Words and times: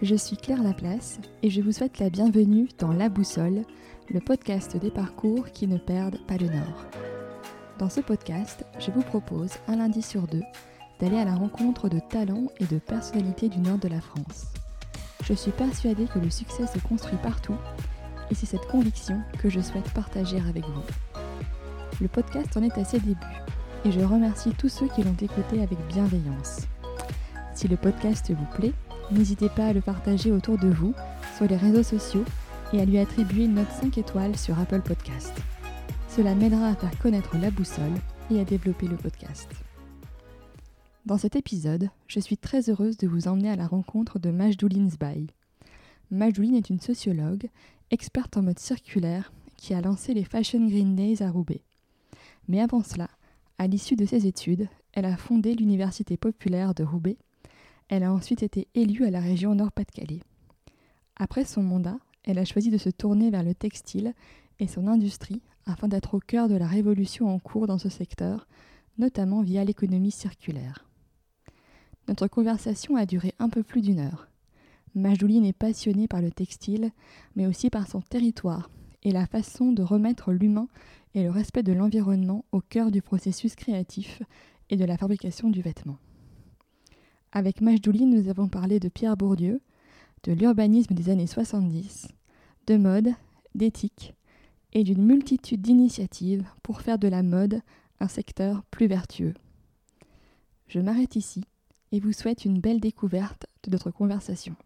je 0.00 0.14
suis 0.14 0.36
Claire 0.36 0.62
Laplace 0.62 1.18
et 1.42 1.50
je 1.50 1.60
vous 1.60 1.72
souhaite 1.72 1.98
la 1.98 2.08
bienvenue 2.08 2.68
dans 2.78 2.92
La 2.92 3.08
Boussole, 3.08 3.64
le 4.08 4.20
podcast 4.20 4.76
des 4.76 4.90
parcours 4.90 5.50
qui 5.50 5.66
ne 5.66 5.76
perdent 5.76 6.24
pas 6.26 6.36
le 6.36 6.46
nord. 6.46 6.86
Dans 7.78 7.88
ce 7.88 8.00
podcast, 8.00 8.64
je 8.78 8.92
vous 8.92 9.02
propose 9.02 9.50
un 9.66 9.76
lundi 9.76 10.02
sur 10.02 10.28
deux 10.28 10.42
d'aller 11.00 11.18
à 11.18 11.24
la 11.24 11.34
rencontre 11.34 11.88
de 11.88 11.98
talents 11.98 12.46
et 12.60 12.66
de 12.66 12.78
personnalités 12.78 13.48
du 13.48 13.58
nord 13.58 13.78
de 13.78 13.88
la 13.88 14.00
France. 14.00 14.46
Je 15.24 15.34
suis 15.34 15.52
persuadée 15.52 16.06
que 16.06 16.20
le 16.20 16.30
succès 16.30 16.66
se 16.66 16.78
construit 16.78 17.18
partout 17.20 17.56
et 18.30 18.34
c'est 18.36 18.46
cette 18.46 18.66
conviction 18.68 19.20
que 19.40 19.50
je 19.50 19.60
souhaite 19.60 19.90
partager 19.94 20.40
avec 20.48 20.64
vous. 20.64 20.84
Le 22.00 22.08
podcast 22.08 22.56
en 22.56 22.62
est 22.62 22.78
à 22.78 22.84
ses 22.84 23.00
débuts 23.00 23.16
et 23.84 23.90
je 23.90 24.00
remercie 24.00 24.52
tous 24.56 24.68
ceux 24.68 24.86
qui 24.88 25.02
l'ont 25.02 25.16
écouté 25.20 25.60
avec 25.60 25.78
bienveillance. 25.88 26.68
Si 27.54 27.66
le 27.66 27.76
podcast 27.76 28.30
vous 28.30 28.56
plaît, 28.56 28.74
n'hésitez 29.10 29.48
pas 29.48 29.66
à 29.66 29.72
le 29.72 29.80
partager 29.80 30.32
autour 30.32 30.58
de 30.58 30.68
vous 30.68 30.94
sur 31.36 31.46
les 31.46 31.56
réseaux 31.56 31.82
sociaux 31.82 32.24
et 32.72 32.80
à 32.80 32.84
lui 32.84 32.98
attribuer 32.98 33.44
une 33.44 33.54
note 33.54 33.70
5 33.80 33.96
étoiles 33.98 34.36
sur 34.36 34.58
Apple 34.58 34.82
Podcast. 34.82 35.32
Cela 36.08 36.34
m'aidera 36.34 36.68
à 36.68 36.74
faire 36.74 36.98
connaître 36.98 37.36
la 37.38 37.50
boussole 37.50 37.94
et 38.30 38.40
à 38.40 38.44
développer 38.44 38.86
le 38.86 38.96
podcast. 38.96 39.48
Dans 41.06 41.18
cet 41.18 41.36
épisode, 41.36 41.88
je 42.06 42.20
suis 42.20 42.36
très 42.36 42.68
heureuse 42.68 42.98
de 42.98 43.08
vous 43.08 43.28
emmener 43.28 43.50
à 43.50 43.56
la 43.56 43.66
rencontre 43.66 44.18
de 44.18 44.30
Majdouline 44.30 44.90
Zbaï. 44.90 45.28
Majdouline 46.10 46.56
est 46.56 46.70
une 46.70 46.80
sociologue, 46.80 47.48
experte 47.90 48.36
en 48.36 48.42
mode 48.42 48.58
circulaire, 48.58 49.32
qui 49.56 49.74
a 49.74 49.80
lancé 49.80 50.12
les 50.12 50.24
Fashion 50.24 50.66
Green 50.66 50.94
Days 50.94 51.22
à 51.22 51.30
Roubaix. 51.30 51.62
Mais 52.46 52.60
avant 52.60 52.82
cela, 52.82 53.08
à 53.58 53.66
l'issue 53.66 53.96
de 53.96 54.06
ses 54.06 54.26
études, 54.26 54.68
elle 54.92 55.04
a 55.04 55.16
fondé 55.16 55.54
l'Université 55.54 56.16
populaire 56.16 56.74
de 56.74 56.84
Roubaix. 56.84 57.18
Elle 57.88 58.04
a 58.04 58.12
ensuite 58.12 58.42
été 58.42 58.68
élue 58.74 59.06
à 59.06 59.10
la 59.10 59.20
région 59.20 59.54
Nord-Pas-de-Calais. 59.54 60.20
Après 61.16 61.44
son 61.44 61.62
mandat, 61.62 61.98
elle 62.24 62.38
a 62.38 62.44
choisi 62.44 62.70
de 62.70 62.76
se 62.76 62.90
tourner 62.90 63.30
vers 63.30 63.42
le 63.42 63.54
textile 63.54 64.14
et 64.58 64.66
son 64.66 64.86
industrie 64.86 65.40
afin 65.64 65.88
d'être 65.88 66.14
au 66.14 66.20
cœur 66.20 66.48
de 66.48 66.56
la 66.56 66.66
révolution 66.66 67.32
en 67.32 67.38
cours 67.38 67.66
dans 67.66 67.78
ce 67.78 67.88
secteur, 67.88 68.46
notamment 68.98 69.42
via 69.42 69.64
l'économie 69.64 70.10
circulaire. 70.10 70.86
Notre 72.08 72.26
conversation 72.26 72.96
a 72.96 73.06
duré 73.06 73.34
un 73.38 73.48
peu 73.48 73.62
plus 73.62 73.80
d'une 73.80 74.00
heure. 74.00 74.28
Majouline 74.94 75.44
est 75.44 75.52
passionnée 75.52 76.08
par 76.08 76.20
le 76.20 76.30
textile, 76.30 76.90
mais 77.36 77.46
aussi 77.46 77.70
par 77.70 77.86
son 77.86 78.00
territoire 78.00 78.70
et 79.02 79.12
la 79.12 79.26
façon 79.26 79.72
de 79.72 79.82
remettre 79.82 80.32
l'humain 80.32 80.68
et 81.14 81.22
le 81.22 81.30
respect 81.30 81.62
de 81.62 81.72
l'environnement 81.72 82.44
au 82.52 82.60
cœur 82.60 82.90
du 82.90 83.00
processus 83.00 83.54
créatif 83.54 84.22
et 84.70 84.76
de 84.76 84.84
la 84.84 84.98
fabrication 84.98 85.48
du 85.48 85.62
vêtement. 85.62 85.98
Avec 87.32 87.60
Majdouli, 87.60 88.06
nous 88.06 88.28
avons 88.30 88.48
parlé 88.48 88.80
de 88.80 88.88
Pierre 88.88 89.16
Bourdieu, 89.16 89.60
de 90.24 90.32
l'urbanisme 90.32 90.94
des 90.94 91.10
années 91.10 91.26
70, 91.26 92.08
de 92.66 92.76
mode, 92.76 93.10
d'éthique 93.54 94.14
et 94.72 94.82
d'une 94.82 95.04
multitude 95.04 95.60
d'initiatives 95.60 96.44
pour 96.62 96.80
faire 96.80 96.98
de 96.98 97.08
la 97.08 97.22
mode 97.22 97.60
un 98.00 98.08
secteur 98.08 98.62
plus 98.70 98.86
vertueux. 98.86 99.34
Je 100.68 100.80
m'arrête 100.80 101.16
ici 101.16 101.44
et 101.92 102.00
vous 102.00 102.12
souhaite 102.12 102.44
une 102.44 102.60
belle 102.60 102.80
découverte 102.80 103.46
de 103.62 103.70
notre 103.70 103.90
conversation. 103.90 104.56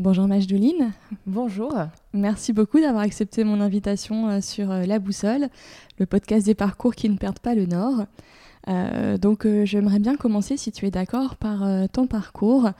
Bonjour 0.00 0.26
Majdouline. 0.26 0.92
Bonjour. 1.26 1.74
Merci 2.14 2.54
beaucoup 2.54 2.80
d'avoir 2.80 3.02
accepté 3.02 3.44
mon 3.44 3.60
invitation 3.60 4.30
euh, 4.30 4.40
sur 4.40 4.70
euh, 4.70 4.86
La 4.86 4.98
Boussole, 4.98 5.50
le 5.98 6.06
podcast 6.06 6.46
des 6.46 6.54
parcours 6.54 6.94
qui 6.94 7.10
ne 7.10 7.18
perdent 7.18 7.38
pas 7.38 7.54
le 7.54 7.66
nord. 7.66 8.06
Euh, 8.68 9.18
donc 9.18 9.46
j'aimerais 9.64 9.98
bien 9.98 10.16
commencer, 10.16 10.56
si 10.56 10.72
tu 10.72 10.86
es 10.86 10.90
d'accord, 10.90 11.36
par 11.36 11.66
ton 11.90 12.06
parcours. 12.06 12.70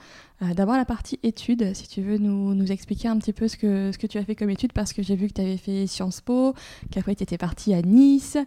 D'abord 0.55 0.75
la 0.77 0.85
partie 0.85 1.19
études, 1.21 1.75
si 1.75 1.87
tu 1.87 2.01
veux 2.01 2.17
nous, 2.17 2.55
nous, 2.55 2.71
expliquer 2.71 3.07
un 3.07 3.17
petit 3.17 3.33
peu 3.33 3.47
ce 3.47 3.55
que, 3.57 3.91
ce 3.91 3.99
que 3.99 4.07
tu 4.07 4.17
as 4.17 4.23
fait 4.23 4.33
comme 4.33 4.49
études, 4.49 4.73
parce 4.73 4.91
que 4.91 5.03
j'ai 5.03 5.15
vu 5.15 5.27
que 5.27 5.33
tu 5.33 5.41
avais 5.41 5.57
fait 5.57 5.85
Sciences 5.85 6.21
Po, 6.21 6.55
qu'après 6.89 7.13
tu 7.13 7.21
étais 7.21 7.37
partie 7.37 7.75
à 7.75 7.83
Nice, 7.83 8.37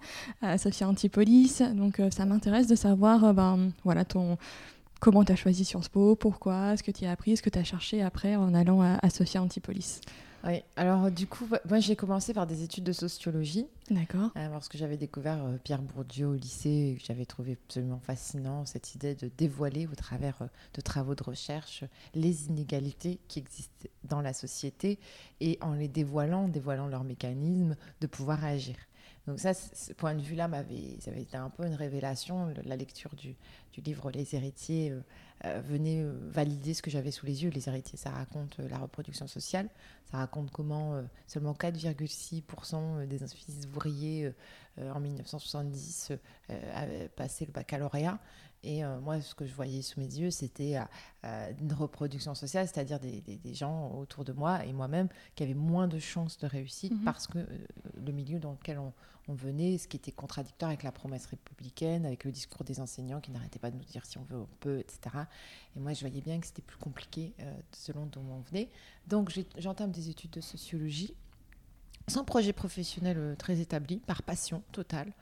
à 0.42 0.58
Sophia 0.58 0.88
Antipolis. 0.88 1.62
Donc 1.74 2.00
ça 2.10 2.26
m'intéresse 2.26 2.66
de 2.66 2.74
savoir 2.74 3.34
ben, 3.34 3.70
voilà, 3.84 4.04
ton, 4.04 4.36
Comment 5.04 5.22
tu 5.22 5.32
as 5.32 5.36
choisi 5.36 5.66
Sciences 5.66 5.90
Po 5.90 6.16
Pourquoi 6.16 6.78
Ce 6.78 6.82
que 6.82 6.90
tu 6.90 7.04
as 7.04 7.10
appris 7.10 7.36
Ce 7.36 7.42
que 7.42 7.50
tu 7.50 7.58
as 7.58 7.64
cherché 7.64 8.00
après 8.00 8.36
en 8.36 8.54
allant 8.54 8.80
à, 8.80 9.10
Sophia 9.10 9.42
Antipolis 9.42 10.00
oui, 10.46 10.62
alors 10.76 11.10
du 11.10 11.26
coup, 11.26 11.48
moi 11.66 11.78
j'ai 11.78 11.96
commencé 11.96 12.34
par 12.34 12.46
des 12.46 12.62
études 12.62 12.84
de 12.84 12.92
sociologie. 12.92 13.66
D'accord. 13.90 14.30
Euh, 14.36 14.50
parce 14.50 14.68
que 14.68 14.76
j'avais 14.76 14.98
découvert 14.98 15.42
euh, 15.42 15.56
Pierre 15.64 15.80
Bourdieu 15.80 16.26
au 16.26 16.34
lycée 16.34 16.92
et 16.92 16.98
que 16.98 17.02
j'avais 17.06 17.24
trouvé 17.24 17.52
absolument 17.52 17.98
fascinant 17.98 18.66
cette 18.66 18.94
idée 18.94 19.14
de 19.14 19.30
dévoiler 19.38 19.86
au 19.86 19.94
travers 19.94 20.42
euh, 20.42 20.46
de 20.74 20.82
travaux 20.82 21.14
de 21.14 21.22
recherche 21.22 21.84
les 22.14 22.48
inégalités 22.48 23.20
qui 23.26 23.38
existent 23.38 23.88
dans 24.02 24.20
la 24.20 24.34
société 24.34 24.98
et 25.40 25.56
en 25.62 25.72
les 25.72 25.88
dévoilant, 25.88 26.46
dévoilant 26.46 26.88
leurs 26.88 27.04
mécanismes, 27.04 27.74
de 28.02 28.06
pouvoir 28.06 28.44
agir. 28.44 28.76
Donc 29.26 29.40
ça, 29.40 29.54
ce 29.54 29.92
point 29.94 30.14
de 30.14 30.20
vue-là 30.20 30.48
m'avait, 30.48 30.98
ça 31.00 31.10
avait 31.10 31.22
été 31.22 31.36
un 31.36 31.48
peu 31.48 31.64
une 31.66 31.74
révélation. 31.74 32.52
La 32.64 32.76
lecture 32.76 33.14
du, 33.16 33.36
du 33.72 33.80
livre 33.80 34.10
Les 34.10 34.34
héritiers 34.34 34.90
euh, 34.90 35.00
euh, 35.46 35.60
venait 35.64 36.02
euh, 36.02 36.12
valider 36.28 36.74
ce 36.74 36.82
que 36.82 36.90
j'avais 36.90 37.10
sous 37.10 37.24
les 37.24 37.42
yeux. 37.42 37.50
Les 37.50 37.68
héritiers, 37.68 37.96
ça 37.98 38.10
raconte 38.10 38.58
la 38.58 38.76
reproduction 38.76 39.26
sociale. 39.26 39.70
Ça 40.10 40.18
raconte 40.18 40.50
comment 40.50 41.02
seulement 41.26 41.54
4,6% 41.54 43.06
des 43.06 43.18
fils 43.18 43.66
ouvriers 43.66 44.32
en 44.78 45.00
1970 45.00 46.12
avaient 46.74 47.08
passé 47.08 47.46
le 47.46 47.52
baccalauréat. 47.52 48.20
Et 48.62 48.82
moi, 49.02 49.20
ce 49.20 49.34
que 49.34 49.44
je 49.44 49.54
voyais 49.54 49.82
sous 49.82 49.98
mes 49.98 50.06
yeux, 50.06 50.30
c'était 50.30 50.76
une 51.24 51.72
reproduction 51.72 52.34
sociale, 52.34 52.68
c'est-à-dire 52.68 53.00
des, 53.00 53.20
des, 53.22 53.54
gens 53.54 53.90
autour 53.92 54.24
de 54.24 54.32
moi 54.32 54.64
et 54.64 54.72
moi-même 54.72 55.08
qui 55.34 55.42
avaient 55.42 55.54
moins 55.54 55.88
de 55.88 55.98
chances 55.98 56.38
de 56.38 56.46
réussite 56.46 56.92
mmh 56.92 57.04
parce 57.04 57.26
que 57.26 57.38
le 57.38 58.12
milieu 58.12 58.38
dans 58.38 58.52
lequel 58.52 58.78
on, 58.78 58.92
on 59.28 59.34
venait, 59.34 59.78
ce 59.78 59.88
qui 59.88 59.96
était 59.96 60.12
contradictoire 60.12 60.70
avec 60.70 60.82
la 60.82 60.92
promesse 60.92 61.26
républicaine, 61.26 62.04
avec 62.04 62.24
le 62.24 62.32
discours 62.32 62.64
des 62.64 62.80
enseignants 62.80 63.20
qui 63.20 63.30
n'arrêtaient 63.30 63.58
pas 63.58 63.70
de 63.70 63.76
nous 63.76 63.84
dire 63.84 64.04
si 64.04 64.18
on 64.18 64.24
veut, 64.24 64.38
on 64.38 64.48
peut, 64.60 64.78
etc. 64.78 65.16
Et 65.76 65.80
moi, 65.80 65.92
je 65.92 66.00
voyais 66.00 66.20
bien 66.20 66.38
que 66.40 66.46
c'était 66.46 66.62
plus 66.62 66.76
compliqué 66.76 67.32
euh, 67.40 67.52
selon 67.72 68.06
d'où 68.06 68.20
on 68.20 68.40
venait. 68.40 68.68
Donc, 69.06 69.32
j'entame 69.58 69.90
des 69.90 70.10
études 70.10 70.30
de 70.30 70.40
sociologie, 70.40 71.14
sans 72.08 72.24
projet 72.24 72.52
professionnel 72.52 73.16
euh, 73.18 73.34
très 73.34 73.60
établi, 73.60 73.98
par 73.98 74.22
passion 74.22 74.62
totale. 74.72 75.12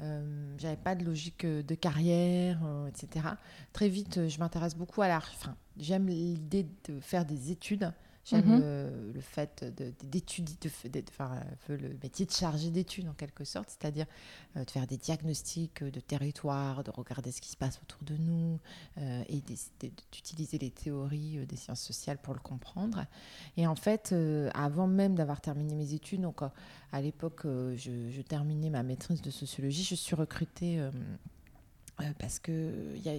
Euh, 0.00 0.54
j'avais 0.58 0.76
pas 0.76 0.94
de 0.94 1.04
logique 1.04 1.44
euh, 1.44 1.62
de 1.62 1.74
carrière, 1.74 2.60
etc. 2.88 3.26
Très 3.72 3.88
vite, 3.88 4.28
je 4.28 4.38
m'intéresse 4.38 4.76
beaucoup 4.76 5.02
à 5.02 5.08
l'art. 5.08 5.28
Enfin, 5.34 5.56
j'aime 5.78 6.06
l'idée 6.06 6.66
de 6.88 7.00
faire 7.00 7.24
des 7.24 7.50
études 7.50 7.92
J'aime 8.28 8.46
mhm. 8.46 9.12
le, 9.14 9.20
fait 9.20 9.64
d'étudier, 10.02 10.56
de, 10.60 11.02
enfin, 11.08 11.40
le 11.68 11.96
métier 12.02 12.26
de 12.26 12.30
chargé 12.30 12.70
d'études 12.70 13.08
en 13.08 13.14
quelque 13.14 13.44
sorte, 13.44 13.70
c'est-à-dire 13.70 14.04
euh, 14.56 14.64
de 14.64 14.70
faire 14.70 14.86
des 14.86 14.98
diagnostics 14.98 15.82
de 15.82 16.00
territoire, 16.00 16.84
de 16.84 16.90
regarder 16.90 17.32
ce 17.32 17.40
qui 17.40 17.48
se 17.48 17.56
passe 17.56 17.80
autour 17.82 18.02
de 18.02 18.16
nous 18.18 18.58
euh, 18.98 19.22
et 19.28 19.42
d'utiliser 20.12 20.58
les 20.58 20.70
théories 20.70 21.38
euh, 21.38 21.46
des 21.46 21.56
sciences 21.56 21.80
sociales 21.80 22.18
pour 22.18 22.34
le 22.34 22.40
comprendre. 22.40 23.06
Et 23.56 23.66
en 23.66 23.76
fait, 23.76 24.14
avant 24.52 24.86
même 24.86 25.14
d'avoir 25.14 25.40
terminé 25.40 25.74
mes 25.74 25.94
études, 25.94 26.20
donc 26.20 26.40
à 26.92 27.00
l'époque, 27.00 27.42
je, 27.44 28.10
je, 28.10 28.22
terminais 28.22 28.68
ma 28.68 28.82
maîtrise 28.82 29.22
de 29.22 29.30
sociologie, 29.30 29.84
je 29.84 29.94
suis 29.94 30.14
recrutée 30.14 30.80
euh, 32.00 32.04
parce 32.18 32.38
qu'il 32.38 33.00
y 33.04 33.08
a, 33.08 33.14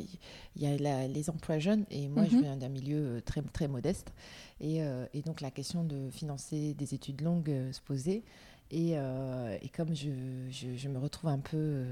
y 0.55 0.87
a 0.87 1.07
les 1.07 1.29
emplois 1.29 1.59
jeunes 1.59 1.85
et 1.91 2.07
moi 2.07 2.23
je 2.29 2.35
mhm. 2.35 2.41
viens 2.41 2.57
d'un 2.57 2.69
milieu 2.69 2.97
euh, 2.97 3.21
très, 3.21 3.41
très 3.41 3.67
modeste 3.67 4.13
et, 4.61 4.81
euh, 4.81 5.05
et, 5.13 5.21
donc 5.21 5.41
la 5.41 5.51
question 5.51 5.83
de 5.83 6.09
financer 6.09 6.73
des 6.75 6.93
études 6.93 7.21
longues 7.21 7.53
se 7.71 7.81
posait 7.81 8.23
et, 8.71 8.91
et 8.91 9.69
comme 9.75 9.95
je, 9.95 10.09
je, 10.51 10.75
je, 10.75 10.89
me 10.89 10.99
retrouve 10.99 11.31
un 11.31 11.39
peu 11.39 11.85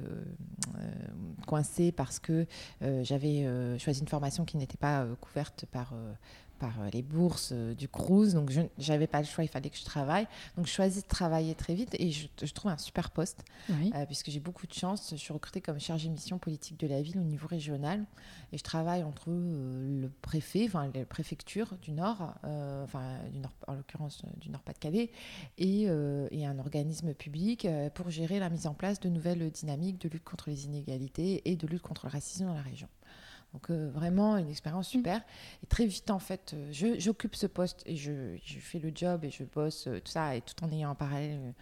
coincée 1.48 1.92
parce 1.92 2.20
que 2.20 2.46
j'avais 3.02 3.48
choisi 3.80 4.02
une 4.02 4.08
formation 4.08 4.46
qui 4.46 4.58
n'était 4.58 4.78
pas 4.78 5.08
couverte 5.20 5.66
par 5.72 5.96
par 6.58 6.82
euh, 6.82 6.90
les 6.92 7.02
bourses 7.02 7.52
euh, 7.54 7.74
du 7.74 7.88
cruise. 7.88 8.34
Donc, 8.34 8.52
je 8.52 8.62
n'avais 8.92 9.08
pas 9.08 9.20
le 9.20 9.26
choix, 9.26 9.44
il 9.44 9.48
fallait 9.48 9.70
que 9.70 9.78
je 9.78 9.86
travaille. 9.86 10.28
Donc, 10.56 10.68
je 10.68 10.72
choisis 10.72 11.04
de 11.04 11.08
travailler 11.08 11.56
très 11.56 11.74
vite 11.74 11.96
et 12.00 12.12
je, 12.12 12.54
trouve 12.54 12.72
un 12.72 12.78
super 12.78 13.12
poste, 13.12 13.44
euh, 13.70 14.06
puisque 14.06 14.30
j'ai 14.30 14.40
beaucoup 14.40 14.68
de 14.68 14.74
chance. 14.74 15.10
Je 15.12 15.16
suis 15.18 15.34
recrutée 15.34 15.62
comme 15.62 15.80
chargée 15.80 16.10
mission 16.10 16.38
politique 16.38 16.80
de 16.80 16.88
la 16.88 17.02
ville 17.02 17.20
au 17.20 17.24
niveau 17.24 17.48
régional. 17.48 18.06
Et 18.52 18.58
je 18.58 18.64
travaille 18.64 19.04
entre 19.04 19.30
le 19.30 20.10
préfet, 20.22 20.66
enfin, 20.68 20.90
la 20.94 21.06
préfecture 21.06 21.78
du 21.82 21.92
Nord, 21.92 22.34
enfin, 22.84 23.20
du 23.32 23.40
Nord, 23.40 23.52
en 23.68 23.74
l'occurrence 23.74 24.24
du 24.38 24.50
Nord-Pas-de-Calais, 24.50 25.12
et, 25.58 25.82
et, 25.82 26.46
un 26.46 26.60
organisme 26.60 27.14
public 27.14 27.68
pour 27.94 28.10
gérer 28.10 28.40
la 28.40 28.50
mise 28.50 28.68
en 28.68 28.74
place 28.74 29.02
de 29.02 29.10
nouvelles 29.10 29.52
dynamiques 29.52 30.00
de 30.00 30.08
lutte 30.08 30.24
contre 30.24 30.50
les 30.50 30.66
inégalités 30.66 31.42
et 31.50 31.58
de 31.58 31.68
lutte 31.68 31.82
contre 31.82 32.06
le 32.06 32.12
racisme 32.12 32.46
dans 32.46 32.54
la 32.54 32.62
région. 32.62 32.88
Donc 33.54 33.70
euh, 33.70 33.90
vraiment 33.90 34.38
une 34.38 34.50
expérience 34.50 34.90
mm. 34.90 34.92
super. 34.92 35.22
Et 35.64 35.68
très 35.68 35.86
vite 35.86 36.10
en 36.12 36.20
fait, 36.20 36.54
euh, 36.54 36.96
j'occupe 37.00 37.36
ce 37.36 37.48
poste 37.48 37.84
et 37.86 37.96
je, 37.96 38.38
je, 38.44 38.60
fais 38.60 38.80
le 38.80 38.92
job 38.94 39.24
et 39.24 39.30
je 39.30 39.44
bosse 39.44 39.88
euh, 39.88 40.00
tout 40.00 40.12
ça 40.12 40.36
et 40.36 40.42
tout 40.42 40.56
en 40.64 40.72
ayant 40.72 40.92
en 40.92 40.96
parallèle 40.96 41.54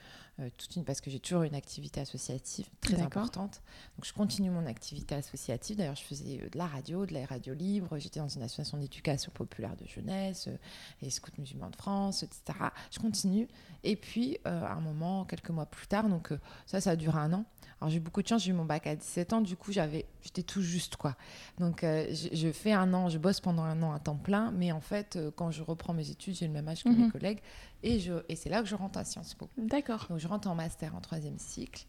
euh, 0.41 0.49
toute 0.57 0.75
une, 0.75 0.83
parce 0.83 0.99
que 0.99 1.09
j'ai 1.09 1.19
toujours 1.19 1.43
une 1.43 1.55
activité 1.55 2.01
associative 2.01 2.67
très 2.81 3.01
importante. 3.01 3.61
Donc 3.97 4.03
je 4.03 4.11
continue 4.11 4.49
mon 4.49 4.65
activité 4.65 5.15
associative. 5.15 5.77
D'ailleurs, 5.77 5.95
je 5.95 6.03
faisais 6.03 6.41
euh, 6.43 6.49
de 6.49 6.57
la 6.57 6.67
radio, 6.67 7.05
de 7.05 7.13
la 7.13 7.25
radio 7.25 7.53
libre. 7.53 7.97
J'étais 7.99 8.19
dans 8.19 8.27
une 8.27 8.41
association 8.41 8.77
d'éducation 8.77 9.31
populaire 9.33 9.77
de 9.77 9.87
jeunesse, 9.87 10.49
euh, 10.49 10.57
et 11.01 11.09
Scouts 11.09 11.31
musulmans 11.37 11.69
de 11.69 11.77
France, 11.77 12.23
etc. 12.23 12.59
Je 12.91 12.99
continue. 12.99 13.47
Et 13.85 13.95
puis, 13.95 14.37
à 14.43 14.73
un 14.73 14.81
moment, 14.81 15.23
quelques 15.23 15.51
mois 15.51 15.67
plus 15.67 15.87
tard, 15.87 16.09
donc 16.09 16.33
ça, 16.65 16.81
ça 16.81 16.91
a 16.91 16.95
duré 16.95 17.17
un 17.17 17.31
an. 17.31 17.45
Alors 17.79 17.91
j'ai 17.91 17.97
eu 17.97 18.01
beaucoup 18.01 18.21
de 18.21 18.27
chance, 18.27 18.43
j'ai 18.43 18.51
eu 18.51 18.53
mon 18.53 18.65
bac 18.65 18.87
à 18.87 18.95
17 18.95 19.33
ans, 19.33 19.41
du 19.41 19.57
coup 19.57 19.71
j'avais, 19.71 20.05
j'étais 20.23 20.43
tout 20.43 20.61
juste 20.61 20.95
quoi. 20.95 21.15
Donc 21.59 21.81
je, 21.83 22.51
fais 22.51 22.71
un 22.71 22.93
an, 22.93 23.09
je 23.09 23.17
bosse 23.17 23.41
pendant 23.41 23.63
un 23.63 23.83
an 23.83 23.91
à 23.91 23.99
temps 23.99 24.15
plein, 24.15 24.51
mais 24.51 24.71
en 24.71 24.79
fait 24.79 25.19
quand 25.35 25.51
je 25.51 25.61
reprends 25.61 25.93
mes 25.93 26.09
études, 26.09 26.35
j'ai 26.35 26.47
le 26.47 26.53
même 26.53 26.67
âge 26.67 26.83
que 26.83 26.89
mes 26.89 27.03
mhm. 27.03 27.11
collègues 27.11 27.41
et, 27.85 27.99
je, 27.99 28.13
et 28.27 28.35
c'est 28.35 28.49
là 28.49 28.61
que 28.61 28.67
je 28.67 28.75
rentre 28.75 28.97
à 28.97 29.05
Sciences 29.05 29.35
Po. 29.35 29.47
D'accord. 29.57 30.07
Donc 30.09 30.17
je 30.17 30.27
rentre 30.27 30.49
en 30.49 30.55
master 30.55 30.95
en 30.95 31.01
troisième 31.01 31.37
cycle. 31.37 31.85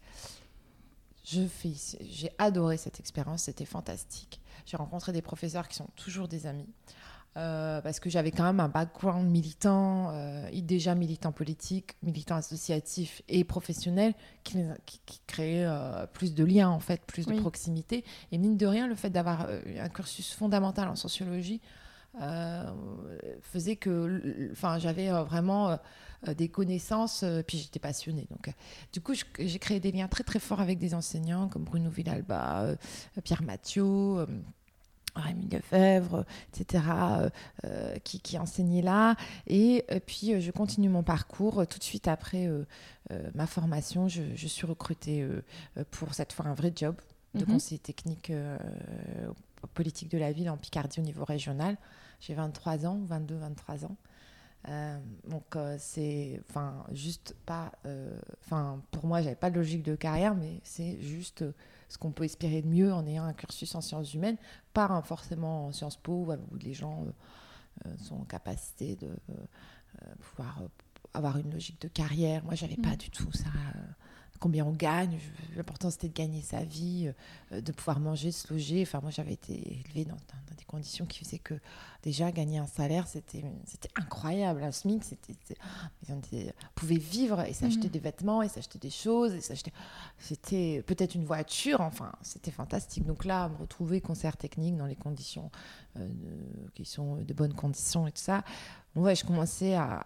Je 1.25 1.45
fais, 1.45 1.73
j'ai 2.01 2.29
adoré 2.37 2.77
cette 2.77 3.01
expérience, 3.01 3.43
c'était 3.43 3.65
fantastique. 3.65 4.39
J'ai 4.65 4.77
rencontré 4.77 5.11
des 5.11 5.21
professeurs 5.21 5.67
qui 5.67 5.75
sont 5.75 5.89
toujours 5.95 6.27
des 6.27 6.45
amis. 6.45 6.69
Euh, 7.35 7.81
parce 7.81 7.99
que 7.99 8.09
j'avais 8.09 8.31
quand 8.31 8.43
même 8.43 8.59
un 8.59 8.69
background 8.69 9.29
militant, 9.29 10.09
euh, 10.11 10.49
déjà 10.53 10.95
militant 10.95 11.31
politique, 11.31 11.95
militant 12.01 12.35
associatif 12.35 13.21
et 13.27 13.43
professionnel, 13.43 14.15
qui, 14.43 14.57
qui, 14.85 15.21
créait 15.27 15.65
euh, 15.65 16.07
plus 16.07 16.33
de 16.33 16.43
liens, 16.43 16.69
en 16.69 16.79
fait, 16.79 17.01
plus 17.05 17.27
de 17.27 17.39
proximité. 17.39 18.03
Et 18.31 18.39
mine 18.39 18.57
de 18.57 18.65
rien, 18.65 18.87
le 18.87 18.95
fait 18.95 19.11
d'avoir 19.11 19.47
un 19.49 19.89
cursus 19.89 20.33
fondamental 20.33 20.87
en 20.87 20.95
sociologie 20.95 21.61
faisait 23.41 23.75
que 23.75 24.49
enfin, 24.51 24.79
j'avais 24.79 25.09
vraiment 25.09 25.77
des 26.35 26.49
connaissances, 26.49 27.23
puis 27.47 27.57
j'étais 27.59 27.79
passionnée. 27.79 28.27
Donc, 28.31 28.53
du 28.93 29.01
coup, 29.01 29.13
j'ai 29.39 29.59
créé 29.59 29.79
des 29.79 29.91
liens 29.91 30.07
très 30.07 30.23
très 30.23 30.39
forts 30.39 30.61
avec 30.61 30.79
des 30.79 30.93
enseignants 30.93 31.47
comme 31.47 31.63
Bruno 31.63 31.89
Villalba, 31.89 32.75
Pierre 33.23 33.43
Mathieu. 33.43 34.25
Rémi 35.17 35.47
Lefebvre, 35.49 36.25
etc., 36.53 36.83
euh, 36.89 37.29
euh, 37.65 37.95
qui, 37.99 38.19
qui 38.19 38.37
enseignait 38.37 38.81
là. 38.81 39.15
Et, 39.47 39.83
euh, 39.91 39.99
puis, 40.05 40.39
je 40.39 40.51
continue 40.51 40.89
mon 40.89 41.03
parcours. 41.03 41.65
Tout 41.67 41.79
de 41.79 41.83
suite 41.83 42.07
après 42.07 42.49
ma 43.35 43.47
formation, 43.47 44.07
je, 44.07 44.47
suis 44.47 44.65
recrutée 44.65 45.27
pour 45.91 46.13
cette 46.13 46.33
fois 46.33 46.45
un 46.47 46.53
vrai 46.53 46.71
job 46.75 46.95
de 47.33 47.41
mhm. 47.41 47.53
conseiller 47.53 47.79
technique 47.79 48.31
politique 49.73 50.09
de 50.09 50.17
la 50.17 50.31
ville 50.31 50.49
en 50.49 50.57
Picardie 50.57 50.99
au 50.99 51.03
niveau 51.03 51.25
régional. 51.25 51.77
J'ai 52.19 52.33
23 52.33 52.85
ans, 52.85 52.99
22, 53.05 53.35
23 53.35 53.85
ans. 53.85 53.95
donc 55.27 55.55
c'est 55.77 56.41
enfin 56.49 56.85
juste 56.91 57.35
pas 57.45 57.71
enfin 58.43 58.81
pour 58.91 59.05
moi 59.05 59.21
j'avais 59.21 59.35
pas 59.35 59.49
de 59.49 59.55
logique 59.55 59.83
de 59.83 59.95
carrière 59.95 60.35
mais 60.35 60.59
c'est 60.63 60.99
juste 60.99 61.43
ce 61.89 61.97
qu'on 61.97 62.11
peut 62.11 62.23
espérer 62.23 62.61
de 62.61 62.67
mieux 62.67 62.93
en 62.93 63.05
ayant 63.05 63.23
un 63.23 63.33
cursus 63.33 63.73
en 63.75 63.81
sciences 63.81 64.13
humaines, 64.13 64.37
pas 64.73 65.01
forcément 65.01 65.67
en 65.67 65.71
Sciences 65.71 65.97
Po 65.97 66.27
où 66.51 66.57
les 66.57 66.73
gens 66.73 67.05
euh, 67.05 67.87
euh, 67.87 67.97
sont 67.97 68.15
en 68.15 68.25
capacité 68.25 68.95
de 68.95 69.07
euh, 69.07 70.15
pouvoir 70.19 70.61
avoir 71.13 71.37
une 71.37 71.51
logique 71.51 71.81
de 71.81 71.87
carrière. 71.87 72.43
Moi, 72.43 72.55
j'avais 72.55 72.75
pas 72.75 72.93
mm. 72.93 72.97
du 72.97 73.09
tout 73.09 73.31
ça 73.31 73.49
combien 74.39 74.65
on 74.65 74.71
gagne. 74.71 75.19
L'important, 75.55 75.89
c'était 75.89 76.09
de 76.09 76.13
gagner 76.13 76.41
sa 76.41 76.63
vie, 76.63 77.11
euh, 77.51 77.61
de 77.61 77.71
pouvoir 77.71 77.99
manger, 77.99 78.31
se 78.31 78.51
loger. 78.51 78.81
Enfin, 78.81 78.99
moi, 79.01 79.11
j'avais 79.11 79.33
été 79.33 79.81
élevée 79.85 80.05
dans, 80.05 80.17
des 80.57 80.63
conditions 80.65 81.05
qui 81.05 81.19
faisaient 81.19 81.39
que 81.39 81.53
déjà 82.03 82.31
gagner 82.31 82.57
un 82.57 82.67
salaire, 82.67 83.07
c'était 83.07 83.43
incroyable. 83.95 84.63
Un 84.63 84.71
SMIC, 84.71 85.03
c'était, 85.03 85.35
on 86.09 86.21
pouvait 86.75 86.97
vivre 86.97 87.41
et 87.41 87.53
s'acheter 87.53 87.87
mhm. 87.87 87.91
des 87.91 87.99
vêtements 87.99 88.41
et 88.41 88.49
s'acheter 88.49 88.79
des 88.79 88.89
choses. 88.89 89.33
et 89.33 89.41
s'acheter 89.41 89.71
C'était 90.19 90.83
peut-être 90.85 91.15
une 91.15 91.25
voiture. 91.25 91.81
Enfin, 91.81 92.11
c'était 92.21 92.51
fantastique. 92.51 93.05
Donc 93.05 93.25
là, 93.25 93.49
me 93.49 93.57
retrouver 93.57 94.01
concert 94.01 94.37
technique 94.37 94.77
dans 94.77 94.87
les 94.87 94.95
conditions 94.95 95.51
euh, 95.97 96.07
qui 96.75 96.85
sont 96.85 97.17
de 97.17 97.33
bonnes 97.33 97.53
conditions 97.53 98.07
et 98.07 98.11
tout 98.11 98.21
ça 98.21 98.43
ouais, 98.97 99.15
je 99.15 99.23
commençais 99.23 99.75
à, 99.75 100.05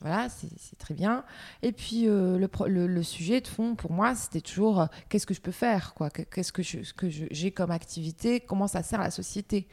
voilà, 0.00 0.28
c'est 0.28 0.78
très 0.78 0.94
bien. 0.94 1.24
Et 1.62 1.72
puis 1.72 2.08
euh, 2.08 2.38
le, 2.38 3.02
sujet 3.02 3.40
de 3.40 3.46
fond 3.46 3.74
pour 3.74 3.92
moi, 3.92 4.14
c'était 4.14 4.40
toujours 4.40 4.80
euh, 4.80 4.86
qu'est-ce 5.08 5.26
que 5.26 5.34
je 5.34 5.40
peux 5.40 5.52
faire, 5.52 5.94
qu'est-ce 6.30 6.52
que 6.52 6.62
j'ai 6.62 7.50
comme 7.50 7.70
activité, 7.70 8.40
comment 8.40 8.66
ça 8.66 8.82
sert 8.82 9.00
à 9.00 9.04
la 9.04 9.10
société? 9.10 9.68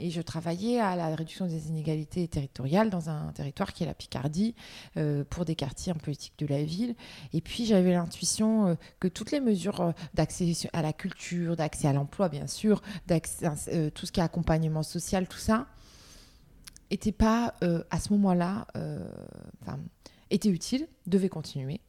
Et 0.00 0.10
je 0.10 0.20
travaillais 0.20 0.80
à 0.80 0.96
la 0.96 1.14
réduction 1.14 1.46
des 1.46 1.68
inégalités 1.68 2.26
territoriales 2.26 2.90
dans 2.90 3.10
un 3.10 3.30
territoire 3.32 3.72
qui 3.72 3.84
est 3.84 3.86
la 3.86 3.94
Picardie, 3.94 4.56
euh, 4.96 5.22
pour 5.30 5.44
des 5.44 5.54
quartiers 5.54 5.92
en 5.92 5.96
politique 5.96 6.34
de 6.38 6.46
la 6.46 6.64
ville. 6.64 6.96
Et 7.32 7.40
puis 7.40 7.64
j'avais 7.64 7.92
l'intuition 7.92 8.76
que 8.98 9.06
toutes 9.06 9.30
les 9.30 9.38
mesures 9.38 9.94
d'accès 10.14 10.52
à 10.72 10.82
la 10.82 10.92
culture, 10.92 11.54
d'accès 11.54 11.86
à 11.86 11.92
l'emploi, 11.92 12.28
bien 12.28 12.48
sûr, 12.48 12.82
tout 13.06 14.06
ce 14.06 14.12
qui 14.12 14.18
est 14.18 14.24
accompagnement 14.24 14.82
social, 14.82 15.28
tout 15.28 15.38
ça, 15.38 15.68
était 16.94 17.12
pas 17.12 17.54
euh, 17.62 17.82
à 17.90 17.98
ce 17.98 18.12
moment-là, 18.12 18.66
euh, 18.76 19.06
était 20.30 20.48
utile, 20.48 20.88
devait 21.06 21.28
continuer. 21.28 21.80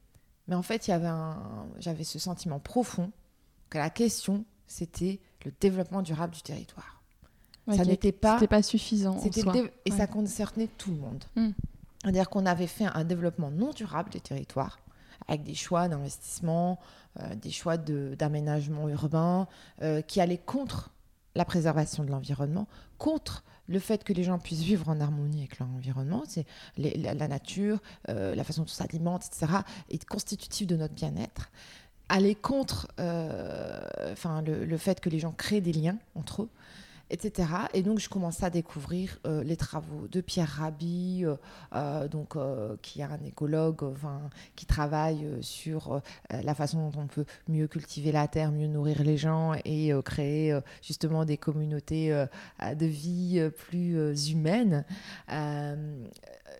Mais 0.48 0.54
en 0.54 0.62
fait, 0.62 0.86
il 0.86 0.90
y 0.90 0.94
avait 0.94 1.08
j'avais 1.78 2.04
ce 2.04 2.18
sentiment 2.18 2.60
profond 2.60 3.10
que 3.70 3.78
la 3.78 3.90
question, 3.90 4.44
c'était 4.66 5.20
le 5.44 5.52
développement 5.60 6.02
durable 6.02 6.34
du 6.34 6.42
territoire. 6.42 7.02
ça 7.68 7.84
n'était 7.84 8.12
pas, 8.12 8.34
c'était 8.34 8.46
pas 8.46 8.62
suffisant. 8.62 9.18
Et 9.84 9.90
ça 9.90 10.06
concernait 10.06 10.68
tout 10.78 10.90
le 10.90 10.98
monde. 10.98 11.24
Hmm. 11.34 11.50
C'est-à-dire 12.02 12.28
qu'on 12.28 12.46
avait 12.46 12.68
fait 12.68 12.86
un 12.86 13.04
développement 13.04 13.50
non 13.50 13.70
durable 13.70 14.10
des 14.10 14.20
territoires 14.20 14.78
avec 15.28 15.42
des 15.42 15.54
choix 15.54 15.88
d'investissement, 15.88 16.78
euh, 17.18 17.34
des 17.34 17.50
choix 17.50 17.76
d'aménagement 17.78 18.88
urbain 18.88 19.48
qui 20.06 20.20
allaient 20.20 20.38
contre 20.38 20.90
la 21.34 21.44
préservation 21.44 22.04
de 22.04 22.10
l'environnement, 22.10 22.68
contre 22.98 23.42
le 23.68 23.78
fait 23.78 24.04
que 24.04 24.12
les 24.12 24.24
gens 24.24 24.38
puissent 24.38 24.62
vivre 24.62 24.88
en 24.88 25.00
harmonie 25.00 25.40
avec 25.40 25.58
leur 25.58 25.68
environnement, 25.68 26.22
c'est 26.26 26.46
la, 26.76 27.28
nature, 27.28 27.80
euh, 28.08 28.34
la 28.34 28.44
façon 28.44 28.62
dont 28.62 28.66
on 28.66 28.74
s'alimente, 28.74 29.26
etc., 29.26 29.52
est 29.90 30.04
constitutif 30.04 30.66
de 30.66 30.76
notre 30.76 30.94
bien-être. 30.94 31.50
Aller 32.08 32.34
contre 32.34 32.88
euh, 33.00 33.80
le, 34.44 34.76
fait 34.76 35.00
que 35.00 35.08
les 35.08 35.18
gens 35.18 35.32
créent 35.32 35.60
des 35.60 35.72
liens 35.72 35.98
entre 36.14 36.42
eux, 36.42 36.48
etc. 37.10 37.48
Et 37.74 37.82
donc, 37.82 37.98
je 37.98 38.08
commençais 38.08 38.44
à 38.44 38.50
découvrir 38.50 39.18
euh, 39.26 39.42
les 39.42 39.56
travaux 39.56 40.08
de 40.08 40.20
Pierre 40.20 40.48
Rabhi, 40.48 41.24
euh, 41.24 41.36
euh, 41.74 42.08
donc, 42.08 42.36
qui 42.82 43.00
est 43.00 43.04
un 43.04 43.22
écologue 43.24 43.94
qui 44.54 44.66
travaille 44.66 45.26
sur 45.40 46.00
la 46.30 46.54
façon 46.54 46.90
dont 46.90 47.02
on 47.02 47.06
peut 47.06 47.24
mieux 47.48 47.66
cultiver 47.66 48.12
la 48.12 48.28
terre, 48.28 48.52
mieux 48.52 48.66
nourrir 48.66 49.02
les 49.02 49.16
gens 49.16 49.54
et 49.64 49.92
créer 50.04 50.58
justement 50.82 51.24
des 51.24 51.36
communautés 51.36 52.10
de 52.60 52.86
vie 52.86 53.48
plus 53.56 54.30
humaines 54.30 54.84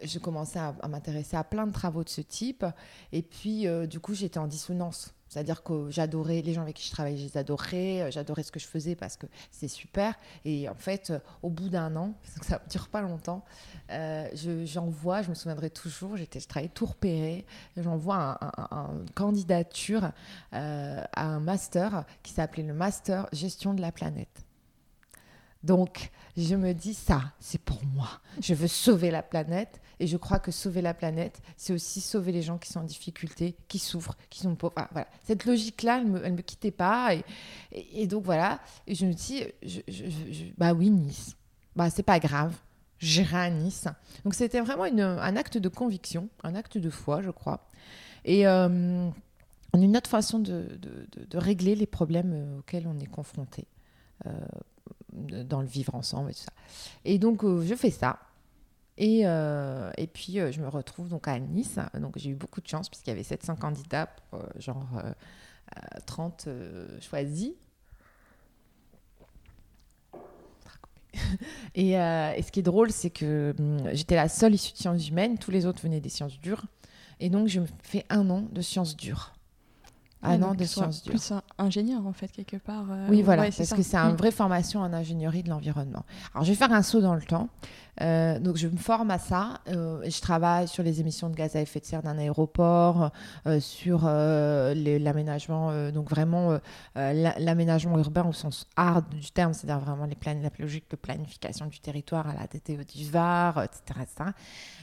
je 0.03 0.19
commençais 0.19 0.59
à, 0.59 0.75
à 0.83 0.89
m'intéresser 0.89 1.37
à 1.37 1.45
plein 1.45 1.67
de 1.67 1.73
travaux 1.73 2.05
de 2.05 2.09
ce 2.09 2.21
type. 2.21 2.67
Et 3.13 3.23
puis, 3.23 3.67
du 3.89 3.99
coup, 3.99 4.15
j'étais 4.15 4.39
en 4.39 4.47
dissonance 4.47 5.16
c'est-à-dire 5.29 5.63
que 5.63 5.91
j'adorais 5.91 6.43
les 6.43 6.55
gens 6.55 6.63
avec 6.63 6.77
qui 6.77 6.87
je 6.87 6.93
travaillais, 6.93 7.17
je 7.17 7.25
les 7.25 7.37
adorais, 7.37 8.03
euh, 8.03 8.11
j'adorais 8.11 8.43
ce 8.43 8.53
que 8.53 8.61
je 8.61 8.67
faisais 8.67 8.95
parce 8.95 9.17
que 9.17 9.27
c'est 9.51 9.69
super. 9.69 10.15
Et 10.45 10.69
en 10.69 10.75
fait, 10.75 11.11
euh, 11.11 11.19
au 11.43 11.51
bout 11.51 11.69
d'un 11.69 11.95
an, 11.97 12.15
parce 12.23 12.39
que 12.39 12.47
ça 12.47 12.61
ne 12.65 12.71
dure 12.71 12.89
pas 12.89 13.01
longtemps, 13.01 13.45
euh, 13.91 14.29
j'envoie, 14.65 15.23
je, 15.23 15.31
me 15.31 15.35
souviendrai 15.35 15.71
toujours, 15.71 16.17
je 16.17 16.25
travaillais 16.47 16.73
tout 16.73 16.87
repéré, 16.87 17.45
j'envoie 17.77 18.39
une 18.71 19.11
candidature 19.15 20.13
à 20.53 21.07
un 21.17 21.41
master 21.41 22.05
qui 22.23 22.33
s'appelait 22.33 22.63
le 22.63 22.75
Master 22.75 23.29
Gestion 23.33 23.75
de 23.75 23.81
la 23.81 23.93
planète. 23.93 24.46
Donc, 25.63 26.11
je 26.37 26.55
me 26.55 26.73
dis, 26.73 26.95
ça, 26.95 27.33
c'est 27.41 27.61
pour 27.61 27.85
moi. 27.87 28.09
Je 28.41 28.55
veux 28.55 28.69
sauver 28.69 29.11
la 29.11 29.23
planète. 29.23 29.81
Et 29.99 30.07
je 30.07 30.19
crois 30.19 30.39
que 30.39 30.51
sauver 30.51 30.83
la 30.83 30.93
planète, 30.93 31.41
c'est 31.57 31.73
aussi 31.73 32.03
sauver 32.03 32.31
les 32.31 32.43
gens 32.43 32.59
qui 32.59 32.71
sont 32.71 32.81
en 32.81 32.85
difficulté, 32.85 33.57
qui 33.67 33.79
souffrent, 33.79 34.17
qui 34.29 34.41
sont 34.41 34.55
pauvres. 34.55 34.75
voilà. 34.93 35.09
Cette 35.23 35.47
logique-là, 35.47 36.03
elle 36.03 36.13
ne 36.13 36.37
me, 36.37 36.43
quittait 36.43 36.71
pas. 36.71 37.15
Et, 37.73 38.07
donc, 38.07 38.25
voilà. 38.25 38.61
Et 38.87 38.95
je 38.95 39.07
me 39.07 39.15
dis, 39.15 39.45
bah 40.59 40.75
oui, 40.75 40.91
Nice. 40.91 41.35
Bah, 41.75 41.89
c'est 41.89 42.03
pas 42.03 42.19
grave. 42.19 42.55
J'irai 42.99 43.39
à 43.39 43.51
Nice. 43.51 43.89
Donc, 44.25 44.35
c'était 44.35 44.61
vraiment 44.61 44.85
un 44.85 45.37
acte 45.37 45.57
de 45.57 45.69
conviction, 45.69 46.29
un 46.45 46.55
acte 46.55 46.77
de 46.79 46.91
foi, 46.91 47.23
je 47.23 47.31
crois. 47.31 47.69
Et. 48.25 48.47
Euh, 48.47 49.11
une 49.83 49.97
autre 49.97 50.11
façon 50.11 50.39
de, 50.39 50.79
de, 50.81 51.39
régler 51.39 51.75
les 51.75 51.87
problèmes 51.87 52.33
euh, 52.33 52.59
auxquels 52.59 52.87
on 52.87 52.99
est 52.99 53.07
confronté. 53.07 53.67
Euh, 54.27 54.31
dans 55.17 55.61
le 55.61 55.67
vivre 55.67 55.95
ensemble 55.95 56.31
et 56.31 56.35
tout 56.35 56.41
ça. 56.41 56.53
Et 57.05 57.19
donc, 57.19 57.45
euh, 57.45 57.65
je 57.65 57.75
fais 57.75 57.91
ça. 57.91 58.19
Et, 58.99 59.23
euh, 59.25 59.91
et 59.97 60.07
puis, 60.07 60.41
euh, 60.41 60.53
je 60.53 60.61
me 60.61 60.69
retrouve 60.69 61.09
donc 61.09 61.29
à 61.29 61.39
Nice. 61.39 61.79
Donc, 61.95 62.15
j'ai 62.17 62.31
eu 62.31 62.35
beaucoup 62.35 62.61
de 62.61 62.69
chance 62.69 62.89
puisqu'il 62.89 63.11
y 63.11 63.13
avait 63.13 63.23
700 63.23 63.57
candidats, 63.57 64.09
genre 64.59 64.87
30 66.07 66.49
choisis. 67.01 67.53
Et, 71.75 71.93
et, 71.93 72.43
ce 72.43 72.53
qui 72.53 72.61
est 72.61 72.63
drôle, 72.63 72.91
c'est 72.91 73.09
que 73.09 73.55
hum, 73.59 73.89
j'étais 73.95 74.17
la 74.17 74.29
seule 74.29 74.55
issue 74.55 74.73
de 74.73 74.79
sciences 74.79 75.09
humaines. 75.09 75.39
Tous 75.39 75.51
les 75.51 75.65
autres 75.65 75.83
venaient 75.83 76.01
des 76.01 76.11
sciences 76.11 76.39
dures. 76.39 76.67
Et 77.21 77.31
donc, 77.31 77.49
je 77.49 77.61
me 77.61 77.67
fais 77.83 78.05
un 78.11 78.29
an 78.29 78.43
de 78.43 78.61
sciences 78.61 78.97
dures. 78.97 79.36
Un 80.23 80.43
an 80.43 80.55
de 80.55 80.65
sciences 80.65 81.03
dures. 81.03 81.13
Plus 81.13 81.33
ingénieur, 81.59 82.07
en 82.07 82.13
fait, 82.13 82.29
quelque 82.29 82.57
part. 82.57 82.87
Euh, 82.91 83.07
oui, 83.11 83.23
voilà, 83.23 83.45
parce 83.45 83.57
que 83.73 83.83
c'est 83.83 83.97
une 83.97 84.15
mm. 84.15 84.17
vraie 84.17 84.31
formation 84.31 84.81
en 84.81 84.93
ingénierie 84.93 85.43
de 85.43 85.51
l'environnement. 85.51 86.05
Alors, 86.35 86.45
je 86.45 86.51
vais 86.51 86.57
faire 86.57 86.73
un 86.73 86.83
saut 86.83 87.01
dans 87.01 87.15
le 87.15 87.23
temps. 87.23 87.49
Euh, 88.03 88.39
donc, 88.39 88.57
je 88.57 88.69
me 88.69 88.77
forme 88.77 89.11
à 89.11 89.19
ça. 89.19 89.61
Euh, 89.69 90.03
je 90.09 90.21
travaille 90.21 90.69
sur 90.69 90.83
les 90.83 91.01
émissions 91.01 91.31
de 91.31 91.35
gaz 91.35 91.57
à 91.57 91.61
effet 91.61 91.81
de 91.81 91.85
serre 91.85 92.03
d'un 92.03 92.19
aéroport, 92.19 93.11
euh, 93.47 93.61
sur 93.61 94.05
l'aménagement, 94.05 95.91
donc 95.91 96.09
vraiment 96.11 96.59
l'aménagement 96.95 97.99
urbain 97.99 98.25
au 98.25 98.33
sens 98.33 98.67
hard 98.77 99.09
du 99.09 99.31
terme, 99.31 99.53
c'est-à-dire 99.53 99.81
vraiment 99.85 100.07
les 100.07 100.15
plans, 100.15 100.39
la 100.43 100.51
logique 100.59 100.91
de 100.91 100.97
planification 100.97 101.67
du 101.67 101.81
territoire 101.81 102.29
à 102.29 102.35
la 102.35 102.47
DTE 102.47 102.87
du 102.87 103.11
VAR, 103.11 103.63
etc. 103.63 104.31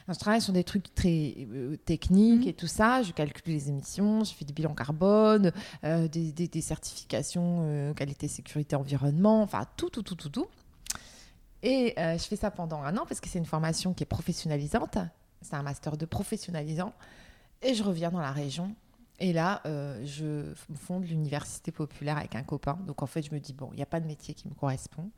je 0.07 0.13
travaille 0.19 0.41
sur 0.41 0.53
des 0.53 0.63
trucs 0.63 0.93
très 0.95 1.47
techniques 1.85 2.45
mmh. 2.45 2.49
et 2.49 2.53
tout 2.53 2.67
ça. 2.67 3.01
Je 3.03 3.11
calcule 3.11 3.53
les 3.53 3.69
émissions, 3.69 4.23
je 4.23 4.33
fais 4.33 4.45
des 4.45 4.53
bilans 4.53 4.73
carbone, 4.73 5.51
des, 5.83 6.31
des, 6.31 6.47
des, 6.47 6.61
certifications 6.61 7.93
qualité, 7.95 8.27
sécurité, 8.27 8.75
environnement, 8.75 9.41
enfin 9.41 9.65
tout, 9.77 9.89
tout, 9.89 10.03
tout, 10.03 10.15
tout, 10.15 10.29
tout. 10.29 10.47
Et 11.63 11.93
euh, 11.97 12.17
je 12.17 12.23
fais 12.23 12.35
ça 12.35 12.51
pendant 12.51 12.83
un 12.83 12.95
an 12.97 13.05
parce 13.07 13.21
que 13.21 13.29
c'est 13.29 13.39
une 13.39 13.45
formation 13.45 13.93
qui 13.93 14.03
est 14.03 14.07
professionnalisante. 14.07 14.97
C'est 15.41 15.55
un 15.55 15.63
master 15.63 15.97
de 15.97 16.05
professionnalisant. 16.05 16.93
Et 17.61 17.73
je 17.73 17.83
reviens 17.83 18.11
dans 18.11 18.19
la 18.19 18.33
région. 18.33 18.75
Et 19.19 19.31
là, 19.31 19.61
euh, 19.65 20.05
je 20.05 20.53
fonde 20.75 21.05
l'université 21.05 21.71
populaire 21.71 22.17
avec 22.17 22.35
un 22.35 22.43
copain. 22.43 22.77
Donc 22.85 23.01
en 23.01 23.05
fait, 23.05 23.21
je 23.21 23.33
me 23.33 23.39
dis, 23.39 23.53
bon, 23.53 23.69
il 23.71 23.77
n'y 23.77 23.81
a 23.81 23.87
pas 23.87 24.01
de 24.01 24.05
métier 24.05 24.33
qui 24.33 24.49
me 24.49 24.53
correspond. 24.53 25.09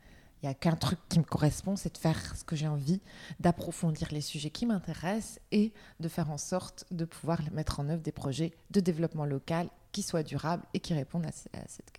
Il 0.44 0.46
n'y 0.46 0.52
a 0.52 0.54
qu'un 0.54 0.76
truc 0.76 1.00
qui 1.10 1.18
me 1.18 1.24
correspond, 1.24 1.76
c'est 1.76 1.94
de 1.94 1.98
faire 1.98 2.36
ce 2.36 2.44
que 2.44 2.56
j'ai 2.56 2.68
envie, 2.68 3.02
d'approfondir 3.40 4.10
les 4.12 4.22
sujets 4.22 4.52
qui 4.52 4.68
m'intéressent 4.68 5.40
et 5.52 5.74
de 6.00 6.08
faire 6.08 6.30
en 6.30 6.38
sorte 6.38 6.86
de 6.92 7.06
pouvoir 7.06 7.40
mettre 7.54 7.80
en 7.80 7.90
œuvre 7.90 8.04
des 8.04 8.12
projets 8.12 8.54
de 8.70 8.80
développement 8.80 9.26
local 9.26 9.70
qui 9.92 10.04
soient 10.04 10.24
durables 10.24 10.64
et 10.74 10.82
qui 10.82 10.94
répondent 10.94 11.26
à, 11.26 11.32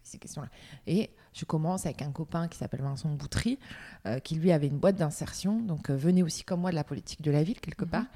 ces 0.02 0.18
questions-là. 0.18 0.50
Et 0.86 1.10
je 1.36 1.44
commence 1.44 1.86
avec 1.86 2.02
un 2.02 2.10
copain 2.10 2.48
qui 2.48 2.58
s'appelle 2.58 2.82
Vincent 2.82 3.10
Boutry, 3.10 3.58
euh, 4.06 4.18
qui 4.18 4.36
lui 4.36 4.52
avait 4.52 4.68
une 4.68 4.78
boîte 4.78 4.96
d'insertion, 4.96 5.60
donc 5.60 5.90
euh, 5.90 5.96
venait 5.96 6.22
aussi 6.22 6.44
comme 6.44 6.60
moi 6.60 6.70
de 6.70 6.76
la 6.76 6.84
politique 6.84 7.22
de 7.22 7.30
la 7.30 7.42
ville 7.42 7.60
quelque 7.60 7.84
mhm. 7.84 7.90
part. 7.90 8.06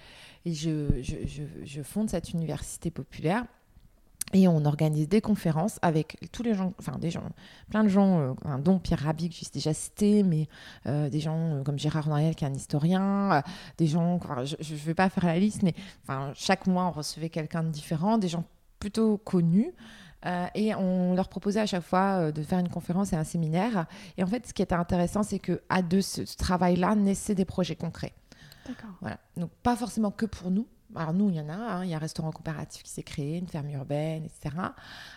Et 0.46 0.54
je, 0.54 1.02
je, 1.02 1.82
fonde 1.82 2.08
cette 2.08 2.32
université 2.32 2.90
populaire 2.90 3.44
et 4.32 4.46
on 4.46 4.64
organise 4.64 5.08
des 5.08 5.20
conférences 5.20 5.78
avec 5.82 6.16
tous 6.32 6.42
les 6.42 6.54
gens, 6.54 6.72
enfin 6.78 6.98
des 6.98 7.10
gens, 7.10 7.24
plein 7.68 7.82
de 7.82 7.88
gens, 7.88 8.20
euh, 8.20 8.58
dont 8.58 8.78
Pierre 8.78 9.00
Rabhi 9.00 9.28
que 9.28 9.34
j'ai 9.34 9.46
déjà 9.52 9.74
cité, 9.74 10.22
mais 10.22 10.48
euh, 10.86 11.08
des 11.10 11.20
gens 11.20 11.36
euh, 11.36 11.62
comme 11.62 11.78
Gérard 11.78 12.08
Noël 12.08 12.34
qui 12.34 12.44
est 12.44 12.48
un 12.48 12.54
historien, 12.54 13.42
des 13.76 13.86
gens, 13.86 14.20
je 14.44 14.72
ne 14.72 14.78
vais 14.78 14.94
pas 14.94 15.08
faire 15.10 15.26
la 15.26 15.38
liste, 15.38 15.62
mais 15.62 15.74
chaque 16.34 16.66
mois 16.66 16.84
on 16.84 16.92
recevait 16.92 17.30
quelqu'un 17.30 17.64
de 17.64 17.70
différent, 17.70 18.18
des 18.18 18.28
gens 18.28 18.44
plutôt 18.78 19.18
connus. 19.18 19.72
Et 20.54 20.74
on 20.74 21.14
leur 21.14 21.28
proposait 21.28 21.60
à 21.60 21.66
chaque 21.66 21.82
fois 21.82 22.32
de 22.32 22.42
faire 22.42 22.58
une 22.58 22.68
conférence 22.68 23.12
et 23.12 23.16
un 23.16 23.24
séminaire. 23.24 23.86
Et 24.18 24.22
en 24.22 24.26
fait, 24.26 24.46
ce 24.46 24.52
qui 24.52 24.62
était 24.62 24.74
intéressant, 24.74 25.22
c'est 25.22 25.38
que 25.38 25.62
à 25.68 25.82
deux, 25.82 26.02
ce, 26.02 26.24
ce 26.24 26.36
travail-là 26.36 26.94
naissait 26.94 27.34
des 27.34 27.44
projets 27.44 27.76
concrets. 27.76 28.12
D'accord. 28.66 28.90
Voilà. 29.00 29.18
Donc 29.36 29.50
pas 29.62 29.76
forcément 29.76 30.10
que 30.10 30.26
pour 30.26 30.50
nous, 30.50 30.66
alors 30.96 31.12
nous, 31.12 31.30
il 31.30 31.36
y 31.36 31.40
en 31.40 31.48
a, 31.48 31.54
hein, 31.54 31.84
il 31.84 31.90
y 31.90 31.94
a 31.94 31.96
un 31.96 32.00
restaurant 32.00 32.30
coopératif 32.30 32.82
qui 32.82 32.90
s'est 32.90 33.02
créé, 33.02 33.38
une 33.38 33.46
ferme 33.46 33.70
urbaine, 33.70 34.24
etc. 34.24 34.54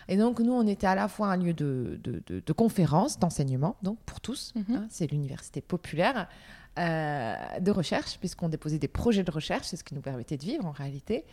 Et 0.08 0.16
donc 0.16 0.40
nous, 0.40 0.52
on 0.52 0.66
était 0.66 0.86
à 0.86 0.94
la 0.94 1.08
fois 1.08 1.28
un 1.28 1.36
lieu 1.36 1.52
de, 1.52 2.00
de, 2.02 2.22
de, 2.26 2.52
conférence, 2.52 3.18
d'enseignement, 3.18 3.76
donc 3.82 3.98
pour 4.06 4.20
tous, 4.20 4.52
mhm. 4.54 4.76
hein, 4.76 4.86
c'est 4.88 5.10
l'université 5.10 5.60
populaire, 5.60 6.28
euh, 6.78 7.36
de 7.60 7.70
recherche, 7.70 8.18
puisqu'on 8.18 8.48
déposait 8.48 8.78
des 8.78 8.88
projets 8.88 9.22
de 9.22 9.30
recherche, 9.30 9.66
c'est 9.66 9.76
ce 9.76 9.84
qui 9.84 9.94
nous 9.94 10.00
permettait 10.00 10.36
de 10.36 10.44
vivre 10.44 10.66
en 10.66 10.72
réalité. 10.72 11.24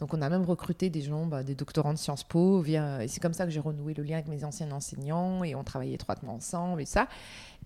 Donc 0.00 0.14
on 0.14 0.22
a 0.22 0.28
même 0.28 0.44
recruté 0.44 0.90
des 0.90 1.02
gens, 1.02 1.26
bah, 1.26 1.42
des 1.42 1.54
doctorants 1.54 1.92
de 1.92 1.98
Sciences 1.98 2.24
Po, 2.24 2.64
et 2.64 3.06
c'est 3.08 3.20
comme 3.20 3.34
ça 3.34 3.44
que 3.44 3.50
j'ai 3.50 3.60
renoué 3.60 3.94
le 3.94 4.02
lien 4.02 4.14
avec 4.14 4.28
mes 4.28 4.44
anciens 4.44 4.70
enseignants, 4.72 5.44
et 5.44 5.54
on 5.54 5.64
travaillait 5.64 5.94
étroitement 5.94 6.34
ensemble, 6.34 6.82
et 6.82 6.86
ça. 6.86 7.08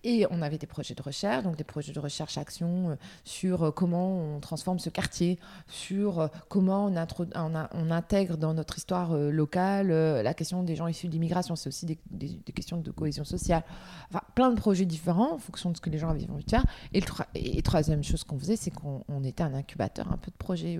Et 0.05 0.27
on 0.31 0.43
avait 0.43 0.59
des 0.59 0.67
projets 0.67 0.95
de 0.95 1.03
recherche, 1.03 1.45
donc 1.45 1.57
des 1.57 1.65
projets 1.65 1.93
de 1.93 2.01
recherche-action 2.01 2.91
euh, 2.91 2.95
sur 3.25 3.63
euh, 3.63 3.71
comment 3.71 4.35
on 4.35 4.41
transforme 4.41 4.81
ce 4.81 4.91
quartier, 4.91 5.39
sur 5.69 6.21
euh, 6.21 6.27
comment 6.49 6.87
on, 6.87 7.91
intègre 7.91 8.37
dans 8.37 8.53
notre 8.53 8.79
histoire 8.79 9.15
locale 9.15 9.89
la 9.89 10.35
question 10.35 10.63
des 10.63 10.77
gens 10.77 10.87
issus 10.87 11.07
de 11.07 11.13
l'immigration. 11.13 11.57
C'est 11.57 11.69
aussi 11.69 11.87
des, 11.87 12.53
questions 12.53 12.79
de 12.79 12.91
cohésion 12.91 13.25
sociale. 13.25 13.63
Enfin, 14.09 14.23
plein 14.35 14.51
de 14.51 14.57
projets 14.57 14.87
différents 14.87 15.35
en 15.35 15.39
fonction 15.39 15.71
de 15.71 15.77
ce 15.77 15.81
que 15.81 15.91
les 15.91 15.99
gens 15.99 16.09
avaient 16.09 16.29
envie 16.31 16.45
de 16.45 16.51
faire. 16.51 16.65
Et, 16.95 17.63
troisième 17.63 18.03
chose 18.03 18.25
qu'on 18.25 18.39
faisait, 18.39 18.57
c'est 18.57 18.71
qu'on 18.71 19.25
était 19.25 19.43
un 19.43 19.55
incubateur 19.55 20.11
un 20.11 20.17
peu 20.17 20.31
de 20.31 20.37
projets 20.37 20.79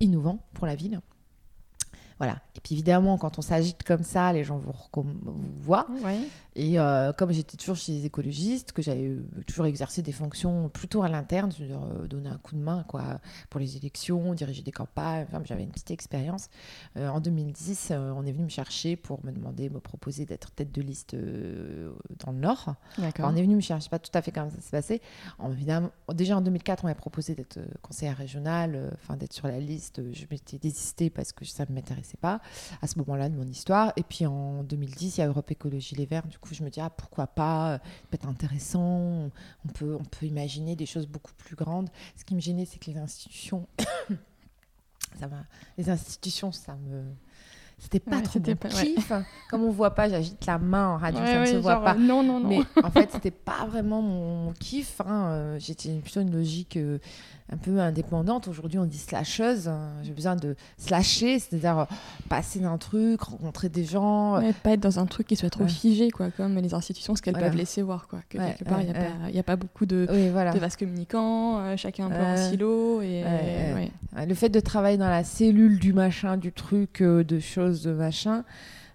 innovants 0.00 0.38
pour 0.54 0.66
la 0.66 0.74
ville. 0.74 1.00
Voilà. 2.18 2.38
Et 2.54 2.60
puis 2.60 2.74
évidemment, 2.74 3.18
quand 3.18 3.38
on 3.38 3.42
s'agite 3.42 3.82
comme 3.82 4.02
ça, 4.02 4.32
les 4.32 4.44
gens 4.44 4.56
vous, 4.56 4.72
vous 4.94 5.34
voient. 5.62 5.86
Et 6.56 6.78
euh, 6.78 7.12
comme 7.12 7.32
j'étais 7.32 7.56
toujours 7.56 7.76
chez 7.76 7.92
les 7.92 8.06
écologistes, 8.06 8.72
que 8.72 8.80
j'avais 8.80 9.08
euh, 9.08 9.24
toujours 9.46 9.66
exercé 9.66 10.02
des 10.02 10.12
fonctions 10.12 10.68
plutôt 10.68 11.02
à 11.02 11.08
l'interne, 11.08 11.50
euh, 11.60 12.06
donner 12.06 12.28
un 12.28 12.38
coup 12.38 12.54
de 12.54 12.60
main 12.60 12.84
quoi, 12.86 13.20
pour 13.50 13.58
les 13.58 13.76
élections, 13.76 14.34
diriger 14.34 14.62
des 14.62 14.70
campagnes, 14.70 15.26
enfin, 15.28 15.42
j'avais 15.44 15.64
une 15.64 15.70
petite 15.70 15.90
expérience. 15.90 16.48
en 16.96 17.20
2010, 17.20 17.92
on 17.92 18.24
est 18.24 18.32
venu 18.32 18.44
me 18.44 18.48
chercher 18.48 18.96
pour 18.96 19.24
me 19.24 19.32
demander, 19.32 19.68
me 19.68 19.80
proposer 19.80 20.26
d'être 20.26 20.50
tête 20.52 20.72
de 20.72 20.82
liste 20.82 21.14
dans 21.14 22.32
le 22.32 22.38
Nord. 22.38 22.74
on 22.98 23.36
est 23.36 23.42
venu 23.42 23.56
me 23.56 23.60
chercher, 23.60 23.88
pas 23.88 23.98
tout 23.98 24.10
à 24.14 24.22
fait 24.22 24.30
comment 24.30 24.50
ça 24.50 24.60
s'est 24.60 24.70
passé. 24.70 25.02
En, 25.38 25.50
évidemment, 25.50 25.90
déjà 26.12 26.36
en 26.36 26.40
2004, 26.40 26.84
on 26.84 26.88
m'a 26.88 26.94
proposé 26.94 27.34
d'être 27.34 27.58
conseillère 27.82 28.16
régionale, 28.16 28.92
enfin 28.94 29.16
d'être 29.16 29.32
sur 29.32 29.48
la 29.48 29.58
liste. 29.58 30.02
Je 30.12 30.24
m'étais 30.30 30.58
désistée 30.58 31.10
parce 31.10 31.32
que 31.32 31.44
ça 31.44 31.64
ne 31.68 31.74
m'intéressait 31.74 32.16
pas 32.16 32.40
à 32.82 32.86
ce 32.86 32.98
moment-là 32.98 33.28
de 33.28 33.34
mon 33.34 33.46
histoire. 33.46 33.92
Et 33.96 34.02
puis 34.02 34.26
en 34.26 34.62
2010, 34.62 35.18
il 35.18 35.20
y 35.20 35.24
a 35.24 35.26
Europe 35.26 35.50
Écologie 35.50 35.96
Les 35.96 36.06
Verts, 36.06 36.26
du 36.26 36.38
coup, 36.38 36.43
je 36.52 36.62
me 36.62 36.70
dis, 36.70 36.80
ah, 36.80 36.90
pourquoi 36.90 37.26
pas, 37.26 37.78
peut 38.10 38.14
être 38.16 38.28
intéressant, 38.28 39.30
on 39.64 39.68
peut, 39.72 39.96
on 39.98 40.04
peut 40.04 40.26
imaginer 40.26 40.76
des 40.76 40.86
choses 40.86 41.06
beaucoup 41.06 41.32
plus 41.34 41.56
grandes. 41.56 41.88
Ce 42.16 42.24
qui 42.24 42.34
me 42.34 42.40
gênait, 42.40 42.66
c'est 42.66 42.78
que 42.78 42.90
les 42.90 42.98
institutions, 42.98 43.66
ça 45.18 45.26
va, 45.26 45.44
les 45.78 45.88
institutions, 45.88 46.52
ça 46.52 46.76
me 46.76 47.04
c'était 47.78 48.00
pas 48.00 48.20
trop 48.20 48.40
mon 48.40 48.54
kiff. 48.54 49.12
Comme 49.50 49.64
on 49.64 49.70
voit 49.70 49.94
pas, 49.94 50.08
j'agite 50.08 50.46
la 50.46 50.58
main 50.58 50.88
en 50.90 50.96
radio, 50.96 51.20
ça 51.20 51.40
ne 51.40 51.46
se 51.46 51.56
voit 51.56 51.82
pas. 51.82 51.94
Non, 51.94 52.22
non, 52.22 52.40
non. 52.40 52.48
Mais 52.48 52.60
en 52.82 52.90
fait, 52.90 53.10
c'était 53.12 53.30
pas 53.30 53.66
vraiment 53.66 54.00
mon 54.00 54.52
kiff. 54.52 55.00
Hein. 55.00 55.28
Euh, 55.28 55.58
j'étais 55.58 55.92
plutôt 55.98 56.20
une 56.20 56.32
logique 56.32 56.76
euh, 56.76 56.98
un 57.52 57.56
peu 57.56 57.78
indépendante. 57.78 58.48
Aujourd'hui, 58.48 58.78
on 58.78 58.86
dit 58.86 58.98
slasheuse. 58.98 59.70
J'ai 60.02 60.12
besoin 60.12 60.36
de 60.36 60.56
slasher, 60.78 61.38
c'est-à-dire 61.38 61.80
euh, 61.80 61.84
passer 62.28 62.58
d'un 62.58 62.78
truc, 62.78 63.20
rencontrer 63.20 63.68
des 63.68 63.84
gens. 63.84 64.40
pas 64.62 64.72
être 64.72 64.80
dans 64.80 64.98
un 64.98 65.06
truc 65.06 65.26
qui 65.26 65.36
soit 65.36 65.50
trop 65.50 65.68
figé, 65.68 66.10
quoi, 66.10 66.30
comme 66.30 66.56
les 66.56 66.74
institutions, 66.74 67.14
ce 67.14 67.22
qu'elles 67.22 67.34
peuvent 67.34 67.56
laisser 67.56 67.82
voir. 67.82 68.08
Quoi. 68.08 68.20
Que 68.28 68.38
quelque 68.38 68.64
part, 68.64 68.80
il 68.80 69.32
n'y 69.32 69.38
a, 69.38 69.42
pas 69.42 69.56
beaucoup 69.56 69.86
de, 69.86 70.06
de 70.08 70.58
vases 70.58 70.76
communicants, 70.76 71.76
chacun 71.76 72.06
un 72.06 72.10
peu 72.10 72.24
en 72.24 72.36
silo. 72.36 73.02
Et, 73.02 73.24
Le 74.26 74.34
fait 74.34 74.48
de 74.48 74.60
travailler 74.60 74.96
dans 74.96 75.10
la 75.10 75.24
cellule 75.24 75.78
du 75.78 75.92
machin, 75.92 76.36
du 76.36 76.52
truc, 76.52 77.02
de 77.02 77.40
choses 77.40 77.82
de 77.82 77.92
machin. 77.92 78.44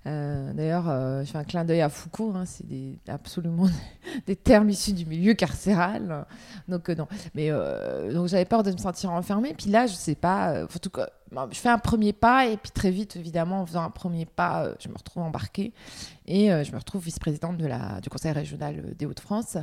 Euh, 0.08 0.54
d'ailleurs, 0.54 0.90
euh, 0.90 1.26
je 1.26 1.32
fais 1.32 1.38
un 1.38 1.44
clin 1.44 1.66
d'œil 1.66 1.82
à 1.82 1.90
Foucault, 1.90 2.32
hein, 2.34 2.46
c'est 2.46 2.64
absolument 3.08 3.68
des 4.28 4.36
termes 4.36 4.70
issus 4.70 4.94
du 4.94 5.06
milieu 5.06 5.34
carcéral. 5.34 6.26
Donc, 6.68 6.90
euh, 6.90 6.96
non. 6.96 7.08
Mais 7.36 7.50
donc, 8.14 8.28
j'avais 8.28 8.46
peur 8.46 8.64
de 8.64 8.72
me 8.72 8.78
sentir 8.78 9.12
enfermée. 9.12 9.54
Puis 9.54 9.70
là, 9.70 9.88
je 9.88 9.94
sais 9.94 10.16
pas, 10.16 10.64
en 10.64 10.80
tout 10.80 10.90
cas, 10.90 11.10
je 11.52 11.60
fais 11.60 11.70
un 11.70 11.78
premier 11.78 12.14
pas 12.14 12.48
et 12.48 12.58
puis 12.58 12.72
très 12.72 12.92
vite, 12.92 13.16
évidemment, 13.16 13.62
en 13.62 13.66
faisant 13.66 13.84
un 13.84 13.90
premier 13.90 14.26
pas, 14.26 14.70
je 14.80 14.88
me 14.88 14.96
retrouve 14.96 15.24
embarquée 15.24 15.74
et 16.26 16.48
je 16.48 16.72
me 16.72 16.78
retrouve 16.78 17.04
vice-présidente 17.04 17.58
du 17.58 18.10
conseil 18.10 18.32
régional 18.32 18.96
des 18.96 19.06
Hauts-de-France 19.06 19.58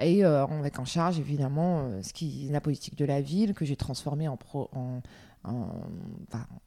et 0.00 0.24
avec 0.24 0.78
en 0.78 0.84
charge, 0.84 1.18
évidemment, 1.18 1.90
ce 2.02 2.50
la 2.50 2.60
politique 2.60 2.96
de 2.96 3.04
la 3.04 3.20
ville 3.20 3.54
que 3.54 3.64
j'ai 3.64 3.76
transformée 3.76 4.28
en, 4.28 4.36
pro, 4.36 4.68
en 4.74 5.00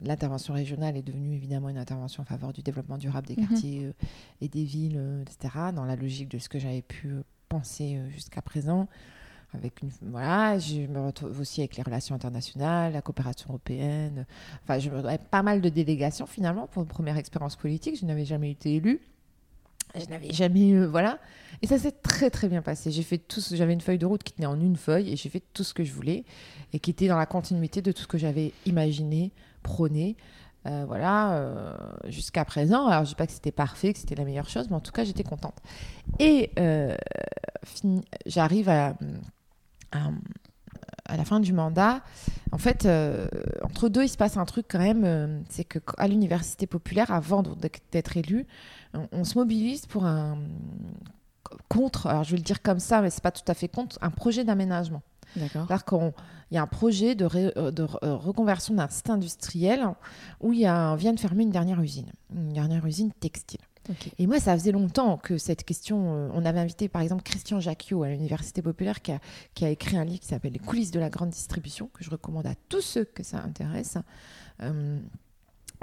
l'intervention 0.02 0.54
régionale 0.54 0.98
est 0.98 1.02
devenue 1.02 1.36
évidemment 1.36 1.70
une 1.70 1.78
intervention 1.78 2.24
en 2.24 2.26
faveur 2.26 2.54
du 2.54 2.62
développement 2.62 2.98
durable 2.98 3.28
des 3.28 3.36
mhm. 3.36 3.48
quartiers 3.48 3.86
euh, 3.86 3.94
et 4.42 4.48
des 4.48 4.64
villes, 4.64 4.98
euh, 4.98 5.22
etc., 5.22 5.72
dans 5.74 5.86
la 5.86 5.96
logique 5.96 6.30
de 6.30 6.38
ce 6.38 6.50
que 6.50 6.60
j'avais 6.60 6.82
pu 6.82 7.10
euh, 7.10 7.24
penser 7.50 8.00
jusqu'à 8.10 8.42
présent. 8.42 8.88
Avec 9.54 9.82
une, 9.82 9.90
voilà, 10.04 10.60
je 10.60 10.82
me 10.82 11.04
retrouve 11.04 11.40
aussi 11.40 11.62
avec 11.62 11.76
les 11.76 11.82
relations 11.82 12.14
internationales, 12.14 12.94
la 12.94 13.02
coopération 13.02 13.50
européenne. 13.50 14.28
Enfin, 14.64 14.78
je 14.78 14.92
me 14.92 15.18
pas 15.18 15.42
mal 15.42 15.60
de 15.60 15.70
délégations 15.70 16.28
finalement 16.28 16.68
pour 16.68 16.84
une 16.84 16.88
première 16.88 17.18
expérience 17.18 17.56
politique. 17.56 18.00
Je 18.00 18.06
n'avais 18.06 18.26
jamais 18.26 18.52
été 18.52 18.76
élue. 18.76 19.02
Je 19.96 20.06
n'avais 20.10 20.32
jamais, 20.32 20.70
eu 20.70 20.86
voilà. 20.86 21.20
Et 21.62 21.68
ça 21.68 21.78
s'est 21.78 21.92
très 21.92 22.30
très 22.30 22.48
bien 22.48 22.62
passé. 22.62 22.92
J'ai 22.92 23.04
fait 23.04 23.18
tout, 23.18 23.42
j'avais 23.52 23.74
une 23.74 23.82
feuille 23.82 23.98
de 23.98 24.06
route 24.06 24.24
qui 24.24 24.34
tenait 24.34 24.48
en 24.48 24.60
une 24.60 24.76
feuille 24.76 25.12
et 25.12 25.16
j'ai 25.16 25.30
fait 25.30 25.44
tout 25.54 25.64
ce 25.64 25.74
que 25.74 25.84
je 25.84 25.92
voulais 25.92 26.26
et 26.74 26.80
qui 26.80 26.92
était 26.92 27.08
dans 27.08 27.18
la 27.18 27.26
continuité 27.26 27.82
de 27.82 27.92
tout 27.92 28.04
ce 28.04 28.08
que 28.08 28.18
j'avais 28.18 28.54
imaginé, 28.66 29.32
prôné. 29.64 30.16
Euh, 30.68 30.84
voilà, 30.86 31.36
euh, 31.36 31.74
jusqu'à 32.10 32.44
présent. 32.44 32.88
Alors, 32.88 33.06
je 33.06 33.10
dis 33.10 33.16
pas 33.16 33.26
que 33.26 33.32
c'était 33.32 33.52
parfait, 33.52 33.94
que 33.94 34.00
c'était 34.00 34.16
la 34.16 34.26
meilleure 34.26 34.50
chose, 34.50 34.70
mais 34.70 34.76
en 34.76 34.82
tout 34.82 34.92
cas, 34.92 35.06
j'étais 35.06 35.24
contente. 35.24 35.56
Et 36.20 36.52
euh, 36.60 36.96
j'arrive 38.26 38.68
à, 38.68 38.94
à 41.10 41.18
la 41.18 41.26
fin 41.26 41.40
du 41.40 41.54
mandat, 41.54 42.02
en 42.52 42.58
fait, 42.58 42.86
euh, 42.86 43.28
entre 43.64 43.90
deux, 43.90 44.04
il 44.04 44.10
se 44.10 44.18
passe 44.18 44.38
un 44.38 44.46
truc 44.46 44.68
quand 44.70 44.80
même, 44.80 45.04
euh, 45.04 45.40
c'est 45.50 45.64
que 45.64 45.80
à 45.98 46.08
l'université 46.08 46.68
populaire, 46.68 47.12
avant 47.12 47.44
d'être 47.92 48.18
élu, 48.18 48.46
on, 49.12 49.24
se 49.24 49.38
mobilise 49.38 49.86
pour 49.86 50.06
un 50.06 50.38
contre, 51.68 52.08
alors 52.08 52.24
je 52.24 52.32
vais 52.32 52.38
le 52.38 52.44
dire 52.44 52.62
comme 52.62 52.80
ça, 52.80 53.02
mais 53.02 53.10
c'est 53.10 53.24
pas 53.24 53.32
tout 53.32 53.50
à 53.50 53.54
fait 53.54 53.68
contre, 53.68 53.98
un 54.02 54.12
projet 54.12 54.44
d'aménagement. 54.44 55.02
D'accord. 55.36 55.66
C'est-à-dire 55.68 55.86
qu'il 55.86 56.14
y 56.52 56.58
a 56.58 56.62
un 56.64 56.68
projet 56.68 57.16
de, 57.16 57.28
de 57.72 57.84
reconversion 57.84 58.74
d'un 58.74 58.88
site 58.90 59.10
industriel 59.10 59.88
où 60.42 60.54
il 60.54 60.60
y 60.60 60.66
a, 60.66 60.96
vient 60.96 61.14
de 61.14 61.20
fermer 61.20 61.44
une 61.44 61.52
dernière 61.52 61.82
usine, 61.82 62.12
une 62.34 62.54
dernière 62.54 62.86
usine 62.86 63.12
textile. 63.20 63.60
Et 64.18 64.28
moi, 64.28 64.40
ça 64.40 64.58
faisait 64.58 64.72
longtemps 64.72 65.18
que 65.18 65.38
cette 65.38 65.64
question. 65.64 66.16
Euh, 66.16 66.30
on 66.34 66.46
avait 66.46 66.60
invité 66.60 66.88
par 66.88 67.02
exemple 67.02 67.24
Christian 67.24 67.60
Jacquiot 67.60 68.04
à 68.04 68.10
l'Université 68.10 68.62
populaire 68.62 69.02
qui 69.02 69.12
a, 69.12 69.70
écrit 69.70 69.98
un 69.98 70.06
livre 70.06 70.20
qui 70.20 70.28
s'appelle 70.28 70.54
Les 70.54 70.60
coulisses 70.60 70.92
de 70.92 71.00
la 71.00 71.10
grande 71.10 71.30
distribution, 71.30 71.90
que 71.94 72.04
je 72.04 72.10
recommande 72.10 72.46
à 72.46 72.56
tous 72.70 72.82
ceux 72.82 73.06
que 73.06 73.24
ça 73.24 73.42
intéresse. 73.42 73.98
Euh, 74.62 75.00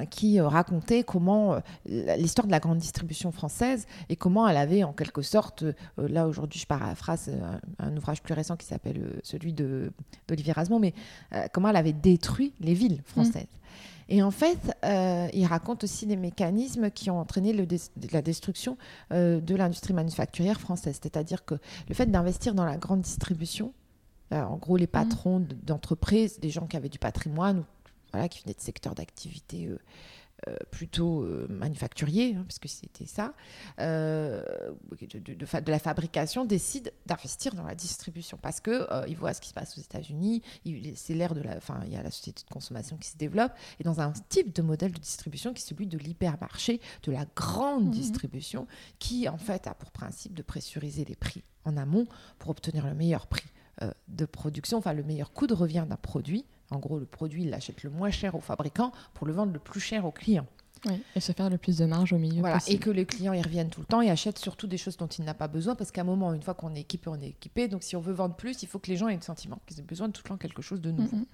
qui 0.04 0.38
euh, 0.38 0.48
racontait 0.48 1.02
comment 1.02 1.56
l'histoire 1.86 2.46
de 2.46 2.52
la 2.52 2.60
grande 2.60 2.78
distribution 2.78 3.32
française 3.32 3.86
et 4.08 4.16
comment 4.16 4.46
elle 4.46 4.56
avait 4.56 4.84
en 4.84 4.92
quelque 4.92 5.22
sorte, 5.22 5.64
là 5.96 6.26
aujourd'hui 6.26 6.60
je 6.60 6.66
paraphrase 6.66 7.30
un, 7.78 7.86
un, 7.86 7.96
ouvrage 7.96 8.22
plus 8.22 8.34
récent 8.34 8.56
qui 8.56 8.66
s'appelle 8.66 9.20
celui 9.22 9.54
d'Olivier 9.54 10.52
Rasmont, 10.52 10.78
mais 10.78 10.92
comment 11.52 11.68
elle 11.68 11.76
avait 11.76 11.92
détruit 11.92 12.52
les 12.60 12.74
villes 12.74 13.02
françaises. 13.06 13.46
Et 14.08 14.22
en 14.22 14.30
fait, 14.30 14.76
euh, 14.84 15.28
il 15.32 15.46
raconte 15.46 15.82
aussi 15.84 16.06
des 16.06 16.16
mécanismes 16.16 16.90
qui 16.90 17.10
ont 17.10 17.18
entraîné 17.18 17.52
le 17.52 17.66
la 18.12 18.22
destruction 18.22 18.78
euh, 19.12 19.40
de 19.40 19.54
l'industrie 19.54 19.94
manufacturière 19.94 20.60
française. 20.60 21.00
C'est-à-dire 21.02 21.44
que 21.44 21.56
le 21.88 21.94
fait 21.94 22.06
d'investir 22.06 22.54
dans 22.54 22.64
la 22.64 22.76
grande 22.76 23.00
distribution, 23.00 23.72
euh, 24.32 24.42
en 24.42 24.56
gros 24.56 24.76
les 24.76 24.84
mmh. 24.84 24.88
patrons 24.88 25.46
d'entreprises, 25.64 26.38
des 26.38 26.50
gens 26.50 26.66
qui 26.66 26.76
avaient 26.76 26.88
du 26.88 27.00
patrimoine, 27.00 27.64
voilà, 28.16 28.28
qui 28.28 28.42
venaient 28.42 28.54
de 28.54 28.60
secteurs 28.60 28.94
d'activité 28.94 29.68
euh, 30.48 30.54
plutôt 30.70 31.22
euh, 31.22 31.46
manufacturier, 31.48 32.34
hein, 32.36 32.44
parce 32.46 32.58
que 32.58 32.68
c'était 32.68 33.06
ça, 33.06 33.32
euh, 33.80 34.42
de, 35.00 35.32
de, 35.32 35.70
la 35.70 35.78
fabrication, 35.78 36.44
décide 36.44 36.92
d'investir 37.06 37.54
dans 37.54 37.62
la 37.62 37.74
distribution 37.74 38.36
parce 38.42 38.60
que 38.60 38.86
il 39.08 39.16
voit 39.16 39.32
ce 39.32 39.40
qui 39.40 39.48
se 39.48 39.54
passe 39.54 39.78
aux 39.78 39.80
États-Unis. 39.80 40.42
C'est 40.94 41.14
l'ère 41.14 41.34
de 41.34 41.40
la, 41.40 41.56
enfin, 41.56 41.80
il 41.86 41.92
y 41.92 41.96
a 41.96 42.02
la 42.02 42.10
société 42.10 42.42
de 42.46 42.52
consommation 42.52 42.98
qui 42.98 43.08
se 43.08 43.16
développe 43.16 43.52
et 43.80 43.82
dans 43.82 44.02
un 44.02 44.12
type 44.28 44.54
de 44.54 44.60
modèle 44.60 44.92
de 44.92 44.98
distribution 44.98 45.54
qui 45.54 45.62
est 45.62 45.66
celui 45.66 45.86
de 45.86 45.96
l'hypermarché, 45.96 46.82
de 47.04 47.12
la 47.12 47.24
grande 47.34 47.86
mmh 47.86 47.90
distribution, 47.92 48.66
qui 48.98 49.30
en 49.30 49.38
fait 49.38 49.66
a 49.66 49.72
pour 49.72 49.90
principe 49.90 50.34
de 50.34 50.42
pressuriser 50.42 51.06
les 51.06 51.16
prix 51.16 51.44
en 51.64 51.78
amont 51.78 52.06
pour 52.38 52.50
obtenir 52.50 52.86
le 52.86 52.94
meilleur 52.94 53.26
prix 53.26 53.50
de 54.08 54.24
production, 54.26 54.78
enfin 54.78 54.92
le 54.92 55.02
meilleur 55.02 55.32
coût 55.32 55.46
de 55.46 55.54
revient 55.54 55.86
d'un 55.88 55.96
produit 55.96 56.44
en 56.70 56.78
gros, 56.78 56.98
le 56.98 57.06
produit, 57.06 57.44
il 57.44 57.50
l'achète 57.50 57.82
le 57.82 57.90
moins 57.90 58.10
cher 58.10 58.34
au 58.34 58.40
fabricant 58.40 58.92
pour 59.14 59.26
le 59.26 59.32
vendre 59.32 59.52
le 59.52 59.58
plus 59.58 59.80
cher 59.80 60.04
au 60.04 60.10
client. 60.10 60.46
Oui, 60.86 61.02
et 61.14 61.20
se 61.20 61.32
faire 61.32 61.48
le 61.48 61.58
plus 61.58 61.78
de 61.78 61.86
marge 61.86 62.12
au 62.12 62.18
milieu. 62.18 62.40
Voilà, 62.40 62.58
et 62.66 62.78
que 62.78 62.90
les 62.90 63.06
clients 63.06 63.32
y 63.32 63.42
reviennent 63.42 63.70
tout 63.70 63.80
le 63.80 63.86
temps 63.86 64.02
et 64.02 64.10
achètent 64.10 64.38
surtout 64.38 64.66
des 64.66 64.76
choses 64.76 64.96
dont 64.96 65.06
il 65.06 65.24
n'a 65.24 65.34
pas 65.34 65.48
besoin 65.48 65.74
parce 65.74 65.90
qu'à 65.90 66.02
un 66.02 66.04
moment, 66.04 66.32
une 66.34 66.42
fois 66.42 66.54
qu'on 66.54 66.74
est 66.74 66.80
équipé, 66.80 67.08
on 67.08 67.20
est 67.20 67.28
équipé. 67.28 67.66
Donc 67.66 67.82
si 67.82 67.96
on 67.96 68.00
veut 68.00 68.12
vendre 68.12 68.34
plus, 68.34 68.62
il 68.62 68.68
faut 68.68 68.78
que 68.78 68.88
les 68.88 68.96
gens 68.96 69.08
aient 69.08 69.16
le 69.16 69.22
sentiment 69.22 69.58
qu'ils 69.66 69.80
aient 69.80 69.84
besoin 69.84 70.08
de 70.08 70.12
tout 70.12 70.22
le 70.24 70.28
temps 70.28 70.36
quelque 70.36 70.62
chose 70.62 70.80
de 70.80 70.90
nouveau. 70.90 71.16
Mm-hmm. 71.16 71.26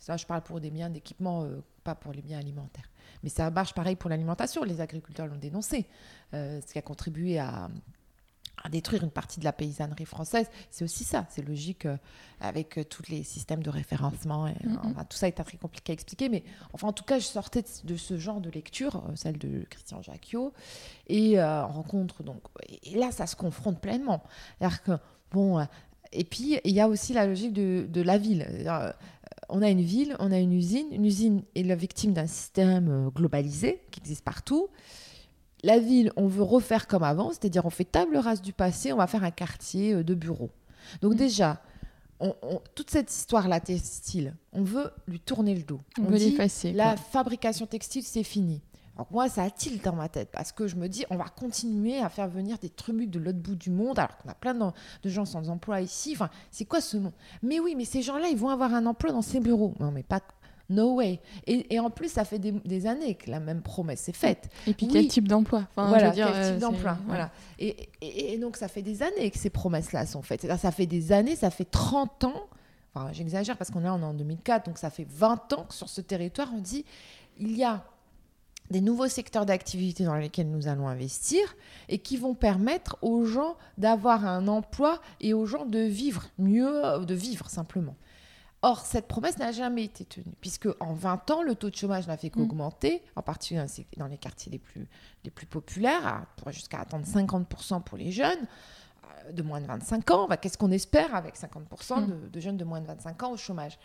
Ça, 0.00 0.16
je 0.16 0.26
parle 0.26 0.42
pour 0.42 0.60
des 0.60 0.70
biens 0.70 0.90
d'équipement, 0.90 1.44
euh, 1.44 1.62
pas 1.84 1.94
pour 1.94 2.12
les 2.12 2.22
biens 2.22 2.38
alimentaires. 2.38 2.90
Mais 3.22 3.28
ça 3.28 3.50
marche 3.50 3.74
pareil 3.74 3.96
pour 3.96 4.10
l'alimentation. 4.10 4.64
Les 4.64 4.80
agriculteurs 4.80 5.26
l'ont 5.26 5.36
dénoncé, 5.36 5.86
euh, 6.34 6.60
ce 6.66 6.72
qui 6.72 6.78
a 6.78 6.82
contribué 6.82 7.38
à, 7.38 7.68
à 8.62 8.68
détruire 8.68 9.04
une 9.04 9.10
partie 9.10 9.40
de 9.40 9.44
la 9.44 9.52
paysannerie 9.52 10.04
française, 10.04 10.46
c'est 10.70 10.84
aussi 10.84 11.04
ça. 11.04 11.26
C'est 11.30 11.46
logique 11.46 11.86
euh, 11.86 11.96
avec 12.40 12.78
euh, 12.78 12.84
tous 12.84 13.04
les 13.08 13.22
systèmes 13.22 13.62
de 13.62 13.70
référencement. 13.70 14.46
Et, 14.48 14.54
tout 15.08 15.16
ça 15.16 15.28
est 15.28 15.32
très 15.32 15.56
compliqué 15.56 15.92
à 15.92 15.94
expliquer. 15.94 16.28
Mais 16.28 16.44
enfin, 16.72 16.88
en 16.88 16.92
tout 16.92 17.04
cas, 17.04 17.18
je 17.18 17.24
sortais 17.24 17.64
de, 17.84 17.96
ce 17.96 18.18
genre 18.18 18.40
de 18.40 18.50
lecture, 18.50 18.96
euh, 18.96 19.16
celle 19.16 19.38
de 19.38 19.64
Christian 19.70 20.02
Jacquiot, 20.02 20.52
et 21.08 21.40
en 21.40 21.68
rencontre. 21.68 22.22
Donc, 22.22 22.42
et 22.84 22.96
là, 22.96 23.10
ça 23.12 23.26
se 23.26 23.36
confronte 23.36 23.80
pleinement. 23.80 24.22
Que, 24.60 24.92
bon, 25.32 25.66
et 26.12 26.24
puis, 26.24 26.58
il 26.64 26.72
y 26.72 26.80
a 26.80 26.88
aussi 26.88 27.12
la 27.12 27.26
logique 27.26 27.52
de, 27.52 27.86
de 27.88 28.00
la 28.00 28.18
ville. 28.18 28.46
On 29.48 29.62
a 29.62 29.68
une 29.68 29.80
ville, 29.80 30.16
on 30.18 30.30
a 30.30 30.38
une 30.38 30.52
usine. 30.52 30.86
Une 30.92 31.04
usine 31.04 31.42
est 31.54 31.62
la 31.62 31.74
victime 31.74 32.12
d'un 32.12 32.26
système 32.26 33.10
globalisé 33.14 33.82
qui 33.90 34.00
existe 34.00 34.24
partout 34.24 34.68
la 35.62 35.78
ville, 35.78 36.12
on 36.16 36.26
veut 36.26 36.42
refaire 36.42 36.86
comme 36.86 37.02
avant, 37.02 37.30
c'est-à-dire 37.30 37.66
on 37.66 37.70
fait 37.70 37.84
table 37.84 38.16
rase 38.16 38.42
du 38.42 38.52
passé, 38.52 38.92
on 38.92 38.96
va 38.96 39.06
faire 39.06 39.24
un 39.24 39.30
quartier 39.30 39.94
euh, 39.94 40.02
de 40.02 40.14
bureaux. 40.14 40.50
Donc 41.02 41.14
mm. 41.14 41.16
déjà, 41.16 41.60
toute 42.74 42.90
cette 42.90 43.10
histoire-là 43.10 43.60
textile, 43.60 44.34
on 44.52 44.62
veut 44.62 44.90
lui 45.06 45.20
tourner 45.20 45.54
le 45.54 45.62
dos. 45.62 45.80
On, 45.98 46.04
veut 46.04 46.18
l'effacer. 46.18 46.72
La 46.72 46.96
fabrication 46.96 47.66
textile, 47.66 48.02
c'est 48.02 48.22
fini. 48.22 48.60
Alors 48.96 49.06
moi, 49.10 49.28
ça 49.30 49.44
a 49.44 49.50
tilt 49.50 49.82
dans 49.82 49.94
ma 49.94 50.08
tête 50.10 50.28
parce 50.30 50.52
que 50.52 50.66
je 50.66 50.76
me 50.76 50.86
dis, 50.86 51.06
on 51.08 51.16
va 51.16 51.24
continuer 51.24 51.98
à 52.00 52.10
faire 52.10 52.28
venir 52.28 52.58
des 52.58 52.68
trucs 52.68 53.08
de 53.08 53.18
l'autre 53.18 53.38
bout 53.38 53.54
du 53.54 53.70
monde 53.70 53.98
alors 53.98 54.18
qu'on 54.18 54.28
a 54.28 54.34
plein 54.34 54.54
de, 54.54 55.08
gens 55.08 55.24
sans 55.24 55.48
emploi 55.48 55.80
ici. 55.80 56.12
Enfin, 56.14 56.28
c'est 56.50 56.66
quoi 56.66 56.82
ce 56.82 56.98
monde 56.98 57.14
Mais 57.42 57.60
oui, 57.60 57.74
mais 57.76 57.86
ces 57.86 58.02
gens-là, 58.02 58.28
ils 58.28 58.36
vont 58.36 58.50
avoir 58.50 58.74
un 58.74 58.84
emploi 58.84 59.12
dans 59.12 59.22
ces 59.22 59.40
bureaux. 59.40 59.74
Non, 59.80 59.90
mais 59.90 60.02
pas 60.02 60.20
No 60.70 60.94
way. 60.94 61.20
Et, 61.46 61.80
en 61.80 61.90
plus, 61.90 62.10
ça 62.10 62.24
fait 62.24 62.38
des, 62.38 62.86
années 62.86 63.16
que 63.16 63.28
la 63.28 63.40
même 63.40 63.60
promesse 63.60 64.08
est 64.08 64.16
faite. 64.16 64.48
Et 64.68 64.72
puis 64.72 64.86
quel 64.86 65.08
type 65.08 65.26
d'emploi? 65.26 65.66
Voilà, 65.76 66.12
quel 66.12 66.26
type 66.26 66.34
euh, 66.34 66.58
d'emploi. 66.58 66.96
Voilà. 67.06 67.30
Et, 67.58 68.38
donc, 68.40 68.56
ça 68.56 68.68
fait 68.68 68.82
des 68.82 69.02
années 69.02 69.30
que 69.30 69.38
ces 69.38 69.50
promesses-là 69.50 70.06
sont 70.06 70.22
faites. 70.22 70.46
Ça 70.58 70.70
fait 70.70 70.86
des 70.86 71.10
années, 71.10 71.34
ça 71.34 71.50
fait 71.50 71.68
30 71.68 72.24
ans. 72.24 72.46
Enfin, 72.94 73.12
j'exagère 73.12 73.56
parce 73.56 73.70
qu'on 73.70 73.84
est 73.84 73.88
en 73.88 74.14
2004, 74.14 74.66
donc 74.66 74.78
ça 74.78 74.90
fait 74.90 75.06
20 75.08 75.52
ans 75.52 75.64
que 75.64 75.74
sur 75.74 75.88
ce 75.88 76.00
territoire, 76.00 76.48
on 76.54 76.60
dit 76.60 76.84
il 77.38 77.56
y 77.56 77.64
a 77.64 77.84
des 78.70 78.80
nouveaux 78.80 79.08
secteurs 79.08 79.46
d'activité 79.46 80.04
dans 80.04 80.14
lesquels 80.14 80.48
nous 80.48 80.68
allons 80.68 80.88
investir 80.88 81.56
et 81.88 81.98
qui 81.98 82.16
vont 82.16 82.34
permettre 82.34 82.96
aux 83.02 83.24
gens 83.24 83.56
d'avoir 83.78 84.24
un 84.24 84.46
emploi 84.46 85.00
et 85.20 85.34
aux 85.34 85.46
gens 85.46 85.66
de 85.66 85.80
vivre 85.80 86.26
mieux, 86.38 86.82
de 87.04 87.14
vivre 87.14 87.50
simplement. 87.50 87.96
Or, 88.62 88.84
cette 88.84 89.08
promesse 89.08 89.38
n'a 89.38 89.52
jamais 89.52 89.84
été 89.84 90.04
tenue, 90.04 90.34
puisque 90.40 90.68
en 90.80 90.92
20 90.92 91.30
ans, 91.30 91.42
le 91.42 91.54
taux 91.54 91.70
de 91.70 91.76
chômage 91.76 92.06
n'a 92.06 92.18
fait 92.18 92.28
mm. 92.28 92.30
qu'augmenter, 92.32 93.02
en 93.16 93.22
particulier 93.22 93.64
dans 93.96 94.06
les 94.06 94.18
quartiers 94.18 94.52
les 94.52 94.58
plus, 94.58 94.86
les 95.24 95.30
plus 95.30 95.46
populaires, 95.46 96.26
jusqu'à 96.48 96.80
atteindre 96.80 97.06
50% 97.06 97.82
pour 97.82 97.96
les 97.96 98.12
jeunes 98.12 98.46
euh, 99.04 99.32
de 99.32 99.42
moins 99.42 99.62
de 99.62 99.66
25 99.66 100.10
ans. 100.10 100.28
Bah, 100.28 100.36
qu'est-ce 100.36 100.58
qu'on 100.58 100.72
espère 100.72 101.14
avec 101.14 101.36
50% 101.36 102.06
mm. 102.06 102.30
de, 102.30 102.40
jeunes 102.40 102.58
de 102.58 102.64
moins 102.64 102.82
de 102.82 102.86
25 102.86 103.22
ans 103.22 103.32
au 103.32 103.38
chômage? 103.38 103.78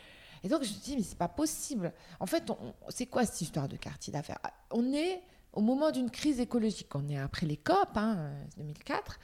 Et 0.43 0.49
donc, 0.49 0.63
je 0.63 0.73
me 0.73 0.79
dis, 0.79 0.97
mais 0.97 1.03
c'est 1.03 1.17
pas 1.17 1.29
possible. 1.29 1.93
En 2.19 2.25
fait, 2.25 2.43
c'est 2.89 3.05
quoi 3.05 3.25
cette 3.25 3.39
histoire 3.39 3.69
de 3.69 3.77
quartier 3.77 4.11
d'affaires? 4.11 4.39
On 4.71 4.91
est 4.91 5.23
au 5.53 5.61
moment 5.61 5.91
d'une 5.91 6.11
crise 6.11 6.41
écologique. 6.41 6.93
On 6.95 7.07
est 7.07 7.17
après 7.17 7.45
les 7.45 7.57
COP, 7.57 7.95
hein, 7.95 8.29
2004 8.57 9.19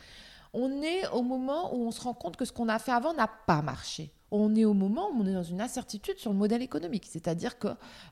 on 0.54 0.82
est 0.82 1.08
au 1.10 1.22
moment 1.22 1.74
où 1.74 1.88
on 1.88 1.92
se 1.92 2.02
rend 2.02 2.14
compte 2.14 2.36
que 2.36 2.46
ce 2.46 2.52
qu'on 2.52 2.68
a 2.68 2.78
fait 2.78 2.92
avant 2.92 3.14
n'a 3.14 3.28
pas 3.28 3.62
marché. 3.62 4.12
On 4.32 4.56
est 4.56 4.66
au 4.66 4.74
moment 4.74 5.10
où 5.10 5.22
on 5.22 5.26
est 5.26 5.34
dans 5.34 5.44
une 5.44 5.62
incertitude 5.62 6.18
sur 6.18 6.32
le 6.32 6.38
modèle 6.38 6.62
économique, 6.62 7.06
c'est-à-dire 7.10 7.60
que 7.60 7.68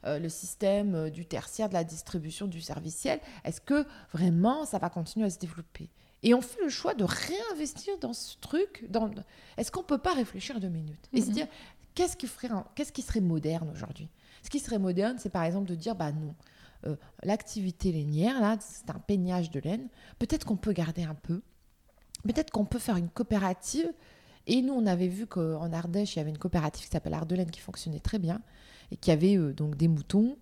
euh, 0.06 0.20
le 0.20 0.30
système 0.30 0.96
euh, 0.96 1.10
du 1.10 1.26
tertiaire, 1.26 1.70
de 1.70 1.74
la 1.74 1.84
distribution 1.84 2.48
du 2.48 2.62
serviciel, 2.62 3.20
est-ce 3.46 3.62
que 3.62 3.86
vraiment 4.12 4.66
ça 4.66 4.78
va 4.78 4.90
continuer 4.90 5.26
à 5.26 5.30
se 5.30 5.40
développer? 5.40 5.90
Et 6.22 6.34
on 6.34 6.42
fait 6.42 6.62
le 6.62 6.70
choix 6.70 6.94
de 6.94 7.06
réinvestir 7.06 7.98
dans 8.00 8.12
ce 8.12 8.38
truc. 8.42 8.86
Dans... 8.90 9.10
Est-ce 9.58 9.72
qu'on 9.72 9.82
ne 9.82 9.86
peut 9.86 9.98
pas 9.98 10.14
réfléchir 10.14 10.60
deux 10.60 10.68
minutes 10.68 11.10
et 11.14 11.22
se 11.22 11.28
mhm. 11.28 11.34
dire 11.34 11.48
qu'est-ce 11.96 12.18
qui, 12.18 12.28
ferait 12.28 12.50
qu'est-ce 12.76 12.92
qui 12.92 13.02
serait 13.02 13.22
moderne 13.22 13.70
aujourd'hui? 13.74 14.10
Ce 14.44 14.50
qui 14.50 14.60
serait 14.60 14.80
moderne, 14.80 15.16
c'est 15.20 15.30
par 15.30 15.44
exemple 15.44 15.70
de 15.70 15.76
dire 15.76 15.96
bah 15.96 16.12
non, 16.12 16.36
euh, 16.86 16.98
l'activité 17.24 17.92
lainière, 17.94 18.42
là, 18.42 18.58
c'est 18.60 18.90
un 18.90 19.00
peignage 19.00 19.52
de 19.52 19.62
laine. 19.62 19.88
Peut-être 20.18 20.46
qu'on 20.46 20.58
peut 20.58 20.74
garder 20.74 21.04
un 21.04 21.16
peu 21.16 21.42
peut-être 22.24 22.52
qu'on 22.52 22.66
peut 22.66 22.80
faire 22.80 22.98
une 22.98 23.10
coopérative. 23.10 23.92
Et 24.50 24.64
nous, 24.64 24.74
on 24.74 24.88
avait 24.88 25.08
vu 25.08 25.28
qu'en 25.28 25.72
Ardèche, 25.72 26.16
il 26.16 26.20
y 26.20 26.22
avait 26.22 26.32
une 26.32 26.40
coopérative 26.40 26.84
qui 26.84 26.92
s'appelle 26.92 27.14
Ardelaine 27.14 27.52
qui 27.52 27.60
fonctionnait 27.60 28.00
très 28.00 28.18
bien 28.18 28.42
et 28.92 28.98
qui 28.98 29.12
avait 29.12 29.38
euh, 29.38 29.54
donc 29.54 29.78
des 29.78 29.88
moutons, 29.88 30.38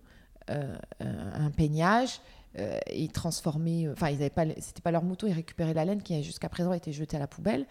euh, 0.48 0.78
un 1.00 1.50
peignage 1.50 2.22
euh, 2.58 2.78
et. 2.86 3.08
Euh, 3.08 3.92
enfin, 3.92 4.08
ils 4.08 4.18
n'avaient 4.18 4.30
pas, 4.30 4.44
c'était 4.58 4.80
pas 4.80 4.90
leur 4.90 5.02
moutons, 5.02 5.26
ils 5.26 5.32
récupéraient 5.32 5.74
la 5.74 5.84
laine 5.84 6.02
qui 6.02 6.22
jusqu'à 6.22 6.48
présent 6.48 6.72
été 6.72 6.92
jetée 6.92 7.16
à 7.16 7.20
la 7.20 7.26
poubelle 7.26 7.66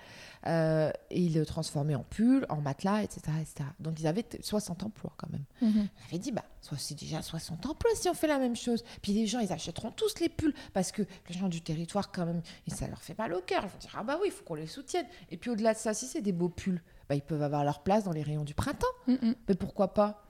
euh, 0.45 0.91
et 1.09 1.21
ils 1.21 1.33
le 1.33 1.45
transformaient 1.45 1.95
en 1.95 2.03
pull, 2.03 2.45
en 2.49 2.61
matelas, 2.61 3.03
etc., 3.03 3.21
etc. 3.41 3.69
Donc 3.79 3.99
ils 3.99 4.07
avaient 4.07 4.25
60 4.41 4.83
emplois 4.83 5.13
quand 5.17 5.29
même. 5.31 5.43
Mm 5.61 5.79
On 5.79 6.07
avait 6.07 6.19
dit 6.19 6.31
bah 6.31 6.43
c'est 6.77 6.99
déjà 6.99 7.21
60 7.21 7.65
emplois 7.65 7.91
si 7.95 8.09
on 8.09 8.13
fait 8.13 8.27
la 8.27 8.39
même 8.39 8.55
chose. 8.55 8.83
Puis 9.01 9.13
les 9.13 9.25
gens 9.25 9.39
ils 9.39 9.51
achèteront 9.51 9.91
tous 9.91 10.19
les 10.19 10.29
pulls 10.29 10.53
parce 10.73 10.91
que 10.91 11.03
les 11.29 11.37
gens 11.37 11.47
du 11.47 11.61
territoire 11.61 12.11
quand 12.11 12.25
même 12.25 12.41
et 12.67 12.71
ça 12.71 12.87
leur 12.87 13.01
fait 13.01 13.17
mal 13.17 13.33
au 13.33 13.41
cœur. 13.41 13.63
Ils 13.63 13.69
vont 13.69 13.79
dire 13.79 13.95
ah 13.97 14.03
bah 14.03 14.17
oui 14.21 14.27
il 14.27 14.31
faut 14.31 14.43
qu'on 14.43 14.55
les 14.55 14.67
soutienne. 14.67 15.05
Et 15.31 15.37
puis 15.37 15.49
au-delà 15.49 15.73
de 15.73 15.79
ça 15.79 15.93
si 15.93 16.05
c'est 16.05 16.21
des 16.21 16.33
beaux 16.33 16.49
pulls, 16.49 16.81
bah, 17.09 17.15
ils 17.15 17.21
peuvent 17.21 17.41
avoir 17.41 17.63
leur 17.63 17.83
place 17.83 18.03
dans 18.03 18.11
les 18.11 18.23
rayons 18.23 18.43
du 18.43 18.53
printemps. 18.53 18.87
Mhm. 19.07 19.35
Mais 19.47 19.55
pourquoi 19.55 19.93
pas? 19.93 20.23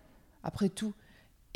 Après 0.43 0.69
tout, 0.69 0.93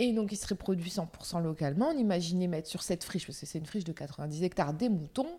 et 0.03 0.13
donc, 0.13 0.31
il 0.31 0.35
serait 0.35 0.55
produit 0.55 0.89
100% 0.89 1.43
localement. 1.43 1.89
On 1.89 1.97
imaginait 1.97 2.47
mettre 2.47 2.67
sur 2.67 2.81
cette 2.81 3.03
friche, 3.03 3.27
parce 3.27 3.39
que 3.39 3.45
c'est 3.45 3.59
une 3.59 3.67
friche 3.67 3.83
de 3.83 3.91
90 3.93 4.41
hectares, 4.41 4.73
des 4.73 4.89
moutons. 4.89 5.29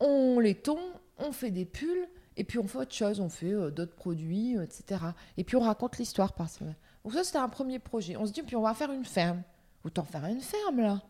On 0.00 0.38
les 0.38 0.54
tond, 0.54 0.78
on 1.16 1.32
fait 1.32 1.50
des 1.50 1.64
pulls 1.64 2.06
Et 2.36 2.44
puis 2.44 2.58
on 2.58 2.66
fait 2.66 2.76
autre 2.76 2.92
chose, 2.92 3.20
on 3.20 3.30
fait 3.30 3.54
euh, 3.54 3.70
d'autres 3.70 3.94
produits, 3.94 4.58
euh, 4.58 4.64
etc. 4.64 5.00
Et 5.38 5.44
puis 5.44 5.56
on 5.56 5.60
raconte 5.60 5.96
l'histoire 5.96 6.34
par 6.34 6.50
semaine. 6.50 6.76
Donc 7.04 7.14
ça, 7.14 7.24
c'était 7.24 7.38
un 7.38 7.48
premier 7.48 7.78
projet. 7.78 8.18
On 8.18 8.26
se 8.26 8.32
dit, 8.32 8.42
puis 8.42 8.54
on 8.54 8.60
va 8.60 8.74
faire 8.74 8.92
une 8.92 9.06
ferme. 9.06 9.42
Autant 9.82 10.04
faire 10.04 10.26
une 10.26 10.42
ferme, 10.42 10.82
là. 10.82 11.00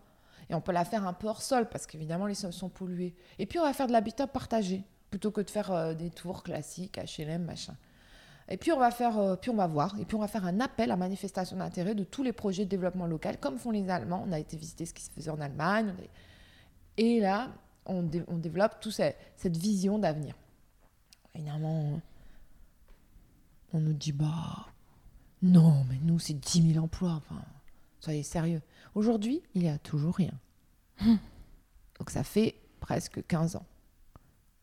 Et 0.48 0.54
on 0.54 0.60
peut 0.60 0.70
la 0.70 0.84
faire 0.84 1.04
un 1.08 1.12
peu 1.12 1.26
hors 1.26 1.42
sol, 1.42 1.68
parce 1.68 1.88
qu'évidemment, 1.88 2.26
les 2.26 2.36
sols 2.36 2.52
sont 2.52 2.68
pollués. 2.68 3.16
Et 3.40 3.46
puis 3.46 3.58
on 3.58 3.64
va 3.64 3.72
faire 3.72 3.88
de 3.88 3.92
l'habitat 3.92 4.28
partagé, 4.28 4.84
plutôt 5.10 5.32
que 5.32 5.40
de 5.40 5.50
faire 5.50 5.72
euh, 5.72 5.94
des 5.94 6.10
tours 6.10 6.44
classiques, 6.44 7.00
HLM, 7.00 7.42
machin. 7.42 7.74
Et 8.52 8.56
puis 8.56 8.72
on 8.72 8.78
va 8.78 8.90
faire, 8.90 9.16
euh, 9.18 9.36
puis 9.36 9.50
on 9.50 9.54
va 9.56 9.66
voir, 9.68 9.96
et 10.00 10.04
puis 10.04 10.16
on 10.16 10.20
va 10.20 10.26
faire 10.28 10.44
un 10.44 10.58
appel 10.60 10.90
à 10.90 10.96
manifestation 10.96 11.56
d'intérêt 11.56 11.94
de 11.94 12.02
tous 12.04 12.22
les 12.24 12.32
projets 12.32 12.64
de 12.64 12.70
développement 12.70 13.06
local, 13.06 13.38
comme 13.38 13.58
font 13.58 13.70
les 13.70 13.88
Allemands. 13.88 14.24
On 14.28 14.32
a 14.32 14.38
été 14.40 14.56
visiter 14.56 14.86
ce 14.86 14.92
qui 14.94 15.02
se 15.04 15.10
faisait 15.10 15.30
en 15.30 15.40
Allemagne. 15.40 15.94
Et 16.96 17.20
là, 17.20 17.52
on, 17.86 18.02
dé- 18.02 18.24
on 18.26 18.36
développe 18.38 18.80
toute 18.80 18.92
cette 18.92 19.56
vision 19.56 19.98
d'avenir. 20.00 20.34
Évidemment, 21.34 22.00
on 23.72 23.78
nous 23.80 23.92
dit, 23.92 24.10
bah, 24.12 24.66
non, 25.42 25.84
mais 25.88 25.98
nous, 26.02 26.18
c'est 26.18 26.34
10 26.34 26.72
000 26.74 26.84
emplois. 26.84 27.12
Enfin, 27.12 27.40
soyez 28.00 28.24
sérieux. 28.24 28.62
Aujourd'hui, 28.96 29.42
il 29.54 29.62
n'y 29.62 29.68
a 29.68 29.78
toujours 29.78 30.16
rien. 30.16 30.32
Donc 31.98 32.10
ça 32.10 32.24
fait 32.24 32.56
presque 32.80 33.24
15 33.26 33.54
ans. 33.56 33.64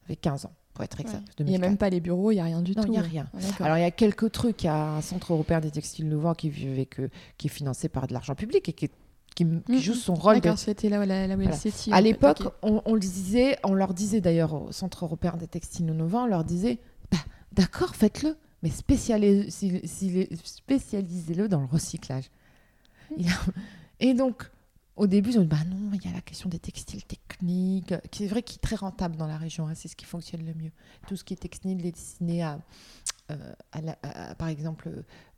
Ça 0.01 0.07
fait 0.07 0.15
15 0.17 0.45
ans, 0.45 0.53
pour 0.77 0.83
être 0.83 0.99
exact. 1.01 1.23
Il 1.39 1.45
n'y 1.45 1.55
a 1.55 1.57
2004. 1.57 1.69
même 1.69 1.77
pas 1.77 1.89
les 1.89 1.99
bureaux, 1.99 2.29
il 2.31 2.35
n'y 2.35 2.41
a 2.41 2.43
rien 2.43 2.61
du 2.61 2.75
Non, 2.75 2.83
tout. 2.83 2.89
il 2.89 2.91
n'y 2.91 2.99
a 2.99 3.01
rien. 3.01 3.27
Ah. 3.33 3.63
Alors, 3.63 3.77
il 3.77 3.81
y 3.81 3.83
a 3.83 3.89
quelques 3.89 4.31
trucs. 4.31 4.61
Il 4.63 4.67
y 4.67 4.69
a 4.69 4.91
un 4.97 5.01
centre 5.01 5.33
européen 5.33 5.59
des 5.59 5.71
textiles 5.71 6.05
innovants 6.05 6.35
qui, 6.35 6.49
est 6.49 7.47
financé 7.47 7.89
par 7.89 8.05
de 8.05 8.13
l'argent 8.13 8.35
public 8.35 8.69
et 8.69 8.73
qui, 8.73 8.89
qui, 8.89 8.93
qui 9.35 9.45
Mhm. 9.45 9.63
joue 9.79 9.95
son 9.95 10.13
rôle 10.13 10.35
de 10.35 10.41
D'accord, 10.41 10.59
c'était 10.59 10.89
là, 10.89 11.03
là, 11.03 11.25
où 11.35 11.41
Voilà. 11.41 11.57
à 11.97 12.01
l'époque, 12.01 12.43
on, 12.61 12.83
on 12.85 12.93
le 12.93 12.99
disait, 12.99 13.57
on 13.63 13.73
leur 13.73 13.95
disait 13.95 14.21
d'ailleurs 14.21 14.53
au 14.53 14.71
Centre 14.71 15.03
européen 15.05 15.33
des 15.35 15.47
textiles 15.47 15.87
innovants, 15.89 16.25
on 16.25 16.27
leur 16.27 16.43
disait, 16.43 16.77
bah, 17.11 17.17
d'accord, 17.53 17.95
faites-le, 17.95 18.37
mais 18.61 18.69
spécialisez-le 18.69 21.47
dans 21.47 21.59
le 21.61 21.65
recyclage. 21.65 22.25
A- 23.19 23.23
Et 23.99 24.13
donc, 24.13 24.51
au 24.97 25.07
début, 25.07 25.29
ils 25.31 25.37
ont 25.37 25.41
dit, 25.43 25.47
bah 25.47 25.63
non, 25.69 25.91
il 25.93 26.03
y 26.03 26.07
a 26.09 26.13
la 26.13 26.21
question 26.21 26.49
des 26.49 26.59
textiles 26.59 27.03
techniques, 27.05 27.93
qui 28.11 28.25
est 28.25 28.27
vrai 28.27 28.41
qui 28.43 28.55
est 28.55 28.59
très 28.61 28.75
rentable 28.75 29.15
dans 29.15 29.27
la 29.27 29.37
région, 29.37 29.67
hein, 29.67 29.73
c'est 29.75 29.87
ce 29.87 29.95
qui 29.95 30.05
fonctionne 30.05 30.45
le 30.45 30.53
mieux. 30.53 30.71
Tout 31.07 31.15
ce 31.15 31.23
qui 31.23 31.33
est 31.33 31.37
textile 31.37 31.77
destiné 31.81 32.43
à, 32.43 32.59
euh, 33.31 33.53
à 33.71 33.81
la- 33.81 33.97
à- 34.03 34.35
par 34.35 34.47
exemple, 34.49 34.89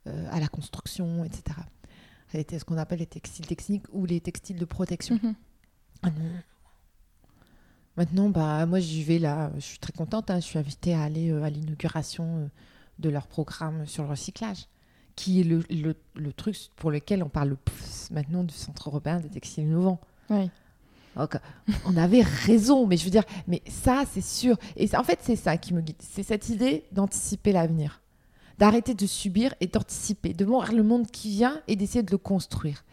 euh, 0.06 0.26
à 0.30 0.40
la 0.40 0.48
construction, 0.48 1.24
etc. 1.24 1.42
C'était 2.32 2.58
ce 2.58 2.64
qu'on 2.64 2.78
appelle 2.78 3.00
les 3.00 3.06
textiles 3.06 3.46
techniques 3.46 3.84
ou 3.92 4.06
les 4.06 4.20
textiles 4.20 4.56
de 4.58 4.64
protection. 4.64 5.18
Mhm. 5.22 5.34
Ah 6.02 6.10
non. 6.10 6.30
Maintenant, 7.96 8.28
bah, 8.30 8.64
moi, 8.66 8.80
j'y 8.80 9.02
vais 9.02 9.18
là. 9.18 9.50
Je 9.56 9.60
suis 9.60 9.78
très 9.78 9.92
contente. 9.92 10.30
hein. 10.30 10.36
Je 10.40 10.44
suis 10.46 10.58
invitée 10.58 10.94
à 10.94 11.02
aller 11.02 11.30
euh, 11.30 11.42
à 11.42 11.50
l'inauguration 11.50 12.38
euh, 12.44 12.46
de 12.98 13.08
leur 13.10 13.26
programme 13.26 13.86
sur 13.86 14.04
le 14.04 14.10
recyclage, 14.10 14.66
qui 15.20 15.40
est 15.40 15.44
le, 15.44 15.62
le- 15.70 15.96
le 16.14 16.32
truc 16.32 16.56
pour 16.76 16.90
lequel 16.90 17.22
on 17.22 17.28
parle 17.28 17.50
le 17.50 17.56
plus 17.56 18.10
maintenant 18.10 18.42
du 18.44 18.54
Centre 18.54 18.88
européen 18.88 19.20
des 19.20 19.28
textiles 19.28 19.64
innovants. 19.64 20.00
Ouais. 20.30 20.48
Donc, 21.16 21.36
on 21.86 21.96
avait 21.96 22.22
raison, 22.22 22.86
mais 22.86 22.96
je 22.96 23.04
veux 23.04 23.10
dire, 23.10 23.24
mais 23.46 23.60
ça, 23.68 24.04
c'est 24.12 24.20
sûr. 24.22 24.56
Et 24.76 24.86
ça- 24.86 25.00
en 25.00 25.04
fait, 25.04 25.18
c'est 25.22 25.36
ça 25.36 25.56
qui 25.56 25.74
me 25.74 25.80
guide. 25.82 25.96
C'est 25.98 26.22
cette 26.22 26.48
idée 26.48 26.84
d'anticiper 26.92 27.52
l'avenir, 27.52 28.00
d'arrêter 28.58 28.94
de 28.94 29.06
subir 29.06 29.54
et 29.60 29.66
d'anticiper, 29.66 30.32
de 30.32 30.44
voir 30.44 30.72
le 30.72 30.82
monde 30.82 31.06
qui 31.10 31.30
vient 31.30 31.60
et 31.68 31.76
d'essayer 31.76 32.02
de 32.02 32.10
le 32.12 32.18
construire 32.18 32.84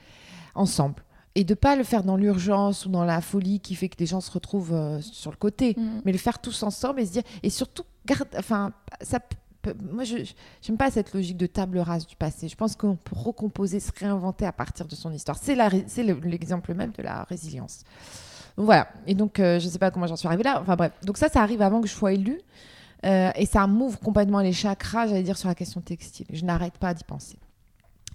ensemble. 0.55 1.03
Et 1.35 1.43
de 1.43 1.53
pas 1.53 1.75
le 1.75 1.83
faire 1.83 2.03
dans 2.03 2.17
l'urgence 2.17 2.87
ou 2.87 2.89
dans 2.89 3.03
la 3.05 3.21
folie 3.21 3.59
qui 3.59 3.75
fait 3.75 3.89
que 3.89 3.95
des 3.97 4.07
gens 4.07 4.21
se 4.21 4.31
retrouvent 4.31 4.73
euh, 4.73 4.99
sur 5.01 5.29
le 5.29 5.37
côté, 5.37 5.75
Mhm. 5.77 6.01
mais 6.03 6.11
le 6.11 6.17
faire 6.17 6.39
tous 6.39 6.63
ensemble 6.63 6.99
et 6.99 7.05
se 7.05 7.11
dire 7.11 7.23
et 7.43 7.51
surtout 7.51 7.83
garde 8.07 8.27
enfin 8.37 8.71
ça 9.01 9.19
moi 9.91 10.03
je 10.03 10.17
j'aime 10.61 10.77
pas 10.77 10.91
cette 10.91 11.13
logique 11.13 11.37
de 11.37 11.45
table 11.47 11.79
rase 11.79 12.05
du 12.05 12.15
passé. 12.15 12.47
Je 12.47 12.55
pense 12.55 12.75
qu'on 12.75 12.95
peut 12.95 13.15
recomposer 13.15 13.79
se 13.79 13.91
réinventer 13.97 14.45
à 14.45 14.51
partir 14.51 14.85
de 14.87 14.95
son 14.95 15.11
histoire. 15.11 15.37
C'est 15.37 15.55
l'exemple 16.03 16.73
même 16.73 16.91
de 16.91 17.03
la 17.03 17.23
résilience. 17.23 17.83
Donc 18.57 18.65
voilà. 18.65 18.89
Et 19.05 19.15
donc 19.15 19.39
euh, 19.39 19.59
je 19.59 19.67
sais 19.67 19.79
pas 19.79 19.91
comment 19.91 20.07
j'en 20.07 20.15
suis 20.15 20.27
arrivée 20.27 20.43
là. 20.43 20.59
Enfin 20.61 20.75
bref. 20.75 20.91
Donc 21.03 21.17
ça 21.17 21.29
ça 21.29 21.41
arrive 21.41 21.61
avant 21.61 21.81
que 21.81 21.87
je 21.87 21.93
sois 21.93 22.13
élue. 22.13 22.39
Euh, 23.05 23.29
et 23.35 23.45
ça 23.45 23.67
m'ouvre 23.67 23.99
complètement 23.99 24.39
les 24.39 24.53
chakras 24.53 25.05
j'allais 25.05 25.21
dire 25.21 25.37
sur 25.37 25.47
la 25.47 25.55
question 25.55 25.81
textile. 25.81 26.25
Je 26.31 26.43
n'arrête 26.43 26.77
pas 26.77 26.93
d'y 26.93 27.03
penser 27.03 27.37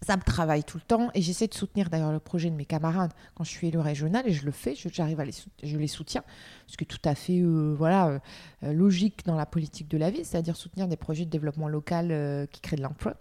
ça 0.03 0.17
me 0.17 0.23
travaille 0.23 0.65
tout 0.65 0.79
le 0.79 0.83
temps 0.83 1.11
et 1.15 1.23
j'essaie 1.23 1.47
de 1.47 1.55
soutenir 1.55 1.89
d'ailleurs 1.89 2.13
le 2.13 2.19
projet 2.19 2.51
de 2.51 2.57
mes 2.57 2.65
camarades 2.65 3.13
quand 3.35 3.45
je 3.45 3.51
suis 3.51 3.69
élue 3.69 3.79
régionale 3.79 4.27
et 4.27 4.33
je 4.33 4.45
le 4.45 4.51
fais, 4.51 4.75
j'arrive 4.75 5.21
à 5.21 5.25
les, 5.25 5.33
je 5.63 5.79
les 5.79 5.87
soutiens, 5.87 6.25
ce 6.67 6.77
qui 6.77 6.85
est 6.85 6.87
tout 6.87 6.99
à 7.05 7.15
fait 7.15 7.39
euh, 7.39 7.75
voilà, 7.77 8.21
euh, 8.65 8.73
logique 8.73 9.25
dans 9.25 9.37
la 9.37 9.47
politique 9.47 9.89
de 9.89 9.97
la 9.99 10.11
ville, 10.11 10.25
c'est-à-dire 10.25 10.57
soutenir 10.57 10.89
des 10.89 10.97
projets 10.97 11.25
de 11.25 11.31
développement 11.31 11.69
local 11.69 12.09
euh, 12.11 12.47
qui 12.47 12.61
créent 12.61 12.77
de 12.77 12.83
l'emploi. 12.83 13.17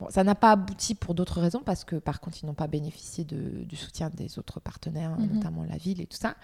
Bon, 0.00 0.06
ça 0.08 0.24
n'a 0.24 0.34
pas 0.34 0.52
abouti 0.52 0.94
pour 0.94 1.14
d'autres 1.14 1.40
raisons 1.42 1.60
parce 1.62 1.84
que 1.84 1.96
par 1.96 2.20
contre 2.20 2.38
ils 2.42 2.46
n'ont 2.46 2.54
pas 2.54 2.66
bénéficié 2.66 3.24
de- 3.24 3.64
du 3.64 3.76
soutien 3.76 4.08
des 4.08 4.38
autres 4.38 4.58
partenaires, 4.58 5.10
Mhm. 5.18 5.34
notamment 5.34 5.62
la 5.64 5.76
ville 5.76 6.00
et 6.00 6.06
tout 6.06 6.16
ça. 6.16 6.36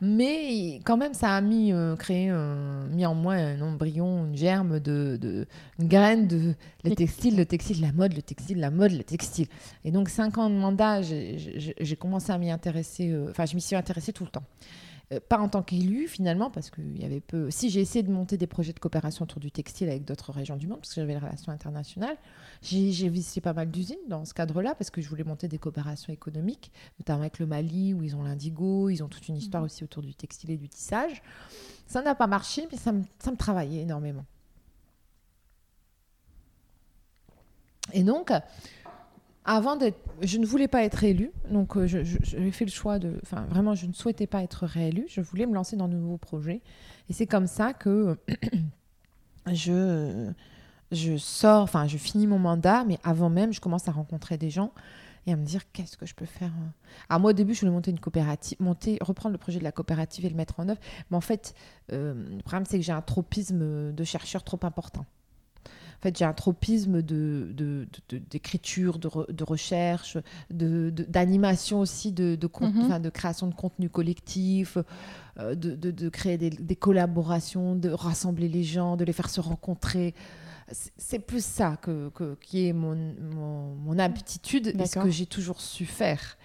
Mais 0.00 0.76
quand 0.84 0.96
même 0.96 1.12
ça 1.12 1.34
a 1.34 1.40
mis, 1.40 1.72
euh, 1.72 1.96
créé, 1.96 2.28
euh, 2.30 2.86
mis 2.88 3.04
en 3.04 3.14
moi 3.14 3.34
un 3.34 3.60
embryon, 3.60 4.26
une 4.26 4.36
germe 4.36 4.78
de, 4.80 5.18
de 5.20 5.46
une 5.80 5.88
graine 5.88 6.28
de 6.28 6.54
le 6.84 6.94
textile, 6.94 7.36
le 7.36 7.44
textile, 7.46 7.80
la 7.80 7.92
mode, 7.92 8.14
le 8.14 8.22
textile, 8.22 8.60
la 8.60 8.70
mode, 8.70 8.92
le 8.92 9.02
textile. 9.04 9.48
Et 9.84 9.90
donc, 9.90 10.08
cinq 10.08 10.38
ans 10.38 10.48
de 10.48 10.54
mandat, 10.54 11.02
j'ai 11.02 11.96
commencé 11.98 12.30
à 12.32 12.38
m'y 12.38 12.50
intéresser. 12.50 13.10
euh, 13.10 13.30
Enfin, 13.30 13.46
je 13.46 13.54
m'y 13.54 13.60
suis 13.60 13.76
intéressée 13.76 14.12
tout 14.12 14.24
le 14.24 14.30
temps. 14.30 14.44
Euh, 15.12 15.20
pas 15.28 15.38
en 15.38 15.48
tant 15.48 15.62
qu'élue, 15.62 16.08
finalement, 16.08 16.50
parce 16.50 16.70
qu'il 16.70 17.00
y 17.00 17.04
avait 17.04 17.20
peu. 17.20 17.50
Si 17.50 17.70
j'ai 17.70 17.80
essayé 17.80 18.02
de 18.02 18.10
monter 18.10 18.36
des 18.36 18.46
projets 18.46 18.72
de 18.72 18.78
coopération 18.78 19.24
autour 19.24 19.40
du 19.40 19.50
textile 19.50 19.88
avec 19.88 20.04
d'autres 20.04 20.32
régions 20.32 20.56
du 20.56 20.66
monde, 20.66 20.78
parce 20.78 20.94
que 20.94 21.00
j'avais 21.00 21.12
les 21.12 21.18
relations 21.18 21.52
internationales, 21.52 22.16
j'ai 22.62 22.92
j'ai 22.92 23.08
visité 23.08 23.40
pas 23.40 23.52
mal 23.52 23.70
d'usines 23.70 23.96
dans 24.08 24.24
ce 24.24 24.34
cadre-là, 24.34 24.74
parce 24.74 24.90
que 24.90 25.00
je 25.00 25.08
voulais 25.08 25.24
monter 25.24 25.48
des 25.48 25.58
coopérations 25.58 26.12
économiques, 26.12 26.70
notamment 26.98 27.20
avec 27.20 27.38
le 27.38 27.46
Mali, 27.46 27.94
où 27.94 28.02
ils 28.02 28.16
ont 28.16 28.22
l'indigo, 28.22 28.88
ils 28.88 29.02
ont 29.02 29.08
toute 29.08 29.28
une 29.28 29.36
histoire 29.36 29.62
aussi 29.62 29.84
autour 29.84 30.02
du 30.02 30.14
textile 30.14 30.50
et 30.50 30.56
du 30.56 30.68
tissage. 30.68 31.22
Ça 31.86 32.02
n'a 32.02 32.14
pas 32.14 32.26
marché, 32.26 32.66
mais 32.70 32.78
ça 32.78 32.92
me, 32.92 33.02
ça 33.18 33.30
me 33.30 33.36
travaillait 33.36 33.82
énormément. 33.82 34.24
Et 37.92 38.04
donc, 38.04 38.32
avant 39.44 39.76
d'être, 39.76 39.98
je 40.20 40.38
ne 40.38 40.46
voulais 40.46 40.68
pas 40.68 40.84
être 40.84 41.02
élue, 41.02 41.32
donc 41.50 41.76
euh, 41.76 41.86
j'ai 41.86 42.50
fait 42.52 42.64
le 42.64 42.70
choix 42.70 42.98
de, 42.98 43.18
enfin 43.22 43.44
vraiment, 43.48 43.74
je 43.74 43.86
ne 43.86 43.92
souhaitais 43.92 44.26
pas 44.26 44.42
être 44.42 44.66
réélue. 44.66 45.04
Je 45.08 45.20
voulais 45.20 45.46
me 45.46 45.54
lancer 45.54 45.76
dans 45.76 45.88
de 45.88 45.96
nouveaux 45.96 46.18
projets, 46.18 46.60
et 47.08 47.12
c'est 47.12 47.26
comme 47.26 47.46
ça 47.48 47.72
que 47.72 48.16
je 49.52 50.30
je 50.92 51.16
sors, 51.16 51.62
enfin 51.62 51.86
je 51.86 51.96
finis 51.96 52.26
mon 52.26 52.38
mandat, 52.38 52.84
mais 52.84 52.98
avant 53.02 53.30
même, 53.30 53.52
je 53.52 53.60
commence 53.60 53.88
à 53.88 53.92
rencontrer 53.92 54.36
des 54.38 54.50
gens 54.50 54.72
et 55.26 55.32
à 55.32 55.36
me 55.36 55.44
dire 55.44 55.62
qu'est-ce 55.72 55.96
que 55.96 56.04
je 56.04 56.14
peux 56.14 56.26
faire. 56.26 56.50
euh. 56.50 56.68
Alors 57.08 57.20
moi 57.20 57.30
au 57.30 57.32
début, 57.34 57.54
je 57.54 57.60
voulais 57.60 57.72
monter 57.72 57.90
une 57.90 58.00
coopérative, 58.00 58.58
monter, 58.60 58.98
reprendre 59.00 59.32
le 59.32 59.38
projet 59.38 59.58
de 59.58 59.64
la 59.64 59.72
coopérative 59.72 60.26
et 60.26 60.28
le 60.28 60.36
mettre 60.36 60.60
en 60.60 60.68
œuvre, 60.68 60.80
mais 61.10 61.16
en 61.16 61.20
fait, 61.20 61.54
euh, 61.92 62.14
le 62.14 62.42
problème 62.42 62.66
c'est 62.66 62.78
que 62.78 62.84
j'ai 62.84 62.92
un 62.92 63.02
tropisme 63.02 63.92
de 63.92 64.04
chercheur 64.04 64.44
trop 64.44 64.60
important. 64.62 65.06
En 66.02 66.08
fait, 66.08 66.18
j'ai 66.18 66.24
un 66.24 66.32
tropisme 66.32 67.00
de, 67.00 67.52
de- 67.54 67.86
de- 68.10 68.18
de- 68.18 68.18
d'écriture, 68.28 68.98
de, 68.98 69.06
re- 69.06 69.30
de 69.30 69.44
recherche, 69.44 70.18
d'animation 70.50 71.78
aussi, 71.78 72.10
de, 72.10 72.36
Mhm. 72.60 72.98
de 73.00 73.08
création 73.08 73.46
de 73.46 73.54
contenu 73.54 73.88
collectif, 73.88 74.78
euh, 75.38 75.54
de, 75.54 76.08
créer 76.08 76.38
des, 76.38 76.50
des 76.50 76.74
collaborations, 76.74 77.76
de 77.76 77.88
rassembler 77.90 78.48
les 78.48 78.64
gens, 78.64 78.96
de 78.96 79.04
les 79.04 79.12
faire 79.12 79.30
se 79.30 79.40
rencontrer. 79.40 80.12
C'est, 80.72 81.20
plus 81.20 81.44
ça 81.44 81.76
que, 81.80 82.08
que- 82.08 82.36
qui 82.40 82.66
est 82.66 82.72
mon, 82.72 82.96
mon, 83.20 83.74
mon 83.76 83.98
aptitude 84.00 84.68
et 84.68 84.86
ce 84.86 84.98
que 84.98 85.10
j'ai 85.10 85.26
toujours 85.26 85.60
su 85.60 85.84
faire. 85.86 86.36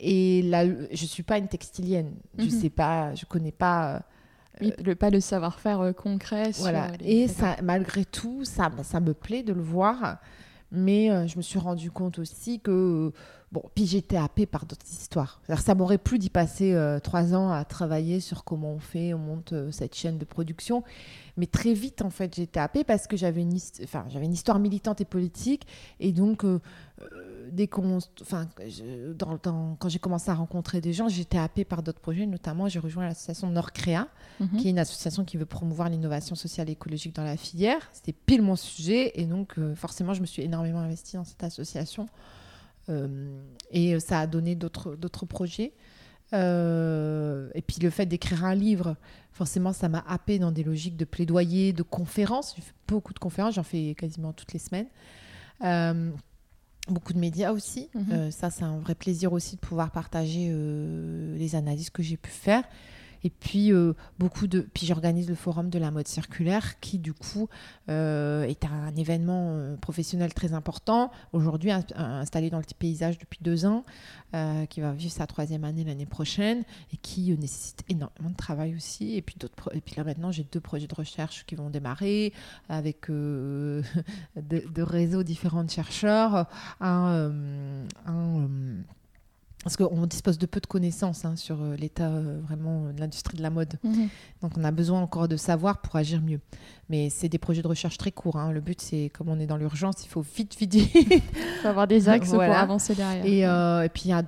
Et 0.00 0.40
là, 0.42 0.64
je 0.66 0.72
ne 1.02 1.08
suis 1.08 1.22
pas 1.22 1.36
une 1.36 1.48
textilienne. 1.48 2.14
Je 2.38 2.44
Mhm. 2.44 2.50
sais 2.50 2.70
pas, 2.70 3.14
je 3.14 3.26
connais 3.26 3.52
pas. 3.52 4.02
Oui, 4.60 4.72
le, 4.84 4.94
pas 4.94 5.10
le 5.10 5.20
savoir-faire 5.20 5.80
euh, 5.80 5.92
concret. 5.92 6.52
sur 6.52 6.62
voilà. 6.62 6.88
les- 7.00 7.06
Et 7.22 7.28
ça, 7.28 7.56
malgré 7.62 8.04
tout, 8.04 8.44
ça, 8.44 8.70
ça 8.82 9.00
me 9.00 9.14
plaît 9.14 9.42
de 9.42 9.52
le 9.52 9.62
voir. 9.62 10.18
Mais 10.72 11.10
euh, 11.10 11.26
je 11.26 11.36
me 11.36 11.42
suis 11.42 11.58
rendu 11.58 11.90
compte 11.90 12.18
aussi 12.18 12.60
que. 12.60 13.12
Bon, 13.52 13.62
puis 13.76 13.86
j'étais 13.86 14.16
happée 14.16 14.46
par 14.46 14.66
d'autres 14.66 14.86
histoires. 14.90 15.40
Ça 15.58 15.76
m'aurait 15.76 15.98
plu 15.98 16.18
d'y 16.18 16.30
passer 16.30 16.72
euh, 16.74 16.98
trois 16.98 17.34
ans 17.36 17.52
à 17.52 17.64
travailler 17.64 18.18
sur 18.18 18.42
comment 18.42 18.72
on 18.72 18.80
fait, 18.80 19.14
on 19.14 19.18
monte 19.18 19.52
euh, 19.52 19.70
cette 19.70 19.94
chaîne 19.94 20.18
de 20.18 20.24
production. 20.24 20.82
Mais 21.36 21.46
très 21.46 21.72
vite, 21.74 22.02
en 22.02 22.10
fait, 22.10 22.32
j'étais 22.34 22.60
happée 22.60 22.84
parce 22.84 23.06
que 23.08 23.16
j'avais 23.16 23.40
une, 23.42 23.52
hist- 23.54 23.80
enfin, 23.82 24.04
j'avais 24.08 24.24
une 24.26 24.32
histoire 24.32 24.58
militante 24.60 25.00
et 25.00 25.04
politique. 25.04 25.66
Et 25.98 26.12
donc, 26.12 26.44
euh, 26.44 26.60
euh, 27.02 27.48
dès 27.50 27.66
qu'on, 27.66 27.98
enfin, 28.22 28.48
je- 28.66 29.12
dans, 29.12 29.36
dans- 29.42 29.74
quand 29.80 29.88
j'ai 29.88 29.98
commencé 29.98 30.30
à 30.30 30.34
rencontrer 30.34 30.80
des 30.80 30.92
gens, 30.92 31.08
j'étais 31.08 31.38
happée 31.38 31.64
par 31.64 31.82
d'autres 31.82 31.98
projets. 32.00 32.26
Notamment, 32.26 32.68
j'ai 32.68 32.78
rejoint 32.78 33.04
l'association 33.04 33.50
Nord-Créa, 33.50 34.06
Mhm. 34.38 34.58
qui 34.58 34.68
est 34.68 34.70
une 34.70 34.78
association 34.78 35.24
qui 35.24 35.36
veut 35.36 35.46
promouvoir 35.46 35.88
l'innovation 35.88 36.36
sociale 36.36 36.68
et 36.68 36.72
écologique 36.72 37.14
dans 37.16 37.24
la 37.24 37.36
filière. 37.36 37.80
C'était 37.92 38.12
pile 38.12 38.42
mon 38.42 38.54
sujet. 38.56 39.20
Et 39.20 39.24
donc, 39.26 39.58
euh, 39.58 39.74
forcément, 39.74 40.14
je 40.14 40.20
me 40.20 40.26
suis 40.26 40.42
énormément 40.42 40.78
investie 40.80 41.16
dans 41.16 41.24
cette 41.24 41.42
association. 41.42 42.06
Euh, 42.90 43.40
et 43.70 43.98
ça 43.98 44.20
a 44.20 44.26
donné 44.26 44.54
d'autres 44.54 44.94
d'autres 44.94 45.24
projets. 46.34 47.58
et 47.58 47.62
puis 47.62 47.76
le 47.80 47.90
fait 47.90 48.06
d'écrire 48.06 48.44
un 48.44 48.54
livre, 48.54 48.96
forcément, 49.32 49.72
ça 49.72 49.88
m'a 49.88 50.04
happé 50.08 50.38
dans 50.38 50.52
des 50.52 50.64
logiques 50.64 50.96
de 50.96 51.04
plaidoyer, 51.04 51.72
de 51.72 51.82
conférences. 51.82 52.54
J'ai 52.56 52.62
fait 52.62 52.74
beaucoup 52.86 53.12
de 53.12 53.18
conférences, 53.18 53.54
j'en 53.54 53.62
fais 53.62 53.94
quasiment 53.96 54.32
toutes 54.32 54.52
les 54.52 54.60
semaines. 54.60 54.88
beaucoup 56.88 57.12
de 57.14 57.18
médias 57.18 57.52
aussi. 57.52 57.88
Mhm. 57.94 58.30
ça, 58.30 58.50
c'est 58.50 58.64
un 58.64 58.78
vrai 58.78 58.94
plaisir 58.94 59.32
aussi 59.32 59.56
de 59.56 59.60
pouvoir 59.60 59.90
partager 59.90 60.52
les 61.36 61.54
analyses 61.54 61.90
que 61.90 62.02
j'ai 62.02 62.16
pu 62.16 62.30
faire. 62.30 62.64
Et 63.24 63.30
puis, 63.30 63.72
euh, 63.72 63.94
beaucoup 64.18 64.46
de... 64.46 64.60
puis 64.60 64.86
j'organise 64.86 65.28
le 65.28 65.34
forum 65.34 65.70
de 65.70 65.78
la 65.78 65.90
mode 65.90 66.06
circulaire 66.06 66.78
qui, 66.80 66.98
du 66.98 67.14
coup, 67.14 67.48
euh, 67.88 68.44
est 68.44 68.66
un 68.66 68.94
événement 68.94 69.54
euh, 69.54 69.76
professionnel 69.76 70.34
très 70.34 70.52
important. 70.52 71.10
Aujourd'hui, 71.32 71.70
installé 71.70 72.50
dans 72.50 72.58
le 72.58 72.64
paysage 72.78 73.18
depuis 73.18 73.40
deux 73.42 73.64
ans, 73.64 73.84
qui 74.68 74.80
va 74.80 74.90
vivre 74.90 75.12
sa 75.12 75.28
troisième 75.28 75.62
année 75.62 75.84
l'année 75.84 76.06
prochaine 76.06 76.64
et 76.92 76.96
qui 76.96 77.30
nécessite 77.38 77.84
énormément 77.88 78.30
de 78.30 78.36
travail 78.36 78.74
aussi. 78.74 79.16
Et 79.16 79.22
puis, 79.22 79.36
et 79.72 79.80
puis 79.80 79.94
là, 79.96 80.02
maintenant, 80.02 80.32
j'ai 80.32 80.42
deux 80.42 80.60
projets 80.60 80.88
de 80.88 80.94
recherche 80.94 81.46
qui 81.46 81.54
vont 81.54 81.70
démarrer 81.70 82.32
avec 82.68 83.06
de, 83.08 83.82
réseaux 84.78 85.22
différents 85.22 85.62
de 85.62 85.70
chercheurs. 85.70 86.48
un 86.80 87.32
parce 89.64 89.78
qu'on 89.78 90.06
dispose 90.06 90.36
de 90.36 90.44
peu 90.44 90.60
de 90.60 90.66
connaissances 90.66 91.24
hein, 91.24 91.36
sur 91.36 91.62
euh, 91.62 91.74
l'état 91.76 92.10
euh, 92.10 92.38
vraiment 92.42 92.92
de 92.92 93.00
l'industrie 93.00 93.38
de 93.38 93.42
la 93.42 93.48
mode. 93.48 93.78
Mhm. 93.82 94.10
Donc 94.42 94.58
on 94.58 94.62
a 94.62 94.70
besoin 94.70 95.00
encore 95.00 95.26
de 95.26 95.38
savoir 95.38 95.80
pour 95.80 95.96
agir 95.96 96.20
mieux. 96.20 96.40
Mais 96.90 97.08
c'est 97.08 97.30
des 97.30 97.38
projets 97.38 97.62
de 97.62 97.66
recherche 97.66 97.96
très 97.96 98.12
courts. 98.12 98.36
Hein. 98.36 98.52
Le 98.52 98.60
but, 98.60 98.78
c'est 98.78 99.10
comme 99.14 99.30
on 99.30 99.40
est 99.40 99.46
dans 99.46 99.56
l'urgence, 99.56 100.04
il 100.04 100.08
faut 100.08 100.20
vite, 100.20 100.54
vite, 100.58 100.74
vite. 100.74 100.90
Il 100.94 101.22
faut 101.62 101.68
avoir 101.68 101.86
des 101.86 102.10
axes 102.10 102.28
pour 102.28 102.42
avancer 102.42 102.94
derrière. 102.94 103.24
Et, 103.24 103.46
euh, 103.46 103.84
et 103.84 103.88
puis 103.88 104.02
il 104.04 104.08
y, 104.10 104.12
a 104.12 104.22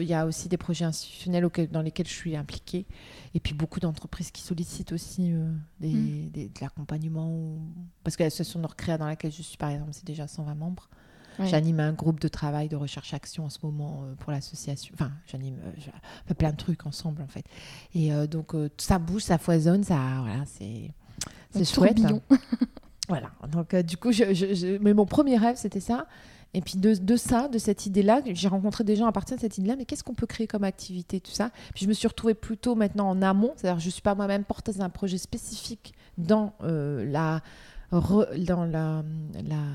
il 0.00 0.08
y 0.08 0.14
a 0.14 0.24
aussi 0.24 0.48
des 0.48 0.56
projets 0.56 0.86
institutionnels 0.86 1.46
dans 1.70 1.82
lesquels 1.82 2.08
je 2.08 2.14
suis 2.14 2.34
impliquée. 2.34 2.86
Et 3.34 3.40
puis 3.40 3.52
beaucoup 3.52 3.80
d'entreprises 3.80 4.30
qui 4.30 4.40
sollicitent 4.40 4.92
aussi 4.92 5.34
des, 5.78 5.92
mhm. 5.92 6.30
de 6.32 6.48
l'accompagnement. 6.62 7.58
Parce 8.02 8.16
que 8.16 8.22
l'association 8.22 8.60
Nord-Créa 8.60 8.96
dans 8.96 9.06
laquelle 9.06 9.30
je 9.30 9.42
suis, 9.42 9.58
par 9.58 9.68
exemple, 9.68 9.90
c'est 9.92 10.06
déjà 10.06 10.26
120 10.26 10.54
membres. 10.54 10.88
J'anime 11.38 11.80
un 11.80 11.92
groupe 11.92 12.20
de 12.20 12.28
travail 12.28 12.68
de 12.68 12.76
recherche-action 12.76 13.44
en 13.44 13.50
ce 13.50 13.58
moment 13.62 14.02
euh, 14.04 14.14
pour 14.16 14.32
l'association. 14.32 14.94
Enfin, 14.94 15.10
j'anime 15.26 15.56
euh, 15.64 16.34
plein 16.34 16.50
de 16.50 16.56
trucs 16.56 16.86
ensemble 16.86 17.22
en 17.22 17.28
fait. 17.28 17.44
Et 17.94 18.12
euh, 18.12 18.26
donc 18.26 18.52
ça 18.76 18.98
bouge, 18.98 19.22
ça 19.22 19.38
foisonne, 19.38 19.84
ça, 19.84 19.98
voilà, 20.20 20.44
c'est 20.46 20.90
c'est 21.50 21.64
chouette. 21.64 22.00
Hein. 22.04 22.20
voilà. 23.08 23.30
Donc 23.50 23.74
du 23.74 23.96
coup, 23.96 24.12
je, 24.12 24.78
mais 24.78 24.94
mon 24.94 25.06
premier 25.06 25.36
rêve 25.36 25.56
c'était 25.56 25.80
ça. 25.80 26.06
Et 26.52 26.62
puis 26.62 26.78
de, 26.78 26.94
de 26.94 27.16
ça, 27.16 27.46
de 27.46 27.58
cette 27.58 27.86
idée-là, 27.86 28.22
j'ai 28.26 28.48
rencontré 28.48 28.82
des 28.82 28.96
gens 28.96 29.06
à 29.06 29.12
partir 29.12 29.36
de 29.36 29.40
cette 29.40 29.56
idée-là, 29.58 29.76
mais 29.76 29.84
qu'est-ce 29.84 30.02
qu'on 30.02 30.14
peut 30.14 30.26
créer 30.26 30.48
comme 30.48 30.64
activité, 30.64 31.20
tout 31.20 31.30
ça? 31.30 31.50
Puis 31.74 31.84
je 31.84 31.88
me 31.88 31.92
suis 31.92 32.08
retrouvée 32.08 32.34
plutôt 32.34 32.74
maintenant 32.74 33.08
en 33.08 33.22
amont, 33.22 33.52
c'est-à-dire 33.54 33.78
je 33.78 33.86
ne 33.86 33.92
suis 33.92 34.02
pas 34.02 34.16
moi-même 34.16 34.42
porteuse 34.42 34.78
d'un 34.78 34.88
projet 34.88 35.16
spécifique 35.18 35.94
dans 36.18 36.54
la 36.60 37.40
dans 37.92 38.64
la, 38.64 39.02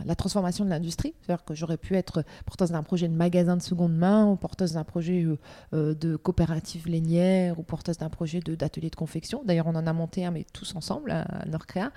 la, 0.06 0.15
transformation 0.15 0.63
de 0.63 0.69
l'industrie. 0.69 1.13
C'est-à-dire 1.21 1.43
que 1.43 1.54
j'aurais 1.54 1.78
pu 1.78 1.95
être 1.95 2.23
porteuse 2.45 2.71
d'un 2.71 2.84
projet 2.84 3.08
de 3.08 3.13
magasin 3.13 3.58
de 3.58 3.62
seconde 3.62 3.95
main, 3.95 4.25
ou 4.25 4.36
porteuse 4.38 4.73
d'un 4.73 4.86
projet 4.86 5.23
euh, 5.23 5.38
euh, 5.73 5.93
de 5.93 6.15
coopérative 6.15 6.88
lainière, 6.88 7.60
ou 7.60 7.63
porteuse 7.63 7.97
d'un 7.97 8.10
projet 8.10 8.39
d'atelier 8.39 8.89
de, 8.89 8.95
confection. 8.95 9.43
D'ailleurs, 9.43 9.67
on 9.67 9.75
en 9.75 9.86
a 9.86 9.93
monté 9.93 10.25
un, 10.25 10.32
mais 10.32 10.45
tous 10.54 10.75
ensemble 10.75 11.12
à, 11.12 11.45
Nordcrea. 11.45 11.91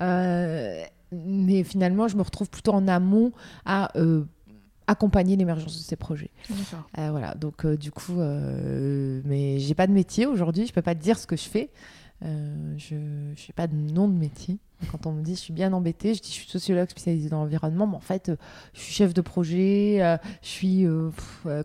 Euh, 0.00 0.82
mais 1.10 1.64
finalement, 1.64 2.06
je 2.06 2.16
me 2.16 2.22
retrouve 2.22 2.50
plutôt 2.50 2.72
en 2.72 2.86
amont 2.86 3.32
à 3.64 3.90
accompagner 4.86 5.36
l'émergence 5.36 5.76
de 5.76 5.82
ces 5.82 5.96
projets. 5.96 6.30
voilà, 6.94 7.34
donc 7.34 7.66
du 7.66 7.90
coup, 7.90 8.14
mais 8.14 9.58
j'ai 9.58 9.74
pas 9.74 9.86
de 9.86 9.92
métier 9.92 10.26
aujourd'hui, 10.26 10.66
je 10.66 10.72
peux 10.72 10.82
pas 10.82 10.94
te 10.94 11.00
dire 11.00 11.18
ce 11.18 11.26
que 11.26 11.36
je 11.36 11.48
fais. 11.48 11.70
je 12.22 12.94
n'ai 12.94 13.54
pas 13.56 13.66
de 13.66 13.74
nom 13.74 14.06
de 14.06 14.14
métier. 14.14 14.58
Quand 14.92 15.06
on 15.06 15.12
me 15.12 15.22
dit 15.22 15.34
je 15.34 15.40
suis 15.40 15.52
bien 15.52 15.72
embêtée, 15.72 16.14
je 16.14 16.22
dis 16.22 16.28
je 16.28 16.34
suis 16.34 16.48
sociologue 16.48 16.88
spécialisée 16.88 17.28
dans 17.28 17.40
l'environnement, 17.40 17.86
mais 17.86 17.96
en 17.96 18.00
fait, 18.00 18.28
euh, 18.28 18.36
je 18.74 18.80
suis 18.80 18.92
chef 18.92 19.12
de 19.12 19.20
projet, 19.20 19.98
euh, 20.00 20.16
je 20.42 20.48
suis 20.48 20.86
euh, 20.86 21.10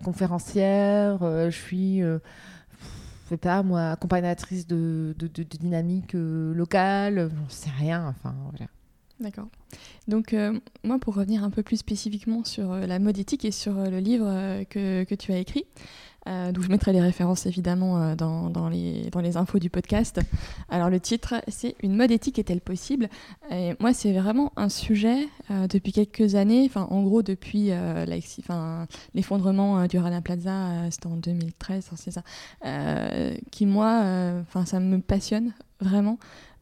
conférencière, 0.03 1.19
je 1.21 1.55
suis, 1.55 2.01
pas 3.41 3.63
moi, 3.63 3.91
accompagnatrice 3.91 4.67
de, 4.67 5.15
de, 5.17 5.27
de, 5.27 5.43
dynamique 5.43 6.13
locale, 6.13 7.31
sais 7.49 7.71
rien, 7.79 8.07
enfin 8.07 8.35
voilà. 8.51 8.69
D'accord. 9.19 9.47
Donc 10.07 10.35
moi, 10.83 10.99
pour 10.99 11.15
revenir 11.15 11.43
un 11.43 11.49
peu 11.49 11.63
plus 11.63 11.77
spécifiquement 11.77 12.43
sur 12.43 12.75
la 12.75 12.99
mode 12.99 13.17
éthique 13.17 13.45
et 13.45 13.51
sur 13.51 13.73
le 13.73 13.99
livre 13.99 14.63
que, 14.69 15.03
que, 15.03 15.15
tu 15.15 15.31
as 15.31 15.37
écrit, 15.37 15.65
euh, 16.27 16.51
donc 16.51 16.63
je 16.63 16.69
mettrai 16.69 16.93
les 16.93 17.01
références 17.01 17.45
évidemment 17.45 18.01
euh, 18.01 18.15
dans, 18.15 18.69
les, 18.69 19.37
infos 19.37 19.59
du 19.59 19.69
podcast. 19.69 20.21
Alors 20.69 20.89
le 20.89 20.99
titre, 20.99 21.35
c'est 21.47 21.75
Une 21.81 21.95
mode 21.95 22.11
éthique 22.11 22.39
est-elle 22.39 22.61
possible? 22.61 23.09
Et 23.51 23.73
moi, 23.79 23.93
c'est 23.93 24.13
vraiment 24.13 24.51
un 24.55 24.69
sujet 24.69 25.27
euh, 25.51 25.67
depuis 25.67 25.91
quelques 25.91 26.35
années, 26.35 26.65
enfin 26.65 26.87
en 26.89 27.03
gros 27.03 27.23
depuis 27.23 27.71
l'effondrement 29.13 29.87
du 29.87 29.97
Rana 29.97 30.21
Plaza, 30.21 30.89
c'était 30.91 31.07
en 31.07 31.17
2013, 31.17 31.89
c'est 31.95 32.11
ça, 32.11 32.23
qui 33.51 33.65
moi, 33.65 34.03
enfin 34.41 34.65
ça 34.65 34.79
me 34.79 34.99
passionne 34.99 35.53
vraiment. 35.79 36.17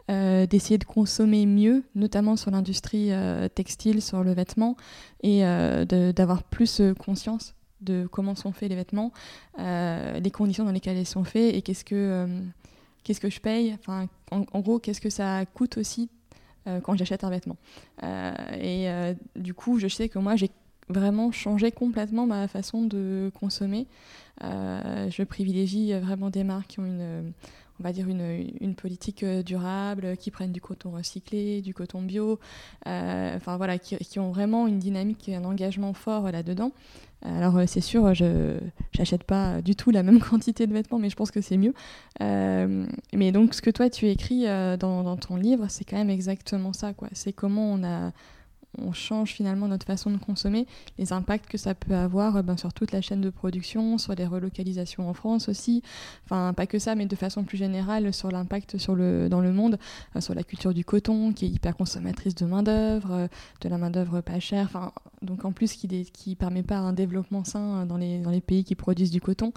d'essayer 0.08 0.78
de 0.78 0.86
consommer 0.86 1.46
mieux, 1.46 1.84
notamment 1.96 2.36
sur 2.36 2.52
l'industrie 2.52 3.12
textile, 3.56 4.02
sur 4.02 4.24
le 4.24 4.34
vêtement, 4.34 4.76
et 5.24 5.42
d'avoir 5.44 6.44
plus 6.44 6.82
conscience 7.00 7.56
de 7.82 8.08
comment 8.12 8.36
sont 8.36 8.52
faits 8.52 8.70
les 8.70 8.76
vêtements, 8.76 9.12
euh, 9.60 10.20
les 10.20 10.32
conditions 10.32 10.66
dans 10.66 10.72
lesquelles 10.72 10.98
ils 10.98 11.06
sont 11.06 11.24
faits 11.24 11.56
et 11.56 11.62
qu'est-ce 11.62 11.84
que, 11.84 11.96
euh, 11.96 12.42
qu'est-ce 13.04 13.20
que 13.20 13.30
je 13.30 13.40
paye. 13.40 13.76
Enfin, 13.80 14.08
en, 14.32 14.60
gros, 14.60 14.80
qu'est-ce 14.80 15.02
que 15.02 15.10
ça 15.10 15.46
coûte 15.54 15.78
aussi 15.78 16.10
euh, 16.68 16.80
quand 16.80 16.96
j'achète 16.96 17.24
un 17.24 17.30
vêtement. 17.30 17.58
et 18.04 18.88
du 19.36 19.54
coup, 19.54 19.80
je 19.80 19.88
sais 19.88 20.10
que 20.10 20.20
moi, 20.20 20.36
j'ai 20.36 20.50
vraiment 20.90 21.32
changé 21.32 21.72
complètement 21.72 22.26
ma 22.26 22.48
façon 22.48 22.84
de 22.84 23.32
consommer. 23.40 23.88
je 24.42 25.24
privilégie 25.24 25.94
vraiment 25.94 26.30
des 26.30 26.44
marques 26.44 26.68
qui 26.68 26.80
ont 26.80 26.86
une 26.86 27.34
on 27.80 27.84
va 27.84 27.94
dire 27.94 28.08
une, 28.08 28.48
une, 28.60 28.76
politique 28.76 29.26
durable, 29.26 30.16
qui 30.16 30.30
prennent 30.30 30.52
du 30.52 30.62
coton 30.62 30.92
recyclé, 30.92 31.64
du 31.64 31.74
coton 31.74 32.04
bio, 32.04 32.40
enfin 32.86 33.58
voilà, 33.58 33.80
qui, 33.80 33.98
qui, 33.98 34.20
ont 34.20 34.30
vraiment 34.30 34.68
une 34.68 34.78
dynamique 34.78 35.28
et 35.28 35.36
un 35.36 35.46
engagement 35.46 35.94
fort 35.94 36.32
là-dedans. 36.32 36.74
Alors 37.24 37.58
euh, 37.58 37.66
c'est 37.68 37.82
sûr, 37.82 38.14
je 38.14 38.58
n'achète 38.98 39.24
pas 39.24 39.62
du 39.62 39.76
tout 39.76 39.92
la 39.92 40.04
même 40.04 40.20
quantité 40.20 40.68
de 40.68 40.74
vêtements, 40.74 41.00
mais 41.00 41.10
je 41.10 41.16
pense 41.16 41.32
que 41.32 41.42
c'est 41.42 41.58
mieux. 41.58 41.74
Euh, 42.22 42.86
mais 43.14 43.32
donc 43.32 43.54
ce 43.54 43.62
que 43.62 43.70
toi 43.70 43.90
tu 43.90 44.08
écris 44.08 44.48
euh, 44.48 44.78
dans, 44.78 45.04
dans, 45.04 45.18
ton 45.18 45.36
livre, 45.36 45.66
c'est 45.70 45.84
quand 45.84 45.98
même 45.98 46.10
exactement 46.10 46.74
ça. 46.74 46.94
C'est 47.14 47.34
comment 47.34 47.72
on 47.74 47.84
a 47.84 48.12
on 48.78 48.94
change 48.94 49.32
finalement 49.32 49.68
notre 49.68 49.86
façon 49.86 50.12
de 50.12 50.18
consommer, 50.18 50.68
les 50.98 51.14
impacts 51.14 51.48
que 51.48 51.58
ça 51.58 51.76
peut 51.76 51.96
avoir 51.96 52.38
euh, 52.38 52.42
ben, 52.42 52.58
sur 52.58 52.74
toute 52.74 52.92
la 52.92 53.02
chaîne 53.02 53.22
de 53.22 53.30
production, 53.30 53.98
sur 53.98 54.16
les 54.16 54.26
relocalisations 54.26 55.10
en 55.10 55.14
France 55.14 55.50
aussi, 55.50 55.84
enfin 56.26 56.54
pas 56.54 56.68
que 56.68 56.80
ça, 56.80 56.96
mais 56.96 57.06
de 57.06 57.16
façon 57.16 57.44
plus 57.44 57.58
générale 57.58 58.14
sur 58.14 58.32
l'impact 58.32 58.78
sur 58.78 58.96
le, 58.96 59.30
dans 59.30 59.42
le 59.42 59.52
monde, 59.52 59.78
euh, 60.16 60.22
sur 60.22 60.34
la 60.34 60.44
culture 60.44 60.74
du 60.74 60.86
coton 60.86 61.34
qui 61.34 61.46
est 61.46 61.50
hyper 61.50 61.76
consommatrice 61.76 62.36
de 62.36 62.46
main-d'œuvre, 62.46 63.12
euh, 63.12 63.28
de 63.62 63.70
la 63.70 63.78
main-d'œuvre 63.78 64.22
pas 64.22 64.40
chère, 64.40 64.66
enfin, 64.66 64.92
donc 65.22 65.46
en 65.46 65.52
plus 65.52 65.74
qui 65.74 65.88
ne 65.88 66.36
permet 66.36 66.64
pas 66.64 66.78
un 66.78 66.94
développement 66.94 67.44
sain 67.44 67.86
dans 67.86 67.98
les, 67.98 68.20
dans 68.20 68.32
les 68.32 68.42
pays 68.42 68.64
qui 68.64 68.76
produisent 68.76 69.12
du 69.12 69.22
coton. 69.22 69.52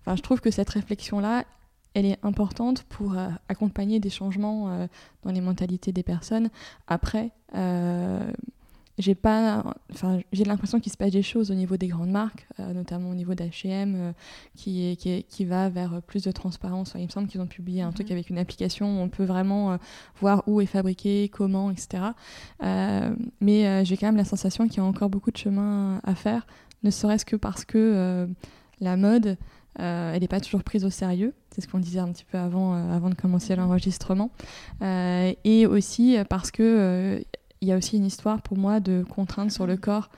Enfin, 0.00 0.16
je 0.16 0.22
trouve 0.22 0.40
que 0.40 0.50
cette 0.50 0.68
réflexion-là, 0.70 1.44
elle 1.94 2.06
est 2.06 2.18
importante 2.22 2.82
pour 2.84 3.16
accompagner 3.48 4.00
des 4.00 4.10
changements 4.10 4.86
dans 5.22 5.32
les 5.32 5.40
mentalités 5.40 5.92
des 5.92 6.02
personnes. 6.02 6.50
Après, 6.86 7.32
j'ai 8.98 9.14
pas 9.14 9.64
enfin 9.92 10.20
j'ai 10.32 10.44
l'impression 10.44 10.78
qu'il 10.78 10.92
se 10.92 10.96
passe 10.96 11.10
des 11.10 11.22
choses 11.22 11.50
au 11.50 11.54
niveau 11.54 11.76
des 11.76 11.88
grandes 11.88 12.10
marques 12.10 12.46
euh, 12.60 12.72
notamment 12.72 13.10
au 13.10 13.14
niveau 13.14 13.34
d'H&M 13.34 14.14
qui, 14.54 14.96
qui, 14.96 15.24
qui, 15.24 15.44
va 15.44 15.68
vers 15.68 16.00
plus 16.02 16.22
de 16.22 16.30
transparence 16.30 16.92
il 16.96 17.04
me 17.04 17.08
semble 17.08 17.26
qu'ils 17.26 17.40
ont 17.40 17.46
publié 17.46 17.82
un 17.82 17.90
truc 17.90 18.08
mhm. 18.08 18.12
avec 18.12 18.30
une 18.30 18.38
application 18.38 18.98
où 18.98 19.02
on 19.02 19.08
peut 19.08 19.24
vraiment 19.24 19.72
euh, 19.72 19.76
voir 20.20 20.44
où 20.46 20.60
est 20.60 20.66
fabriqué 20.66 21.28
comment 21.28 21.70
etc 21.70 22.04
mais 23.40 23.84
j'ai 23.84 23.96
quand 23.96 24.06
même 24.06 24.16
la 24.16 24.24
sensation 24.24 24.68
qu'il 24.68 24.78
y 24.78 24.80
a 24.80 24.84
encore 24.84 25.10
beaucoup 25.10 25.30
de 25.30 25.36
chemin 25.36 26.00
à 26.04 26.14
faire 26.14 26.46
ne 26.82 26.90
serait-ce 26.90 27.24
que 27.24 27.36
parce 27.36 27.64
que 27.64 28.28
la 28.80 28.96
mode 28.96 29.36
elle 29.76 30.20
n'est 30.20 30.28
pas 30.28 30.40
toujours 30.40 30.62
prise 30.62 30.84
au 30.84 30.90
sérieux, 30.90 31.34
c'est 31.50 31.60
ce 31.60 31.68
qu'on 31.68 31.78
disait 31.78 31.98
un 31.98 32.12
petit 32.12 32.24
peu 32.24 32.38
avant, 32.38 32.74
avant 32.74 33.10
de 33.10 33.14
commencer 33.14 33.56
l'enregistrement, 33.56 34.30
et 34.82 35.66
aussi 35.66 36.16
parce 36.28 36.50
que 36.50 37.24
il 37.60 37.68
y 37.68 37.72
a 37.72 37.76
aussi 37.76 37.96
une 37.96 38.04
histoire 38.04 38.42
pour 38.42 38.58
moi 38.58 38.78
de 38.78 39.04
contrainte 39.08 39.50
sur 39.50 39.66
le 39.66 39.76
corps 39.76 40.10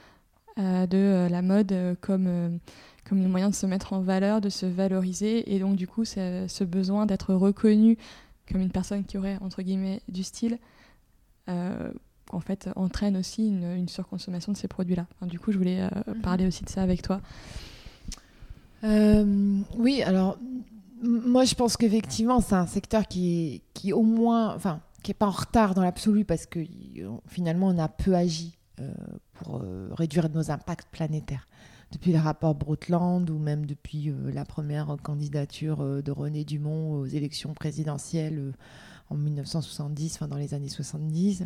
euh, 0.59 0.87
de 0.87 0.97
euh, 0.97 1.29
la 1.29 1.43
mode 1.43 1.71
euh, 1.73 1.95
comme, 2.01 2.59
comme 3.07 3.23
moyen 3.29 3.51
de 3.51 3.55
se 3.55 3.67
mettre 3.67 3.93
en 3.93 4.01
valeur, 4.01 4.41
de 4.41 4.49
se 4.49 4.65
valoriser. 4.65 5.55
Et 5.55 5.59
donc, 5.59 5.77
du 5.77 5.87
coup, 5.87 6.05
ce 6.05 6.65
besoin 6.65 7.05
d'être 7.05 7.35
reconnu 7.35 7.99
comme 8.51 8.63
une 8.63 8.71
personne 8.71 9.05
qui 9.05 9.19
aurait, 9.19 9.39
entre 9.43 9.63
guillemets, 9.63 10.01
du 10.09 10.23
style, 10.23 10.59
en 11.49 12.41
fait, 12.41 12.69
entraîne 12.75 13.17
aussi 13.17 13.47
une, 13.47 13.89
surconsommation 13.89 14.51
de 14.53 14.57
ces 14.57 14.69
produits-là. 14.69 15.07
du 15.23 15.39
coup, 15.39 15.53
je 15.53 15.59
voulais 15.59 15.83
mhm. 16.07 16.21
parler 16.23 16.47
aussi 16.47 16.65
de 16.65 16.69
ça 16.69 16.83
avec 16.83 17.03
toi. 17.03 17.21
Oui, 18.83 20.03
alors 20.03 20.39
moi 21.03 21.45
je 21.45 21.55
pense 21.55 21.77
qu'effectivement 21.77 22.41
c'est 22.41 22.55
un 22.55 22.67
secteur 22.67 23.07
qui, 23.07 23.63
qui 23.75 23.93
au 23.93 24.03
moins, 24.03 24.55
enfin, 24.55 24.81
qui 25.03 25.11
n'est 25.11 25.15
pas 25.15 25.27
en 25.27 25.31
retard 25.31 25.75
dans 25.75 25.83
l'absolu 25.83 26.25
parce 26.25 26.47
que 26.47 26.61
finalement 27.27 27.69
on 27.69 27.79
a 27.79 27.89
peu 27.89 28.15
agi 28.15 28.59
pour 29.35 29.63
réduire 29.93 30.29
nos 30.31 30.51
impacts 30.51 30.89
planétaires. 30.91 31.47
Depuis 31.93 32.13
le 32.13 32.19
rapport 32.19 32.55
Brotland 32.55 33.29
ou 33.31 33.39
même 33.39 33.65
depuis 33.65 34.13
la 34.33 34.45
première 34.45 34.97
candidature 35.03 36.03
de 36.03 36.11
René 36.11 36.45
Dumont 36.45 36.93
aux 36.93 37.07
élections 37.07 37.55
présidentielles 37.55 38.53
en 39.11 39.17
1970, 39.17 40.17
enfin 40.17 40.29
dans 40.29 40.37
les 40.37 40.55
années 40.55 40.69
70, 40.69 41.45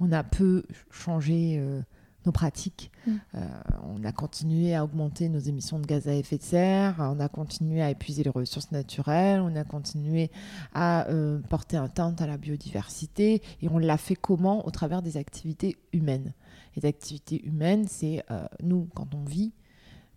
on 0.00 0.12
a 0.12 0.24
peu 0.24 0.64
changé 0.90 1.56
euh, 1.58 1.80
nos 2.26 2.32
pratiques. 2.32 2.90
Mm. 3.06 3.12
Euh, 3.34 3.46
on 3.84 4.04
a 4.04 4.12
continué 4.12 4.74
à 4.74 4.84
augmenter 4.84 5.28
nos 5.28 5.38
émissions 5.38 5.78
de 5.78 5.86
gaz 5.86 6.08
à 6.08 6.14
effet 6.14 6.38
de 6.38 6.42
serre, 6.42 6.96
on 6.98 7.20
a 7.20 7.28
continué 7.28 7.82
à 7.82 7.90
épuiser 7.90 8.22
les 8.22 8.30
ressources 8.30 8.70
naturelles, 8.72 9.40
on 9.40 9.54
a 9.56 9.64
continué 9.64 10.30
à 10.74 11.08
euh, 11.08 11.40
porter 11.48 11.76
atteinte 11.76 12.20
à 12.20 12.26
la 12.26 12.36
biodiversité 12.36 13.42
et 13.62 13.68
on 13.68 13.78
l'a 13.78 13.96
fait 13.96 14.16
comment? 14.16 14.66
Au 14.66 14.70
travers 14.70 15.02
des 15.02 15.16
activités 15.16 15.76
humaines. 15.92 16.32
Les 16.76 16.86
activités 16.86 17.44
humaines, 17.44 17.86
c'est 17.88 18.24
nous 18.62 18.88
quand 18.94 19.14
on 19.14 19.24
vit, 19.24 19.52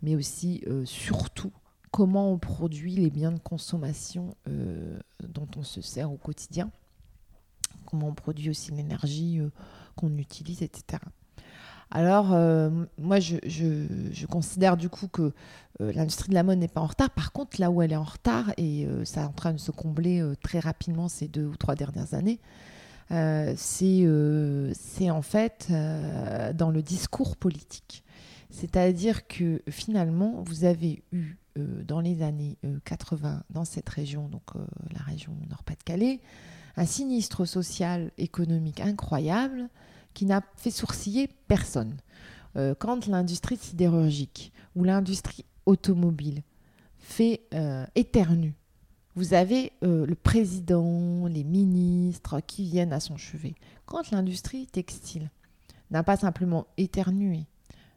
mais 0.03 0.15
aussi 0.15 0.63
surtout 0.85 1.51
comment 1.89 2.31
on 2.31 2.37
produit 2.37 2.95
les 2.95 3.09
biens 3.09 3.31
de 3.31 3.39
consommation 3.39 4.35
dont 4.47 5.47
on 5.57 5.63
se 5.63 5.81
sert 5.81 6.11
au 6.11 6.17
quotidien 6.17 6.69
comment 7.93 8.07
on 8.07 8.13
produit 8.13 8.49
aussi 8.49 8.71
l'énergie 8.71 9.39
euh, 9.39 9.51
qu'on 9.95 10.17
utilise, 10.17 10.63
etc. 10.63 11.03
Alors, 11.95 12.33
euh, 12.33 12.71
moi, 12.97 13.19
je, 13.19 14.25
considère 14.25 14.77
du 14.77 14.89
coup 14.89 15.07
que 15.07 15.31
euh, 15.79 15.93
l'industrie 15.93 16.29
de 16.29 16.33
la 16.33 16.41
mode 16.41 16.57
n'est 16.57 16.67
pas 16.67 16.81
en 16.81 16.87
retard. 16.87 17.11
Par 17.11 17.31
contre, 17.31 17.61
là 17.61 17.69
où 17.69 17.83
elle 17.83 17.91
est 17.91 17.97
en 17.97 18.03
retard, 18.03 18.51
et 18.57 18.87
ça 19.05 19.21
est 19.21 19.25
en 19.25 19.31
train 19.31 19.53
de 19.53 19.59
se 19.59 19.69
combler 19.69 20.23
très 20.41 20.59
rapidement 20.59 21.07
ces 21.07 21.27
deux 21.27 21.45
ou 21.45 21.55
trois 21.55 21.75
dernières 21.75 22.15
années, 22.15 22.39
c'est 23.55 25.11
en 25.11 25.21
fait 25.21 25.67
dans 25.69 26.71
le 26.71 26.81
discours 26.81 27.37
politique. 27.37 28.03
C'est-à-dire 28.49 29.27
que 29.27 29.61
finalement, 29.69 30.41
vous 30.47 30.63
avez 30.65 31.03
eu 31.11 31.37
dans 31.55 31.99
les 31.99 32.23
années 32.23 32.57
80, 32.85 33.43
dans 33.51 33.65
cette 33.65 33.89
région, 33.89 34.29
donc 34.29 34.55
la 34.91 35.01
région 35.01 35.33
Nord-Pas-de-Calais, 35.47 36.21
un 36.75 36.85
sinistre 36.85 37.45
social 37.45 38.11
économique 38.17 38.79
incroyable 38.79 39.69
qui 40.13 40.25
n'a 40.25 40.41
fait 40.57 40.71
sourciller 40.71 41.29
personne. 41.47 41.97
Euh, 42.55 42.75
quand 42.77 43.07
l'industrie 43.07 43.57
sidérurgique 43.57 44.51
ou 44.75 44.83
l'industrie 44.83 45.45
automobile 45.65 46.43
fait 46.97 47.41
euh, 47.53 47.85
éternue, 47.95 48.53
vous 49.15 49.33
avez 49.33 49.73
euh, 49.83 50.05
le 50.05 50.15
président, 50.15 51.27
les 51.27 51.43
ministres 51.43 52.39
qui 52.39 52.65
viennent 52.65 52.93
à 52.93 52.99
son 52.99 53.17
chevet. 53.17 53.55
Quand 53.85 54.11
l'industrie 54.11 54.67
textile 54.67 55.29
n'a 55.91 56.03
pas 56.03 56.17
simplement 56.17 56.67
éternué, 56.77 57.45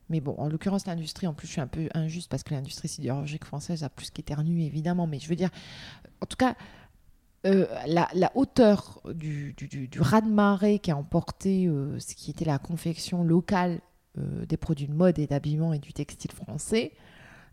mais 0.09 0.21
bon, 0.21 0.35
en 0.39 0.49
l'occurrence, 0.49 0.87
l'industrie, 0.87 1.27
en 1.27 1.35
plus, 1.35 1.47
je 1.49 1.53
suis 1.53 1.61
un 1.61 1.67
peu 1.67 1.89
injuste 1.95 2.31
parce 2.31 2.43
que 2.43 2.55
l'industrie 2.55 2.89
sidérurgique 2.89 3.45
française 3.45 3.83
a 3.83 3.89
plus 3.89 4.11
qu'éternué, 4.11 4.65
évidemment. 4.65 5.07
Mais 5.07 5.19
je 5.19 5.29
veux 5.29 5.37
dire, 5.37 5.51
en 6.21 6.27
tout 6.27 6.37
cas, 6.37 6.55
euh, 7.47 7.67
la, 7.87 8.33
hauteur 8.35 9.01
du, 9.15 9.55
du, 9.55 10.01
raz-de-marée 10.01 10.81
qui 10.81 10.91
a 10.91 10.97
emporté 10.97 11.67
euh, 11.67 11.99
ce 12.01 12.15
qui 12.15 12.31
était 12.31 12.45
la 12.45 12.59
confection 12.59 13.23
locale 13.23 13.81
euh, 14.19 14.45
des 14.47 14.57
produits 14.57 14.89
de 14.89 14.93
mode 14.93 15.19
et 15.19 15.27
d'habillement 15.27 15.73
et 15.73 15.79
du 15.79 15.93
textile 15.93 16.33
français, 16.33 16.93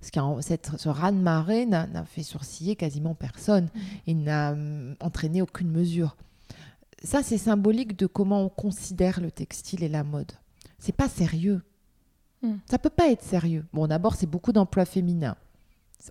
ce, 0.01 0.12
qui 0.12 0.19
a, 0.19 0.36
cette, 0.41 0.71
ce 0.77 0.89
raz-de-marée 0.89 1.65
n'a 1.65 2.06
fait 2.06 2.23
sourciller 2.23 2.75
quasiment 2.75 3.13
personne 3.13 3.65
mmh. 3.65 3.79
et 4.08 4.13
n'a 4.15 4.56
entraîné 4.99 5.41
aucune 5.41 5.69
mesure. 5.69 6.17
Ça, 7.03 7.21
c'est 7.21 7.38
symbolique 7.38 7.97
de 7.97 8.08
comment 8.08 8.43
on 8.43 8.49
considère 8.49 9.19
le 9.19 9.29
textile 9.29 9.84
et 9.84 9.89
la 9.89 10.03
mode. 10.03 10.32
C'est 10.79 10.95
pas 10.95 11.10
sérieux. 11.10 11.62
Mmh. 12.41 12.53
Ça 12.65 12.79
peut 12.79 12.89
pas 12.89 13.12
être 13.12 13.23
sérieux. 13.23 13.65
Bon, 13.73 13.88
d'abord, 13.88 14.15
c'est 14.15 14.29
beaucoup 14.29 14.53
d'emplois 14.53 14.86
féminins 14.86 15.36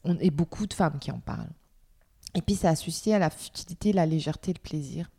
on, 0.04 0.16
et 0.18 0.30
beaucoup 0.30 0.66
de 0.66 0.74
femmes 0.74 0.98
qui 0.98 1.10
en 1.10 1.18
parlent. 1.18 1.50
Et 2.34 2.42
puis 2.42 2.54
ça 2.54 2.70
associe 2.70 3.14
à 3.14 3.18
la 3.18 3.30
futilité, 3.30 3.92
la 3.92 4.06
légèreté, 4.06 4.52
le 4.52 4.60
plaisir. 4.60 5.10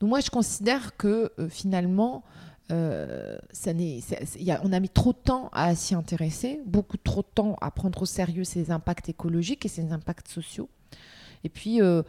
Donc 0.00 0.10
moi 0.10 0.20
je 0.20 0.30
considère 0.30 0.96
que 0.96 1.32
euh, 1.38 1.48
finalement, 1.48 2.22
euh, 2.70 3.38
on 4.62 4.72
a 4.72 4.80
mis 4.80 4.88
trop 4.90 5.12
de 5.12 5.18
temps 5.18 5.48
à 5.52 5.74
s'y 5.74 5.94
intéresser, 5.94 6.60
beaucoup 6.66 6.98
trop 6.98 7.22
de 7.22 7.28
temps 7.34 7.56
à 7.60 7.70
prendre 7.70 8.02
au 8.02 8.06
sérieux 8.06 8.44
ces 8.44 8.70
impacts 8.70 9.08
écologiques 9.08 9.64
et 9.64 9.68
ces 9.68 9.90
impacts 9.92 10.28
sociaux. 10.28 10.68
Et 11.44 11.48
puis, 11.48 11.80
euh, 11.80 12.02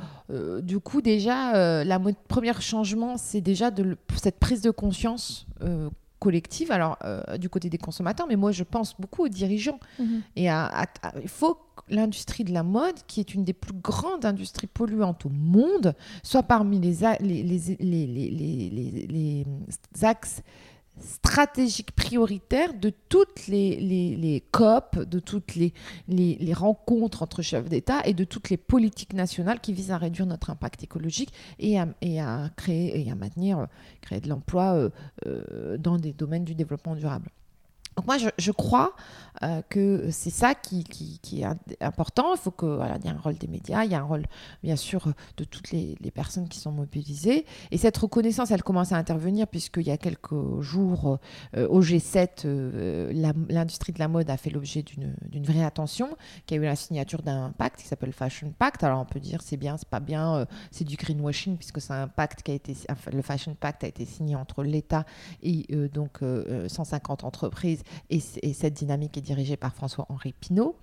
du 0.61 0.79
coup, 0.79 1.01
déjà, 1.01 1.83
la 1.83 1.99
premier 2.27 2.59
changement, 2.59 3.15
c'est 3.15 3.41
déjà 3.41 3.71
cette 4.17 4.39
prise 4.39 4.61
de 4.61 4.71
conscience 4.71 5.45
collective, 6.19 6.71
alors 6.71 6.97
du 7.39 7.49
côté 7.49 7.69
des 7.69 7.77
consommateurs, 7.77 8.27
mais 8.27 8.35
moi, 8.35 8.51
je 8.51 8.63
pense 8.63 8.95
beaucoup 8.99 9.23
aux 9.23 9.29
dirigeants. 9.29 9.79
Mhm. 9.99 10.21
Et 10.35 10.45
il 10.45 11.29
faut 11.29 11.57
l'industrie 11.89 12.43
de 12.43 12.53
la 12.53 12.63
mode, 12.63 12.95
qui 13.07 13.19
est 13.19 13.33
une 13.33 13.43
des 13.43 13.53
plus 13.53 13.73
grandes 13.73 14.25
industries 14.25 14.67
polluantes 14.67 15.25
au 15.25 15.29
monde, 15.29 15.95
soit 16.23 16.43
parmi 16.43 16.79
les, 16.79 16.97
les, 17.21 17.43
les, 17.43 19.07
les 19.09 19.45
axes 20.03 20.41
stratégiques 20.99 21.91
prioritaires 21.91 22.73
de 22.73 22.91
toutes 23.09 23.47
les, 23.47 24.43
COP, 24.51 24.99
de 24.99 25.19
toutes 25.19 25.55
les, 25.55 25.73
rencontres 26.53 27.23
entre 27.23 27.41
chefs 27.41 27.69
d'État 27.69 28.01
et 28.05 28.13
de 28.13 28.23
toutes 28.23 28.49
les 28.49 28.57
politiques 28.57 29.13
nationales 29.13 29.59
qui 29.59 29.73
visent 29.73 29.91
à 29.91 29.97
réduire 29.97 30.25
notre 30.25 30.49
impact 30.49 30.83
écologique 30.83 31.33
et 31.59 31.79
à, 31.79 32.49
créer 32.55 33.05
et 33.05 33.11
à 33.11 33.15
maintenir 33.15 33.67
créer 34.01 34.19
de 34.19 34.29
l'emploi 34.29 34.73
euh, 34.73 34.89
euh, 35.25 35.77
dans 35.77 35.97
des 35.97 36.13
domaines 36.13 36.45
du 36.45 36.55
développement 36.55 36.95
durable. 36.95 37.29
Donc 37.99 38.07
moi, 38.07 38.31
je, 38.37 38.51
crois 38.51 38.93
euh, 39.43 39.61
que 39.69 40.07
c'est 40.09 40.29
ça 40.29 40.55
qui, 40.55 40.85
est 41.33 41.83
important. 41.83 42.33
Il 42.33 42.39
faut 42.39 42.49
que 42.49 42.79
y 42.79 43.07
a 43.09 43.11
un 43.11 43.19
rôle 43.21 43.37
des 43.37 43.49
médias, 43.49 43.83
il 43.83 43.91
y 43.91 43.93
a 43.93 43.99
un 43.99 44.05
rôle 44.05 44.23
bien 44.63 44.77
sûr 44.77 45.11
de 45.35 45.43
toutes 45.43 45.71
les, 45.71 45.97
personnes 46.15 46.47
qui 46.47 46.59
sont 46.59 46.71
mobilisées. 46.71 47.45
Et 47.71 47.77
cette 47.77 47.97
reconnaissance, 47.97 48.51
elle 48.51 48.63
commence 48.63 48.93
à 48.93 48.95
intervenir 48.95 49.47
puisqu'il 49.47 49.85
y 49.85 49.91
a 49.91 49.97
quelques 49.97 50.61
jours 50.61 51.19
euh, 51.57 51.67
au 51.67 51.81
G7, 51.81 52.45
euh, 52.45 53.11
l'industrie 53.49 53.91
de 53.91 53.99
la 53.99 54.07
mode 54.07 54.29
a 54.29 54.37
fait 54.37 54.49
l'objet 54.49 54.81
d'une 54.81 55.43
vraie 55.43 55.65
attention, 55.65 56.15
qui 56.45 56.53
a 56.53 56.57
eu 56.57 56.61
la 56.61 56.77
signature 56.77 57.21
d'un 57.21 57.51
pacte 57.51 57.81
qui 57.81 57.87
s'appelle 57.87 58.13
Fashion 58.13 58.53
Pact. 58.57 58.81
Alors 58.85 59.01
on 59.01 59.05
peut 59.05 59.19
dire 59.19 59.41
c'est 59.41 59.57
bien, 59.57 59.75
c'est 59.75 59.89
pas 59.89 59.99
bien, 59.99 60.47
c'est 60.71 60.85
du 60.85 60.95
greenwashing 60.95 61.57
puisque 61.57 61.81
c'est 61.81 61.91
un 61.91 62.07
pacte 62.07 62.43
qui 62.43 62.51
a 62.51 62.53
été, 62.53 62.77
le 63.11 63.21
Fashion 63.21 63.55
Pact 63.59 63.83
a 63.83 63.87
été 63.87 64.05
signé 64.05 64.37
entre 64.37 64.63
l'État 64.63 65.03
et 65.43 65.67
donc 65.93 66.21
150 66.69 67.25
entreprises 67.25 67.83
et, 68.09 68.19
cette 68.19 68.73
dynamique 68.73 69.17
est 69.17 69.21
dirigée 69.21 69.57
par 69.57 69.73
François-Henri 69.73 70.33
Pinault. 70.39 70.75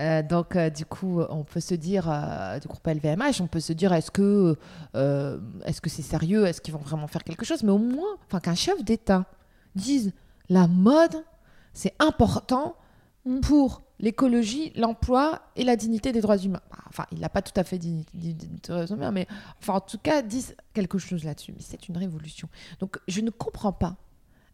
Euh, 0.00 0.22
donc, 0.22 0.54
euh, 0.54 0.70
du 0.70 0.84
coup, 0.84 1.20
on 1.28 1.44
peut 1.44 1.60
se 1.60 1.74
dire, 1.74 2.08
euh, 2.08 2.58
du 2.58 2.68
groupe 2.68 2.86
LVMH, 2.86 3.40
on 3.40 3.48
peut 3.48 3.60
se 3.60 3.72
dire, 3.72 3.92
est-ce 3.92 4.10
que 4.10 4.56
est-ce 4.94 5.80
que 5.80 5.90
c'est 5.90 6.02
sérieux? 6.02 6.46
Est-ce 6.46 6.60
qu'ils 6.60 6.74
vont 6.74 6.80
vraiment 6.80 7.06
faire 7.06 7.24
quelque 7.24 7.44
chose? 7.44 7.62
Mais 7.62 7.72
au 7.72 7.78
moins, 7.78 8.16
enfin, 8.26 8.40
qu'un 8.40 8.54
chef 8.54 8.84
d'État 8.84 9.26
dise, 9.74 10.12
la 10.48 10.68
mode, 10.68 11.24
c'est 11.72 11.94
important 11.98 12.76
mm. 13.24 13.40
pour 13.40 13.82
l'écologie, 14.00 14.72
l'emploi 14.76 15.42
et 15.56 15.64
la 15.64 15.76
dignité 15.76 16.12
des 16.12 16.20
droits 16.20 16.38
humains. 16.38 16.62
Bah, 16.70 16.78
enfin, 16.88 17.06
il 17.12 17.18
n'a 17.18 17.28
pas 17.28 17.42
tout 17.42 17.58
à 17.58 17.64
fait 17.64 17.78
dit 17.78 18.06
des 18.14 18.34
droits 18.62 18.86
humains, 18.86 19.10
mais 19.10 19.26
enfin, 19.60 19.74
en 19.74 19.80
tout 19.80 19.98
cas, 19.98 20.22
disent 20.22 20.54
quelque 20.72 20.98
chose 20.98 21.24
là-dessus. 21.24 21.52
Mais 21.52 21.62
c'est 21.62 21.88
une 21.88 21.96
révolution. 21.96 22.48
Donc, 22.80 22.98
je 23.08 23.20
ne 23.20 23.30
comprends 23.30 23.72
pas 23.72 23.96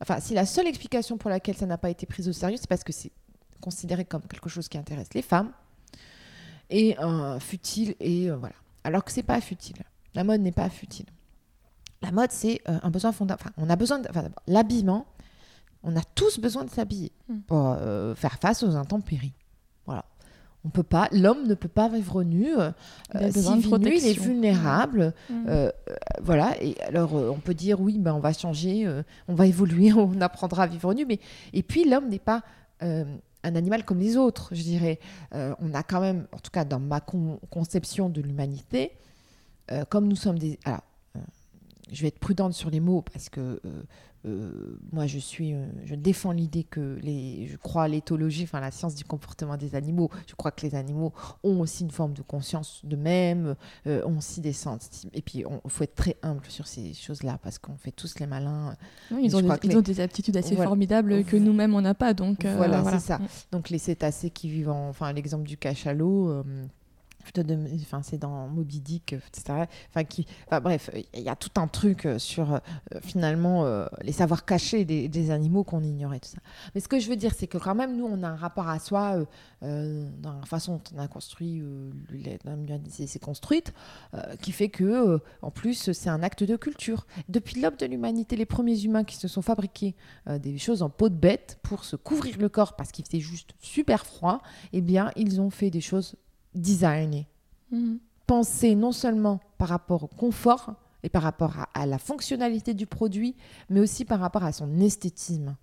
Enfin, 0.01 0.21
si 0.21 0.35
la 0.35 0.47
seule 0.47 0.67
explication 0.67 1.17
pour 1.17 1.31
laquelle 1.31 1.57
ça 1.57 1.67
n'a 1.67 1.79
pas 1.79 1.91
été 1.91 2.07
pris 2.07 2.29
au 2.29 2.33
sérieux, 2.33 2.57
c'est 2.61 2.69
parce 2.69 2.85
que 2.85 2.93
c'est 2.93 3.13
considéré 3.61 4.05
comme 4.05 4.23
quelque 4.23 4.49
chose 4.49 4.69
qui 4.69 4.77
intéresse 4.77 5.09
les 5.15 5.23
femmes 5.23 5.53
et 6.71 6.99
euh, 6.99 7.39
futile 7.41 7.95
et 8.01 8.31
euh, 8.31 8.37
voilà. 8.37 8.55
Alors 8.85 9.05
que 9.05 9.13
c'est 9.13 9.23
pas 9.23 9.41
futile. 9.41 9.77
La 10.15 10.25
mode 10.25 10.41
n'est 10.43 10.53
pas 10.53 10.69
futile. 10.69 11.07
La 12.03 12.13
mode, 12.13 12.31
c'est 12.31 12.61
euh, 12.69 12.79
un 12.83 12.91
besoin 12.91 13.13
fondamental. 13.13 13.53
Enfin, 13.55 13.63
on 13.65 13.71
a 13.71 13.77
besoin 13.77 13.99
de 13.99 14.09
l'habillement. 14.47 15.07
On 15.83 15.97
a 15.97 16.03
tous 16.15 16.39
besoin 16.39 16.65
de 16.65 16.71
s'habiller 16.71 17.13
hmm. 17.29 17.41
pour 17.41 17.77
faire 18.17 18.39
face 18.39 18.63
aux 18.63 18.75
intempéries. 18.75 19.35
On 20.65 20.71
peut 20.71 20.83
pas, 20.83 21.09
l'homme 21.13 21.47
ne 21.47 21.55
peut 21.55 21.69
pas 21.69 21.89
vivre 21.89 22.23
nu. 22.23 22.57
Euh, 22.57 22.71
S'il 23.31 23.59
vit 23.59 23.73
nu, 23.79 23.97
il 23.97 24.07
est 24.07 24.19
vulnérable. 24.19 25.13
Mmh. 25.29 25.35
Mmh. 25.35 25.47
Euh, 25.49 25.71
voilà. 26.23 26.55
Et 26.63 26.81
alors, 26.83 27.15
euh, 27.17 27.31
on 27.31 27.39
peut 27.39 27.55
dire 27.55 27.81
oui, 27.81 27.99
ben, 27.99 28.15
on 28.15 28.21
va 28.21 28.33
changer, 28.33 28.87
euh, 28.87 29.03
on 29.29 29.35
va 29.35 29.47
évoluer, 29.47 29.93
on 29.97 30.21
apprendra 30.21 30.65
à 30.65 30.67
vivre 30.67 30.95
nu. 30.95 31.05
Mais 31.05 31.21
et 31.53 31.63
puis, 31.63 31.89
l'homme 31.89 32.09
n'est 32.09 32.19
pas 32.19 32.43
un 32.81 33.55
animal 33.57 33.85
comme 33.85 33.99
les 33.99 34.19
autres, 34.19 34.51
je 34.53 34.63
dirais. 34.63 34.99
on 35.33 35.73
a 35.73 35.83
quand 35.83 36.01
même, 36.01 36.27
en 36.33 36.39
tout 36.39 36.51
cas 36.51 36.67
dans 36.67 36.81
ma 36.81 37.01
conception 37.01 38.11
de 38.11 38.21
l'humanité, 38.21 38.93
comme 39.89 40.07
nous 40.07 40.17
sommes 40.17 40.39
des. 40.39 40.59
Alors, 40.65 40.83
je 41.93 42.03
vais 42.03 42.09
être 42.09 42.19
prudente 42.19 42.53
sur 42.53 42.71
les 42.71 42.81
mots 42.81 43.03
parce 43.03 43.29
que 43.29 43.61
euh, 43.65 43.83
moi, 44.93 45.07
je 45.07 45.19
suis, 45.19 45.53
euh, 45.53 45.67
je 45.85 45.95
défends 45.95 46.33
l'idée 46.33 46.65
que 46.65 46.99
les, 47.03 47.47
je 47.47 47.57
crois 47.57 47.85
à 47.85 47.89
l'éthologie, 47.89 48.45
enfin 48.45 48.61
la 48.61 48.71
science 48.71 48.95
du 48.95 49.05
comportement 49.05 49.57
des 49.57 49.75
animaux. 49.75 50.11
Je 50.27 50.35
crois 50.35 50.51
que 50.51 50.63
les 50.63 50.75
animaux 50.75 51.13
ont 51.43 51.61
aussi 51.61 51.83
une 51.85 51.91
forme 51.91 52.15
de 52.15 52.23
conscience 52.23 52.81
d'eux-mêmes, 52.85 53.55
euh, 53.87 54.03
ont 54.07 54.19
aussi 54.19 54.41
des 54.41 54.55
sens. 54.55 54.89
Et 55.13 55.21
puis, 55.21 55.45
il 55.65 55.71
faut 55.71 55.85
être 55.85 55.95
très 55.95 56.17
humble 56.23 56.45
sur 56.49 56.67
ces 56.67 56.95
choses-là 56.95 57.39
parce 57.43 57.59
qu'on 57.59 57.77
fait 57.77 57.93
tous 57.93 58.19
les 58.19 58.27
malins. 58.27 58.77
ils, 59.11 59.37
ont 59.37 59.43
des, 59.43 59.77
ont 59.77 59.81
des, 59.81 60.01
aptitudes 60.01 60.37
assez 60.37 60.57
formidables 60.57 61.25
que 61.25 61.37
nous-mêmes 61.37 61.75
on 61.75 61.83
n'a 61.83 61.95
pas. 61.95 62.15
Donc 62.15 62.47
voilà, 62.47 62.83
c'est 62.93 63.01
ça. 63.01 63.19
Mm. 63.19 63.27
Donc 63.53 63.71
les 63.71 63.79
cétacés 63.79 64.31
qui 64.31 64.49
vivent, 64.49 64.71
en, 64.71 64.89
enfin 64.89 65.13
l'exemple 65.13 65.47
du 65.47 65.59
cachalot 65.59 66.45
enfin 67.83 68.03
c'est 68.03 68.19
dans 68.19 68.49
Moby 68.49 68.81
Dick 68.81 69.13
etc 69.13 69.67
enfin 69.95 70.61
bref 70.61 70.91
il 71.15 71.23
y 71.23 71.29
a 71.29 71.37
tout 71.37 71.51
un 71.57 71.69
truc 71.69 72.07
euh, 72.07 72.19
sur 72.19 72.55
euh, 72.55 72.59
finalement 73.03 73.65
euh, 73.65 73.87
les 74.03 74.13
savoirs 74.13 74.45
cachés 74.45 74.85
des, 74.85 75.09
des 75.09 75.31
animaux 75.31 75.65
qu'on 75.65 75.83
ignorait 75.83 76.21
tout 76.21 76.29
ça. 76.29 76.39
Mais 76.75 76.81
ce 76.81 76.89
que 76.89 76.99
je 76.99 77.09
veux 77.09 77.17
dire 77.17 77.33
c'est 77.37 77.47
que 77.47 77.59
quand 77.59 77.75
même 77.75 77.97
nous 77.97 78.07
on 78.07 78.23
a 78.23 78.29
un 78.29 78.37
rapport 78.37 78.69
à 78.69 78.79
soi 78.79 79.25
dans 79.63 80.33
la 80.41 80.47
façon 80.47 80.75
dont 80.75 80.97
on 80.97 80.99
a 80.99 81.09
construit 81.09 81.63
c'est 82.89 83.19
construite 83.19 83.73
qui 84.41 84.53
fait 84.53 84.69
que 84.69 85.21
en 85.43 85.51
plus 85.51 85.93
c'est 85.93 86.11
un 86.11 86.23
acte 86.23 86.45
de 86.45 86.57
culture. 86.57 87.07
Depuis 87.29 87.61
l'aube 87.61 87.77
de 87.77 87.87
l'humanité 87.87 88.37
les 88.37 88.47
premiers 88.47 88.83
humains 88.83 89.05
qui 89.05 89.17
se 89.17 89.29
sont 89.29 89.43
fabriqués 89.43 89.95
des 90.29 90.59
choses 90.59 90.83
en 90.83 90.91
peau 90.91 91.09
de 91.09 91.15
bête 91.15 91.59
pour 91.63 91.85
se 91.85 91.97
couvrir 91.97 92.39
le 92.39 92.49
corps 92.49 92.77
parce 92.77 92.93
qu'il 92.93 93.05
faisait 93.05 93.21
juste 93.21 93.55
super 93.61 94.07
froid 94.07 94.43
eh 94.73 94.81
bien 94.81 95.11
ils 95.17 95.41
ont 95.41 95.51
fait 95.51 95.71
des 95.71 95.81
choses 95.81 96.17
designer. 96.55 97.27
Mhm. 97.71 97.99
Penser 98.27 98.75
non 98.75 98.93
seulement 98.93 99.41
par 99.59 99.69
rapport 99.69 100.05
au 100.05 100.07
confort 100.07 100.75
et 101.03 101.11
par 101.11 101.23
rapport 101.23 101.67
à, 101.75 101.87
la 101.87 101.99
fonctionnalité 101.99 102.73
du 102.73 102.87
produit, 102.87 103.37
mais 103.69 103.81
aussi 103.81 104.05
par 104.05 104.21
rapport 104.21 104.45
à 104.45 104.53
son 104.53 104.81
esthétisme. 104.81 105.57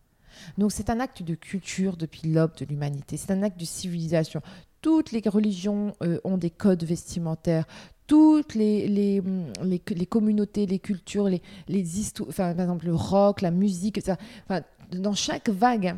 Donc 0.57 0.71
c'est 0.71 0.89
un 0.89 0.99
acte 0.99 1.23
de 1.23 1.33
culture 1.33 1.97
depuis 1.97 2.31
l'aube 2.31 2.55
de 2.57 2.65
l'humanité, 2.65 3.17
c'est 3.17 3.31
un 3.31 3.41
acte 3.41 3.59
de 3.59 3.65
civilisation. 3.65 4.41
Toutes 4.81 5.11
les 5.11 5.21
religions 5.25 5.93
euh, 6.03 6.19
ont 6.23 6.37
des 6.37 6.51
codes 6.51 6.83
vestimentaires, 6.83 7.65
toutes 8.05 8.55
les, 8.55 8.87
les, 8.87 9.21
les, 9.63 10.05
communautés, 10.05 10.65
les 10.65 10.79
cultures, 10.79 11.27
les, 11.29 11.41
les 11.67 11.99
histoires, 11.99 12.29
enfin, 12.29 12.53
par 12.53 12.63
exemple 12.63 12.85
le 12.85 12.95
rock, 12.95 13.41
la 13.41 13.51
musique, 13.51 14.01
ça, 14.01 14.17
enfin, 14.45 14.61
dans 14.91 15.13
chaque 15.13 15.49
vague 15.49 15.95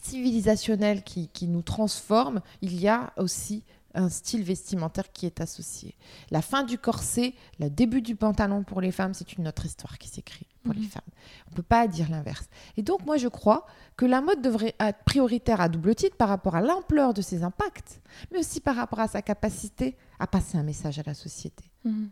civilisationnelle 0.00 1.02
qui, 1.02 1.28
qui, 1.28 1.48
nous 1.48 1.62
transforme, 1.62 2.40
il 2.60 2.80
y 2.80 2.88
a 2.88 3.12
aussi 3.16 3.64
un 3.94 4.08
style 4.08 4.42
vestimentaire 4.42 5.12
qui 5.12 5.26
est 5.26 5.40
associé. 5.40 5.96
La 6.30 6.42
fin 6.42 6.64
du 6.64 6.78
corset, 6.78 7.34
le 7.58 7.70
début 7.70 8.02
du 8.02 8.16
pantalon 8.16 8.64
pour 8.64 8.80
les 8.80 8.92
femmes, 8.92 9.14
c'est 9.14 9.34
une 9.34 9.48
autre 9.48 9.66
histoire 9.66 9.98
qui 9.98 10.08
s'écrit 10.08 10.46
pour 10.62 10.74
les 10.74 10.80
mhm. 10.80 10.88
femmes. 10.88 11.02
On 11.48 11.50
ne 11.50 11.56
peut 11.56 11.62
pas 11.62 11.86
dire 11.88 12.10
l'inverse. 12.10 12.48
Et 12.76 12.82
donc 12.82 13.04
moi 13.04 13.16
je 13.16 13.28
crois 13.28 13.66
que 13.96 14.06
la 14.06 14.20
mode 14.20 14.42
devrait 14.42 14.74
être 14.80 15.04
prioritaire 15.04 15.60
à 15.60 15.68
double 15.68 15.94
titre 15.94 16.16
par 16.16 16.28
rapport 16.28 16.54
à 16.54 16.60
l'ampleur 16.60 17.14
de 17.14 17.22
ses 17.22 17.42
impacts, 17.42 18.00
mais 18.30 18.38
aussi 18.38 18.60
par 18.60 18.76
rapport 18.76 19.00
à 19.00 19.08
sa 19.08 19.22
capacité 19.22 19.96
à 20.18 20.26
passer 20.26 20.58
un 20.58 20.62
message 20.62 20.98
à 20.98 21.02
la 21.04 21.14
société. 21.14 21.64
Mhm. 21.84 22.10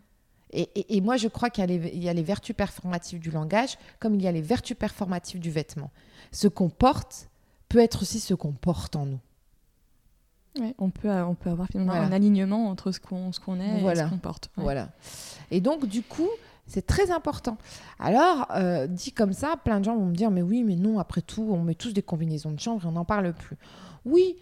Et, 0.53 0.99
moi, 0.99 1.15
je 1.15 1.29
crois 1.29 1.49
qu'il 1.49 1.63
y, 1.71 1.99
y, 1.99 2.09
a 2.09 2.13
les 2.13 2.23
vertus 2.23 2.53
performatives 2.53 3.19
du 3.19 3.31
langage, 3.31 3.77
comme 4.01 4.15
il 4.15 4.21
y 4.21 4.27
a 4.27 4.33
les 4.33 4.41
vertus 4.41 4.75
performatives 4.77 5.39
du 5.39 5.49
vêtement. 5.49 5.91
Ce 6.33 6.49
qu'on 6.49 6.69
porte 6.69 7.29
peut 7.69 7.79
être 7.79 8.01
aussi 8.01 8.19
ce 8.19 8.33
qu'on 8.33 8.51
porte 8.51 8.97
en 8.97 9.05
nous 9.05 9.19
on, 10.77 10.89
peut, 10.89 11.09
euh, 11.09 11.25
on 11.25 11.35
peut 11.35 11.49
avoir 11.49 11.67
finalement 11.67 11.93
un 11.93 12.11
alignement 12.11 12.67
entre 12.67 12.91
ce 12.91 12.99
qu'on 12.99 13.31
est 13.59 13.81
et 13.81 13.95
ce 13.95 14.09
qu'on 14.09 14.17
porte. 14.17 14.49
Voilà. 14.57 14.89
Et 15.49 15.61
donc, 15.61 15.85
du 15.85 16.01
coup, 16.01 16.29
c'est 16.67 16.85
très 16.85 17.11
important. 17.11 17.57
Alors, 17.99 18.47
euh, 18.55 18.87
dit 18.87 19.11
comme 19.11 19.33
ça, 19.33 19.55
plein 19.63 19.79
de 19.79 19.85
gens 19.85 19.95
vont 19.95 20.05
me 20.05 20.15
dire 20.15 20.31
Mais 20.31 20.41
oui, 20.41 20.63
mais 20.63 20.75
non, 20.75 20.99
après 20.99 21.21
tout, 21.21 21.47
on 21.51 21.63
met 21.63 21.75
tous 21.75 21.93
des 21.93 22.01
combinaisons 22.01 22.51
de 22.51 22.59
chanvre 22.59 22.85
et 22.85 22.87
on 22.87 22.93
n'en 22.93 23.05
parle 23.05 23.33
plus. 23.33 23.57
Oui, 24.05 24.35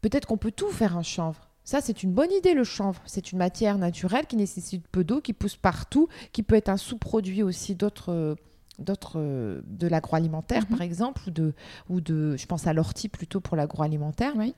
peut-être 0.00 0.26
qu'on 0.26 0.36
peut 0.36 0.52
tout 0.52 0.70
faire 0.70 0.96
un 0.96 1.02
chanvre. 1.02 1.48
Ça, 1.64 1.80
c'est 1.80 2.04
une 2.04 2.12
bonne 2.12 2.30
idée, 2.30 2.54
le 2.54 2.62
chanvre. 2.62 3.02
C'est 3.06 3.32
une 3.32 3.38
matière 3.38 3.76
naturelle 3.76 4.26
qui 4.26 4.36
nécessite 4.36 4.86
peu 4.86 5.02
d'eau, 5.02 5.20
qui 5.20 5.32
pousse 5.32 5.56
partout, 5.56 6.08
qui 6.32 6.44
peut 6.44 6.54
être 6.54 6.68
un 6.68 6.76
sous-produit 6.76 7.42
aussi 7.42 7.74
d'autres 7.74 8.36
d'autres 8.78 9.62
de 9.64 9.88
l'agroalimentaire 9.88 10.64
mhm. 10.64 10.76
par 10.76 10.82
exemple 10.82 11.22
ou 11.26 11.30
de 11.30 11.54
ou 11.88 12.02
de 12.02 12.36
je 12.36 12.44
pense 12.44 12.66
à 12.66 12.74
l'ortie 12.74 13.08
plutôt 13.08 13.40
pour 13.40 13.56
l'agroalimentaire 13.56 14.34
oui. 14.36 14.54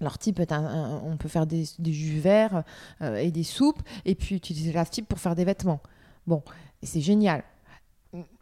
Alors, 0.00 0.18
type, 0.18 0.40
on 0.50 1.16
peut 1.16 1.28
faire 1.28 1.46
des, 1.46 1.64
jus 1.84 2.18
verts 2.18 2.64
euh, 3.00 3.16
et 3.16 3.30
des 3.30 3.44
soupes, 3.44 3.82
et 4.04 4.14
puis 4.14 4.34
utiliser 4.34 4.72
la 4.72 4.84
type 4.84 5.08
pour 5.08 5.18
faire 5.18 5.34
des 5.34 5.44
vêtements. 5.44 5.80
Bon, 6.26 6.42
c'est 6.82 7.00
génial. 7.00 7.44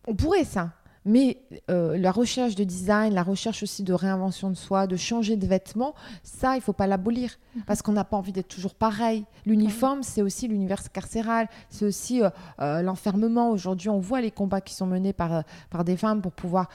On 0.07 0.15
pourrait 0.15 0.45
ça. 0.45 0.73
Mais 1.05 1.39
euh, 1.71 1.97
la 1.99 2.13
recherche 2.13 2.55
de 2.55 2.65
design, 2.65 3.15
la 3.15 3.23
recherche 3.23 3.63
aussi 3.63 3.83
de 3.83 3.93
réinvention 3.93 4.51
de 4.51 4.55
soi, 4.55 4.87
de 4.87 4.97
changer 4.97 5.37
de 5.37 5.47
vêtements, 5.47 5.95
ça, 6.23 6.57
il 6.57 6.63
faut 6.63 6.73
pas 6.73 6.87
l'abolir. 6.87 7.39
Mhm. 7.57 7.63
Parce 7.67 7.83
qu'on 7.83 7.93
n'a 7.93 8.05
pas 8.05 8.17
envie 8.17 8.33
d'être 8.33 8.49
toujours 8.49 8.75
pareil. 8.75 9.25
L'uniforme, 9.45 10.03
c'est 10.03 10.23
aussi 10.23 10.49
l'univers 10.49 10.81
carcéral. 10.93 11.49
C'est 11.69 11.85
aussi 11.85 12.23
euh, 12.23 12.31
euh, 12.61 12.83
l'enfermement. 12.83 13.51
Aujourd'hui, 13.51 13.89
on 13.89 13.99
voit 13.99 14.21
les 14.21 14.31
combats 14.31 14.61
qui 14.61 14.75
sont 14.75 14.87
menés 14.87 15.13
par, 15.13 15.45
par 15.71 15.85
des 15.85 15.97
femmes 15.97 16.23
pour 16.23 16.33
pouvoir 16.33 16.69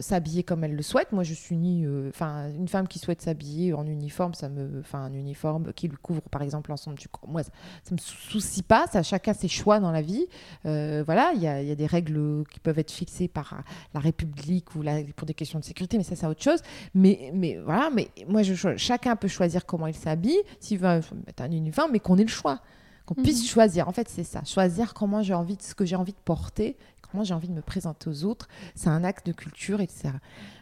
s'habiller 0.00 0.42
comme 0.42 0.64
elles 0.64 0.76
le 0.76 0.82
souhaitent. 0.82 1.12
Moi, 1.12 1.22
je 1.22 1.32
suis 1.32 1.56
ni. 1.56 1.86
Enfin, 2.08 2.50
une 2.50 2.68
femme 2.68 2.86
qui 2.86 2.98
souhaite 2.98 3.22
s'habiller 3.22 3.72
en 3.72 3.86
uniforme, 3.86 4.34
ça 4.34 4.50
me. 4.50 4.80
Enfin, 4.80 4.98
un 4.98 5.14
uniforme 5.14 5.72
qui 5.72 5.88
lui 5.88 5.96
couvre, 5.96 6.20
par 6.20 6.42
exemple, 6.42 6.70
l'ensemble 6.70 6.98
du 6.98 7.08
corps. 7.08 7.28
Moi, 7.28 7.42
ça 7.42 7.50
ne 7.90 7.96
me 7.96 8.00
soucie 8.00 8.62
pas. 8.62 8.86
Ça, 8.92 9.02
chacun 9.02 9.32
ses 9.32 9.48
choix 9.48 9.80
dans 9.80 9.92
la 9.92 10.02
vie. 10.02 10.26
voilà, 10.64 11.32
il 11.34 11.40
y 11.40 11.48
a, 11.48 11.62
y 11.62 11.70
a 11.70 11.74
des 11.74 11.86
règles 11.86 12.44
qui 12.50 12.60
peuvent 12.60 12.78
être 12.78 12.90
fixées 12.90 13.13
par 13.28 13.62
la 13.92 14.00
République 14.00 14.74
ou 14.74 14.82
pour 15.16 15.26
des 15.26 15.34
questions 15.34 15.58
de 15.58 15.64
sécurité, 15.64 15.96
mais 15.98 16.04
ça, 16.04 16.16
c'est 16.16 16.26
autre 16.26 16.42
chose. 16.42 16.60
Mais, 16.94 17.30
mais 17.34 17.58
voilà, 17.64 17.90
mais 17.90 18.08
moi, 18.28 18.42
je, 18.42 18.76
chacun 18.76 19.16
peut 19.16 19.28
choisir 19.28 19.66
comment 19.66 19.86
il 19.86 19.94
s'habille, 19.94 20.40
s'il 20.60 20.78
veut 20.78 21.00
mettre 21.26 21.42
un 21.42 21.50
uniforme, 21.50 21.92
mais 21.92 22.00
qu'on 22.00 22.18
ait 22.18 22.24
le 22.24 22.28
choix, 22.28 22.60
qu'on 23.06 23.14
puisse 23.14 23.42
mhm. 23.42 23.48
choisir. 23.48 23.88
En 23.88 23.92
fait, 23.92 24.08
c'est 24.08 24.24
ça, 24.24 24.42
choisir 24.44 24.94
comment 24.94 25.22
j'ai 25.22 25.34
envie 25.34 25.56
de, 25.56 25.62
ce 25.62 25.74
que 25.74 25.84
j'ai 25.84 25.96
envie 25.96 26.12
de 26.12 26.22
porter, 26.24 26.76
comment 27.10 27.24
j'ai 27.24 27.34
envie 27.34 27.48
de 27.48 27.54
me 27.54 27.62
présenter 27.62 28.10
aux 28.10 28.24
autres. 28.24 28.48
C'est 28.74 28.88
un 28.88 29.04
acte 29.04 29.26
de 29.26 29.32
culture, 29.32 29.80
etc. 29.80 30.10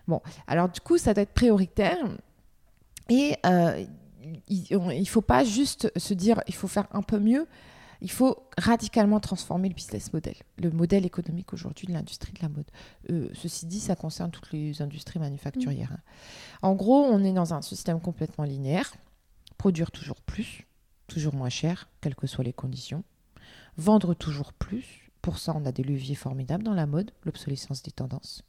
Bon, 0.08 0.20
alors 0.46 0.68
du 0.68 0.80
coup, 0.80 0.98
ça 0.98 1.14
doit 1.14 1.22
être 1.22 1.34
prioritaire. 1.34 1.98
Et 3.08 3.36
euh, 3.46 3.84
il 4.48 4.78
ne 4.78 5.04
faut 5.04 5.20
pas 5.20 5.44
juste 5.44 5.90
se 5.96 6.14
dire 6.14 6.40
il 6.46 6.54
faut 6.54 6.68
faire 6.68 6.86
un 6.92 7.02
peu 7.02 7.18
mieux. 7.18 7.46
Il 8.02 8.10
faut 8.10 8.48
radicalement 8.58 9.20
transformer 9.20 9.68
le 9.68 9.74
business 9.74 10.12
model, 10.12 10.34
le 10.58 10.72
modèle 10.72 11.06
économique 11.06 11.52
aujourd'hui 11.52 11.86
de 11.86 11.92
l'industrie 11.92 12.32
de 12.32 12.42
la 12.42 12.48
mode. 12.48 12.68
Euh, 13.10 13.28
ceci 13.32 13.64
dit, 13.66 13.78
ça 13.78 13.94
concerne 13.94 14.32
toutes 14.32 14.50
les 14.50 14.82
industries 14.82 15.20
manufacturières. 15.20 15.92
Hein. 15.92 16.00
En 16.62 16.74
gros, 16.74 17.04
on 17.04 17.22
est 17.22 17.32
dans 17.32 17.54
un 17.54 17.62
système 17.62 18.00
complètement 18.00 18.42
linéaire. 18.42 18.92
Produire 19.56 19.92
toujours 19.92 20.20
plus, 20.20 20.66
toujours 21.06 21.34
moins 21.34 21.48
cher, 21.48 21.88
quelles 22.00 22.16
que 22.16 22.26
soient 22.26 22.42
les 22.42 22.52
conditions. 22.52 23.04
Vendre 23.76 24.14
toujours 24.14 24.52
plus. 24.52 25.08
Pour 25.22 25.38
ça, 25.38 25.54
on 25.56 25.64
a 25.64 25.70
des 25.70 25.84
leviers 25.84 26.16
formidables 26.16 26.64
dans 26.64 26.74
la 26.74 26.86
mode, 26.86 27.12
l'obsolescence 27.24 27.84
des 27.84 27.92
tendances. 27.92 28.42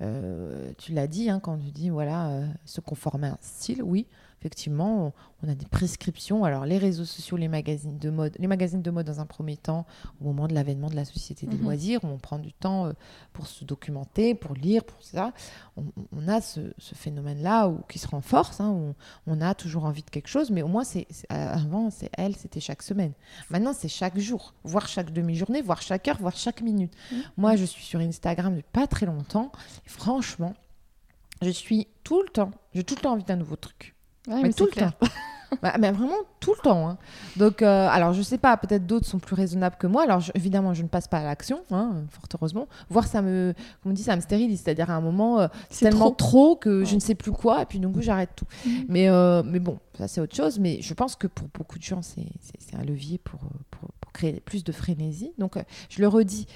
Euh, 0.00 0.72
tu 0.78 0.92
l'as 0.92 1.08
dit, 1.08 1.28
hein, 1.28 1.40
quand 1.40 1.58
tu 1.58 1.72
dis 1.72 1.90
voilà, 1.90 2.28
euh, 2.28 2.46
se 2.64 2.80
conformer 2.80 3.26
à 3.26 3.32
un 3.32 3.38
style, 3.40 3.82
oui, 3.82 4.06
effectivement, 4.46 5.12
on 5.42 5.48
a 5.48 5.54
des 5.56 5.66
prescriptions. 5.66 6.44
Alors, 6.44 6.66
les 6.66 6.78
réseaux 6.78 7.04
sociaux, 7.04 7.36
les 7.36 7.48
magazines 7.48 7.98
de 7.98 8.10
mode, 8.10 8.36
les 8.38 8.46
magazines 8.46 8.80
de 8.80 8.90
mode 8.92 9.04
dans 9.04 9.18
un 9.18 9.26
premier 9.26 9.56
temps, 9.56 9.86
au 10.20 10.24
moment 10.24 10.46
de 10.46 10.54
l'avènement 10.54 10.88
de 10.88 10.94
la 10.94 11.04
société 11.04 11.46
des 11.46 11.56
mhm. 11.56 11.64
loisirs, 11.64 12.04
où 12.04 12.06
on 12.06 12.18
prend 12.18 12.38
du 12.38 12.52
temps 12.52 12.86
euh, 12.86 12.92
pour 13.32 13.48
se 13.48 13.64
documenter, 13.64 14.36
pour 14.36 14.54
lire, 14.54 14.84
pour 14.84 15.02
ça. 15.02 15.32
On, 15.76 16.28
a 16.28 16.40
ce, 16.40 16.60
phénomène-là 16.78 17.72
qui 17.88 17.98
se 17.98 18.06
renforce. 18.06 18.60
Hein, 18.60 18.70
où 18.70 18.94
on, 19.26 19.40
a 19.40 19.54
toujours 19.54 19.84
envie 19.84 20.02
de 20.02 20.10
quelque 20.10 20.28
chose, 20.28 20.50
mais 20.50 20.62
au 20.62 20.68
moins, 20.68 20.84
c'est 20.84 21.08
avant, 21.28 21.90
c'est 21.90 22.10
elle, 22.16 22.36
c'était 22.36 22.60
chaque 22.60 22.82
semaine. 22.82 23.12
Maintenant, 23.50 23.72
c'est 23.72 23.88
chaque 23.88 24.18
jour, 24.18 24.54
voire 24.62 24.86
chaque 24.86 25.12
demi-journée, 25.12 25.60
voire 25.60 25.82
chaque 25.82 26.06
heure, 26.06 26.18
voire 26.20 26.36
chaque 26.36 26.62
minute. 26.62 26.92
Mhm. 27.10 27.22
Moi, 27.36 27.56
je 27.56 27.64
suis 27.64 27.84
sur 27.84 27.98
Instagram 27.98 28.54
depuis 28.54 28.70
pas 28.72 28.86
très 28.86 29.06
longtemps. 29.06 29.50
Et 29.86 29.88
franchement, 29.88 30.54
je 31.42 31.50
suis 31.50 31.88
tout 32.04 32.22
le 32.22 32.28
temps, 32.28 32.52
j'ai 32.74 32.84
tout 32.84 32.94
le 32.94 33.00
temps 33.00 33.12
envie 33.12 33.24
d'un 33.24 33.36
nouveau 33.36 33.56
truc 33.56 33.95
mais, 34.26 34.52
tout 34.52 34.66
le 34.66 34.80
temps. 34.80 34.92
Bah, 35.62 35.74
mais 35.78 35.90
vraiment 35.90 36.16
tout 36.40 36.54
le 36.56 36.62
temps. 36.62 36.88
Hein. 36.88 36.98
Donc, 37.36 37.62
euh, 37.62 37.88
alors 37.88 38.12
je 38.12 38.22
sais 38.22 38.38
pas, 38.38 38.56
peut-être 38.56 38.86
d'autres 38.86 39.06
sont 39.06 39.18
plus 39.18 39.34
raisonnables 39.34 39.76
que 39.78 39.86
moi. 39.86 40.02
Alors 40.02 40.22
évidemment, 40.34 40.74
je 40.74 40.82
ne 40.82 40.88
passe 40.88 41.08
pas 41.08 41.18
à 41.18 41.24
l'action, 41.24 41.62
hein, 41.70 42.04
fort 42.10 42.24
heureusement. 42.34 42.68
Voir 42.90 43.06
ça 43.06 43.22
me, 43.22 43.54
comme 43.82 43.92
on 43.92 43.94
dit, 43.94 44.02
ça 44.02 44.16
me 44.16 44.20
stérilise. 44.20 44.60
C'est-à-dire 44.62 44.90
à 44.90 44.94
un 44.94 45.00
moment, 45.00 45.40
euh, 45.40 45.48
c'est 45.70 45.88
tellement 45.88 46.10
trop. 46.10 46.56
que 46.56 46.84
je 46.84 46.94
ne 46.94 47.00
sais 47.00 47.14
plus 47.14 47.32
quoi, 47.32 47.62
et 47.62 47.66
puis 47.66 47.78
du 47.78 47.88
coup, 47.88 48.02
j'arrête 48.02 48.30
tout. 48.36 48.46
Mhm. 48.64 48.84
Mais, 48.88 49.08
euh, 49.08 49.42
mais 49.44 49.60
bon, 49.60 49.78
ça 49.98 50.08
c'est 50.08 50.20
autre 50.20 50.34
chose. 50.34 50.58
Mais 50.58 50.80
je 50.80 50.94
pense 50.94 51.16
que 51.16 51.26
pour 51.26 51.48
beaucoup 51.48 51.78
de 51.78 51.84
gens, 51.84 52.02
c'est 52.02 52.26
un 52.74 52.84
levier 52.84 53.18
pour, 53.18 53.40
pour, 53.70 53.90
pour, 54.00 54.12
créer 54.12 54.40
plus 54.40 54.64
de 54.64 54.72
frénésie. 54.72 55.32
Donc, 55.38 55.56
je 55.90 56.00
le 56.00 56.08
redis, 56.08 56.46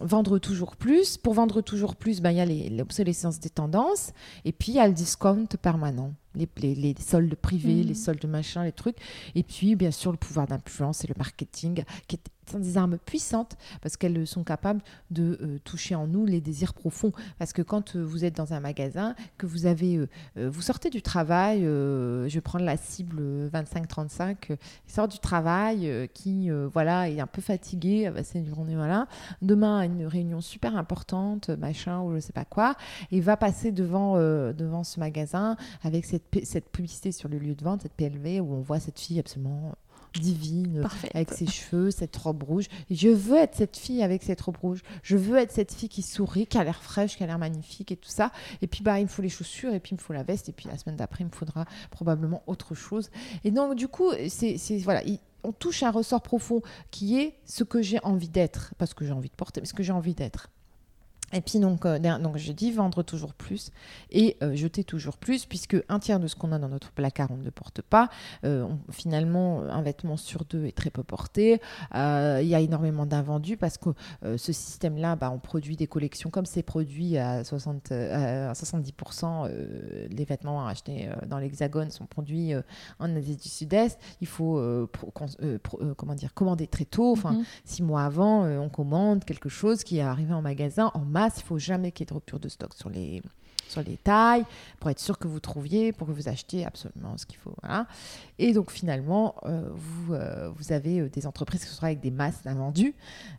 vendre 0.00 0.38
toujours 0.38 0.76
plus. 0.76 1.16
Pour 1.16 1.34
vendre 1.34 1.62
toujours 1.62 1.96
plus, 1.96 2.20
ben, 2.20 2.30
il 2.30 2.36
y 2.36 2.40
a 2.40 2.70
l'obsolescence 2.76 3.40
des 3.40 3.50
tendances, 3.50 4.12
et 4.44 4.52
puis 4.52 4.72
il 4.72 4.74
y 4.74 4.80
a 4.80 4.86
le 4.86 4.92
discount 4.92 5.46
permanent. 5.60 6.12
Les, 6.34 6.48
les, 6.56 6.74
les 6.74 6.94
soldes 7.00 7.34
privés, 7.34 7.82
les 7.82 7.94
soldes 7.94 8.26
machin, 8.26 8.64
les 8.64 8.72
trucs. 8.72 8.96
Et 9.34 9.42
puis, 9.42 9.76
bien 9.76 9.90
sûr, 9.90 10.12
le 10.12 10.18
pouvoir 10.18 10.46
d'influence 10.46 11.04
et 11.04 11.08
le 11.08 11.14
marketing, 11.16 11.84
qui 12.08 12.18
sont 12.50 12.58
des 12.58 12.76
armes 12.76 12.98
puissantes 12.98 13.56
parce 13.80 13.96
qu'elles 13.96 14.26
sont 14.26 14.44
capables 14.44 14.82
de 15.10 15.38
euh, 15.40 15.58
toucher 15.64 15.94
en 15.94 16.06
nous 16.06 16.26
les 16.26 16.40
désirs 16.40 16.74
profonds. 16.74 17.12
Parce 17.38 17.52
que 17.52 17.62
quand 17.62 17.96
euh, 17.96 18.04
vous 18.04 18.24
êtes 18.24 18.36
dans 18.36 18.52
un 18.52 18.60
magasin, 18.60 19.14
que 19.38 19.46
vous 19.46 19.66
avez, 19.66 19.96
euh, 19.96 20.50
vous 20.50 20.62
sortez 20.62 20.90
du 20.90 21.02
travail, 21.02 21.62
je 21.62 22.30
vais 22.32 22.40
prendre 22.40 22.64
la 22.64 22.76
cible 22.76 23.16
euh, 23.20 23.48
25-35, 23.50 24.36
euh, 24.50 24.56
il 24.86 24.92
sort 24.92 25.08
du 25.08 25.18
travail, 25.18 26.08
qui 26.14 26.50
voilà 26.72 27.08
est 27.08 27.20
un 27.20 27.26
peu 27.26 27.40
fatigué, 27.40 28.06
euh, 28.06 28.20
c'est 28.22 28.38
une 28.38 28.46
journée 28.46 28.74
voilà. 28.74 29.06
Demain 29.42 29.78
a 29.78 29.84
une 29.84 30.06
réunion 30.06 30.40
super 30.40 30.76
importante, 30.76 31.50
machin 31.50 32.00
ou 32.00 32.14
je 32.14 32.20
sais 32.20 32.32
pas 32.32 32.44
quoi, 32.44 32.76
et 33.10 33.20
va 33.20 33.36
passer 33.36 33.72
devant 33.72 34.16
devant 34.16 34.84
ce 34.84 35.00
magasin 35.00 35.56
avec 35.82 36.04
cette 36.04 36.23
Cette 36.44 36.68
publicité 36.70 37.12
sur 37.12 37.28
le 37.28 37.38
lieu 37.38 37.54
de 37.54 37.62
vente, 37.64 37.82
cette 37.82 37.92
PLV 37.94 38.40
où 38.40 38.52
on 38.54 38.60
voit 38.60 38.80
cette 38.80 38.98
fille 38.98 39.18
absolument 39.20 39.72
divine 40.20 40.80
avec 41.14 41.30
ses 41.32 41.46
cheveux, 41.46 41.90
cette 41.90 42.16
robe 42.16 42.42
rouge. 42.44 42.66
Je 42.90 43.08
veux 43.08 43.36
être 43.36 43.56
cette 43.56 43.76
fille 43.76 44.02
avec 44.02 44.22
cette 44.22 44.40
robe 44.40 44.56
rouge. 44.58 44.82
Je 45.02 45.16
veux 45.16 45.36
être 45.38 45.50
cette 45.52 45.72
fille 45.74 45.88
qui 45.88 46.02
sourit, 46.02 46.46
qui 46.46 46.56
a 46.58 46.62
l'air 46.64 46.82
fraîche, 46.82 47.16
qui 47.16 47.24
a 47.24 47.26
l'air 47.26 47.38
magnifique 47.38 47.90
et 47.90 47.96
tout 47.96 48.08
ça. 48.08 48.30
Et 48.62 48.66
puis, 48.68 48.82
bah, 48.84 49.00
il 49.00 49.04
me 49.04 49.08
faut 49.08 49.22
les 49.22 49.28
chaussures, 49.28 49.74
et 49.74 49.80
puis 49.80 49.90
il 49.92 49.96
me 49.96 50.00
faut 50.00 50.12
la 50.12 50.22
veste, 50.22 50.48
et 50.48 50.52
puis 50.52 50.68
la 50.68 50.78
semaine 50.78 50.96
d'après, 50.96 51.24
il 51.24 51.26
me 51.26 51.32
faudra 51.32 51.64
probablement 51.90 52.42
autre 52.46 52.74
chose. 52.76 53.10
Et 53.42 53.50
donc, 53.50 53.74
du 53.74 53.88
coup, 53.88 54.12
c'est 54.28 54.56
c'est- 54.56 54.78
voilà. 54.78 55.02
il- 55.04 55.18
on 55.46 55.52
touche 55.52 55.82
un 55.82 55.90
ressort 55.90 56.22
profond 56.22 56.62
qui 56.90 57.18
est 57.20 57.34
ce 57.44 57.64
que 57.64 57.82
j'ai 57.82 57.98
envie 58.02 58.28
d'être, 58.30 58.72
pas 58.78 58.86
ce 58.86 58.94
que 58.94 59.04
j'ai 59.04 59.12
envie 59.12 59.28
de 59.28 59.34
porter, 59.34 59.60
mais 59.60 59.66
ce 59.66 59.74
que 59.74 59.82
j'ai 59.82 59.92
envie 59.92 60.14
d'être. 60.14 60.48
Et 61.34 61.40
puis 61.40 61.58
donc, 61.58 61.84
euh, 61.84 61.98
donc 62.18 62.36
je 62.38 62.52
dis 62.52 62.70
vendre 62.70 63.02
toujours 63.02 63.34
plus 63.34 63.70
et 64.10 64.36
euh, 64.42 64.54
jeter 64.54 64.84
toujours 64.84 65.16
plus, 65.16 65.46
puisque 65.46 65.76
un 65.88 65.98
tiers 65.98 66.20
de 66.20 66.26
ce 66.28 66.36
qu'on 66.36 66.52
a 66.52 66.58
dans 66.58 66.68
notre 66.68 66.92
placard, 66.92 67.30
on 67.30 67.36
ne 67.36 67.44
le 67.44 67.50
porte 67.50 67.82
pas. 67.82 68.08
Euh, 68.44 68.62
on- 68.62 68.78
finalement, 68.92 69.62
un 69.62 69.82
vêtement 69.82 70.16
sur 70.16 70.44
deux 70.44 70.64
est 70.66 70.76
très 70.76 70.90
peu 70.90 71.02
porté. 71.02 71.60
Il 71.94 72.46
y 72.46 72.54
a 72.54 72.60
énormément 72.60 73.06
d'invendus 73.06 73.56
parce 73.56 73.78
que 73.78 73.90
ce 74.36 74.52
système-là, 74.52 75.16
bah, 75.16 75.30
on 75.34 75.38
produit 75.38 75.76
des 75.76 75.86
collections 75.86 76.30
comme 76.30 76.46
c'est 76.46 76.62
produit 76.62 77.18
à, 77.18 77.42
60, 77.44 77.90
euh, 77.92 78.50
à 78.50 78.54
70%. 78.54 79.46
euh, 79.46 80.06
les 80.10 80.24
vêtements 80.24 80.66
achetés 80.66 81.08
dans 81.26 81.38
l'Hexagone 81.38 81.90
sont 81.90 82.06
produits 82.06 82.52
en 82.98 83.16
Asie 83.16 83.36
du 83.36 83.48
Sud-Est. 83.48 83.98
Il 84.20 84.26
faut 84.26 84.60
pro- 84.92 85.10
cons- 85.10 85.58
pro- 85.62 85.80
comment 85.96 86.14
dire, 86.14 86.32
commander 86.34 86.66
très 86.66 86.84
tôt. 86.84 87.12
Enfin, 87.12 87.32
Mhm. 87.32 87.44
six 87.64 87.82
mois 87.82 88.02
avant, 88.04 88.44
on 88.44 88.68
commande 88.68 89.24
quelque 89.24 89.48
chose 89.48 89.82
qui 89.84 89.98
est 89.98 90.02
arrivé 90.02 90.32
en 90.34 90.42
magasin 90.42 90.90
en 90.94 91.00
masse. 91.24 91.38
Il 91.38 91.44
faut 91.44 91.58
jamais 91.58 91.92
qu'il 91.92 92.04
y 92.04 92.06
ait 92.06 92.10
de 92.10 92.14
rupture 92.14 92.38
de 92.40 92.48
stock 92.48 92.74
sur 92.74 92.90
les, 92.90 93.22
sur 93.68 93.82
les 93.82 93.96
tailles 93.96 94.44
pour 94.78 94.90
être 94.90 95.00
sûr 95.00 95.18
que 95.18 95.26
vous 95.26 95.40
trouviez, 95.40 95.92
pour 95.92 96.06
que 96.06 96.12
vous 96.12 96.28
achetiez 96.28 96.64
absolument 96.66 97.16
ce 97.16 97.24
qu'il 97.26 97.38
faut. 97.38 97.54
voilà. 97.62 97.86
Et 98.38 98.52
donc 98.52 98.70
finalement, 98.70 99.34
euh, 99.44 99.68
vous, 99.72 100.12
euh, 100.14 100.50
vous 100.50 100.72
avez 100.72 101.00
euh, 101.00 101.08
des 101.08 101.26
entreprises 101.26 101.64
qui 101.64 101.70
sont 101.72 101.84
avec 101.84 102.00
des 102.00 102.10
masses 102.10 102.42
d'invendus, 102.42 102.94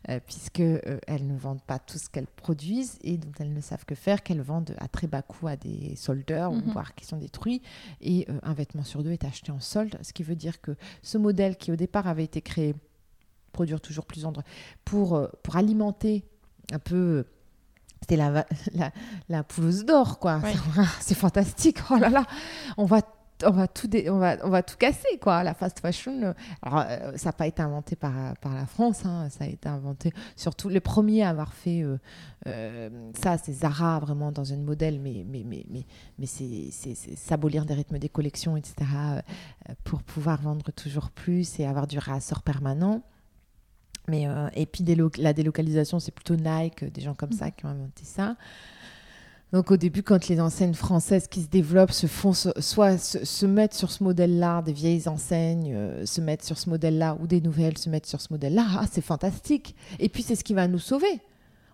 euh, 0.08 0.18
puisque 0.26 0.60
euh, 0.60 0.98
elles 1.06 1.26
ne 1.26 1.36
vendent 1.38 1.62
pas 1.62 1.78
tout 1.78 1.98
ce 1.98 2.08
qu'elles 2.08 2.26
produisent 2.26 2.98
et 3.02 3.18
dont 3.18 3.32
elles 3.38 3.52
ne 3.52 3.60
savent 3.60 3.84
que 3.84 3.94
faire, 3.94 4.22
qu'elles 4.22 4.40
vendent 4.42 4.74
à 4.78 4.88
très 4.88 5.06
bas 5.06 5.22
coût 5.22 5.46
à 5.48 5.56
des 5.56 5.94
soldeurs, 5.96 6.50
ou 6.52 6.56
Mhm. 6.56 6.72
voire 6.72 6.94
qui 6.94 7.04
sont 7.06 7.18
détruits. 7.18 7.62
Et 8.00 8.26
un 8.42 8.54
vêtement 8.54 8.82
sur 8.84 9.02
deux 9.04 9.12
est 9.12 9.24
acheté 9.24 9.52
en 9.52 9.60
solde, 9.60 9.96
ce 10.02 10.12
qui 10.12 10.22
veut 10.24 10.34
dire 10.36 10.60
que 10.60 10.72
ce 11.02 11.18
modèle 11.18 11.56
qui 11.56 11.70
au 11.72 11.76
départ 11.76 12.06
avait 12.08 12.24
été 12.24 12.40
créé 12.40 12.74
produire 13.52 13.80
toujours 13.80 14.04
plus 14.06 14.24
en 14.26 14.32
pour, 14.84 15.28
pour 15.42 15.56
alimenter 15.56 16.24
un 16.72 16.78
peu 16.78 17.24
c'était 18.00 18.16
la, 18.16 18.46
la, 18.74 18.90
la 19.28 19.42
pouleuse 19.42 19.84
d'or 19.84 20.18
quoi. 20.18 20.38
Ouais. 20.38 20.54
c'est 21.00 21.14
fantastique 21.16 21.78
oh 21.90 21.96
là 21.96 22.08
là. 22.08 22.24
On 22.76 22.84
va 22.84 23.00
on 23.44 23.50
va 23.50 23.68
tout 23.68 23.86
dé- 23.86 24.08
on 24.08 24.16
va 24.18 24.38
on 24.44 24.48
va 24.48 24.62
tout 24.62 24.78
casser 24.78 25.18
quoi. 25.20 25.42
La 25.42 25.52
fast 25.52 25.80
fashion 25.80 26.22
euh, 26.22 26.32
alors 26.62 26.84
euh, 26.88 27.12
ça 27.16 27.28
n'a 27.28 27.32
pas 27.34 27.46
été 27.46 27.60
inventé 27.60 27.94
par 27.94 28.34
par 28.40 28.54
la 28.54 28.64
France 28.64 29.04
hein, 29.04 29.28
ça 29.28 29.44
a 29.44 29.46
été 29.46 29.68
inventé 29.68 30.10
surtout 30.36 30.70
les 30.70 30.80
premiers 30.80 31.22
à 31.22 31.28
avoir 31.28 31.52
fait 31.52 31.82
euh, 31.82 31.98
euh, 32.46 33.10
ça 33.14 33.36
c'est 33.36 33.52
Zara 33.52 33.98
vraiment 33.98 34.32
dans 34.32 34.54
un 34.54 34.56
modèle 34.56 34.98
mais 35.00 35.22
mais 35.28 35.44
mais 35.44 35.66
mais 35.68 35.84
mais 36.18 36.24
c'est 36.26 36.70
s'abolir 37.14 37.66
des 37.66 37.74
rythmes 37.74 37.98
des 37.98 38.08
collections 38.08 38.56
etc 38.56 38.74
pour 39.84 40.02
pouvoir 40.02 40.40
vendre 40.40 40.70
toujours 40.72 41.10
plus 41.10 41.60
et 41.60 41.66
avoir 41.66 41.86
du 41.86 41.98
réassort 41.98 42.40
permanent 42.42 43.02
mais, 44.08 44.26
euh, 44.28 44.48
et 44.54 44.66
puis 44.66 44.82
délo- 44.84 45.10
la 45.20 45.32
délocalisation, 45.32 45.98
c'est 46.00 46.12
plutôt 46.12 46.36
Nike, 46.36 46.84
des 46.92 47.00
gens 47.00 47.14
comme 47.14 47.32
ça 47.32 47.50
qui 47.50 47.64
ont 47.66 47.70
inventé 47.70 48.04
ça. 48.04 48.36
Donc 49.52 49.70
au 49.70 49.76
début, 49.76 50.02
quand 50.02 50.26
les 50.28 50.40
enseignes 50.40 50.74
françaises 50.74 51.28
qui 51.28 51.40
se 51.42 51.48
développent 51.48 51.92
se 51.92 52.08
font 52.08 52.32
soit 52.34 52.98
se, 52.98 53.24
se 53.24 53.46
mettre 53.46 53.76
sur 53.76 53.92
ce 53.92 54.02
modèle-là, 54.02 54.60
des 54.62 54.72
vieilles 54.72 55.06
enseignes 55.06 55.72
euh, 55.72 56.04
se 56.04 56.20
mettent 56.20 56.44
sur 56.44 56.58
ce 56.58 56.68
modèle-là, 56.68 57.16
ou 57.20 57.26
des 57.28 57.40
nouvelles 57.40 57.78
se 57.78 57.88
mettent 57.88 58.06
sur 58.06 58.20
ce 58.20 58.28
modèle-là, 58.32 58.64
ah, 58.80 58.84
c'est 58.90 59.00
fantastique. 59.04 59.76
Et 60.00 60.08
puis 60.08 60.22
c'est 60.24 60.34
ce 60.34 60.42
qui 60.42 60.52
va 60.52 60.66
nous 60.66 60.80
sauver. 60.80 61.20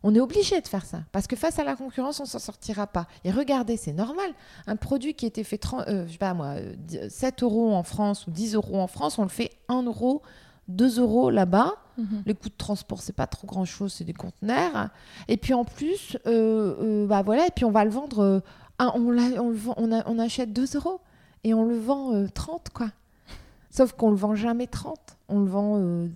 On 0.05 0.15
est 0.15 0.21
obligé 0.21 0.61
de 0.61 0.67
faire 0.67 0.85
ça, 0.85 1.03
parce 1.13 1.27
que 1.29 1.37
face 1.37 1.59
à 1.61 1.65
la 1.65 1.77
concurrence, 1.77 2.19
on 2.21 2.25
s'en 2.27 2.41
sortira 2.41 2.89
pas. 2.89 3.07
Et 3.25 3.31
regardez, 3.31 3.77
c'est 3.77 3.93
normal. 3.93 4.31
Un 4.67 4.75
produit 4.77 5.15
qui 5.15 5.27
était 5.27 5.45
fait 5.45 5.59
30, 5.59 5.85
euh, 5.89 6.07
je 6.09 6.13
sais 6.13 6.19
pas 6.19 6.35
moi, 6.35 6.57
euh, 6.57 7.09
7 7.09 7.43
euros 7.45 7.73
en 7.73 7.85
France 7.85 8.27
ou 8.27 8.33
10 8.33 8.55
euros 8.55 8.81
en 8.81 8.89
France, 8.89 9.19
on 9.19 9.23
le 9.23 9.29
fait 9.29 9.51
1 9.69 9.83
euro, 9.85 10.21
2 10.69 10.99
euros 11.01 11.31
là-bas. 11.31 11.73
Mhm. 11.99 12.23
Les 12.27 12.35
coûts 12.35 12.49
de 12.49 12.55
transport, 12.57 13.03
c'est 13.03 13.13
pas 13.15 13.27
trop 13.27 13.47
grand 13.47 13.65
chose, 13.65 13.93
c'est 13.93 14.05
des 14.05 14.13
conteneurs. 14.15 14.89
Et 15.29 15.37
puis 15.37 15.53
en 15.55 15.65
plus, 15.65 16.17
euh, 16.27 16.75
euh, 16.81 17.07
bah 17.07 17.23
voilà, 17.23 17.47
et 17.47 17.51
puis 17.55 17.65
on 17.65 17.71
va 17.71 17.85
le 17.85 17.91
vendre, 17.91 18.21
euh, 18.21 18.41
un- 18.79 18.93
on, 18.95 19.11
l'a- 19.11 19.43
on, 19.43 19.49
le 19.51 19.57
vend- 19.57 19.75
on, 19.77 19.93
a- 19.93 20.09
on 20.09 20.19
achète 20.19 20.53
2 20.53 20.77
euros 20.77 21.01
et 21.45 21.53
on 21.55 21.65
le 21.65 21.77
vend 21.77 22.15
euh, 22.15 22.27
30, 22.33 22.71
quoi. 22.71 22.89
Sauf 23.71 23.93
qu'on 23.93 24.11
le 24.11 24.17
vend 24.17 24.35
jamais 24.35 24.67
30, 24.67 24.99
on 25.29 25.41
le 25.41 25.47
vend 25.47 25.79
euh, 25.79 26.09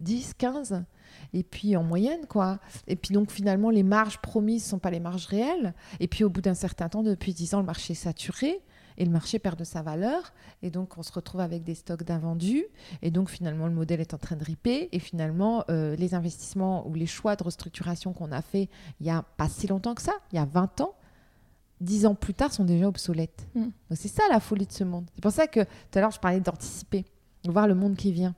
10, 0.00 0.34
15. 0.34 0.84
Et 1.32 1.42
puis 1.42 1.76
en 1.76 1.82
moyenne, 1.82 2.24
quoi. 2.28 2.58
Et 2.86 2.94
puis 2.96 3.12
donc 3.12 3.30
finalement, 3.30 3.70
les 3.70 3.82
marges 3.82 4.18
promises 4.18 4.64
ne 4.64 4.68
sont 4.70 4.78
pas 4.78 4.90
les 4.90 5.00
marges 5.00 5.26
réelles. 5.26 5.74
Et 6.00 6.06
puis 6.08 6.24
au 6.24 6.30
bout 6.30 6.40
d'un 6.40 6.54
certain 6.54 6.88
temps, 6.88 7.02
depuis 7.02 7.34
10 7.34 7.54
ans, 7.54 7.60
le 7.60 7.66
marché 7.66 7.92
est 7.92 7.96
saturé 7.96 8.60
et 8.98 9.04
le 9.04 9.10
marché 9.10 9.38
perd 9.38 9.58
de 9.58 9.64
sa 9.64 9.82
valeur. 9.82 10.32
Et 10.62 10.70
donc 10.70 10.98
on 10.98 11.02
se 11.02 11.12
retrouve 11.12 11.40
avec 11.40 11.62
des 11.62 11.74
stocks 11.74 12.02
d'invendus. 12.02 12.64
Et 13.02 13.10
donc 13.10 13.30
finalement, 13.30 13.66
le 13.66 13.72
modèle 13.72 14.00
est 14.00 14.14
en 14.14 14.18
train 14.18 14.36
de 14.36 14.44
riper. 14.44 14.88
Et 14.92 14.98
finalement, 14.98 15.64
euh, 15.70 15.96
les 15.96 16.14
investissements 16.14 16.86
ou 16.88 16.94
les 16.94 17.06
choix 17.06 17.36
de 17.36 17.44
restructuration 17.44 18.12
qu'on 18.12 18.32
a 18.32 18.42
fait 18.42 18.68
il 19.00 19.04
n'y 19.04 19.10
a 19.10 19.22
pas 19.22 19.48
si 19.48 19.66
longtemps 19.66 19.94
que 19.94 20.02
ça, 20.02 20.12
il 20.32 20.36
y 20.36 20.38
a 20.38 20.44
20 20.44 20.80
ans, 20.80 20.94
10 21.80 22.06
ans 22.06 22.14
plus 22.14 22.34
tard, 22.34 22.52
sont 22.52 22.64
déjà 22.64 22.88
obsolètes. 22.88 23.46
Mm. 23.54 23.62
Donc 23.62 23.72
c'est 23.92 24.08
ça 24.08 24.22
la 24.30 24.40
folie 24.40 24.66
de 24.66 24.72
ce 24.72 24.84
monde. 24.84 25.06
C'est 25.14 25.22
pour 25.22 25.32
ça 25.32 25.46
que 25.46 25.62
tout 25.62 25.98
à 25.98 26.00
l'heure, 26.00 26.10
je 26.10 26.20
parlais 26.20 26.40
d'anticiper, 26.40 27.04
de 27.44 27.50
voir 27.50 27.66
le 27.66 27.74
monde 27.74 27.96
qui 27.96 28.12
vient. 28.12 28.34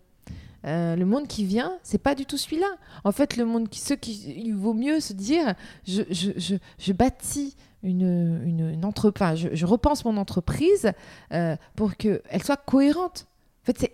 Euh, 0.66 0.96
le 0.96 1.06
monde 1.06 1.28
qui 1.28 1.44
vient, 1.44 1.78
c'est 1.82 2.02
pas 2.02 2.14
du 2.14 2.26
tout 2.26 2.36
celui-là. 2.36 2.66
En 3.04 3.12
fait, 3.12 3.36
le 3.36 3.44
monde 3.44 3.68
qui, 3.68 3.80
ceux 3.80 3.96
qui, 3.96 4.34
il 4.36 4.54
vaut 4.54 4.74
mieux 4.74 5.00
se 5.00 5.12
dire, 5.12 5.54
je, 5.86 6.02
je, 6.10 6.32
je, 6.36 6.56
je 6.78 6.92
bâtis 6.92 7.54
une, 7.82 8.40
une, 8.44 8.70
une 8.70 8.84
entreprise, 8.84 9.22
enfin, 9.22 9.34
je, 9.34 9.48
je 9.52 9.66
repense 9.66 10.04
mon 10.04 10.16
entreprise 10.16 10.92
euh, 11.32 11.56
pour 11.76 11.96
qu'elle 11.96 12.42
soit 12.44 12.56
cohérente. 12.56 13.26
En 13.62 13.72
fait, 13.72 13.92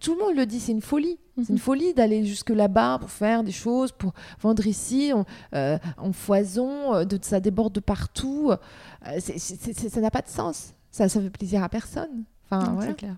tout 0.00 0.14
le 0.14 0.20
monde 0.24 0.36
le 0.36 0.44
dit, 0.44 0.58
c'est 0.58 0.72
une 0.72 0.80
folie. 0.82 1.18
C'est 1.36 1.48
une 1.50 1.54
Mhm. 1.54 1.60
folie 1.60 1.94
d'aller 1.94 2.24
jusque 2.24 2.50
là-bas 2.50 2.98
pour 3.00 3.10
faire 3.10 3.44
des 3.44 3.52
choses, 3.52 3.92
pour 3.92 4.12
vendre 4.40 4.66
ici, 4.66 5.12
on, 5.14 5.24
euh, 5.54 5.78
en 5.98 6.12
foison, 6.12 6.94
euh, 6.94 7.04
de, 7.04 7.18
ça 7.22 7.38
déborde 7.40 7.72
de 7.72 7.80
partout. 7.80 8.50
Euh, 9.06 9.20
ça 9.20 10.00
n'a 10.00 10.10
pas 10.10 10.22
de 10.22 10.28
sens. 10.28 10.74
Ça, 10.90 11.08
ça 11.08 11.20
fait 11.20 11.30
plaisir 11.30 11.62
à 11.62 11.68
personne. 11.68 12.24
Enfin, 12.50 12.66
Non, 12.66 12.74
voilà. 12.74 12.92
Clair. 12.94 13.16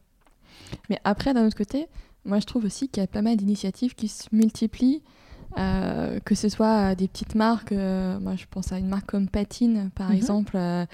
Mais 0.90 0.98
après, 1.04 1.32
d'un 1.32 1.46
autre 1.46 1.56
côté, 1.56 1.86
moi 2.24 2.40
je 2.40 2.46
trouve 2.46 2.64
aussi 2.64 2.88
qu'il 2.88 3.02
y 3.02 3.04
a 3.04 3.06
pas 3.06 3.22
mal 3.22 3.36
d'initiatives 3.36 3.94
qui 3.94 4.08
se 4.08 4.28
multiplient, 4.32 5.02
euh, 5.58 6.18
que 6.24 6.34
ce 6.34 6.48
soit 6.48 6.94
des 6.94 7.08
petites 7.08 7.34
marques. 7.34 7.72
euh, 7.72 8.18
moi 8.20 8.36
je 8.36 8.44
pense 8.50 8.72
à 8.72 8.78
une 8.78 8.88
marque 8.88 9.06
comme 9.06 9.28
Patine 9.28 9.90
par 9.94 10.10
Mhm. 10.10 10.16
exemple. 10.16 10.52
euh, 10.56 10.84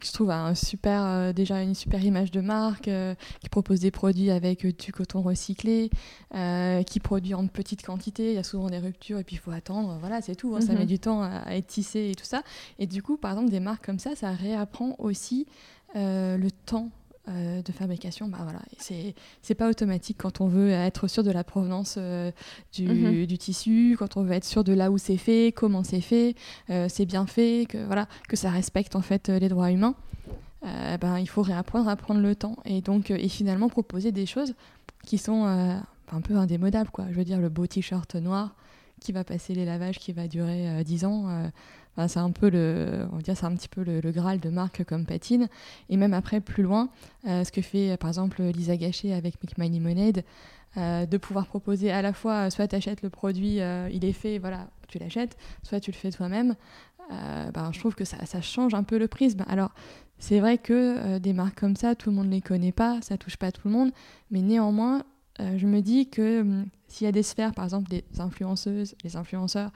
que 0.00 0.08
je 0.08 0.12
trouve 0.12 0.30
a 0.30 0.44
un 0.44 0.56
super, 0.56 1.04
euh, 1.04 1.32
déjà 1.32 1.62
une 1.62 1.76
super 1.76 2.04
image 2.04 2.32
de 2.32 2.40
marque, 2.40 2.88
euh, 2.88 3.14
qui 3.40 3.48
propose 3.48 3.78
des 3.78 3.92
produits 3.92 4.32
avec 4.32 4.64
euh, 4.66 4.72
du 4.72 4.92
coton 4.92 5.22
recyclé, 5.22 5.88
euh, 6.34 6.82
qui 6.82 6.98
produit 6.98 7.32
en 7.32 7.46
petite 7.46 7.86
quantité, 7.86 8.30
il 8.30 8.34
y 8.34 8.38
a 8.38 8.42
souvent 8.42 8.68
des 8.68 8.80
ruptures 8.80 9.20
et 9.20 9.24
puis 9.24 9.36
il 9.36 9.38
faut 9.38 9.52
attendre, 9.52 9.96
voilà 10.00 10.20
c'est 10.20 10.34
tout, 10.34 10.56
hein, 10.56 10.60
ça 10.60 10.72
Mhm. 10.72 10.78
met 10.80 10.86
du 10.86 10.98
temps 10.98 11.22
à, 11.22 11.28
à 11.46 11.54
être 11.54 11.68
tissé 11.68 12.10
et 12.10 12.14
tout 12.16 12.24
ça. 12.24 12.42
Et 12.80 12.88
du 12.88 13.04
coup, 13.04 13.16
par 13.16 13.30
exemple, 13.32 13.50
des 13.50 13.60
marques 13.60 13.86
comme 13.86 14.00
ça, 14.00 14.16
ça 14.16 14.32
réapprend 14.32 14.96
aussi 14.98 15.46
euh, 15.94 16.36
le 16.36 16.50
temps 16.50 16.90
euh, 17.28 17.62
de 17.62 17.72
fabrication. 17.72 18.28
Bah 18.28 18.38
voilà, 18.42 18.60
c'est 18.78 19.54
pas 19.54 19.70
automatique 19.70 20.18
quand 20.18 20.40
on 20.40 20.46
veut 20.46 20.70
être 20.70 21.08
sûr 21.08 21.22
de 21.22 21.30
la 21.30 21.42
provenance 21.44 21.94
euh, 21.96 22.30
du, 22.72 22.86
Mhm. 22.86 23.26
du 23.26 23.38
tissu, 23.38 23.96
quand 23.98 24.16
on 24.16 24.22
veut 24.22 24.32
être 24.32 24.44
sûr 24.44 24.62
de 24.64 24.72
là 24.72 24.90
où 24.90 24.98
c'est 24.98 25.16
fait, 25.16 25.52
comment 25.56 25.84
c'est 25.84 26.00
fait, 26.02 26.34
euh, 26.70 26.86
c'est 26.90 27.06
bien 27.06 27.26
fait, 27.26 27.66
que 27.68 27.82
voilà, 27.86 28.08
que 28.28 28.36
ça 28.36 28.50
respecte 28.50 28.94
en 28.96 29.00
fait 29.00 29.28
les 29.28 29.48
droits 29.48 29.70
humains. 29.70 29.94
Ben, 31.00 31.18
il 31.18 31.28
faut 31.28 31.42
réapprendre 31.42 31.88
à 31.90 31.96
prendre 31.96 32.20
le 32.20 32.34
temps 32.34 32.56
et 32.64 32.80
donc 32.80 33.10
et 33.10 33.28
finalement 33.28 33.68
proposer 33.68 34.12
des 34.12 34.24
choses 34.24 34.54
qui 35.04 35.18
sont 35.18 35.44
un 35.44 36.20
peu 36.22 36.36
indémodables 36.36 36.88
quoi. 36.90 37.04
Je 37.10 37.16
veux 37.16 37.24
dire 37.24 37.38
le 37.38 37.50
beau 37.50 37.66
t-shirt 37.66 38.14
noir 38.14 38.54
qui 39.04 39.12
va 39.12 39.22
passer 39.22 39.54
les 39.54 39.64
lavages 39.64 39.98
qui 39.98 40.12
va 40.12 40.26
durer 40.26 40.82
10 40.82 41.04
ans 41.04 41.50
c'est 42.08 42.18
un 42.18 42.30
peu 42.30 42.50
le, 42.50 43.06
on 43.12 43.20
c'est 43.22 43.44
un 43.44 43.54
petit 43.54 43.68
peu 43.68 43.84
le, 43.84 44.00
graal 44.10 44.40
de 44.40 44.50
marques 44.50 44.84
comme 44.84 45.06
Patine. 45.06 45.48
Et 45.88 45.96
même 45.96 46.14
après, 46.14 46.40
plus 46.40 46.62
loin, 46.62 46.88
ce 47.24 47.50
que 47.52 47.62
fait 47.62 47.96
par 47.96 48.08
exemple 48.08 48.42
Lisa 48.42 48.76
Gachet 48.76 49.12
avec 49.12 49.34
Make 49.42 49.58
My 49.58 49.68
Lemonade, 49.68 50.24
de 50.76 51.16
pouvoir 51.16 51.46
proposer 51.46 51.92
à 51.92 52.02
la 52.02 52.12
fois, 52.12 52.50
soit 52.50 52.66
tu 52.66 52.76
achètes 52.76 53.02
le 53.02 53.10
produit, 53.10 53.60
il 53.92 54.04
est 54.04 54.12
fait, 54.12 54.38
voilà, 54.38 54.68
tu 54.88 54.98
l'achètes, 54.98 55.36
soit 55.62 55.80
tu 55.80 55.90
le 55.90 55.96
fais 55.96 56.10
toi-même. 56.10 56.56
Ben, 57.10 57.70
je 57.72 57.78
trouve 57.78 57.94
que 57.94 58.04
ça, 58.04 58.24
ça, 58.26 58.40
change 58.40 58.74
un 58.74 58.82
peu 58.82 58.98
le 58.98 59.08
prisme. 59.08 59.44
Alors, 59.48 59.72
c'est 60.18 60.40
vrai 60.40 60.58
que 60.58 61.18
des 61.18 61.32
marques 61.32 61.60
comme 61.60 61.76
ça, 61.76 61.94
tout 61.94 62.10
le 62.10 62.16
monde 62.16 62.26
ne 62.26 62.32
les 62.32 62.40
connaît 62.40 62.72
pas, 62.72 63.00
ça 63.02 63.18
touche 63.18 63.36
pas 63.36 63.52
tout 63.52 63.68
le 63.68 63.72
monde, 63.72 63.92
mais 64.30 64.40
néanmoins, 64.40 65.04
je 65.38 65.66
me 65.66 65.80
dis 65.80 66.08
que 66.08 66.40
hum, 66.40 66.66
s'il 66.88 67.06
y 67.06 67.08
a 67.08 67.12
des 67.12 67.22
sphères, 67.22 67.54
par 67.54 67.64
exemple 67.64 67.90
des 67.90 68.04
influenceuses, 68.18 68.94
les 69.02 69.16
influenceurs, 69.16 69.70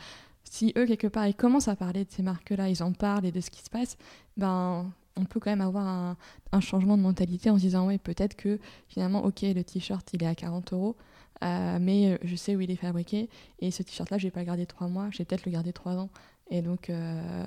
si 0.51 0.73
eux, 0.77 0.87
quelque 0.87 1.07
part, 1.07 1.27
ils 1.27 1.35
commencent 1.35 1.69
à 1.69 1.77
parler 1.77 2.05
de 2.05 2.11
ces 2.11 2.23
marques-là, 2.23 2.69
ils 2.69 2.83
en 2.83 2.93
parlent 2.93 3.27
et 3.27 3.33
de 3.33 3.41
ce 3.41 3.51
qui 3.51 3.63
se 3.63 3.71
passe, 3.71 3.97
ben, 4.37 4.91
on 5.17 5.25
peut 5.25 5.41
quand 5.41 5.51
même 5.51 5.61
avoir 5.61 6.17
un, 6.53 6.61
changement 6.61 6.97
de 6.97 7.03
mentalité 7.03 7.51
en 7.51 7.57
se 7.57 7.63
disant, 7.63 7.87
oui, 7.89 7.99
peut-être 7.99 8.37
que 8.37 8.59
finalement, 8.89 9.25
ok, 9.25 9.43
le 9.43 9.63
t-shirt, 9.63 10.09
il 10.13 10.23
est 10.23 10.27
à 10.27 10.35
40 10.35 10.73
euros, 10.73 10.97
euh, 11.45 11.79
mais 11.81 12.13
euh, 12.13 12.19
je 12.23 12.37
sais 12.37 12.57
où 12.57 12.61
il 12.61 12.71
est 12.71 12.77
fabriqué, 12.77 13.29
et 13.59 13.71
ce 13.71 13.83
t-shirt-là, 13.83 14.19
je 14.19 14.25
vais 14.25 14.31
pas 14.31 14.41
le 14.41 14.47
garder 14.47 14.67
trois 14.67 14.89
mois, 14.89 15.09
je 15.11 15.19
vais 15.19 15.25
peut-être 15.25 15.45
le 15.45 15.53
garder 15.53 15.73
trois 15.73 15.97
ans. 15.97 16.11
Et 16.51 16.63
donc, 16.63 16.89
euh, 16.89 17.45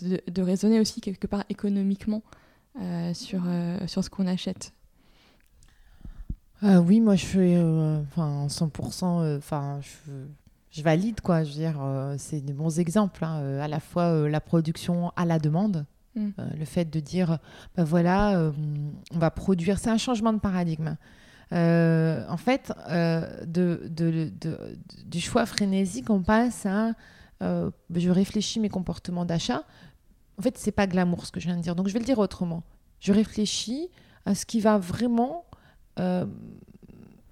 de, 0.00 0.42
raisonner 0.42 0.80
aussi 0.80 1.00
quelque 1.00 1.28
part 1.28 1.44
économiquement 1.48 2.22
sur, 3.12 3.42
sur 3.86 4.02
ce 4.02 4.10
qu'on 4.10 4.26
achète. 4.26 4.72
Oui, 6.62 7.00
moi, 7.00 7.16
je 7.16 7.26
fais 7.26 7.58
enfin 7.58 8.46
100%, 8.48 9.36
enfin, 9.38 9.80
je 9.82 10.12
je 10.72 10.82
valide 10.82 11.20
quoi. 11.20 11.44
Je 11.44 11.50
veux 11.50 11.56
dire, 11.56 11.78
euh, 11.80 12.16
c'est 12.18 12.40
des 12.40 12.52
bons 12.52 12.80
exemples. 12.80 13.24
Hein. 13.24 13.40
Euh, 13.42 13.60
à 13.60 13.68
la 13.68 13.78
fois 13.78 14.04
euh, 14.04 14.28
la 14.28 14.40
production 14.40 15.12
à 15.16 15.24
la 15.24 15.38
demande, 15.38 15.84
mm. 16.16 16.30
le 16.58 16.64
fait 16.64 16.86
de 16.86 16.98
dire, 16.98 17.38
ben 17.76 17.84
voilà, 17.84 18.50
on 19.12 19.18
va 19.18 19.30
produire, 19.30 19.78
c'est 19.78 19.90
un 19.90 19.98
changement 19.98 20.32
de 20.32 20.40
paradigme. 20.40 20.96
en 21.52 22.36
fait, 22.38 22.72
de, 22.88 23.82
de, 23.88 24.32
du 25.04 25.20
choix 25.20 25.46
frénésique, 25.46 26.10
on 26.10 26.22
passe 26.22 26.66
à, 26.66 26.92
je 27.40 28.10
réfléchis 28.10 28.58
mes 28.58 28.70
comportements 28.70 29.26
d'achat. 29.26 29.64
En 30.38 30.42
fait, 30.42 30.56
c'est 30.56 30.72
pas 30.72 30.86
glamour 30.86 31.26
ce 31.26 31.32
que 31.32 31.40
je 31.40 31.46
viens 31.46 31.56
de 31.56 31.62
dire. 31.62 31.76
Donc, 31.76 31.88
je 31.88 31.92
vais 31.92 31.98
le 31.98 32.06
dire 32.06 32.18
autrement. 32.18 32.62
Je 33.00 33.12
réfléchis 33.12 33.90
à 34.24 34.34
ce 34.34 34.46
qui 34.46 34.60
va 34.60 34.78
vraiment 34.78 35.44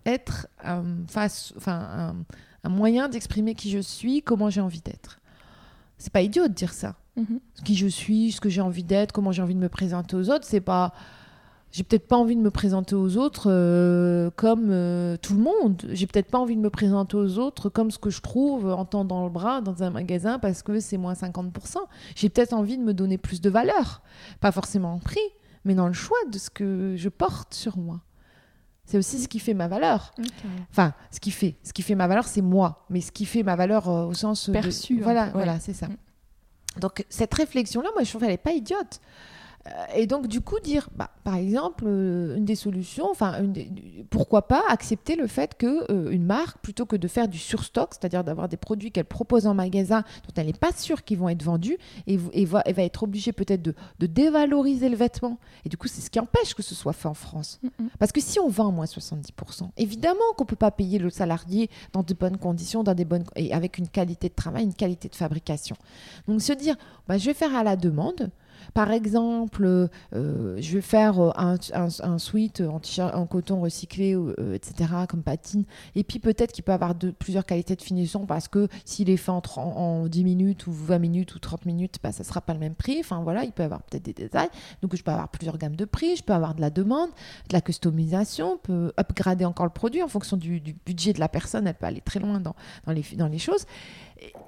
être 0.06 0.48
face, 1.08 1.52
enfin 1.56 2.14
un 2.64 2.68
moyen 2.68 3.08
d'exprimer 3.08 3.54
qui 3.54 3.70
je 3.70 3.78
suis, 3.78 4.22
comment 4.22 4.50
j'ai 4.50 4.60
envie 4.60 4.80
d'être. 4.80 5.20
C'est 5.98 6.12
pas 6.12 6.22
idiot 6.22 6.48
de 6.48 6.52
dire 6.52 6.72
ça. 6.72 6.96
Mhm. 7.16 7.40
Qui 7.64 7.74
je 7.76 7.86
suis, 7.86 8.32
ce 8.32 8.40
que 8.40 8.48
j'ai 8.48 8.60
envie 8.60 8.84
d'être, 8.84 9.12
comment 9.12 9.32
j'ai 9.32 9.42
envie 9.42 9.54
de 9.54 9.60
me 9.60 9.68
présenter 9.68 10.16
aux 10.16 10.30
autres, 10.30 10.44
c'est 10.44 10.60
pas. 10.60 10.92
J'ai 11.72 11.84
peut-être 11.84 12.08
pas 12.08 12.16
envie 12.16 12.34
de 12.34 12.40
me 12.40 12.50
présenter 12.50 12.96
aux 12.96 13.16
autres 13.16 13.48
euh, 13.48 14.28
comme 14.34 14.70
euh, 14.70 15.16
tout 15.16 15.34
le 15.34 15.40
monde. 15.40 15.84
J'ai 15.92 16.08
peut-être 16.08 16.28
pas 16.28 16.38
envie 16.38 16.56
de 16.56 16.60
me 16.60 16.70
présenter 16.70 17.16
aux 17.16 17.38
autres 17.38 17.68
comme 17.68 17.92
ce 17.92 17.98
que 17.98 18.10
je 18.10 18.20
trouve 18.20 18.66
en 18.72 18.84
temps 18.84 19.04
dans 19.04 19.22
le 19.22 19.30
bras 19.30 19.60
dans 19.60 19.84
un 19.84 19.90
magasin 19.90 20.40
parce 20.40 20.64
que 20.64 20.80
c'est 20.80 20.96
moins 20.96 21.12
50%. 21.12 21.76
J'ai 22.16 22.28
peut-être 22.28 22.54
envie 22.54 22.76
de 22.76 22.82
me 22.82 22.92
donner 22.92 23.18
plus 23.18 23.40
de 23.40 23.48
valeur. 23.48 24.02
Pas 24.40 24.50
forcément 24.50 24.94
en 24.94 24.98
prix, 24.98 25.20
mais 25.64 25.76
dans 25.76 25.86
le 25.86 25.92
choix 25.92 26.18
de 26.32 26.38
ce 26.38 26.50
que 26.50 26.94
je 26.96 27.08
porte 27.08 27.54
sur 27.54 27.78
moi. 27.78 28.00
C'est 28.90 28.98
aussi 28.98 29.20
ce 29.20 29.28
qui 29.28 29.38
fait 29.38 29.54
ma 29.54 29.68
valeur. 29.68 30.12
Enfin, 30.72 30.94
ce 31.12 31.20
qui 31.20 31.30
fait, 31.30 31.54
ce 31.62 31.72
qui 31.72 31.82
fait 31.82 31.94
ma 31.94 32.08
valeur, 32.08 32.26
c'est 32.26 32.40
moi. 32.40 32.84
Mais 32.90 33.00
ce 33.00 33.12
qui 33.12 33.24
fait 33.24 33.44
ma 33.44 33.54
valeur 33.54 33.88
euh, 33.88 34.06
au 34.06 34.14
sens 34.14 34.50
perçu. 34.52 35.00
Voilà, 35.00 35.26
voilà, 35.26 35.60
c'est 35.60 35.74
ça. 35.74 35.86
Mm. 35.86 35.96
Donc 36.80 37.04
cette 37.08 37.32
réflexion-là, 37.32 37.88
moi, 37.94 38.02
je 38.02 38.08
trouve 38.08 38.22
qu'elle 38.22 38.32
n'est 38.32 38.36
pas 38.36 38.50
idiote. 38.50 39.00
Euh, 39.66 39.70
et 39.94 40.06
donc, 40.06 40.26
du 40.26 40.40
coup, 40.40 40.58
dire, 40.60 40.88
bah, 40.96 41.10
par 41.22 41.36
exemple, 41.36 41.84
euh, 41.86 42.36
une 42.36 42.44
des 42.44 42.54
solutions, 42.54 43.08
enfin, 43.10 43.34
pourquoi 44.08 44.48
pas 44.48 44.62
accepter 44.68 45.16
le 45.16 45.26
fait 45.26 45.56
qu'une 45.56 45.84
euh, 45.90 46.10
une 46.10 46.24
marque, 46.24 46.58
plutôt 46.62 46.86
que 46.86 46.96
de 46.96 47.08
faire 47.08 47.28
du 47.28 47.38
surstock, 47.38 47.90
c'est-à-dire 47.92 48.24
d'avoir 48.24 48.48
des 48.48 48.56
produits 48.56 48.90
qu'elle 48.90 49.04
propose 49.04 49.46
en 49.46 49.54
magasin 49.54 50.02
dont 50.26 50.34
elle 50.36 50.46
n'est 50.46 50.52
pas 50.52 50.72
sûre 50.72 51.04
qu'ils 51.04 51.18
vont 51.18 51.28
être 51.28 51.42
vendus, 51.42 51.76
et, 52.06 52.18
et, 52.32 52.44
va, 52.46 52.62
va, 52.66 52.82
être 52.82 53.02
obligée 53.02 53.32
peut-être 53.32 53.62
de, 53.62 53.74
dévaloriser 54.06 54.88
le 54.88 54.96
vêtement. 54.96 55.38
Et 55.66 55.68
du 55.68 55.76
coup, 55.76 55.88
c'est 55.88 56.00
ce 56.00 56.10
qui 56.10 56.18
empêche 56.18 56.54
que 56.54 56.62
ce 56.62 56.74
soit 56.74 56.94
fait 56.94 57.08
en 57.08 57.14
France. 57.14 57.60
Parce 57.98 58.12
que 58.12 58.20
si 58.20 58.40
on 58.40 58.48
vend 58.48 58.72
moins 58.72 58.86
70%, 58.86 59.70
évidemment 59.76 60.20
qu'on 60.36 60.44
ne 60.44 60.48
peut 60.48 60.56
pas 60.56 60.70
payer 60.70 60.98
le 60.98 61.10
salarié 61.10 61.68
dans 61.92 62.02
de 62.02 62.14
bonnes 62.14 62.38
conditions, 62.38 62.82
dans 62.82 62.94
des 62.94 63.04
bonnes, 63.04 63.24
et 63.36 63.52
avec 63.52 63.78
une 63.78 63.88
qualité 63.88 64.28
de 64.28 64.34
travail, 64.34 64.64
une 64.64 64.74
qualité 64.74 65.08
de 65.08 65.14
fabrication. 65.14 65.76
Donc, 66.26 66.40
se 66.40 66.52
dire, 66.52 66.76
bah, 67.06 67.18
je 67.18 67.26
vais 67.26 67.34
faire 67.34 67.54
à 67.54 67.62
la 67.62 67.76
demande. 67.76 68.30
Par 68.74 68.90
exemple, 68.90 69.64
euh, 69.64 70.56
je 70.60 70.74
vais 70.74 70.80
faire 70.80 71.20
euh, 71.20 71.30
un, 71.36 71.56
un, 71.74 72.18
sweat 72.18 72.62
en, 72.62 73.26
coton 73.26 73.60
recyclé, 73.60 74.14
euh, 74.14 74.54
etc., 74.54 74.90
comme 75.08 75.22
patine. 75.22 75.64
Et 75.94 76.04
puis 76.04 76.18
peut-être 76.18 76.52
qu'il 76.52 76.64
peut 76.64 76.72
avoir 76.72 76.94
plusieurs 77.18 77.44
qualités 77.44 77.76
de 77.76 77.82
finition 77.82 78.26
parce 78.26 78.48
que 78.48 78.68
s'il 78.84 79.10
est 79.10 79.16
fait 79.16 79.30
en, 79.30 79.42
en, 79.56 80.06
10 80.06 80.24
minutes 80.24 80.66
ou 80.66 80.72
20 80.72 80.98
minutes 80.98 81.34
ou 81.34 81.38
30 81.38 81.66
minutes, 81.66 81.96
bah, 82.02 82.12
ça 82.12 82.22
ne 82.22 82.28
sera 82.28 82.40
pas 82.40 82.54
le 82.54 82.60
même 82.60 82.74
prix. 82.74 82.98
Enfin 83.00 83.22
voilà, 83.22 83.44
il 83.44 83.52
peut 83.52 83.62
avoir 83.62 83.82
peut-être 83.82 84.04
des 84.04 84.12
détails. 84.12 84.50
Donc 84.82 84.96
je 84.96 85.02
peux 85.02 85.10
avoir 85.10 85.28
plusieurs 85.28 85.58
gammes 85.58 85.76
de 85.76 85.84
prix, 85.84 86.16
je 86.16 86.22
peux 86.22 86.32
avoir 86.32 86.54
de 86.54 86.60
la 86.60 86.70
demande, 86.70 87.10
de 87.48 87.52
la 87.52 87.60
customisation, 87.60 88.54
on 88.54 88.58
peut 88.58 88.92
upgrader 88.98 89.44
encore 89.44 89.66
le 89.66 89.72
produit 89.72 90.02
en 90.02 90.08
fonction 90.08 90.36
du, 90.36 90.60
du 90.60 90.74
budget 90.86 91.12
de 91.12 91.20
la 91.20 91.28
personne. 91.28 91.66
Elle 91.66 91.74
peut 91.74 91.86
aller 91.86 92.00
très 92.00 92.20
loin 92.20 92.40
dans, 92.40 92.54
dans, 92.86 92.92
les, 92.92 93.04
dans 93.16 93.28
les 93.28 93.38
choses. 93.38 93.66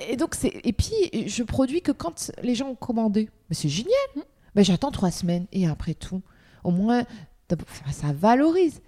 Et, 0.00 0.16
donc 0.16 0.34
c'est 0.34 0.60
et 0.64 0.72
puis 0.72 1.28
je 1.28 1.42
produis 1.42 1.82
que 1.82 1.92
quand 1.92 2.30
les 2.42 2.54
gens 2.54 2.68
ont 2.68 2.74
commandé. 2.74 3.28
Mais 3.48 3.54
c'est 3.54 3.68
génial. 3.68 3.92
Mmh. 4.16 4.20
Ben, 4.54 4.64
j'attends 4.64 4.90
trois 4.90 5.10
semaines 5.10 5.46
et 5.52 5.66
après 5.66 5.94
tout, 5.94 6.22
au 6.62 6.70
moins 6.70 7.04
ça 7.90 8.12
valorise. 8.12 8.80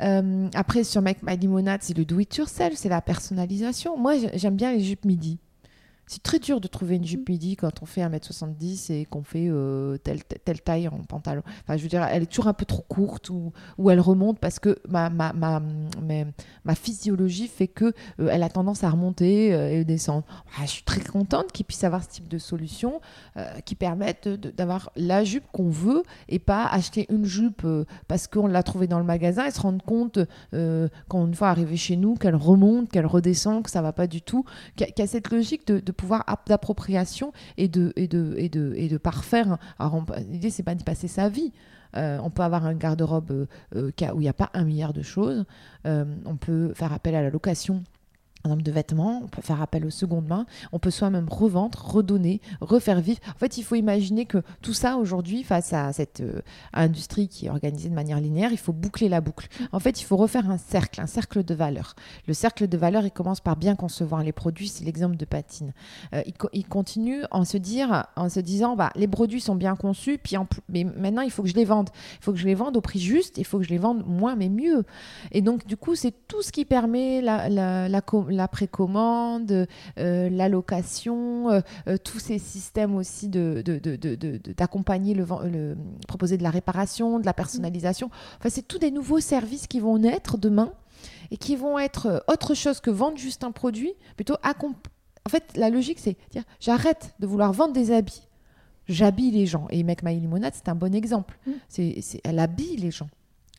Euh, 0.00 0.48
après 0.54 0.84
sur 0.84 1.02
Make 1.02 1.22
My 1.22 1.36
Limonade, 1.36 1.82
c'est 1.82 1.96
le 1.96 2.04
do 2.04 2.18
it 2.20 2.34
yourself, 2.36 2.74
c'est 2.76 2.88
la 2.88 3.00
personnalisation. 3.00 3.96
Moi 3.98 4.14
j'aime 4.34 4.56
bien 4.56 4.72
les 4.72 4.80
jupes 4.82 5.04
midi. 5.04 5.38
C'est 6.08 6.22
très 6.22 6.38
dur 6.38 6.60
de 6.60 6.68
trouver 6.68 6.96
une 6.96 7.04
jupe 7.04 7.28
midi 7.28 7.56
quand 7.56 7.82
on 7.82 7.86
fait 7.86 8.00
1m70 8.00 8.92
et 8.92 9.04
qu'on 9.06 9.24
fait 9.24 9.48
euh, 9.48 9.98
telle, 9.98 10.22
telle, 10.22 10.60
taille 10.60 10.86
en 10.86 10.98
pantalon. 10.98 11.42
Enfin, 11.62 11.76
je 11.76 11.82
veux 11.82 11.88
dire, 11.88 12.04
elle 12.04 12.22
est 12.22 12.26
toujours 12.26 12.46
un 12.46 12.52
peu 12.52 12.64
trop 12.64 12.84
courte 12.86 13.28
ou, 13.28 13.52
ou 13.76 13.90
elle 13.90 13.98
remonte 13.98 14.38
parce 14.38 14.60
que 14.60 14.78
ma, 14.88 15.10
ma, 15.10 15.32
ma, 15.32 15.60
ma, 16.64 16.74
physiologie 16.76 17.48
fait 17.48 17.66
que 17.66 17.86
euh, 18.20 18.28
elle 18.30 18.44
a 18.44 18.48
tendance 18.48 18.84
à 18.84 18.90
remonter 18.90 19.52
euh, 19.52 19.80
et 19.80 19.84
descendre. 19.84 20.24
Ah, 20.56 20.62
je 20.64 20.70
suis 20.70 20.84
très 20.84 21.00
contente 21.00 21.50
qu'il 21.50 21.66
puisse 21.66 21.82
avoir 21.82 22.04
ce 22.04 22.08
type 22.08 22.28
de 22.28 22.38
solution 22.38 23.00
qui 23.64 23.74
permettent 23.74 24.28
d'avoir 24.28 24.90
la 24.96 25.24
jupe 25.24 25.44
qu'on 25.52 25.68
veut 25.68 26.02
et 26.28 26.38
pas 26.38 26.66
acheter 26.66 27.06
une 27.10 27.24
jupe 27.24 27.66
parce 28.08 28.26
qu'on 28.26 28.46
l'a 28.46 28.62
trouvée 28.62 28.86
dans 28.86 28.98
le 28.98 29.04
magasin 29.04 29.46
et 29.46 29.50
se 29.50 29.60
rendre 29.60 29.84
compte 29.84 30.18
quand 30.52 31.26
une 31.26 31.34
fois 31.34 31.48
arrivée 31.48 31.76
chez 31.76 31.96
nous 31.96 32.14
qu'elle 32.14 32.36
remonte, 32.36 32.90
qu'elle 32.90 33.06
redescend, 33.06 33.62
que 33.62 33.70
ça 33.70 33.82
va 33.82 33.92
pas 33.92 34.06
du 34.06 34.22
tout, 34.22 34.44
qu'il 34.76 34.86
y, 34.96 35.02
a 35.02 35.06
cette 35.06 35.30
logique 35.30 35.66
de 35.66 35.92
pouvoir 35.96 36.24
d'appropriation 36.46 37.32
et 37.56 37.68
de, 37.68 38.96
parfaire. 38.98 39.58
L'idée, 40.28 40.50
c'est 40.50 40.62
pas 40.62 40.74
d'y 40.74 40.84
passer 40.84 41.08
sa 41.08 41.28
vie. 41.28 41.52
Euh, 41.96 42.18
on 42.22 42.30
peut 42.30 42.42
avoir 42.42 42.66
un 42.66 42.74
garde-robe 42.74 43.30
euh, 43.30 43.46
euh, 43.74 44.12
où 44.12 44.20
il 44.20 44.24
n'y 44.24 44.28
a 44.28 44.34
pas 44.34 44.50
un 44.54 44.64
milliard 44.64 44.92
de 44.92 45.02
choses. 45.02 45.44
on 45.84 46.36
peut 46.38 46.72
faire 46.74 46.92
appel 46.92 47.14
à 47.14 47.22
la 47.22 47.30
location 47.30 47.84
exemple 48.46 48.62
de 48.62 48.72
vêtements, 48.72 49.22
on 49.24 49.28
peut 49.28 49.42
faire 49.42 49.60
appel 49.62 49.84
aux 49.84 49.90
secondes 49.90 50.26
mains, 50.26 50.46
on 50.72 50.78
peut 50.78 50.90
soi-même 50.90 51.28
revendre, 51.28 51.78
redonner, 51.78 52.40
refaire 52.60 53.00
vivre. 53.00 53.20
En 53.34 53.38
fait, 53.38 53.58
il 53.58 53.62
faut 53.62 53.74
imaginer 53.74 54.26
que 54.26 54.38
tout 54.62 54.72
ça 54.72 54.96
aujourd'hui, 54.96 55.42
face 55.42 55.72
à 55.72 55.92
cette 55.92 56.20
euh, 56.20 56.40
industrie 56.72 57.28
qui 57.28 57.46
est 57.46 57.50
organisée 57.50 57.88
de 57.88 57.94
manière 57.94 58.20
linéaire, 58.20 58.52
il 58.52 58.58
faut 58.58 58.72
boucler 58.72 59.08
la 59.08 59.20
boucle. 59.20 59.48
En 59.72 59.78
fait, 59.78 60.00
il 60.00 60.04
faut 60.04 60.16
refaire 60.16 60.48
un 60.50 60.58
cercle, 60.58 61.00
un 61.00 61.06
cercle 61.06 61.44
de 61.44 61.54
valeur. 61.54 61.94
Le 62.26 62.34
cercle 62.34 62.68
de 62.68 62.76
valeur, 62.76 63.04
il 63.04 63.10
commence 63.10 63.40
par 63.40 63.56
bien 63.56 63.76
concevoir 63.76 64.22
les 64.22 64.32
produits, 64.32 64.68
c'est 64.68 64.84
l'exemple 64.84 65.16
de 65.16 65.24
Patine. 65.24 65.72
Euh, 66.14 66.22
il, 66.52 66.66
continue 66.66 67.22
en 67.30 67.44
se, 67.44 67.56
dire, 67.56 68.06
en 68.16 68.28
se 68.28 68.40
disant, 68.40 68.76
bah, 68.76 68.90
les 68.94 69.08
produits 69.08 69.40
sont 69.40 69.54
bien 69.54 69.76
conçus, 69.76 70.18
puis 70.18 70.36
mais 70.68 70.84
maintenant, 70.84 71.22
il 71.22 71.30
faut 71.30 71.42
que 71.42 71.48
je 71.48 71.54
les 71.54 71.64
vende. 71.64 71.90
Il 72.20 72.24
faut 72.24 72.32
que 72.32 72.38
je 72.38 72.46
les 72.46 72.54
vende 72.54 72.76
au 72.76 72.80
prix 72.80 72.98
juste, 72.98 73.38
il 73.38 73.44
faut 73.44 73.58
que 73.58 73.64
je 73.64 73.70
les 73.70 73.78
vende 73.78 74.04
moins, 74.06 74.36
mais 74.36 74.48
mieux. 74.48 74.84
Et 75.32 75.40
donc, 75.40 75.66
du 75.66 75.76
coup, 75.76 75.94
c'est 75.94 76.14
tout 76.28 76.42
ce 76.42 76.52
qui 76.52 76.64
permet 76.64 77.20
la 77.20 78.00
précommande, 78.48 79.66
euh, 79.98 80.28
la 80.30 80.48
location, 80.48 81.50
euh, 81.50 81.60
euh, 81.88 81.96
tous 81.96 82.18
ces 82.18 82.38
systèmes 82.38 82.94
aussi 82.94 83.28
d'accompagner 83.28 85.14
de, 85.14 85.22
de, 85.22 85.26
le, 85.26 85.48
le, 85.50 85.76
proposer 86.06 86.36
de 86.38 86.42
la 86.42 86.50
réparation, 86.50 87.18
de 87.18 87.26
la 87.26 87.34
personnalisation. 87.34 88.10
Enfin, 88.38 88.50
c'est 88.50 88.66
tous 88.66 88.78
des 88.78 88.90
nouveaux 88.90 89.20
services 89.20 89.66
qui 89.66 89.80
vont 89.80 89.98
naître 89.98 90.38
demain 90.38 90.72
et 91.30 91.36
qui 91.36 91.56
vont 91.56 91.78
être 91.78 92.24
autre 92.28 92.54
chose 92.54 92.80
que 92.80 92.90
vendre 92.90 93.18
juste 93.18 93.44
un 93.44 93.52
produit, 93.52 93.94
plutôt 94.16 94.36
En 94.44 95.28
fait, 95.28 95.44
la 95.56 95.70
logique, 95.70 95.98
c'est 95.98 96.16
dire 96.30 96.44
j'arrête 96.60 97.14
de 97.20 97.26
vouloir 97.26 97.52
vendre 97.52 97.72
des 97.72 97.90
habits. 97.90 98.28
J'habille 98.88 99.32
les 99.32 99.46
gens. 99.46 99.66
Et 99.70 99.82
Make 99.82 100.02
My 100.02 100.18
Limonade, 100.18 100.54
c'est 100.54 100.68
un 100.68 100.74
bon 100.74 100.94
exemple. 100.94 101.38
Mm. 101.46 101.52
C'est, 101.68 102.20
elle 102.24 102.38
habille 102.38 102.76
les 102.76 102.90
gens. 102.90 103.08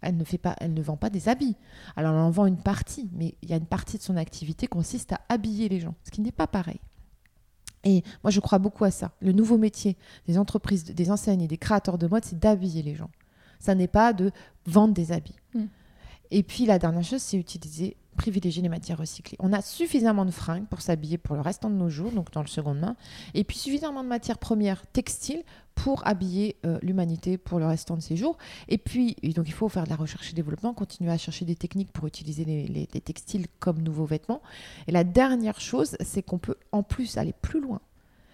Elle 0.02 0.18
ne, 0.18 0.24
fait 0.24 0.38
pas, 0.38 0.56
elle 0.60 0.74
ne 0.74 0.82
vend 0.82 0.96
pas 0.96 1.10
des 1.10 1.28
habits. 1.28 1.56
Alors 1.96 2.14
elle 2.14 2.22
en 2.22 2.30
vend 2.30 2.46
une 2.46 2.62
partie, 2.62 3.10
mais 3.14 3.36
il 3.42 3.50
y 3.50 3.54
a 3.54 3.58
une 3.58 3.66
partie 3.66 3.98
de 3.98 4.04
son 4.04 4.16
activité 4.16 4.68
qui 4.68 4.72
consiste 4.72 5.14
à 5.14 5.22
habiller 5.30 5.70
les 5.70 5.80
gens, 5.80 5.96
ce 6.04 6.12
qui 6.12 6.22
n'est 6.22 6.32
pas 6.32 6.48
pareil. 6.48 6.80
Et 7.84 8.04
moi, 8.24 8.32
je 8.32 8.40
crois 8.40 8.60
beaucoup 8.60 8.84
à 8.84 8.92
ça. 8.92 9.12
Le 9.22 9.32
nouveau 9.32 9.58
métier 9.58 9.98
des 10.28 10.38
entreprises, 10.38 10.84
des 10.84 11.12
enseignes 11.12 11.42
et 11.42 11.48
des 11.48 11.58
créateurs 11.58 11.98
de 11.98 12.08
mode, 12.08 12.26
c'est 12.26 12.38
d'habiller 12.38 12.82
les 12.82 12.96
gens. 12.96 13.10
Ça 13.60 13.76
n'est 13.76 13.88
pas 13.88 14.14
de 14.14 14.32
vendre 14.66 14.94
des 14.94 15.12
habits. 15.12 15.38
Mm. 15.54 15.66
Et 16.32 16.44
puis 16.44 16.66
la 16.66 16.80
dernière 16.80 17.04
chose, 17.04 17.22
c'est 17.22 17.38
utiliser, 17.38 17.96
privilégier 18.18 18.62
les 18.62 18.70
matières 18.70 18.98
recyclées. 18.98 19.38
On 19.40 19.54
a 19.54 19.62
suffisamment 19.62 20.26
de 20.26 20.32
fringues 20.32 20.66
pour 20.68 20.82
s'habiller 20.82 21.18
pour 21.18 21.36
le 21.36 21.42
restant 21.42 21.70
de 21.70 21.76
nos 21.76 21.90
jours, 21.90 22.12
donc 22.12 22.32
dans 22.32 22.42
le 22.42 22.48
seconde 22.48 22.80
main, 22.80 22.98
et 23.34 23.46
puis 23.46 23.58
suffisamment 23.58 24.04
de 24.04 24.10
matières 24.10 24.40
premières 24.40 24.86
textiles 24.88 25.44
pour 25.76 26.06
habiller 26.06 26.58
euh, 26.66 26.80
l'humanité 26.82 27.38
pour 27.38 27.60
le 27.60 27.68
restant 27.68 27.96
de 27.96 28.02
ses 28.02 28.18
jours. 28.18 28.38
Et 28.68 28.78
puis, 28.78 29.16
donc 29.36 29.48
il 29.48 29.54
faut 29.54 29.70
faire 29.70 29.86
de 29.86 29.90
la 29.90 29.96
recherche 29.96 30.32
et 30.32 30.34
développement, 30.34 30.74
continuer 30.74 31.12
à 31.12 31.18
chercher 31.18 31.46
des 31.46 31.56
techniques 31.56 31.92
pour 31.94 32.08
utiliser 32.08 32.44
les- 32.44 32.68
les 32.68 33.02
textiles 33.02 33.46
comme 33.60 33.82
nouveaux 33.82 34.06
vêtements. 34.06 34.42
Et 34.88 34.92
la 34.92 35.04
dernière 35.04 35.62
chose, 35.62 35.96
c'est 36.02 36.24
qu'on 36.24 36.40
peut 36.40 36.58
en 36.72 36.84
plus 36.84 37.18
aller 37.18 37.34
plus 37.42 37.62
loin. 37.62 37.80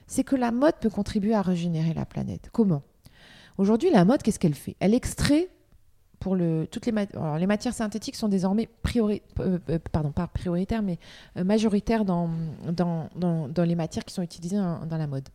C'est 0.07 0.23
que 0.23 0.36
la 0.38 0.51
mode 0.51 0.75
peut 0.79 0.89
contribuer 0.89 1.34
à 1.34 1.41
régénérer 1.41 1.93
la 1.93 2.05
planète. 2.05 2.49
Comment? 2.51 2.81
Aujourd'hui, 3.57 3.91
la 3.91 4.05
mode, 4.05 4.23
qu'est-ce 4.23 4.39
qu'elle 4.39 4.55
fait? 4.55 4.75
Elle 4.79 4.93
extrait 4.93 5.49
pour 6.24 6.36
le, 6.38 6.67
toutes 6.71 6.86
les, 6.86 6.93
mat- 6.93 7.13
alors, 7.15 7.38
les 7.38 7.47
matières 7.47 7.74
synthétiques 7.74 8.15
sont 8.15 8.30
désormais 8.30 8.69
priori- 8.82 9.21
euh, 9.41 9.59
euh, 9.69 9.78
pardon, 9.91 10.11
pas 10.11 10.26
prioritaires, 10.28 10.82
mais 10.82 10.97
euh, 11.38 11.43
majoritaires 11.43 12.05
dans, 12.05 12.30
dans, 12.71 13.09
dans, 13.17 13.49
dans 13.49 13.63
les 13.63 13.76
matières 13.76 14.05
qui 14.05 14.13
sont 14.13 14.21
utilisées 14.21 14.55
dans, 14.55 14.86
dans 14.86 14.97
la 14.97 15.05
mode. 15.07 15.28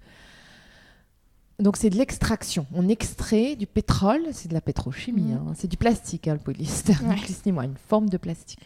Donc 1.60 1.76
c'est 1.76 1.90
de 1.90 1.96
l'extraction. 1.96 2.66
On 2.72 2.88
extrait 2.88 3.54
du 3.56 3.66
pétrole, 3.66 4.22
c'est 4.32 4.48
de 4.48 4.54
la 4.54 4.60
pétrochimie, 4.60 5.32
Mhm. 5.32 5.48
hein, 5.48 5.52
c'est 5.56 5.66
du 5.68 5.76
plastique, 5.76 6.26
hein, 6.28 6.34
le 6.34 6.38
polyester, 6.38 6.94
Ouais. 7.04 7.16
Excusez-moi, 7.18 7.64
une 7.64 7.76
forme 7.76 8.08
de 8.08 8.16
plastique. 8.16 8.60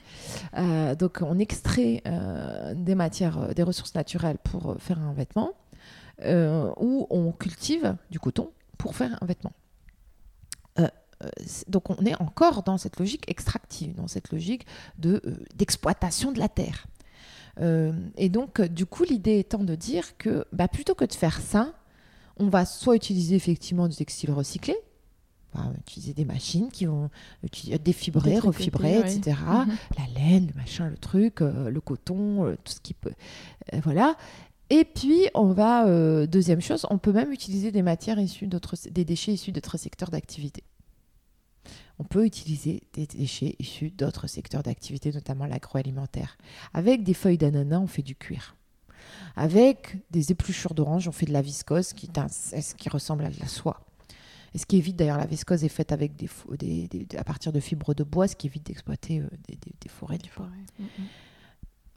Euh, 0.58 0.94
donc 0.94 1.18
on 1.22 1.38
extrait 1.40 2.02
euh, 2.06 2.74
des 2.76 2.94
matières, 2.94 3.54
des 3.54 3.62
ressources 3.64 3.94
naturelles 3.96 4.38
pour 4.44 4.76
faire 4.78 4.98
un 5.00 5.12
vêtement, 5.14 5.52
euh, 6.24 6.70
ou 6.78 7.06
on 7.10 7.32
cultive 7.32 7.96
du 8.10 8.20
coton 8.20 8.50
pour 8.78 8.94
faire 8.94 9.18
un 9.20 9.26
vêtement. 9.26 9.52
Euh, 11.22 11.28
donc 11.68 11.90
on 11.90 12.04
est 12.04 12.20
encore 12.20 12.62
dans 12.62 12.78
cette 12.78 12.98
logique 12.98 13.24
extractive, 13.28 13.94
dans 13.94 14.08
cette 14.08 14.30
logique 14.30 14.66
de, 14.98 15.20
euh, 15.26 15.36
d'exploitation 15.54 16.32
de 16.32 16.38
la 16.38 16.48
terre. 16.48 16.86
Euh, 17.60 17.92
et 18.16 18.28
donc, 18.28 18.60
du 18.62 18.86
coup, 18.86 19.04
l'idée 19.04 19.38
étant 19.38 19.64
de 19.64 19.74
dire 19.74 20.16
que 20.16 20.46
bah, 20.52 20.68
plutôt 20.68 20.94
que 20.94 21.04
de 21.04 21.12
faire 21.12 21.40
ça, 21.40 21.74
on 22.38 22.48
va 22.48 22.64
soit 22.64 22.96
utiliser 22.96 23.36
effectivement 23.36 23.88
du 23.88 23.96
textile 23.96 24.30
recyclé, 24.30 24.74
utiliser 25.78 26.14
des 26.14 26.24
machines 26.24 26.70
qui 26.70 26.86
vont 26.86 27.10
défibrer, 27.84 28.38
refibrer, 28.38 28.98
ouais. 28.98 29.16
etc. 29.16 29.36
Mhm. 29.46 29.76
La 29.98 30.20
laine, 30.20 30.46
le 30.46 30.54
machin, 30.54 30.88
le 30.88 30.96
truc, 30.96 31.42
euh, 31.42 31.70
le 31.70 31.80
coton, 31.80 32.46
euh, 32.46 32.56
tout 32.64 32.72
ce 32.72 32.80
qui 32.80 32.94
peut. 32.94 33.12
voilà. 33.84 34.16
Et 34.70 34.86
puis, 34.86 35.28
on 35.34 35.52
va, 35.52 35.84
deuxième 36.26 36.62
chose, 36.62 36.86
on 36.88 36.96
peut 36.96 37.12
même 37.12 37.30
utiliser 37.30 37.72
des 37.72 37.82
matières 37.82 38.18
issues 38.18 38.46
d'autres, 38.46 38.76
des 38.90 39.04
déchets 39.04 39.34
issus 39.34 39.52
d'autres 39.52 39.76
secteurs 39.76 40.08
d'activité. 40.08 40.64
On 42.02 42.04
peut 42.04 42.26
utiliser 42.26 42.82
des 42.94 43.06
déchets 43.06 43.54
issus 43.60 43.90
d'autres 43.90 44.26
secteurs 44.26 44.64
d'activité, 44.64 45.12
notamment 45.12 45.46
l'agroalimentaire. 45.46 46.36
Avec 46.74 47.04
des 47.04 47.14
feuilles 47.14 47.38
d'ananas, 47.38 47.78
on 47.78 47.86
fait 47.86 48.02
du 48.02 48.16
cuir. 48.16 48.56
Avec 49.36 49.98
des 50.10 50.32
épluchures 50.32 50.74
d'orange, 50.74 51.06
on 51.06 51.12
fait 51.12 51.26
de 51.26 51.32
la 51.32 51.42
viscose, 51.42 51.92
qui, 51.92 52.06
est 52.06 52.76
qui 52.76 52.88
ressemble 52.88 53.24
à 53.24 53.30
de 53.30 53.38
la 53.38 53.46
soie. 53.46 53.86
Et 54.52 54.58
ce 54.58 54.66
qui 54.66 54.78
évite, 54.78 54.96
d'ailleurs, 54.96 55.16
la 55.16 55.26
viscose 55.26 55.62
est 55.62 55.68
faite 55.68 55.92
avec 55.92 56.16
des, 56.16 56.26
fo- 56.26 56.56
des- 56.58 56.88
des- 56.88 57.16
à 57.16 57.22
partir 57.22 57.52
de 57.52 57.60
fibres 57.60 57.94
de 57.94 58.02
bois, 58.02 58.26
ce 58.26 58.34
qui 58.34 58.48
évite 58.48 58.66
d'exploiter 58.66 59.20
euh, 59.20 59.28
des, 59.48 59.88
forêts 59.88 60.18
du 60.18 60.28
bois. 60.36 60.48
Mhm. 60.80 60.86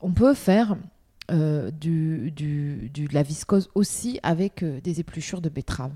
On 0.01 0.11
peut 0.11 0.35
faire 0.35 0.77
euh, 1.31 1.71
du, 1.71 2.29
du- 2.29 2.91
du- 2.93 3.07
de 3.07 3.13
la 3.15 3.23
viscose 3.23 3.71
aussi 3.73 4.19
avec 4.21 4.61
euh, 4.61 4.79
des 4.81 4.99
épluchures 4.99 5.41
de 5.41 5.49
betterave. 5.49 5.93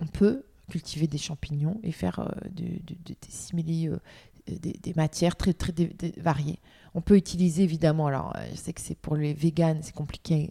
On 0.00 0.06
peut 0.06 0.42
cultiver 0.72 1.06
des 1.06 1.18
champignons 1.18 1.78
et 1.82 1.92
faire 1.92 2.18
euh, 2.20 2.48
des 2.50 2.80
simili, 3.28 3.88
euh, 3.88 3.98
des, 4.46 4.72
des 4.72 4.94
matières 4.94 5.36
très, 5.36 5.52
très 5.52 5.72
variées. 6.16 6.58
On 6.94 7.00
peut 7.02 7.16
utiliser 7.16 7.62
évidemment, 7.62 8.06
alors 8.06 8.32
euh, 8.36 8.46
je 8.52 8.56
sais 8.56 8.72
que 8.72 8.80
c'est 8.80 8.94
pour 8.96 9.16
les 9.16 9.34
véganes, 9.34 9.80
c'est 9.82 9.94
compliqué. 9.94 10.50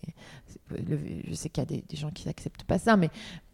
Le- 0.69 0.99
je 1.27 1.33
sais 1.33 1.49
qu'il 1.49 1.63
y 1.63 1.67
a 1.77 1.81
des, 1.89 1.97
gens 1.97 2.11
qui 2.11 2.27
n'acceptent 2.27 2.63
pas 2.63 2.77
ça, 2.79 2.97
mais 2.97 3.09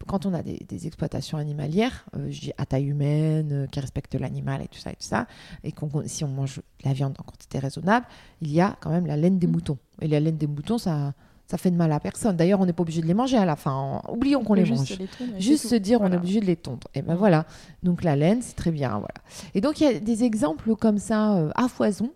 quand 0.06 0.26
on 0.26 0.34
a 0.34 0.42
des, 0.42 0.86
exploitations 0.86 1.38
animalières, 1.38 2.04
euh, 2.16 2.30
je 2.30 2.40
dis 2.40 2.52
à 2.58 2.66
taille 2.66 2.86
humaine, 2.86 3.66
qui 3.72 3.80
respectent 3.80 4.14
l'animal 4.14 4.60
et 4.62 4.68
tout 4.68 4.78
ça 4.78 4.90
et 4.90 4.96
tout 4.96 5.08
ça, 5.14 5.26
et 5.64 5.72
qu'on, 5.72 5.90
si 6.06 6.22
on 6.24 6.28
mange 6.28 6.56
de 6.58 6.62
la 6.84 6.92
viande 6.92 7.14
en 7.18 7.22
quantité 7.22 7.58
raisonnable, 7.58 8.06
il 8.42 8.52
y 8.52 8.60
a 8.60 8.76
quand 8.80 8.90
même 8.90 9.06
la 9.06 9.16
laine 9.16 9.38
des 9.38 9.46
Mm. 9.46 9.52
moutons. 9.52 9.78
Et 10.02 10.06
la 10.08 10.20
laine 10.20 10.36
des 10.36 10.46
moutons, 10.46 10.78
ça, 10.78 11.14
ça 11.50 11.56
fait 11.58 11.70
de 11.70 11.76
mal 11.76 11.90
à 11.92 11.98
personne. 12.00 12.36
D'ailleurs, 12.36 12.60
on 12.60 12.66
n'est 12.66 12.72
pas 12.74 12.82
obligé 12.82 13.00
de 13.00 13.06
les 13.06 13.14
manger 13.14 13.38
à 13.38 13.44
la 13.46 13.56
fin. 13.56 14.02
Oublions 14.10 14.44
qu'on 14.44 14.54
les 14.54 14.66
Juste 14.66 14.98
mange. 15.00 15.08
les 15.34 15.40
Juste 15.40 15.66
se 15.66 15.74
dire, 15.74 16.00
on 16.02 16.12
est 16.12 16.16
obligé 16.16 16.40
de 16.40 16.44
les 16.46 16.56
tondre. 16.56 16.86
Et 16.94 17.02
ben 17.02 17.14
Mm. 17.14 17.18
voilà. 17.18 17.46
Donc 17.82 18.04
la 18.04 18.16
laine, 18.16 18.42
c'est 18.42 18.54
très 18.56 18.70
bien. 18.70 18.90
Voilà. 18.90 19.08
Et 19.54 19.60
donc 19.60 19.80
il 19.80 19.84
y 19.84 19.86
a 19.86 19.98
des 19.98 20.24
exemples 20.24 20.76
comme 20.76 20.98
ça 20.98 21.36
euh, 21.36 21.50
à 21.54 21.68
foison 21.68 22.10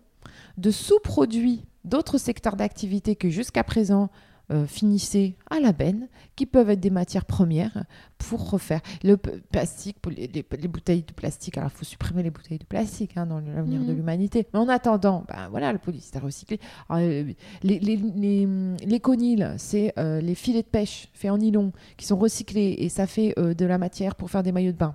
de 0.59 0.71
sous-produits 0.71 1.65
d'autres 1.85 2.19
secteurs 2.19 2.57
d'activité 2.57 3.17
que 3.17 3.29
jusqu'à 3.31 3.65
présent 3.65 4.11
euh, 4.53 4.67
finissaient 4.67 5.35
à 5.51 5.59
la 5.61 5.73
benne, 5.73 6.09
qui 6.37 6.47
peuvent 6.47 6.71
être 6.71 6.81
des 6.81 6.91
matières 6.91 7.25
premières 7.25 7.85
pour 8.19 8.51
refaire. 8.51 8.81
Le 9.03 9.17
plastique, 9.17 9.99
pour 10.01 10.13
les, 10.13 10.27
les- 10.29 10.45
les 10.59 10.69
bouteilles 10.69 11.03
de 11.03 11.13
plastique, 11.13 11.57
alors 11.59 11.71
il 11.75 11.79
faut 11.79 11.85
supprimer 11.85 12.23
les 12.23 12.31
bouteilles 12.31 12.59
de 12.59 12.65
plastique 12.65 13.17
hein, 13.17 13.27
dans 13.27 13.41
l'avenir 13.41 13.81
de 13.81 13.87
Mhm. 13.91 13.97
l'humanité. 13.97 14.47
Mais 14.53 14.59
en 14.61 14.69
attendant, 14.69 15.25
ben, 15.29 15.49
voilà, 15.51 15.73
le 15.73 15.79
polystyrène 15.79 16.27
recyclé. 16.27 16.61
Alors, 16.89 17.03
euh, 17.03 17.33
les, 17.63 17.79
les, 17.81 17.97
les, 17.97 18.49
les 18.87 19.01
conils, 19.01 19.55
c'est 19.59 19.93
euh, 19.99 20.21
les 20.21 20.35
filets 20.35 20.63
de 20.63 20.69
pêche 20.69 21.09
faits 21.15 21.31
en 21.31 21.39
nylon 21.39 21.73
qui 21.97 22.07
sont 22.07 22.17
recyclés 22.17 22.77
et 22.79 22.89
ça 22.89 23.07
fait 23.07 23.35
euh, 23.39 23.55
de 23.55 23.65
la 23.65 23.79
matière 23.79 24.15
pour 24.15 24.31
faire 24.31 24.43
des 24.43 24.53
maillots 24.53 24.73
de 24.73 24.77
bain. 24.77 24.95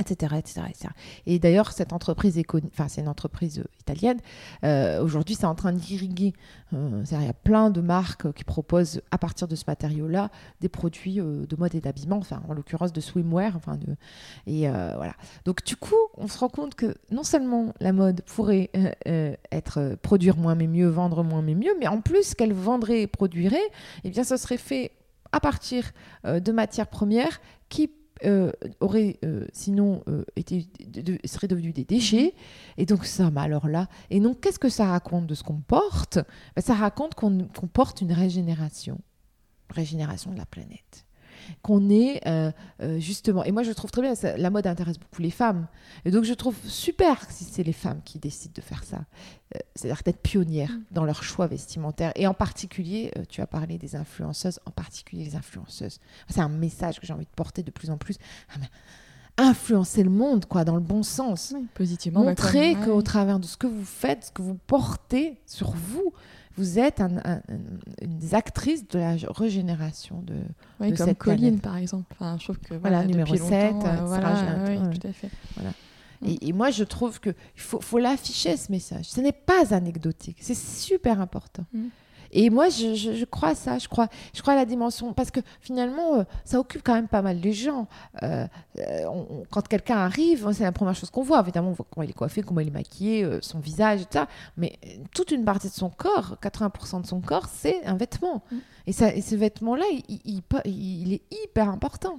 Etc, 0.00 0.34
etc. 0.36 0.64
Et 1.26 1.38
d'ailleurs, 1.38 1.70
cette 1.70 1.92
entreprise, 1.92 2.40
enfin, 2.72 2.88
c'est 2.88 3.00
une 3.00 3.08
entreprise 3.08 3.60
euh, 3.60 3.64
italienne. 3.78 4.18
euh, 4.64 5.00
Aujourd'hui, 5.00 5.36
c'est 5.36 5.46
en 5.46 5.54
train 5.54 5.72
d'irriguer. 5.72 6.32
euh, 6.72 7.04
il 7.08 7.24
y 7.24 7.28
a 7.28 7.32
plein 7.32 7.70
de 7.70 7.80
marques 7.80 8.32
qui 8.32 8.42
proposent, 8.42 9.02
à 9.12 9.18
partir 9.18 9.46
de 9.46 9.54
ce 9.54 9.62
matériau-là, 9.68 10.30
des 10.60 10.68
produits 10.68 11.20
euh, 11.20 11.46
de 11.46 11.54
mode 11.54 11.76
et 11.76 11.80
d'habillement, 11.80 12.16
enfin, 12.16 12.42
en 12.48 12.54
l'occurrence 12.54 12.92
de 12.92 13.00
swimwear. 13.00 13.54
Enfin, 13.54 13.76
de, 13.76 13.94
et 14.48 14.68
voilà. 14.68 15.14
Donc, 15.44 15.64
du 15.64 15.76
coup, 15.76 15.94
on 16.16 16.26
se 16.26 16.38
rend 16.38 16.48
compte 16.48 16.74
que 16.74 16.96
non 17.12 17.22
seulement 17.22 17.72
la 17.78 17.92
mode 17.92 18.22
pourrait 18.22 18.70
être 19.52 19.96
produire 20.02 20.36
moins 20.36 20.56
mais 20.56 20.66
mieux, 20.66 20.88
vendre 20.88 21.22
moins 21.22 21.42
mais 21.42 21.54
mieux, 21.54 21.76
mais 21.78 21.86
en 21.86 22.00
plus, 22.00 22.34
qu'elle 22.34 22.52
vendrait 22.52 23.02
et 23.02 23.06
produirait, 23.06 23.70
eh 24.02 24.10
bien, 24.10 24.24
ce 24.24 24.36
serait 24.36 24.56
fait 24.56 24.90
à 25.30 25.38
partir 25.38 25.92
de 26.24 26.52
matières 26.52 26.88
premières 26.88 27.40
qui 27.68 27.90
euh, 28.24 28.52
auraient 28.80 29.18
euh, 29.24 29.46
sinon 29.52 30.02
euh, 30.08 30.24
été, 30.36 30.66
de- 30.86 31.00
de- 31.02 31.18
seraient 31.24 31.48
devenues 31.48 31.72
des 31.72 31.84
déchets. 31.84 32.34
Et 32.76 32.86
donc 32.86 33.04
ça, 33.04 33.30
bah 33.30 33.42
alors 33.42 33.66
là, 33.68 33.88
et 34.10 34.20
donc 34.20 34.40
qu'est-ce 34.40 34.58
que 34.58 34.68
ça 34.68 34.86
raconte 34.86 35.26
de 35.26 35.34
ce 35.34 35.42
qu'on 35.42 35.60
porte? 35.60 36.18
Bah, 36.56 36.62
Ça 36.62 36.74
raconte 36.74 37.14
qu'on 37.14 37.48
qu'on 37.48 37.66
porte 37.66 38.00
une 38.00 38.12
régénération, 38.12 39.00
régénération 39.70 40.30
de 40.32 40.38
la 40.38 40.46
planète. 40.46 41.06
Qu'on 41.62 41.90
est 41.90 42.20
euh, 42.26 42.50
euh, 42.82 42.98
justement, 43.00 43.44
et 43.44 43.52
moi 43.52 43.62
je 43.62 43.72
trouve 43.72 43.90
très 43.90 44.02
bien, 44.02 44.14
ça- 44.14 44.36
la 44.36 44.50
mode 44.50 44.66
intéresse 44.66 44.98
beaucoup 44.98 45.22
les 45.22 45.30
femmes, 45.30 45.66
et 46.04 46.10
donc 46.10 46.24
je 46.24 46.34
trouve 46.34 46.56
super 46.66 47.30
si 47.30 47.44
c'est 47.44 47.62
les 47.62 47.72
femmes 47.72 48.00
qui 48.04 48.18
décident 48.18 48.54
de 48.54 48.60
faire 48.60 48.84
ça, 48.84 49.04
Euh, 49.54 49.58
c'est-à-dire 49.76 50.02
d'être 50.04 50.20
pionnières 50.22 50.72
Mm. 50.72 50.82
dans 50.90 51.04
leur 51.04 51.22
choix 51.22 51.46
vestimentaire, 51.46 52.12
et 52.16 52.26
en 52.26 52.34
particulier, 52.34 53.12
euh, 53.16 53.24
tu 53.28 53.40
as 53.40 53.46
parlé 53.46 53.78
des 53.78 53.94
influenceuses, 53.94 54.58
en 54.66 54.70
particulier 54.72 55.24
les 55.24 55.36
influenceuses. 55.36 56.00
C'est 56.28 56.40
un 56.40 56.48
message 56.48 56.98
que 56.98 57.06
j'ai 57.06 57.12
envie 57.12 57.26
de 57.26 57.36
porter 57.36 57.62
de 57.62 57.70
plus 57.70 57.90
en 57.90 57.96
plus. 57.98 58.16
Ah, 58.50 58.58
influencer 59.36 60.02
le 60.04 60.10
monde, 60.10 60.46
quoi, 60.46 60.64
dans 60.64 60.74
le 60.76 60.80
bon 60.80 61.02
sens. 61.02 61.52
Oui, 61.56 61.66
positivement. 61.74 62.22
Montrer 62.22 62.76
qu'au 62.84 62.96
ouais. 62.98 63.02
travers 63.02 63.40
de 63.40 63.46
ce 63.46 63.56
que 63.56 63.66
vous 63.66 63.84
faites, 63.84 64.26
ce 64.26 64.30
que 64.32 64.42
vous 64.42 64.54
portez 64.66 65.40
sur 65.46 65.72
vous, 65.72 66.12
vous 66.56 66.78
êtes 66.78 67.00
un- 67.00 67.16
un- 67.24 67.40
une 68.02 68.18
des 68.18 68.34
actrices 68.34 68.86
de 68.88 68.98
la 68.98 69.16
régénération 69.28 70.22
de, 70.22 70.34
Oui, 70.80 70.90
de 70.92 70.96
comme 70.96 71.06
cette 71.08 71.18
Colline, 71.18 71.40
planète. 71.40 71.62
par 71.62 71.76
exemple. 71.76 72.06
Enfin, 72.12 72.36
je 72.38 72.44
trouve 72.44 72.58
que 72.58 72.74
Voilà, 72.74 72.98
voilà, 72.98 73.04
numéro 73.06 73.32
depuis 73.34 73.46
7, 73.48 73.72
longtemps, 73.72 73.86
etc., 73.92 73.98
euh, 74.02 74.06
voilà, 74.06 74.64
oui, 74.68 74.76
ouais. 74.88 74.98
tout 74.98 75.06
à 75.08 75.12
fait. 75.12 75.30
Mm. 75.56 76.26
Et, 76.26 76.48
et 76.48 76.52
moi, 76.52 76.70
je 76.70 76.84
trouve 76.84 77.20
qu'il 77.20 77.34
faut, 77.56 77.80
faut 77.80 77.98
l'afficher, 77.98 78.56
ce 78.56 78.70
message. 78.72 79.06
Ce 79.06 79.20
n'est 79.20 79.32
pas 79.32 79.74
anecdotique. 79.74 80.38
C'est 80.40 80.56
super 80.56 81.20
important. 81.20 81.64
Mm. 81.72 81.86
Et 82.34 82.50
moi, 82.50 82.68
je, 82.68 82.94
je- 82.94 83.12
je 83.14 83.24
crois 83.24 83.50
à 83.50 83.54
ça. 83.54 83.78
Je 83.78 83.88
crois, 83.88 84.08
je 84.34 84.42
crois 84.42 84.52
à 84.54 84.56
la 84.56 84.64
dimension. 84.66 85.12
Parce 85.14 85.30
que 85.30 85.40
finalement, 85.60 86.16
euh, 86.18 86.24
ça 86.44 86.58
occupe 86.58 86.82
quand 86.84 86.94
même 86.94 87.08
pas 87.08 87.22
mal 87.22 87.38
les 87.38 87.52
gens. 87.52 87.86
Euh, 88.22 88.46
euh, 88.78 89.04
on- 89.06 89.26
on- 89.30 89.42
quand 89.50 89.66
quelqu'un 89.66 89.96
arrive, 89.98 90.50
c'est 90.52 90.64
la 90.64 90.72
première 90.72 90.94
chose 90.94 91.10
qu'on 91.10 91.22
voit. 91.22 91.40
Évidemment, 91.40 91.68
on 91.70 91.72
voit 91.72 91.86
comment 91.90 92.02
il 92.04 92.10
est 92.10 92.14
coiffé, 92.14 92.42
comment 92.42 92.60
il 92.60 92.68
est 92.68 92.72
maquillé, 92.72 93.24
euh, 93.24 93.38
son 93.40 93.60
visage, 93.60 94.02
et 94.02 94.04
tout 94.04 94.10
ça. 94.18 94.28
Mais 94.56 94.78
toute 95.14 95.30
une 95.30 95.44
partie 95.44 95.68
de 95.68 95.72
son 95.72 95.90
corps, 95.90 96.36
80% 96.42 97.00
de 97.00 97.06
son 97.06 97.20
corps, 97.20 97.46
c'est 97.46 97.84
un 97.86 97.94
vêtement. 97.96 98.42
Mm. 98.50 98.56
Et, 98.88 98.92
ça, 98.92 99.14
et 99.14 99.22
ce 99.22 99.34
vêtement-là, 99.36 99.84
il, 99.92 100.02
il- 100.08 100.20
il 100.36 100.42
peut- 100.42 100.60
il 100.66 101.12
est 101.14 101.22
hyper 101.44 101.68
important. 101.68 102.18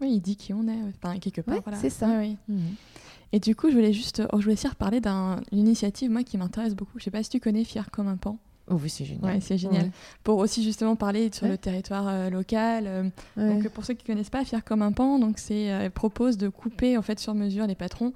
Oui, 0.00 0.12
il 0.14 0.20
dit 0.20 0.36
qui 0.36 0.54
on 0.54 0.66
est, 0.68 0.78
enfin, 1.04 1.18
quelque 1.18 1.40
part. 1.42 1.56
Ouais, 1.56 1.60
voilà. 1.64 1.78
c'est 1.78 1.90
ça. 1.90 2.06
Oui. 2.18 2.36
Et 3.32 3.38
du 3.40 3.54
coup, 3.54 3.68
je 3.68 3.74
voulais 3.74 3.92
juste, 3.92 4.22
oh, 4.32 4.38
je 4.38 4.44
voulais 4.44 4.54
aussi 4.54 4.66
reparler 4.68 5.00
d'une 5.00 5.40
initiative 5.52 6.10
moi 6.10 6.22
qui 6.22 6.38
m'intéresse 6.38 6.74
beaucoup. 6.74 6.98
Je 6.98 7.04
sais 7.04 7.10
pas 7.10 7.22
si 7.22 7.28
tu 7.30 7.38
connais 7.40 7.64
Fier 7.64 7.90
comme 7.90 8.08
un 8.08 8.16
pan. 8.16 8.38
Oh 8.70 8.78
oui, 8.80 8.88
c'est 8.88 9.04
génial. 9.04 9.24
Ouais, 9.24 9.40
c'est 9.40 9.58
génial. 9.58 9.90
Pour 10.22 10.38
aussi 10.38 10.62
justement 10.62 10.94
parler 10.94 11.30
sur 11.32 11.48
le 11.48 11.58
territoire 11.58 12.06
euh, 12.06 12.30
local. 12.30 12.84
Euh, 12.86 13.02
donc 13.36 13.68
pour 13.70 13.84
ceux 13.84 13.94
qui 13.94 14.04
connaissent 14.04 14.30
pas, 14.30 14.44
Fier 14.44 14.64
comme 14.64 14.82
un 14.82 14.92
pan, 14.92 15.18
donc 15.18 15.38
c'est 15.38 15.72
euh, 15.72 15.90
propose 15.90 16.38
de 16.38 16.48
couper 16.48 16.96
en 16.96 17.02
fait 17.02 17.18
sur 17.18 17.34
mesure 17.34 17.66
les 17.66 17.74
patrons 17.74 18.12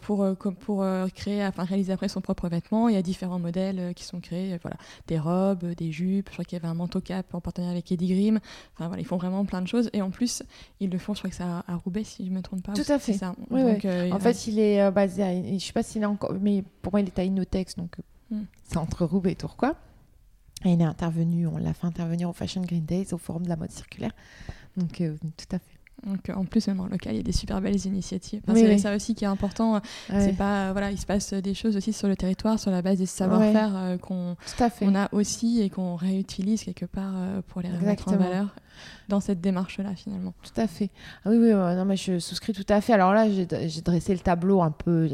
pour 0.00 0.26
pour 0.60 0.86
créer, 1.14 1.44
enfin 1.44 1.64
réaliser 1.64 1.92
après 1.92 2.08
son 2.08 2.20
propre 2.20 2.48
vêtement. 2.48 2.88
Il 2.88 2.94
y 2.94 2.98
a 2.98 3.02
différents 3.02 3.38
modèles 3.38 3.92
qui 3.94 4.04
sont 4.04 4.20
créés, 4.20 4.58
voilà, 4.62 4.76
des 5.06 5.18
robes, 5.18 5.74
des 5.74 5.92
jupes. 5.92 6.28
Je 6.28 6.32
crois 6.32 6.44
qu'il 6.44 6.56
y 6.56 6.60
avait 6.60 6.68
un 6.68 6.74
manteau 6.74 7.00
cap 7.00 7.34
en 7.34 7.40
partenariat 7.40 7.72
avec 7.72 7.92
Eddie 7.92 8.08
Grimm. 8.08 8.40
Enfin 8.74 8.86
voilà, 8.86 9.02
ils 9.02 9.06
font 9.06 9.18
vraiment 9.18 9.44
plein 9.44 9.60
de 9.60 9.68
choses 9.68 9.90
et 9.92 10.00
en 10.00 10.10
plus 10.10 10.42
ils 10.80 10.88
le 10.88 10.98
font, 10.98 11.12
je 11.12 11.20
crois 11.20 11.30
que 11.30 11.36
c'est 11.36 11.42
à, 11.42 11.62
Roubaix 11.84 12.04
si 12.04 12.24
je 12.24 12.30
me 12.30 12.40
trompe 12.40 12.62
pas. 12.62 12.72
Tout 12.72 12.90
à 12.90 12.98
fait. 12.98 13.12
Ça. 13.12 13.34
donc, 13.50 13.84
en 13.84 14.18
fait, 14.18 14.46
il 14.46 14.58
est 14.58 14.90
basé, 14.90 15.22
à, 15.22 15.34
je 15.34 15.58
sais 15.58 15.72
pas 15.72 15.82
s'il 15.82 16.02
est 16.02 16.06
encore, 16.06 16.32
mais 16.40 16.64
pour 16.80 16.92
moi 16.92 17.00
il 17.00 17.06
est 17.06 17.18
à 17.18 17.24
Inotex 17.24 17.76
donc 17.76 17.96
C'est 18.64 18.76
entre 18.76 19.04
Roubaix 19.04 19.32
et 19.32 19.36
Tourcoing. 19.36 19.74
Et 20.64 20.72
il 20.72 20.80
est 20.80 20.84
intervenu, 20.84 21.46
on 21.46 21.56
l'a 21.56 21.72
fait 21.72 21.86
intervenir 21.86 22.28
au 22.28 22.32
Fashion 22.32 22.62
Green 22.62 22.84
Days, 22.84 23.12
au 23.12 23.18
Forum 23.18 23.44
de 23.44 23.48
la 23.48 23.56
mode 23.56 23.70
circulaire. 23.70 24.10
Donc, 24.76 25.00
euh, 25.00 25.16
tout 25.36 25.56
à 25.56 25.58
fait. 25.58 25.78
Donc, 26.06 26.30
en 26.32 26.44
plus, 26.44 26.66
même 26.68 26.80
en 26.80 26.86
local, 26.86 27.14
il 27.14 27.16
y 27.16 27.20
a 27.20 27.24
des 27.24 27.32
super 27.32 27.60
belles 27.60 27.84
initiatives. 27.86 28.40
c'est 28.54 28.78
ça 28.78 28.94
aussi 28.94 29.14
qui 29.14 29.24
est 29.24 29.28
important. 29.28 29.80
C'est 30.08 30.36
pas, 30.36 30.72
voilà, 30.72 30.90
il 30.90 30.98
se 30.98 31.06
passe 31.06 31.32
des 31.34 31.54
choses 31.54 31.76
aussi 31.76 31.92
sur 31.92 32.08
le 32.08 32.16
territoire, 32.16 32.58
sur 32.58 32.70
la 32.70 32.82
base 32.82 32.98
des 32.98 33.06
savoir-faire 33.06 33.76
euh, 33.76 33.96
qu'on 33.98 34.36
a 34.94 35.08
aussi 35.12 35.60
et 35.60 35.70
qu'on 35.70 35.96
réutilise 35.96 36.62
quelque 36.62 36.86
part 36.86 37.14
euh, 37.16 37.40
pour 37.48 37.62
les 37.62 37.70
remettre 37.70 38.08
en 38.08 38.16
valeur 38.16 38.54
dans 39.08 39.20
cette 39.20 39.40
démarche-là, 39.40 39.94
finalement. 39.96 40.34
Tout 40.42 40.60
à 40.60 40.68
fait. 40.68 40.90
Ah 41.24 41.30
oui, 41.30 41.38
oui, 41.38 41.50
non, 41.50 41.84
mais 41.84 41.96
je 41.96 42.20
souscris 42.20 42.52
tout 42.52 42.66
à 42.68 42.80
fait. 42.80 42.92
Alors 42.92 43.12
là, 43.12 43.28
j'ai 43.28 43.80
dressé 43.82 44.12
le 44.12 44.20
tableau 44.20 44.62
un 44.62 44.70
peu, 44.70 45.08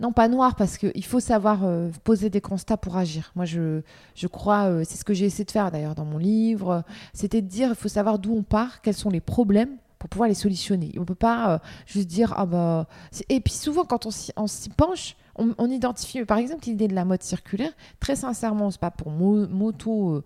non, 0.00 0.12
pas 0.12 0.28
noir, 0.28 0.56
parce 0.56 0.78
qu'il 0.78 1.04
faut 1.04 1.20
savoir 1.20 1.60
euh, 1.64 1.90
poser 2.04 2.30
des 2.30 2.40
constats 2.40 2.78
pour 2.78 2.96
agir. 2.96 3.32
Moi, 3.36 3.44
je, 3.44 3.82
je 4.14 4.26
crois, 4.26 4.64
euh, 4.64 4.82
c'est 4.86 4.96
ce 4.96 5.04
que 5.04 5.12
j'ai 5.12 5.26
essayé 5.26 5.44
de 5.44 5.50
faire 5.50 5.70
d'ailleurs 5.70 5.94
dans 5.94 6.06
mon 6.06 6.16
livre, 6.16 6.82
c'était 7.12 7.42
de 7.42 7.46
dire, 7.46 7.68
il 7.68 7.74
faut 7.74 7.88
savoir 7.88 8.18
d'où 8.18 8.34
on 8.34 8.42
part, 8.42 8.80
quels 8.80 8.94
sont 8.94 9.10
les 9.10 9.20
problèmes 9.20 9.76
pour 9.98 10.08
pouvoir 10.08 10.30
les 10.30 10.34
solutionner. 10.34 10.92
On 10.96 11.00
ne 11.00 11.04
peut 11.04 11.14
pas 11.14 11.52
euh, 11.52 11.58
juste 11.84 12.08
dire, 12.08 12.32
ah 12.38 12.46
bah... 12.46 12.88
Et 13.28 13.40
puis 13.40 13.52
souvent, 13.52 13.84
quand 13.84 14.06
on 14.06 14.46
s'y 14.46 14.70
penche, 14.70 15.16
on, 15.36 15.70
identifie, 15.70 16.24
par 16.24 16.38
exemple, 16.38 16.64
l'idée 16.64 16.88
de 16.88 16.94
la 16.94 17.04
mode 17.04 17.22
circulaire, 17.22 17.72
très 17.98 18.16
sincèrement, 18.16 18.70
c'est 18.70 18.80
pas 18.80 18.90
pour 18.90 19.10
moto 19.10 20.22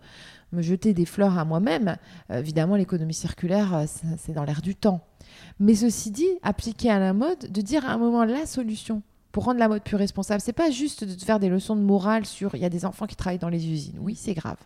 me 0.53 0.63
jeter 0.63 0.93
des 0.93 1.05
fleurs 1.05 1.39
à 1.39 1.45
moi-même. 1.45 1.97
évidemment, 2.31 2.75
l'économie 2.75 3.15
circulaire, 3.15 3.85
c'est 3.87 4.33
dans 4.33 4.43
l'air 4.43 4.61
du 4.61 4.75
temps. 4.75 5.03
Mais 5.61 5.77
ceci 5.77 6.11
dit, 6.11 6.27
appliquer 6.43 6.91
à 6.91 6.99
la 6.99 7.13
mode, 7.13 7.53
de 7.53 7.61
dire 7.61 7.89
à 7.89 7.93
un 7.93 7.99
moment 7.99 8.25
la 8.25 8.47
solution 8.47 9.03
pour 9.35 9.47
rendre 9.47 9.59
la 9.59 9.67
mode 9.67 9.83
plus 9.83 9.97
responsable. 9.97 10.41
C'est 10.41 10.53
pas 10.53 10.71
juste 10.71 11.03
de 11.03 11.25
faire 11.25 11.41
des 11.41 11.49
leçons 11.49 11.75
de 11.75 11.81
morale 11.81 12.25
sur 12.25 12.55
il 12.55 12.61
y 12.61 12.65
a 12.65 12.69
des 12.69 12.85
enfants 12.85 13.07
qui 13.07 13.17
travaillent 13.17 13.41
dans 13.41 13.49
les 13.49 13.67
usines. 13.67 13.99
Oui, 13.99 14.15
c'est 14.15 14.33
grave. 14.33 14.59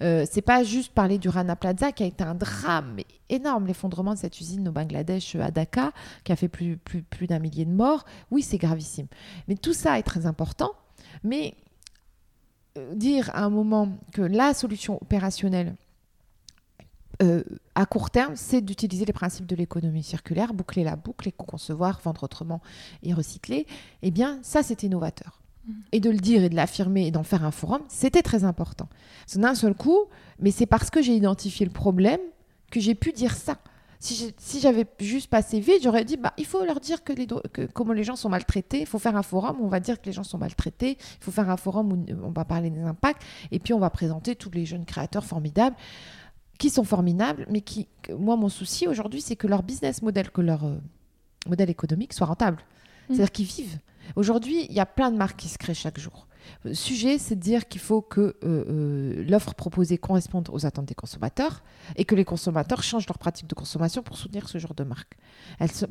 Euh, 0.00 0.24
c'est 0.28 0.40
pas 0.40 0.64
juste 0.64 0.94
parler 0.94 1.18
du 1.18 1.28
Rana 1.28 1.56
Plaza 1.56 1.92
qui 1.92 2.04
a 2.04 2.06
été 2.06 2.24
un 2.24 2.34
drame 2.34 2.96
énorme, 3.28 3.66
l'effondrement 3.66 4.14
de 4.14 4.18
cette 4.18 4.40
usine 4.40 4.66
au 4.66 4.72
Bangladesh 4.72 5.36
à 5.36 5.50
Dhaka 5.50 5.92
qui 6.24 6.32
a 6.32 6.36
fait 6.36 6.48
plus, 6.48 6.78
plus, 6.78 7.02
plus 7.02 7.26
d'un 7.26 7.38
millier 7.38 7.66
de 7.66 7.70
morts. 7.70 8.06
Oui, 8.30 8.40
c'est 8.40 8.56
gravissime. 8.56 9.08
Mais 9.46 9.56
tout 9.56 9.74
ça 9.74 9.98
est 9.98 10.04
très 10.04 10.24
important. 10.24 10.72
Mais 11.22 11.52
euh, 12.78 12.94
dire 12.94 13.30
à 13.34 13.44
un 13.44 13.50
moment 13.50 13.90
que 14.14 14.22
la 14.22 14.54
solution 14.54 14.96
opérationnelle 15.02 15.74
euh, 17.22 17.42
à 17.74 17.86
court 17.86 18.10
terme, 18.10 18.36
c'est 18.36 18.60
d'utiliser 18.60 19.04
les 19.04 19.12
principes 19.12 19.46
de 19.46 19.56
l'économie 19.56 20.02
circulaire, 20.02 20.54
boucler 20.54 20.84
la 20.84 20.96
boucle, 20.96 21.30
concevoir, 21.32 22.00
vendre 22.02 22.24
autrement 22.24 22.60
et 23.02 23.12
recycler. 23.12 23.66
Eh 24.02 24.10
bien, 24.10 24.38
ça, 24.42 24.62
c'est 24.62 24.82
innovateur. 24.84 25.40
Mm. 25.66 25.72
Et 25.92 26.00
de 26.00 26.10
le 26.10 26.18
dire 26.18 26.44
et 26.44 26.48
de 26.48 26.54
l'affirmer 26.54 27.06
et 27.06 27.10
d'en 27.10 27.24
faire 27.24 27.44
un 27.44 27.50
forum, 27.50 27.82
c'était 27.88 28.22
très 28.22 28.44
important. 28.44 28.88
C'est 29.26 29.40
d'un 29.40 29.54
seul 29.54 29.74
coup, 29.74 30.04
mais 30.38 30.50
c'est 30.50 30.66
parce 30.66 30.90
que 30.90 31.02
j'ai 31.02 31.14
identifié 31.14 31.66
le 31.66 31.72
problème 31.72 32.20
que 32.70 32.80
j'ai 32.80 32.94
pu 32.94 33.12
dire 33.12 33.34
ça. 33.34 33.58
Si 34.00 34.60
j'avais 34.60 34.86
juste 35.00 35.28
passé 35.28 35.58
vite, 35.58 35.82
j'aurais 35.82 36.04
dit 36.04 36.16
bah, 36.16 36.32
il 36.38 36.46
faut 36.46 36.64
leur 36.64 36.78
dire 36.78 37.02
que, 37.02 37.12
les 37.12 37.26
que 37.26 37.66
comment 37.66 37.92
les 37.92 38.04
gens 38.04 38.14
sont 38.14 38.28
maltraités. 38.28 38.78
Il 38.78 38.86
faut 38.86 39.00
faire 39.00 39.16
un 39.16 39.24
forum 39.24 39.56
où 39.60 39.64
on 39.64 39.68
va 39.68 39.80
dire 39.80 40.00
que 40.00 40.06
les 40.06 40.12
gens 40.12 40.22
sont 40.22 40.38
maltraités. 40.38 40.98
Il 41.00 41.24
faut 41.24 41.32
faire 41.32 41.50
un 41.50 41.56
forum 41.56 41.92
où 41.92 42.06
on 42.22 42.30
va 42.30 42.44
parler 42.44 42.70
des 42.70 42.82
impacts. 42.82 43.22
Et 43.50 43.58
puis 43.58 43.74
on 43.74 43.80
va 43.80 43.90
présenter 43.90 44.36
tous 44.36 44.52
les 44.52 44.66
jeunes 44.66 44.84
créateurs 44.84 45.24
formidables 45.24 45.74
qui 46.58 46.70
sont 46.70 46.84
formidables, 46.84 47.46
mais 47.48 47.60
qui, 47.60 47.88
moi, 48.18 48.36
mon 48.36 48.48
souci 48.48 48.86
aujourd'hui, 48.86 49.20
c'est 49.20 49.36
que 49.36 49.46
leur 49.46 49.62
business 49.62 50.02
model, 50.02 50.30
que 50.30 50.40
leur 50.40 50.64
euh, 50.64 50.76
modèle 51.48 51.70
économique 51.70 52.12
soit 52.12 52.26
rentable. 52.26 52.58
Mmh. 52.58 53.14
C'est-à-dire 53.14 53.32
qu'ils 53.32 53.46
vivent. 53.46 53.78
Aujourd'hui, 54.16 54.66
il 54.68 54.74
y 54.74 54.80
a 54.80 54.86
plein 54.86 55.10
de 55.10 55.16
marques 55.16 55.38
qui 55.38 55.48
se 55.48 55.58
créent 55.58 55.74
chaque 55.74 55.98
jour. 55.98 56.27
Sujet, 56.72 57.18
c'est 57.18 57.36
de 57.36 57.40
dire 57.40 57.68
qu'il 57.68 57.80
faut 57.80 58.02
que 58.02 58.20
euh, 58.20 58.34
euh, 58.44 59.24
l'offre 59.28 59.54
proposée 59.54 59.96
corresponde 59.96 60.48
aux 60.52 60.66
attentes 60.66 60.86
des 60.86 60.94
consommateurs 60.94 61.62
et 61.96 62.04
que 62.04 62.14
les 62.14 62.24
consommateurs 62.24 62.82
changent 62.82 63.06
leurs 63.06 63.18
pratiques 63.18 63.46
de 63.46 63.54
consommation 63.54 64.02
pour 64.02 64.16
soutenir 64.16 64.48
ce 64.48 64.58
genre 64.58 64.74
de 64.74 64.84
marque. 64.84 65.16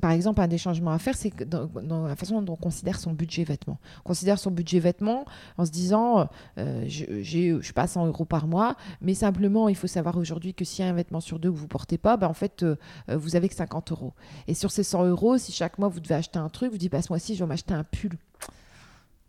par 0.02 0.12
exemple, 0.12 0.42
un 0.42 0.48
des 0.48 0.58
changements 0.58 0.92
à 0.92 1.00
faire, 1.00 1.16
c'est 1.16 1.34
dans, 1.48 2.06
la 2.06 2.16
façon 2.16 2.42
dont 2.42 2.54
on 2.54 2.58
considère 2.58 3.00
son 3.00 3.14
budget 3.14 3.44
vêtements. 3.44 3.80
On 4.00 4.04
considère 4.04 4.40
son 4.40 4.52
budget 4.52 4.80
vêtements 4.80 5.26
en 5.58 5.66
se 5.66 5.72
disant, 5.72 6.30
euh, 6.58 6.86
je 6.88 7.56
ne 7.56 7.62
suis 7.62 7.74
pas 7.74 7.88
100 7.88 8.08
euros 8.08 8.26
par 8.26 8.48
mois, 8.48 8.76
mais 9.02 9.14
simplement, 9.14 9.70
il 9.70 9.76
faut 9.76 9.88
savoir 9.88 10.18
aujourd'hui 10.18 10.54
que 10.54 10.66
s'il 10.66 10.84
y 10.84 10.88
a 10.88 10.92
un 10.92 10.96
vêtement 10.96 11.22
sur 11.22 11.40
deux 11.40 11.52
que 11.52 11.58
vous 11.58 11.64
ne 11.64 11.70
portez 11.70 11.98
pas, 11.98 12.18
ben, 12.18 12.28
en 12.28 12.34
fait, 12.34 12.66
vous 13.08 13.36
avez 13.36 13.50
que 13.50 13.56
50 13.56 13.92
euros. 13.92 14.14
Et 14.48 14.54
sur 14.54 14.72
ces 14.72 14.84
100 14.84 15.06
euros, 15.06 15.38
si 15.38 15.52
chaque 15.52 15.78
mois 15.78 15.88
vous 15.88 16.00
devez 16.00 16.16
acheter 16.16 16.40
un 16.40 16.50
truc, 16.50 16.72
vous 16.72 16.78
dites, 16.78 16.92
bah, 16.92 17.02
ce 17.02 17.12
mois-ci, 17.12 17.36
je 17.36 17.44
vais 17.44 17.48
m'acheter 17.48 17.74
un 17.74 17.84
pull. 17.84 18.18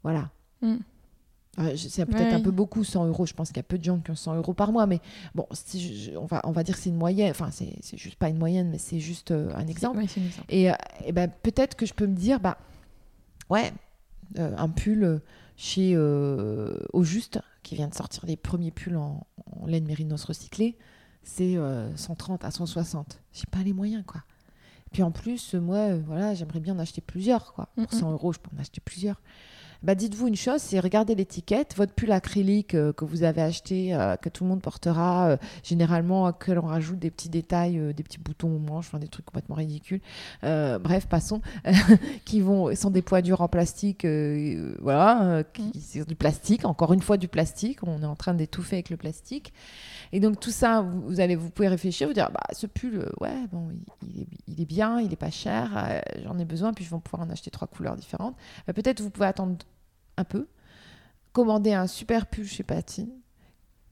Voilà. 0.03 0.31
Mm 0.63 0.77
c'est 1.77 2.07
peut-être 2.07 2.35
un 2.35 2.41
peu 2.41 2.51
beaucoup, 2.51 2.85
100 2.85 3.07
euros. 3.07 3.27
Je 3.27 3.35
pense 3.35 3.49
qu'il 3.49 3.57
y 3.57 3.61
a 3.61 3.65
peu 3.65 3.79
de 3.79 3.85
gens 3.85 3.99
qui 3.99 4.11
ont 4.11 4.17
100 4.17 4.37
euros 4.37 4.55
par 4.55 4.73
mois. 4.73 4.87
Mais 4.87 5.01
bon, 5.35 5.47
on, 6.17 6.27
va, 6.27 6.41
on 6.45 6.53
va 6.53 6.63
dire 6.63 6.77
que 6.77 6.81
c'est 6.81 6.91
une 6.91 6.97
moyenne. 6.97 7.31
Enfin, 7.31 7.51
c'est 7.51 7.97
juste 7.97 8.17
pas 8.17 8.29
une 8.29 8.39
moyenne, 8.39 8.71
mais 8.71 8.79
c'est 8.79 9.01
juste 9.01 9.31
euh, 9.31 9.51
un 9.55 9.67
exemple. 9.67 10.05
Et, 10.49 10.71
euh, 10.71 10.75
et 11.05 11.13
ben, 11.13 11.31
peut-être 11.43 11.77
que 11.77 11.87
je 11.87 11.95
peux 11.95 12.07
me 12.07 12.15
dire, 12.15 12.41
bah, 12.41 12.59
ouais, 13.51 13.73
euh, 14.39 14.55
un 14.57 14.69
pull 14.69 15.21
chez 15.57 15.97
Au 15.97 17.03
Juste, 17.03 17.41
qui 17.63 17.75
vient 17.75 17.89
de 17.89 17.95
sortir 17.95 18.25
les 18.27 18.37
premiers 18.37 18.71
pulls 18.71 18.97
en, 18.97 19.27
laine 19.67 19.87
mérinos 19.87 20.25
recyclée, 20.25 20.77
c'est 21.23 21.57
130 21.97 22.45
à 22.45 22.51
160. 22.51 23.21
J'ai 23.33 23.47
pas 23.51 23.63
les 23.65 23.73
moyens, 23.73 24.05
quoi. 24.07 24.23
Puis 24.93 25.03
en 25.03 25.11
plus, 25.11 25.55
moi, 25.55 25.97
voilà, 25.97 26.35
j'aimerais 26.35 26.61
bien 26.61 26.75
en 26.75 26.79
acheter 26.79 27.01
plusieurs, 27.01 27.53
quoi. 27.53 27.69
Pour 27.75 27.93
100 27.93 28.13
euros, 28.13 28.33
je 28.33 28.39
peux 28.39 28.55
en 28.57 28.61
acheter 28.61 28.81
plusieurs 28.81 29.21
bah 29.85 29.95
dites-vous 29.95 30.27
une 30.27 30.37
chose, 30.37 30.61
c'est 30.61 30.81
regardez 30.81 31.15
l'étiquette, 31.15 31.77
votre 31.77 31.93
pull 31.93 32.11
acrylique 32.11 32.75
euh, 32.75 32.93
que 32.93 33.05
vous 33.05 33.23
avez 33.23 33.43
acheté, 33.43 33.95
euh, 33.95 34.17
que 34.17 34.29
tout 34.29 34.43
le 34.43 34.51
monde 34.51 34.61
portera, 34.61 35.29
euh, 35.29 35.37
généralement 35.63 36.33
que 36.33 36.51
l'on 36.51 36.67
rajoute 36.67 36.99
des 36.99 37.13
petits 37.13 37.29
détails, 37.29 37.95
des 37.95 38.03
petits 38.03 38.19
boutons 38.19 38.57
aux 38.57 38.59
manches, 38.59 38.87
enfin 38.89 38.99
des 38.99 39.07
trucs 39.07 39.27
complètement 39.27 39.55
ridicules. 39.55 40.01
bref, 40.43 41.07
passons, 41.07 41.43
qui 42.25 42.41
vont 42.41 42.75
sont 42.75 42.91
des 42.91 43.03
poids 43.03 43.23
durs 43.23 43.41
en 43.41 43.49
plastique, 43.49 44.05
voilà, 44.81 45.45
qui 45.53 45.63
mm. 45.63 45.73
c'est 45.81 46.09
du 46.09 46.17
plastique, 46.17 46.65
encore 46.65 46.93
une 46.93 47.03
fois 47.03 47.17
du 47.17 47.29
plastique. 47.29 47.79
On 47.85 48.03
est 48.03 48.07
en 48.07 48.17
train 48.17 48.35
d'étouffer 48.35 48.77
avec 48.77 48.91
le 48.91 48.97
plastique. 48.97 49.53
Et 50.13 50.21
donc 50.21 50.41
tout 50.41 50.51
ça, 50.51 50.81
vous, 50.81 51.21
allez, 51.21 51.37
vous 51.37 51.51
pouvez 51.51 51.69
réfléchir, 51.69 52.09
vous 52.09 52.15
dire, 52.15 52.31
bah 52.33 52.41
ce 52.53 52.67
pull, 52.67 53.11
ouais, 53.21 53.47
bon, 53.53 53.69
il, 54.03 54.23
est, 54.23 54.27
il 54.49 54.61
est, 54.61 54.65
bien, 54.65 55.01
il 55.01 55.13
est 55.13 55.17
pas 55.17 55.31
cher, 55.31 56.03
j'en 56.25 56.39
ai 56.39 56.45
besoin, 56.45 56.73
puis 56.73 56.85
je 56.85 56.91
vais 56.91 56.99
pouvoir 56.99 57.29
en 57.29 57.31
acheter 57.31 57.51
trois 57.51 57.69
couleurs 57.69 57.95
différentes. 57.95 58.35
Peut-être 58.67 59.01
vous 59.01 59.11
pouvez 59.11 59.27
attendre 59.27 59.57
un 60.19 60.25
peu, 60.25 60.47
commander 61.33 61.73
un 61.73 61.87
super 61.87 62.27
pull 62.27 62.47
chez 62.47 62.63
Patine, 62.63 63.11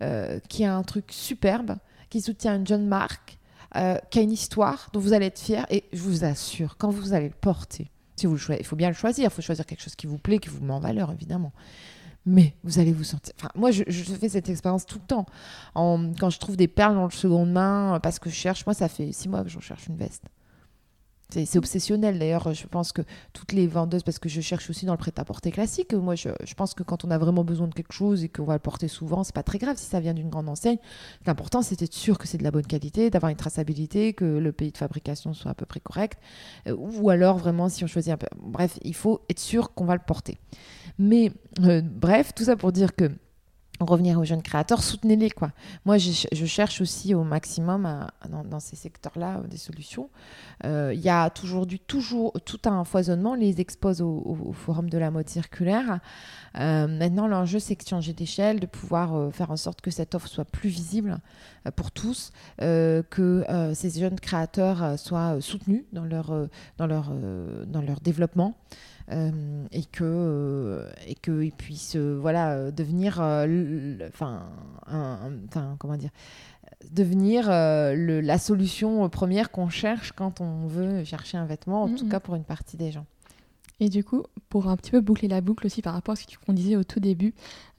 euh, 0.03 0.41
qui 0.49 0.65
a 0.65 0.75
un 0.75 0.83
truc 0.83 1.07
superbe, 1.11 1.77
qui 2.11 2.21
soutient 2.21 2.57
une 2.57 2.67
jeune 2.67 2.87
marque, 2.87 3.39
euh, 3.77 3.99
qui 4.11 4.19
a 4.19 4.23
une 4.23 4.33
histoire 4.33 4.91
dont 4.93 5.01
vous 5.01 5.13
allez 5.13 5.27
être 5.27 5.39
fier. 5.39 5.67
Et 5.71 5.85
je 5.93 6.01
vous 6.03 6.25
assure, 6.25 6.77
quand 6.77 6.91
vous 6.91 7.15
allez 7.15 7.29
le 7.29 7.35
porter, 7.35 7.91
si 8.17 8.27
vous 8.27 8.37
il 8.53 8.65
faut 8.65 8.77
bien 8.77 8.89
le 8.89 8.95
choisir, 8.95 9.25
il 9.25 9.31
faut 9.31 9.43
choisir 9.43 9.67
quelque 9.67 9.83
chose 9.83 9.95
qui 9.95 10.07
vous 10.07 10.19
plaît, 10.19 10.39
qui 10.39 10.49
vous 10.49 10.65
met 10.65 10.73
en 10.73 10.81
valeur, 10.81 11.13
évidemment. 11.13 11.53
Mais 12.25 12.55
vous 12.65 12.79
allez 12.81 12.93
vous 12.93 13.05
sentir. 13.05 13.33
Enfin, 13.39 13.51
moi, 13.55 13.71
je, 13.71 13.85
fais 13.85 14.29
cette 14.29 14.49
expérience 14.49 14.85
tout 14.85 14.99
le 14.99 15.07
temps. 15.07 15.27
En, 15.75 16.13
quand 16.19 16.31
je 16.31 16.39
trouve 16.41 16.57
des 16.57 16.67
perles 16.67 16.95
dans 16.95 17.05
le 17.05 17.11
seconde 17.11 17.53
main, 17.53 18.01
parce 18.03 18.19
que 18.19 18.29
je 18.29 18.35
cherche, 18.35 18.67
moi, 18.67 18.75
ça 18.75 18.89
fait 18.89 19.13
six 19.13 19.29
mois 19.29 19.45
que 19.45 19.49
je 19.49 19.61
cherche 19.61 19.87
une 19.87 19.97
veste. 19.97 20.25
C'est 21.29 21.59
obsessionnel 21.59 22.21
d'ailleurs, 22.21 22.55
je 22.55 22.67
pense 22.69 22.93
que 22.93 23.03
toutes 23.33 23.53
les 23.53 23.67
vendeuses, 23.67 24.05
parce 24.05 24.21
que 24.21 24.29
je 24.29 24.41
cherche 24.41 24.71
aussi 24.71 24.87
dans 24.87 24.93
le 24.93 24.99
prêt-à-porter 24.99 25.51
classique, 25.51 25.93
moi 25.93 26.15
je, 26.15 26.29
pense 26.57 26.73
que 26.73 26.85
quand 26.85 27.05
on 27.05 27.11
a 27.11 27.19
vraiment 27.19 27.43
besoin 27.43 27.67
de 27.67 27.75
quelque 27.75 27.93
chose 27.93 28.23
et 28.23 28.29
qu'on 28.29 28.45
va 28.45 28.55
le 28.55 28.61
porter 28.61 28.87
souvent, 28.87 29.25
c'est 29.25 29.35
pas 29.35 29.43
très 29.43 29.59
grave 29.59 29.77
si 29.77 29.87
ça 29.87 29.99
vient 29.99 30.15
d'une 30.15 30.31
grande 30.31 30.49
enseigne. 30.49 30.79
L'important 31.27 31.63
c'est 31.63 31.81
d'être 31.81 31.95
sûr 31.95 32.19
que 32.19 32.29
c'est 32.29 32.39
de 32.39 32.45
la 32.45 32.53
bonne 32.53 32.67
qualité, 32.67 33.11
d'avoir 33.11 33.31
une 33.31 33.37
traçabilité, 33.37 34.13
que 34.13 34.25
le 34.25 34.53
pays 34.53 34.71
de 34.71 34.79
fabrication 34.79 35.35
soit 35.35 35.51
à 35.51 35.55
peu 35.55 35.67
près 35.67 35.81
correct, 35.81 36.21
euh, 36.69 36.77
ou 36.77 37.11
alors 37.11 37.39
vraiment 37.39 37.69
si 37.69 37.83
on 37.83 37.89
choisit 37.89 38.13
un 38.13 38.17
peu. 38.17 38.29
Bref, 38.41 38.79
il 38.83 38.95
faut 38.95 39.21
être 39.29 39.41
sûr 39.41 39.75
qu'on 39.75 39.85
va 39.85 39.95
le 39.95 40.03
porter. 40.07 40.39
Mais 40.99 41.33
euh, 41.65 41.83
bref, 41.83 42.35
tout 42.35 42.45
ça 42.45 42.57
pour 42.57 42.71
dire 42.71 42.95
que 42.95 43.11
revenir 43.81 44.19
aux 44.19 44.25
jeunes 44.25 44.43
créateurs, 44.43 44.83
soutenez-les 44.83 45.31
quoi. 45.31 45.51
Moi, 45.85 45.99
je, 45.99 46.47
cherche 46.47 46.81
aussi 46.81 47.15
au 47.15 47.25
maximum 47.25 48.07
dans, 48.29 48.61
ces 48.61 48.77
secteurs-là 48.77 49.43
des 49.49 49.57
solutions. 49.57 50.09
Euh, 50.65 50.93
il 50.95 51.01
y 51.01 51.09
a 51.09 51.31
toujours 51.31 51.67
tout 52.45 52.61
un 52.65 52.85
foisonnement. 52.85 53.35
Les 53.35 53.61
expose 53.61 54.01
au, 54.01 54.53
forum 54.53 54.89
de 54.89 54.99
la 54.99 55.11
mode 55.11 55.29
circulaire. 55.29 56.01
Euh, 56.59 56.87
maintenant, 56.87 57.27
l'enjeu 57.27 57.59
c'est 57.59 57.75
de 57.75 57.87
changer 57.87 58.13
d'échelle, 58.13 58.61
de 58.61 58.67
pouvoir 58.67 59.15
euh, 59.15 59.31
faire 59.31 59.51
en 59.51 59.57
sorte 59.57 59.81
que 59.81 59.91
cette 59.91 60.15
offre 60.15 60.29
soit 60.29 60.45
plus 60.45 60.71
visible 60.71 61.19
pour 61.75 61.91
tous, 61.91 62.31
que 62.59 63.45
ces 63.75 63.91
jeunes 63.91 64.21
créateurs 64.21 64.97
soient 64.99 65.41
soutenus 65.41 65.85
dans 65.93 66.05
leur 66.87 68.01
développement. 68.03 68.55
Euh, 69.13 69.67
et 69.71 69.85
que 69.85 70.03
euh, 70.03 70.91
et 71.07 71.15
qu'ils 71.15 71.53
puissent 71.53 71.95
euh, 71.95 72.19
voilà 72.21 72.73
devenir 72.73 73.21
enfin 74.09 74.49
comment 75.79 75.97
dire 75.97 76.11
devenir 76.91 77.49
la 77.49 78.39
solution 78.39 79.09
première 79.09 79.53
qu'on 79.53 79.69
cherche 79.69 80.11
quand 80.11 80.41
on 80.41 80.67
veut 80.67 81.05
chercher 81.05 81.39
un 81.39 81.47
vêtement, 81.47 81.85
en 81.85 81.95
tout 81.95 82.05
mhm. 82.05 82.11
cas 82.11 82.21
pour 82.21 82.35
une 82.35 82.45
partie 82.45 82.77
des 82.77 82.91
gens. 82.91 83.07
Et 83.79 83.89
du 83.89 84.03
coup, 84.03 84.25
pour 84.49 84.69
un 84.69 84.77
petit 84.77 84.91
peu 84.91 85.01
boucler 85.01 85.29
la 85.29 85.41
boucle 85.41 85.67
aussi 85.67 85.83
par 85.83 85.93
rapport 85.93 86.15
à 86.15 86.17
ce 86.17 86.25
qu'on 86.45 86.53
disait 86.53 86.77
au 86.77 86.85
tout 86.85 87.01
début, 87.01 87.33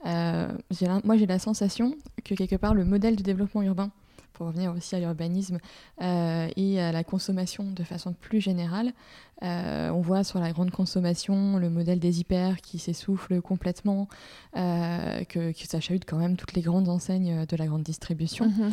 moi 0.04 1.16
j'ai 1.16 1.26
la 1.26 1.38
sensation 1.38 1.94
que 2.24 2.34
quelque 2.34 2.56
part 2.56 2.74
le 2.74 2.84
modèle 2.84 3.16
de 3.16 3.22
développement 3.22 3.62
urbain 3.62 3.90
pour 4.38 4.46
revenir 4.46 4.72
aussi 4.72 4.94
à 4.94 5.00
l'urbanisme 5.00 5.58
euh, 6.00 6.48
et 6.56 6.80
à 6.80 6.92
la 6.92 7.02
consommation 7.02 7.64
de 7.64 7.82
façon 7.82 8.12
plus 8.12 8.40
générale. 8.40 8.92
Euh, 9.42 9.90
on 9.90 10.00
voit 10.00 10.22
sur 10.22 10.38
la 10.38 10.52
grande 10.52 10.70
consommation 10.70 11.56
le 11.58 11.68
modèle 11.68 11.98
des 11.98 12.20
hyper 12.20 12.60
qui 12.60 12.78
s'essouffle 12.78 13.42
complètement, 13.42 14.08
euh, 14.56 15.24
que, 15.24 15.52
ça 15.54 15.80
chahute 15.80 16.04
quand 16.06 16.18
même 16.18 16.36
toutes 16.36 16.52
les 16.52 16.62
grandes 16.62 16.88
enseignes 16.88 17.44
de 17.46 17.56
la 17.56 17.66
grande 17.66 17.82
distribution, 17.82 18.46
mhm. 18.46 18.72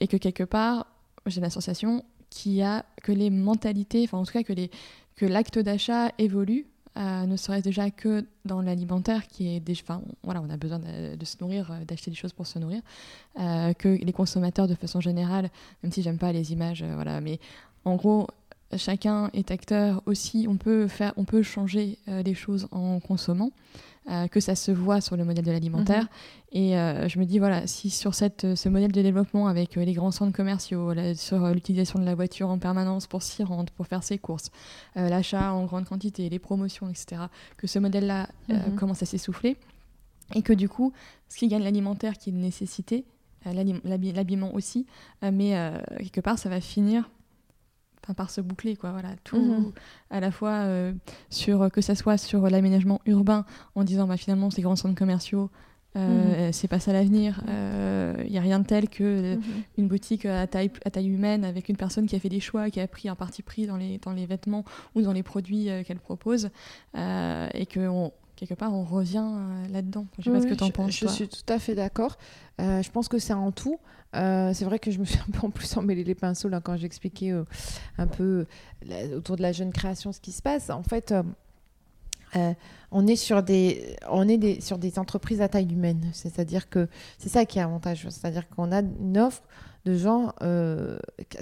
et 0.00 0.06
que 0.06 0.16
quelque 0.16 0.44
part, 0.44 0.86
j'ai 1.26 1.40
l'association 1.40 2.04
qu'il 2.30 2.52
y 2.52 2.62
a 2.62 2.84
que 3.02 3.10
les 3.10 3.30
mentalités, 3.30 4.04
enfin 4.04 4.18
en 4.18 4.24
tout 4.24 4.32
cas 4.32 4.44
que 4.44 4.52
les 4.52 4.70
que 5.16 5.26
l'acte 5.26 5.58
d'achat 5.58 6.12
évolue 6.18 6.66
euh, 6.96 7.26
ne 7.26 7.36
serait-ce 7.36 7.62
déjà 7.62 7.90
que 7.90 8.24
dans 8.44 8.62
l'alimentaire, 8.62 9.26
qui 9.28 9.54
est 9.54 9.60
déjà, 9.60 10.00
voilà, 10.22 10.40
on 10.40 10.48
a 10.48 10.56
besoin 10.56 10.78
de, 10.78 11.24
se 11.24 11.36
nourrir, 11.40 11.70
euh, 11.70 11.84
d'acheter 11.84 12.10
des 12.10 12.16
choses 12.16 12.32
pour 12.32 12.46
se 12.46 12.58
nourrir, 12.58 12.80
euh, 13.38 13.74
que 13.74 13.88
les 13.88 14.12
consommateurs 14.12 14.66
de 14.66 14.74
façon 14.74 15.00
générale, 15.00 15.50
même 15.82 15.92
si 15.92 16.02
j'aime 16.02 16.18
pas 16.18 16.32
les 16.32 16.52
images, 16.52 16.82
voilà, 16.82 17.20
mais 17.20 17.38
en 17.84 17.96
gros, 17.96 18.28
chacun 18.76 19.30
est 19.34 19.50
acteur 19.50 20.02
aussi. 20.06 20.46
On 20.48 20.56
peut 20.56 20.88
faire, 20.88 21.12
on 21.16 21.24
peut 21.24 21.42
changer 21.42 21.98
les 22.08 22.34
choses 22.34 22.66
en 22.72 22.98
consommant. 22.98 23.52
Euh, 24.08 24.28
que 24.28 24.38
ça 24.38 24.54
se 24.54 24.70
voit 24.70 25.00
sur 25.00 25.16
le 25.16 25.24
modèle 25.24 25.44
de 25.44 25.50
l'alimentaire. 25.50 26.02
Mhm. 26.02 26.08
Et 26.52 26.78
euh, 26.78 27.08
je 27.08 27.18
me 27.18 27.24
dis, 27.24 27.40
voilà, 27.40 27.66
si 27.66 27.90
sur 27.90 28.14
cette, 28.14 28.44
euh, 28.44 28.54
ce 28.54 28.68
modèle 28.68 28.92
de 28.92 29.02
développement 29.02 29.48
avec 29.48 29.74
les 29.74 29.92
grands 29.94 30.12
centres 30.12 30.32
commerciaux, 30.32 30.94
sur 31.16 31.48
l'utilisation 31.48 31.98
de 31.98 32.04
la 32.04 32.14
voiture 32.14 32.48
en 32.48 32.58
permanence 32.58 33.08
pour 33.08 33.24
s'y 33.24 33.42
rendre, 33.42 33.72
pour 33.72 33.88
faire 33.88 34.04
ses 34.04 34.18
courses, 34.18 34.52
l'achat 34.94 35.52
en 35.52 35.64
grande 35.64 35.86
quantité, 35.86 36.28
les 36.28 36.38
promotions, 36.38 36.88
etc., 36.88 37.22
que 37.56 37.66
ce 37.66 37.80
modèle-là 37.80 38.28
mhm. 38.48 38.76
commence 38.76 39.02
à 39.02 39.06
s'essouffler, 39.06 39.56
et 40.36 40.42
que 40.42 40.52
du 40.52 40.68
coup, 40.68 40.92
ce 41.28 41.38
qui 41.38 41.48
gagne 41.48 41.64
l'alimentaire, 41.64 42.16
qui 42.16 42.30
est 42.30 42.32
une 42.32 42.40
nécessité, 42.40 43.04
l'habillement 43.44 44.54
aussi, 44.54 44.86
mais 45.22 45.72
quelque 45.98 46.20
part, 46.20 46.38
ça 46.38 46.48
va 46.48 46.60
finir 46.60 47.10
par 48.14 48.30
se 48.30 48.40
boucler 48.40 48.76
quoi 48.76 48.92
voilà 48.92 49.10
tout 49.24 49.36
mhm. 49.36 49.72
à 50.10 50.20
la 50.20 50.30
fois 50.30 50.50
euh, 50.50 50.92
sur 51.30 51.70
que 51.70 51.80
ça 51.80 51.94
soit 51.94 52.18
sur 52.18 52.48
l'aménagement 52.48 53.00
urbain 53.06 53.44
en 53.74 53.84
disant 53.84 54.06
bah 54.06 54.16
finalement 54.16 54.50
ces 54.50 54.62
grands 54.62 54.76
centres 54.76 54.94
commerciaux 54.94 55.50
euh, 55.96 56.46
mhm. 56.46 56.52
c'est 56.52 56.68
pas 56.68 56.78
ça 56.78 56.92
l'avenir 56.92 57.40
il 57.46 57.50
euh, 57.50 58.24
y 58.28 58.36
a 58.36 58.42
rien 58.42 58.58
de 58.60 58.66
tel 58.66 58.88
que 58.88 59.36
mhm. 59.36 59.42
une 59.78 59.88
boutique 59.88 60.26
à 60.26 60.46
taille 60.46 60.70
à 60.84 60.90
taille 60.90 61.08
humaine 61.08 61.44
avec 61.44 61.68
une 61.68 61.76
personne 61.76 62.06
qui 62.06 62.16
a 62.16 62.20
fait 62.20 62.28
des 62.28 62.40
choix 62.40 62.70
qui 62.70 62.80
a 62.80 62.86
pris 62.86 63.08
un 63.08 63.14
parti 63.14 63.42
pris 63.42 63.66
dans 63.66 63.76
les 63.76 63.98
dans 63.98 64.12
les 64.12 64.26
vêtements 64.26 64.64
ou 64.94 65.02
dans 65.02 65.12
les 65.12 65.22
produits 65.22 65.68
qu'elle 65.86 66.00
propose 66.00 66.50
et 66.94 67.66
que 67.66 67.88
on, 67.88 68.12
quelque 68.36 68.54
part, 68.54 68.72
on 68.74 68.84
revient 68.84 69.24
là-dedans. 69.70 70.06
Je 70.18 70.24
sais 70.24 70.30
pas 70.30 70.40
ce 70.40 70.46
que 70.46 70.54
tu 70.54 70.64
en 70.64 70.70
penses. 70.70 70.92
Je, 70.92 71.06
suis 71.08 71.28
tout 71.28 71.52
à 71.52 71.58
fait 71.58 71.74
d'accord. 71.74 72.16
je 72.58 72.90
pense 72.90 73.08
que 73.08 73.18
c'est 73.18 73.32
en 73.32 73.50
tout. 73.50 73.78
Euh, 74.16 74.52
c'est 74.54 74.64
vrai 74.64 74.78
que 74.78 74.90
je 74.90 74.98
me 74.98 75.04
suis 75.04 75.18
un 75.18 75.30
peu 75.30 75.46
en 75.46 75.50
plus 75.50 75.76
emmêlé 75.76 76.04
les 76.04 76.14
pinceaux 76.14 76.48
là, 76.48 76.60
quand 76.60 76.76
j'expliquais 76.76 77.32
euh, 77.32 77.44
un 77.98 78.06
peu 78.06 78.46
autour 79.14 79.36
de 79.36 79.42
la 79.42 79.52
jeune 79.52 79.72
création 79.72 80.12
ce 80.12 80.20
qui 80.20 80.32
se 80.32 80.42
passe. 80.42 80.70
En 80.70 80.82
fait, 80.82 81.12
euh, 82.36 82.52
on 82.90 83.06
est, 83.06 83.16
sur 83.16 83.42
des, 83.42 83.96
on 84.10 84.28
est 84.28 84.38
des, 84.38 84.60
sur 84.60 84.78
des 84.78 84.98
entreprises 84.98 85.40
à 85.40 85.48
taille 85.48 85.72
humaine. 85.72 86.08
C'est-à-dire 86.12 86.68
que 86.68 86.88
c'est 87.18 87.28
ça 87.28 87.44
qui 87.44 87.58
est 87.58 87.62
avantageux. 87.62 88.10
C'est-à-dire 88.10 88.48
qu'on 88.48 88.72
a 88.72 88.80
une 88.80 89.18
offre 89.18 89.42
de 89.84 89.96
gens 89.96 90.32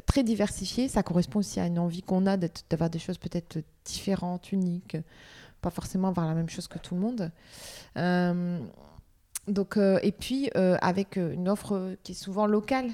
très 0.07 0.23
diversifiés. 0.23 0.89
Ça 0.89 1.03
correspond 1.03 1.41
aussi 1.41 1.61
à 1.61 1.67
une 1.67 1.79
envie 1.79 2.03
qu'on 2.03 2.27
a 2.27 2.37
d'avoir 2.37 2.91
des 2.91 2.99
choses 2.99 3.19
peut-être 3.19 3.59
différentes, 3.85 4.53
uniques, 4.53 4.97
pas 5.65 5.71
forcément 5.71 6.09
avoir 6.09 6.27
la 6.27 6.35
même 6.35 6.51
chose 6.51 6.69
que 6.69 6.79
tout 6.79 6.95
le 6.95 7.01
monde. 7.01 7.31
Donc, 9.49 9.77
euh, 9.77 9.99
et 10.03 10.13
puis, 10.13 10.51
euh, 10.57 10.77
avec 10.81 11.19
euh, 11.19 11.33
une 11.33 11.49
offre 11.49 11.97
qui 12.03 12.13
est 12.13 12.15
souvent 12.15 12.47
locale. 12.47 12.91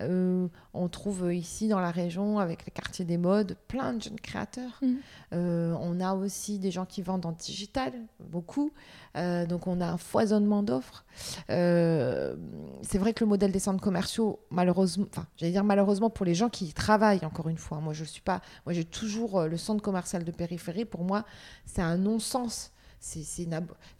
On 0.00 0.88
trouve 0.88 1.32
ici 1.32 1.68
dans 1.68 1.80
la 1.80 1.90
région, 1.90 2.38
avec 2.38 2.64
les 2.66 2.70
quartiers 2.70 3.04
des 3.04 3.18
modes, 3.18 3.56
plein 3.68 3.94
de 3.94 4.02
jeunes 4.02 4.20
créateurs. 4.20 4.80
Mmh. 4.82 4.96
on 5.32 6.00
a 6.00 6.14
aussi 6.14 6.58
des 6.58 6.70
gens 6.70 6.86
qui 6.86 7.02
vendent 7.02 7.26
en 7.26 7.32
digital, 7.32 7.92
beaucoup. 8.20 8.72
donc 9.14 9.66
on 9.66 9.80
a 9.80 9.86
un 9.86 9.96
foisonnement 9.96 10.62
d'offres. 10.62 11.04
c'est 11.48 12.98
vrai 12.98 13.12
que 13.12 13.24
le 13.24 13.28
modèle 13.28 13.52
des 13.52 13.58
centres 13.58 13.82
commerciaux, 13.82 14.40
malheureusement, 14.50 15.06
enfin, 15.10 15.26
j'allais 15.36 15.52
dire 15.52 15.64
malheureusement 15.64 16.10
pour 16.10 16.26
les 16.26 16.34
gens 16.34 16.48
qui 16.48 16.66
y 16.66 16.72
travaillent, 16.72 17.24
encore 17.24 17.48
une 17.48 17.58
fois. 17.58 17.80
Moi, 17.80 17.92
je 17.92 18.04
suis 18.04 18.22
pas, 18.22 18.40
moi, 18.66 18.72
j'ai 18.72 18.84
toujours 18.84 19.42
le 19.42 19.56
centre 19.56 19.82
commercial 19.82 20.24
de 20.24 20.30
périphérie. 20.30 20.84
Pour 20.84 21.04
moi, 21.04 21.24
c'est 21.66 21.82
un 21.82 21.96
non-sens 21.96 22.72
c'est 23.00 23.46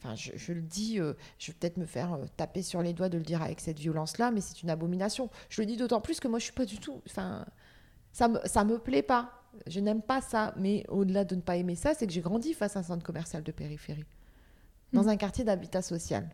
enfin, 0.03 0.14
je, 0.14 0.53
le 0.53 0.61
dis, 0.61 0.99
euh, 0.99 1.14
je 1.38 1.49
vais 1.49 1.57
peut-être 1.59 1.76
me 1.76 1.86
faire 1.86 2.14
euh, 2.14 2.24
taper 2.36 2.62
sur 2.62 2.82
les 2.82 2.92
doigts 2.92 3.09
de 3.09 3.18
le 3.18 3.24
dire 3.24 3.42
avec 3.42 3.61
cette 3.61 3.78
violence-là, 3.78 4.30
mais 4.30 4.40
c'est 4.40 4.62
une 4.62 4.70
abomination. 4.70 5.30
Je 5.49 5.62
le 5.62 5.66
dis 5.66 5.76
d'autant 5.76 6.01
plus 6.01 6.20
que 6.20 6.28
moi, 6.28 6.38
je 6.38 6.44
suis 6.44 6.53
pas 6.53 6.64
du 6.64 6.78
tout. 6.78 7.01
Enfin, 7.07 7.46
ça 8.12 8.28
me, 8.28 8.40
ça 8.44 8.64
me 8.64 8.78
plaît 8.78 9.03
pas. 9.03 9.32
Je 9.66 9.80
n'aime 9.80 10.03
pas 10.03 10.20
ça. 10.20 10.53
Mais 10.57 10.84
au-delà 10.88 11.24
de 11.24 11.36
ne 11.36 11.40
pas 11.40 11.57
aimer 11.57 11.76
ça, 11.76 11.94
c'est 11.94 12.07
que 12.07 12.12
j'ai 12.12 12.20
grandi 12.20 12.55
face 12.55 12.76
à 12.76 12.80
un 12.80 12.82
centre 12.82 13.05
commercial 13.05 13.42
de 13.42 13.53
périphérie, 13.53 14.05
dans 14.92 15.05
mmh. 15.05 15.09
un 15.09 15.16
quartier 15.16 15.44
d'habitat 15.44 15.82
social. 15.82 16.28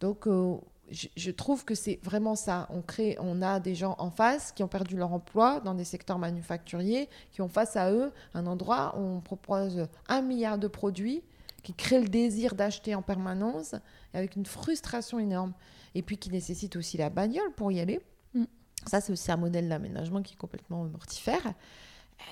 Donc, 0.00 0.26
euh, 0.26 0.56
je, 0.90 1.30
trouve 1.30 1.64
que 1.64 1.74
c'est 1.74 1.98
vraiment 2.02 2.34
ça. 2.34 2.66
On 2.70 2.82
crée, 2.82 3.16
on 3.20 3.42
a 3.42 3.60
des 3.60 3.74
gens 3.74 3.94
en 3.98 4.10
face 4.10 4.52
qui 4.52 4.62
ont 4.62 4.68
perdu 4.68 4.96
leur 4.96 5.12
emploi 5.12 5.60
dans 5.60 5.74
des 5.74 5.84
secteurs 5.84 6.18
manufacturiers, 6.18 7.08
qui 7.30 7.42
ont 7.42 7.48
face 7.48 7.76
à 7.76 7.92
eux 7.92 8.12
un 8.34 8.46
endroit 8.46 8.94
où 8.96 9.00
on 9.00 9.20
propose 9.20 9.86
un 10.08 10.22
milliard 10.22 10.58
de 10.58 10.68
produits, 10.68 11.22
qui 11.62 11.74
crée 11.74 12.00
le 12.00 12.08
désir 12.08 12.54
d'acheter 12.54 12.94
en 12.94 13.02
permanence, 13.02 13.74
avec 14.14 14.36
une 14.36 14.46
frustration 14.46 15.18
énorme, 15.18 15.52
et 15.94 16.02
puis 16.02 16.16
qui 16.16 16.30
nécessite 16.30 16.76
aussi 16.76 16.96
la 16.96 17.10
bagnole 17.10 17.52
pour 17.56 17.70
y 17.70 17.80
aller. 17.80 18.00
Mm. 18.34 18.44
Ça, 18.86 19.00
c'est 19.00 19.12
aussi 19.12 19.30
un 19.30 19.36
modèle 19.36 19.68
d'aménagement 19.68 20.22
qui 20.22 20.34
est 20.34 20.38
complètement 20.38 20.84
mortifère. 20.84 21.54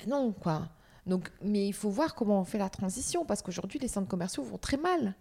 Eh 0.02 0.08
non, 0.08 0.32
quoi. 0.32 0.68
Donc, 1.06 1.30
mais 1.42 1.68
il 1.68 1.72
faut 1.72 1.90
voir 1.90 2.14
comment 2.14 2.40
on 2.40 2.44
fait 2.44 2.58
la 2.58 2.70
transition, 2.70 3.24
parce 3.24 3.42
qu'aujourd'hui, 3.42 3.78
les 3.78 3.88
centres 3.88 4.08
commerciaux 4.08 4.42
vont 4.42 4.58
très 4.58 4.76
mal. 4.76 5.14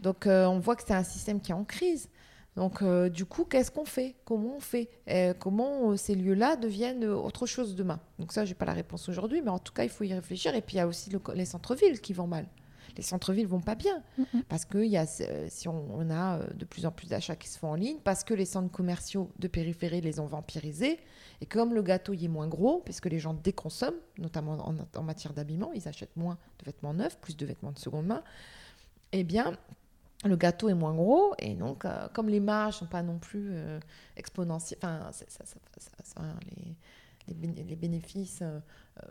Donc 0.00 0.26
euh, 0.26 0.46
on 0.46 0.58
voit 0.58 0.76
que 0.76 0.82
c'est 0.86 0.94
un 0.94 1.04
système 1.04 1.40
qui 1.40 1.52
est 1.52 1.54
en 1.54 1.64
crise. 1.64 2.08
Donc 2.56 2.82
euh, 2.82 3.08
du 3.08 3.24
coup, 3.24 3.44
qu'est-ce 3.44 3.70
qu'on 3.70 3.84
fait? 3.84 4.16
Comment 4.24 4.56
on 4.56 4.60
fait? 4.60 4.88
Comment 5.38 5.90
euh, 5.90 5.96
ces 5.96 6.14
lieux-là 6.14 6.56
deviennent 6.56 7.04
autre 7.04 7.46
chose 7.46 7.76
demain? 7.76 8.00
Donc 8.18 8.32
ça, 8.32 8.44
j'ai 8.44 8.54
pas 8.54 8.64
la 8.64 8.72
réponse 8.72 9.08
aujourd'hui, 9.08 9.40
mais 9.42 9.50
en 9.50 9.58
tout 9.58 9.72
cas, 9.72 9.84
il 9.84 9.90
faut 9.90 10.04
y 10.04 10.12
réfléchir. 10.12 10.54
Et 10.54 10.62
puis 10.62 10.76
il 10.76 10.78
y 10.78 10.80
a 10.80 10.86
aussi 10.86 11.10
les 11.34 11.44
centres-villes 11.44 12.00
qui 12.00 12.12
vont 12.12 12.26
mal. 12.26 12.46
Les 12.96 13.04
centres-villes 13.04 13.46
vont 13.46 13.60
pas 13.60 13.76
bien 13.76 14.02
parce 14.48 14.64
que 14.64 14.78
y 14.78 14.96
a, 14.96 15.06
si 15.06 15.68
on, 15.68 16.10
a 16.10 16.40
de 16.54 16.64
plus 16.64 16.86
en 16.86 16.90
plus 16.90 17.06
d'achats 17.06 17.36
qui 17.36 17.48
se 17.48 17.56
font 17.56 17.68
en 17.68 17.74
ligne, 17.76 17.98
parce 18.02 18.24
que 18.24 18.34
les 18.34 18.44
centres 18.44 18.72
commerciaux 18.72 19.30
de 19.38 19.46
périphérie 19.46 20.00
les 20.00 20.18
ont 20.18 20.26
vampirisés, 20.26 20.98
et 21.40 21.46
comme 21.46 21.72
le 21.72 21.82
gâteau 21.82 22.14
y 22.14 22.24
est 22.24 22.28
moins 22.28 22.48
gros, 22.48 22.82
puisque 22.84 23.06
les 23.06 23.20
gens 23.20 23.32
déconsomment, 23.32 24.00
notamment 24.18 24.54
en, 24.68 24.74
en 24.96 25.02
matière 25.04 25.32
d'habillement, 25.32 25.70
ils 25.72 25.86
achètent 25.86 26.16
moins 26.16 26.36
de 26.58 26.64
vêtements 26.64 26.92
neufs, 26.92 27.16
plus 27.20 27.36
de 27.36 27.46
vêtements 27.46 27.70
de 27.70 27.78
seconde 27.78 28.06
main, 28.06 28.24
eh 29.12 29.22
bien, 29.24 29.56
le 30.24 30.36
gâteau 30.36 30.68
est 30.68 30.74
moins 30.74 30.94
gros 30.94 31.34
et 31.38 31.54
donc 31.54 31.84
euh, 31.84 32.08
comme 32.12 32.28
les 32.28 32.40
marges 32.40 32.76
sont 32.76 32.86
pas 32.86 33.02
non 33.02 33.18
plus 33.18 33.50
euh, 33.52 33.80
exponentielles, 34.16 34.78
enfin 34.82 36.34
les, 36.56 36.76
les, 37.34 37.76
bénéfices. 37.76 38.42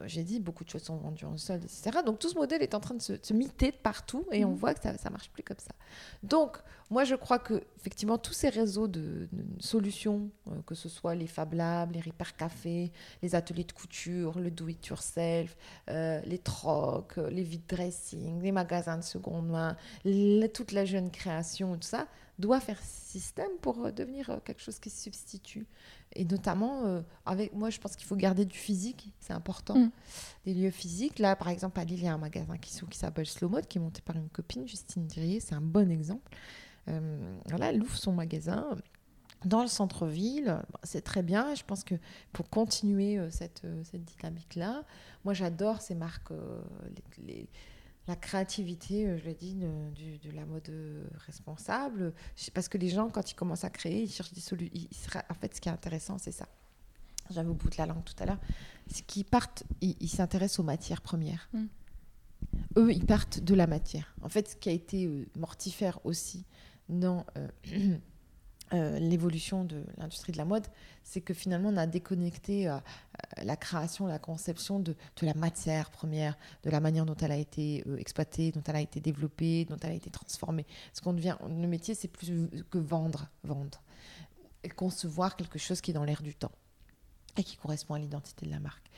J'ai 0.06 0.24
dit, 0.24 0.40
beaucoup 0.40 0.64
de 0.64 0.70
choses 0.70 0.84
sont 0.84 0.98
vendues 0.98 1.26
en 1.26 1.38
solde, 1.38 1.64
etc. 1.64 2.00
Donc 2.06 2.20
tout 2.20 2.30
ce 2.30 2.36
modèle 2.36 2.62
est 2.62 2.76
en 2.76 2.80
train 2.80 2.94
de 2.94 3.02
se, 3.02 3.14
se 3.22 3.34
miter 3.34 3.72
de 3.72 3.78
partout 3.78 4.26
et 4.32 4.46
on 4.46 4.52
mhm. 4.52 4.56
voit 4.56 4.74
que 4.74 4.82
ça 4.82 4.92
ne 4.92 5.10
marche 5.10 5.30
plus 5.32 5.44
comme 5.44 5.58
ça. 5.58 5.74
Donc 6.22 6.58
moi, 6.92 7.04
je 7.04 7.16
crois 7.16 7.40
que 7.40 7.64
effectivement 7.78 8.18
tous 8.18 8.34
ces 8.34 8.50
réseaux 8.50 8.88
de, 8.88 9.28
solutions, 9.60 10.30
que 10.66 10.76
ce 10.76 10.90
soit 10.90 11.16
les 11.16 11.28
Fab 11.28 11.54
Labs, 11.54 11.92
les 11.92 12.02
Repair 12.02 12.36
Café, 12.36 12.92
les 13.22 13.36
ateliers 13.36 13.64
de 13.64 13.72
couture, 13.72 14.40
le 14.40 14.50
do-it-yourself, 14.52 15.56
les 15.88 16.40
trocs, 16.44 17.18
les 17.18 17.44
vide 17.44 17.66
dressing, 17.68 18.42
les 18.42 18.52
magasins 18.52 18.98
de 18.98 19.04
seconde 19.04 19.50
main, 19.50 19.78
toute 20.54 20.72
la 20.72 20.86
jeune 20.86 21.12
création, 21.12 21.76
tout 21.76 21.88
ça, 21.88 22.08
doit 22.40 22.60
faire 22.60 22.80
système 22.82 23.52
pour 23.62 23.86
euh, 23.86 23.92
devenir 23.92 24.30
euh, 24.30 24.38
quelque 24.44 24.62
chose 24.62 24.80
qui 24.80 24.90
se 24.90 25.04
substitue. 25.04 25.68
Et 26.14 26.26
notamment, 26.26 26.86
euh, 26.86 27.02
avec 27.26 27.54
moi, 27.54 27.70
je 27.70 27.80
pense 27.80 27.96
qu'il 27.96 28.08
faut 28.08 28.16
garder 28.16 28.46
du 28.46 28.58
physique, 28.58 29.14
c'est 29.20 29.34
important. 29.34 29.78
Mm. 29.78 29.92
Des 30.46 30.54
lieux 30.54 30.72
physiques. 30.72 31.20
Là, 31.20 31.36
par 31.36 31.50
exemple, 31.50 31.80
à 31.80 31.84
Lille, 31.84 32.00
il 32.00 32.06
y 32.06 32.08
a 32.08 32.14
un 32.14 32.18
magasin 32.18 32.58
qui, 32.58 32.80
qui 32.90 32.98
s'appelle 32.98 33.28
Slow 33.28 33.50
Mode, 33.50 33.68
qui 33.68 33.78
est 33.78 33.82
monté 33.82 34.02
par 34.02 34.16
une 34.16 34.30
copine, 34.30 34.68
Justine 34.68 35.06
Dirier, 35.06 35.40
c'est 35.40 35.56
un 35.56 35.62
bon 35.62 35.92
exemple. 35.92 36.32
là, 36.88 37.70
elle 37.70 37.84
ouvre 37.84 37.98
son 37.98 38.14
magasin 38.14 38.66
dans 39.46 39.62
le 39.62 39.68
centre-ville. 39.68 40.64
C'est 40.84 41.04
très 41.04 41.22
bien. 41.22 41.54
Je 41.54 41.64
pense 41.64 41.84
que 41.84 41.96
pour 42.32 42.50
continuer 42.50 43.20
cette, 43.30 43.68
cette 43.84 44.04
dynamique-là, 44.04 44.84
moi, 45.24 45.36
j'adore 45.36 45.82
ces 45.82 45.94
marques, 45.94 46.32
les 47.20 47.48
la 48.10 48.16
créativité, 48.16 49.08
euh, 49.08 49.18
je 49.18 49.26
l'ai 49.26 49.36
dit, 49.36 49.54
de, 49.54 50.32
la 50.32 50.46
mode 50.46 50.68
euh, 50.70 51.08
responsable. 51.26 52.14
Parce 52.54 52.68
que 52.68 52.78
les 52.78 52.90
gens, 52.90 53.10
quand 53.10 53.32
ils 53.32 53.36
commencent 53.36 53.64
à 53.64 53.70
créer, 53.70 54.04
ils 54.04 54.12
cherchent 54.12 54.34
des 54.34 54.42
solutions. 54.42 54.72
En 55.30 55.34
fait, 55.36 55.56
ce 55.56 55.62
qui 55.62 55.70
est 55.70 55.72
intéressant, 55.72 56.18
c'est 56.18 56.32
ça. 56.32 56.48
J'avais 57.30 57.50
au 57.50 57.54
bout 57.54 57.70
de 57.70 57.78
la 57.78 57.86
langue 57.86 58.04
tout 58.04 58.16
à 58.20 58.26
l'heure. 58.26 58.40
C'est 58.88 59.06
qu'ils 59.06 59.26
partent, 59.26 59.64
ils 59.82 60.10
s'intéressent 60.10 60.60
aux 60.60 60.64
matières 60.64 61.02
premières. 61.02 61.50
Mm. 61.54 61.66
Eux, 62.78 62.92
ils 62.92 63.06
partent 63.06 63.40
de 63.40 63.54
la 63.54 63.68
matière. 63.68 64.16
En 64.24 64.30
fait, 64.30 64.50
ce 64.50 64.56
qui 64.56 64.70
a 64.70 64.72
été 64.72 65.06
euh, 65.06 65.28
mortifère 65.36 66.00
aussi 66.04 66.46
dans 66.88 67.26
Euh, 67.38 67.98
l'évolution 68.72 69.64
de 69.64 69.84
l'industrie 69.98 70.32
de 70.32 70.38
la 70.38 70.46
mode, 70.46 70.68
c'est 71.04 71.22
que 71.22 71.34
finalement 71.34 71.70
on 71.70 71.78
a 71.78 71.88
déconnecté 71.88 72.68
euh, 72.68 72.76
euh, 72.76 73.44
la 73.44 73.56
création, 73.56 74.06
la 74.06 74.20
conception 74.20 74.80
de, 74.80 74.96
la 75.22 75.34
matière 75.34 75.90
première, 75.90 76.38
de 76.64 76.70
la 76.70 76.80
manière 76.80 77.06
dont 77.06 77.16
elle 77.16 77.32
a 77.32 77.38
été 77.38 77.84
exploitée, 77.98 78.52
dont 78.52 78.64
elle 78.68 78.76
a 78.76 78.82
été 78.82 79.00
développée, 79.00 79.66
dont 79.66 79.78
elle 79.82 79.92
a 79.92 79.96
été 79.96 80.10
transformée. 80.10 80.66
Ce 80.94 81.02
qu'on 81.02 81.14
devient, 81.14 81.36
le 81.48 81.68
métier, 81.68 81.96
c'est 81.96 82.08
plus 82.08 82.50
que 82.70 82.78
vendre, 82.78 83.28
vendre, 83.44 83.82
concevoir 84.76 85.36
quelque 85.36 85.58
chose 85.58 85.82
qui 85.82 85.92
est 85.92 85.94
dans 85.94 86.04
l'air 86.04 86.22
du 86.22 86.36
temps 86.36 86.52
et 87.38 87.44
qui 87.44 87.58
correspond 87.58 87.96
à 87.96 88.00
l'identité 88.00 88.46
de 88.46 88.52
la 88.52 88.60
marque 88.60 88.90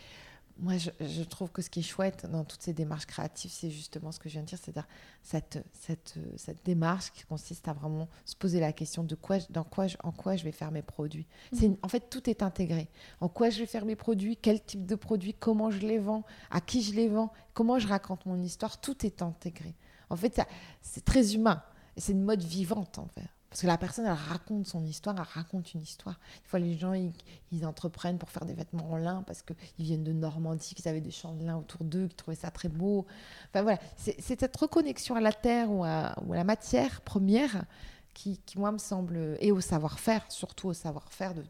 moi, 0.57 0.73
je, 0.77 1.23
trouve 1.23 1.51
que 1.51 1.61
ce 1.61 1.69
qui 1.69 1.79
est 1.79 1.83
chouette 1.83 2.25
dans 2.31 2.43
toutes 2.43 2.61
ces 2.61 2.73
démarches 2.73 3.05
créatives, 3.05 3.51
c'est 3.51 3.69
justement 3.69 4.11
ce 4.11 4.19
que 4.19 4.29
je 4.29 4.33
viens 4.33 4.43
de 4.43 4.47
dire, 4.47 4.59
c'est-à-dire 4.61 4.87
cette, 5.23 5.63
cette, 5.73 6.15
cette, 6.37 6.63
démarche 6.65 7.11
qui 7.11 7.23
consiste 7.23 7.67
à 7.67 7.73
vraiment 7.73 8.07
se 8.25 8.35
poser 8.35 8.59
la 8.59 8.71
question 8.71 9.03
de 9.03 9.15
quoi, 9.15 9.37
dans 9.49 9.63
quoi, 9.63 9.87
en 10.03 10.11
quoi 10.11 10.35
je 10.35 10.43
vais 10.43 10.51
faire 10.51 10.71
mes 10.71 10.81
produits. 10.81 11.27
C'est, 11.53 11.71
en 11.81 11.87
fait, 11.87 12.09
tout 12.09 12.29
est 12.29 12.43
intégré. 12.43 12.89
En 13.19 13.29
quoi 13.29 13.49
je 13.49 13.59
vais 13.59 13.65
faire 13.65 13.85
mes 13.85 13.95
produits, 13.95 14.37
quel 14.37 14.63
type 14.63 14.85
de 14.85 14.95
produits, 14.95 15.33
comment 15.33 15.71
je 15.71 15.79
les 15.79 15.99
vends, 15.99 16.23
à 16.49 16.61
qui 16.61 16.83
je 16.83 16.93
les 16.93 17.07
vends, 17.07 17.31
comment 17.53 17.79
je 17.79 17.87
raconte 17.87 18.25
mon 18.25 18.41
histoire, 18.41 18.79
tout 18.79 19.05
est 19.05 19.21
intégré. 19.21 19.75
En 20.09 20.15
fait, 20.15 20.41
c'est 20.81 21.05
très 21.05 21.35
humain. 21.35 21.63
C'est 21.97 22.11
une 22.11 22.23
mode 22.23 22.43
vivante, 22.43 22.99
en 22.99 23.07
fait. 23.07 23.29
Parce 23.51 23.63
que 23.63 23.67
la 23.67 23.77
personne, 23.77 24.05
elle 24.05 24.13
raconte 24.13 24.65
son 24.65 24.85
histoire, 24.85 25.13
elle 25.17 25.27
raconte 25.33 25.73
une 25.73 25.81
histoire. 25.81 26.17
Des 26.41 26.47
fois, 26.47 26.59
les 26.59 26.77
gens, 26.77 26.93
ils, 26.93 27.65
entreprennent 27.65 28.17
pour 28.17 28.29
faire 28.29 28.45
des 28.45 28.53
vêtements 28.53 28.89
en 28.89 28.95
lin 28.95 29.25
parce 29.27 29.41
qu'ils 29.41 29.57
viennent 29.77 30.05
de 30.05 30.13
Normandie, 30.13 30.73
qu'ils 30.73 30.87
avaient 30.87 31.01
des 31.01 31.11
champs 31.11 31.33
de 31.33 31.45
lin 31.45 31.57
autour 31.57 31.83
d'eux, 31.83 32.07
qu'ils 32.07 32.15
trouvaient 32.15 32.37
ça 32.37 32.49
très 32.49 32.69
beau. 32.69 33.05
Enfin 33.49 33.63
voilà, 33.63 33.77
c'est 33.97 34.21
cette 34.21 34.55
reconnexion 34.55 35.15
à 35.15 35.19
la 35.19 35.33
terre 35.33 35.69
ou 35.69 35.83
à, 35.83 36.15
la 36.29 36.45
matière 36.45 37.01
première 37.01 37.65
qui, 38.13 38.39
moi, 38.55 38.71
me 38.71 38.77
semble, 38.77 39.37
et 39.41 39.51
au 39.51 39.59
savoir-faire, 39.59 40.23
surtout 40.31 40.69
au 40.69 40.73
savoir-faire 40.73 41.33
de, 41.33 41.43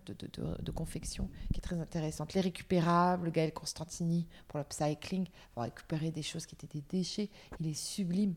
de, 0.60 0.72
confection, 0.72 1.30
qui 1.54 1.60
est 1.60 1.62
très 1.62 1.80
intéressante. 1.80 2.34
Les 2.34 2.42
récupérables, 2.42 3.32
Gaël 3.32 3.54
Constantini 3.54 4.28
pour 4.48 4.58
le 4.58 4.66
cycling, 4.70 5.28
pour 5.54 5.64
récupérer 5.64 6.10
des 6.10 6.24
choses 6.24 6.48
qui 6.48 6.56
étaient 6.56 6.80
des 6.80 6.84
déchets, 6.90 7.30
il 7.60 7.68
est 7.68 7.76
sublime 7.76 8.34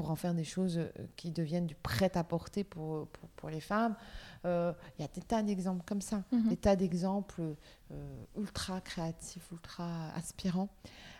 pour 0.00 0.10
en 0.10 0.16
faire 0.16 0.32
des 0.32 0.44
choses 0.44 0.78
euh, 0.78 0.88
qui 1.16 1.30
deviennent 1.30 1.66
du 1.66 1.74
prêt-à-porter 1.74 2.64
pour, 2.64 3.06
pour, 3.36 3.50
les 3.50 3.60
femmes. 3.60 3.94
Euh, 4.46 4.72
il 4.98 5.02
y 5.02 5.04
a 5.04 5.08
des 5.08 5.20
tas 5.20 5.42
d'exemples 5.42 5.84
comme 5.84 6.00
ça, 6.00 6.22
mhm. 6.32 6.48
des 6.48 6.56
tas 6.56 6.74
d'exemples 6.74 7.42
euh, 7.92 8.24
ultra 8.38 8.80
créatifs, 8.80 9.46
ultra 9.52 10.10
aspirants. 10.16 10.70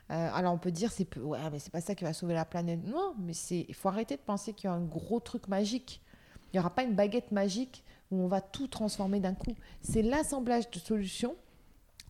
alors 0.08 0.54
on 0.54 0.58
peut 0.58 0.70
dire 0.70 0.92
c'est 0.92 1.14
ouais 1.18 1.38
mais 1.52 1.58
c'est 1.58 1.70
pas 1.70 1.82
ça 1.82 1.94
qui 1.94 2.04
va 2.04 2.14
sauver 2.14 2.32
la 2.32 2.46
planète. 2.46 2.80
Non, 2.86 3.14
mais 3.18 3.34
il 3.34 3.74
faut 3.74 3.90
arrêter 3.90 4.16
de 4.16 4.22
penser 4.22 4.54
qu'il 4.54 4.64
y 4.64 4.72
a 4.72 4.72
un 4.72 4.84
gros 4.84 5.20
truc 5.20 5.48
magique. 5.48 6.00
Il 6.46 6.56
n'y 6.56 6.60
aura 6.60 6.74
pas 6.74 6.82
une 6.82 6.94
baguette 6.94 7.32
magique 7.32 7.84
où 8.10 8.16
on 8.22 8.28
va 8.28 8.40
tout 8.40 8.66
transformer 8.66 9.20
d'un 9.20 9.34
coup. 9.34 9.54
C'est 9.82 10.00
l'assemblage 10.00 10.70
de 10.70 10.78
solutions, 10.78 11.36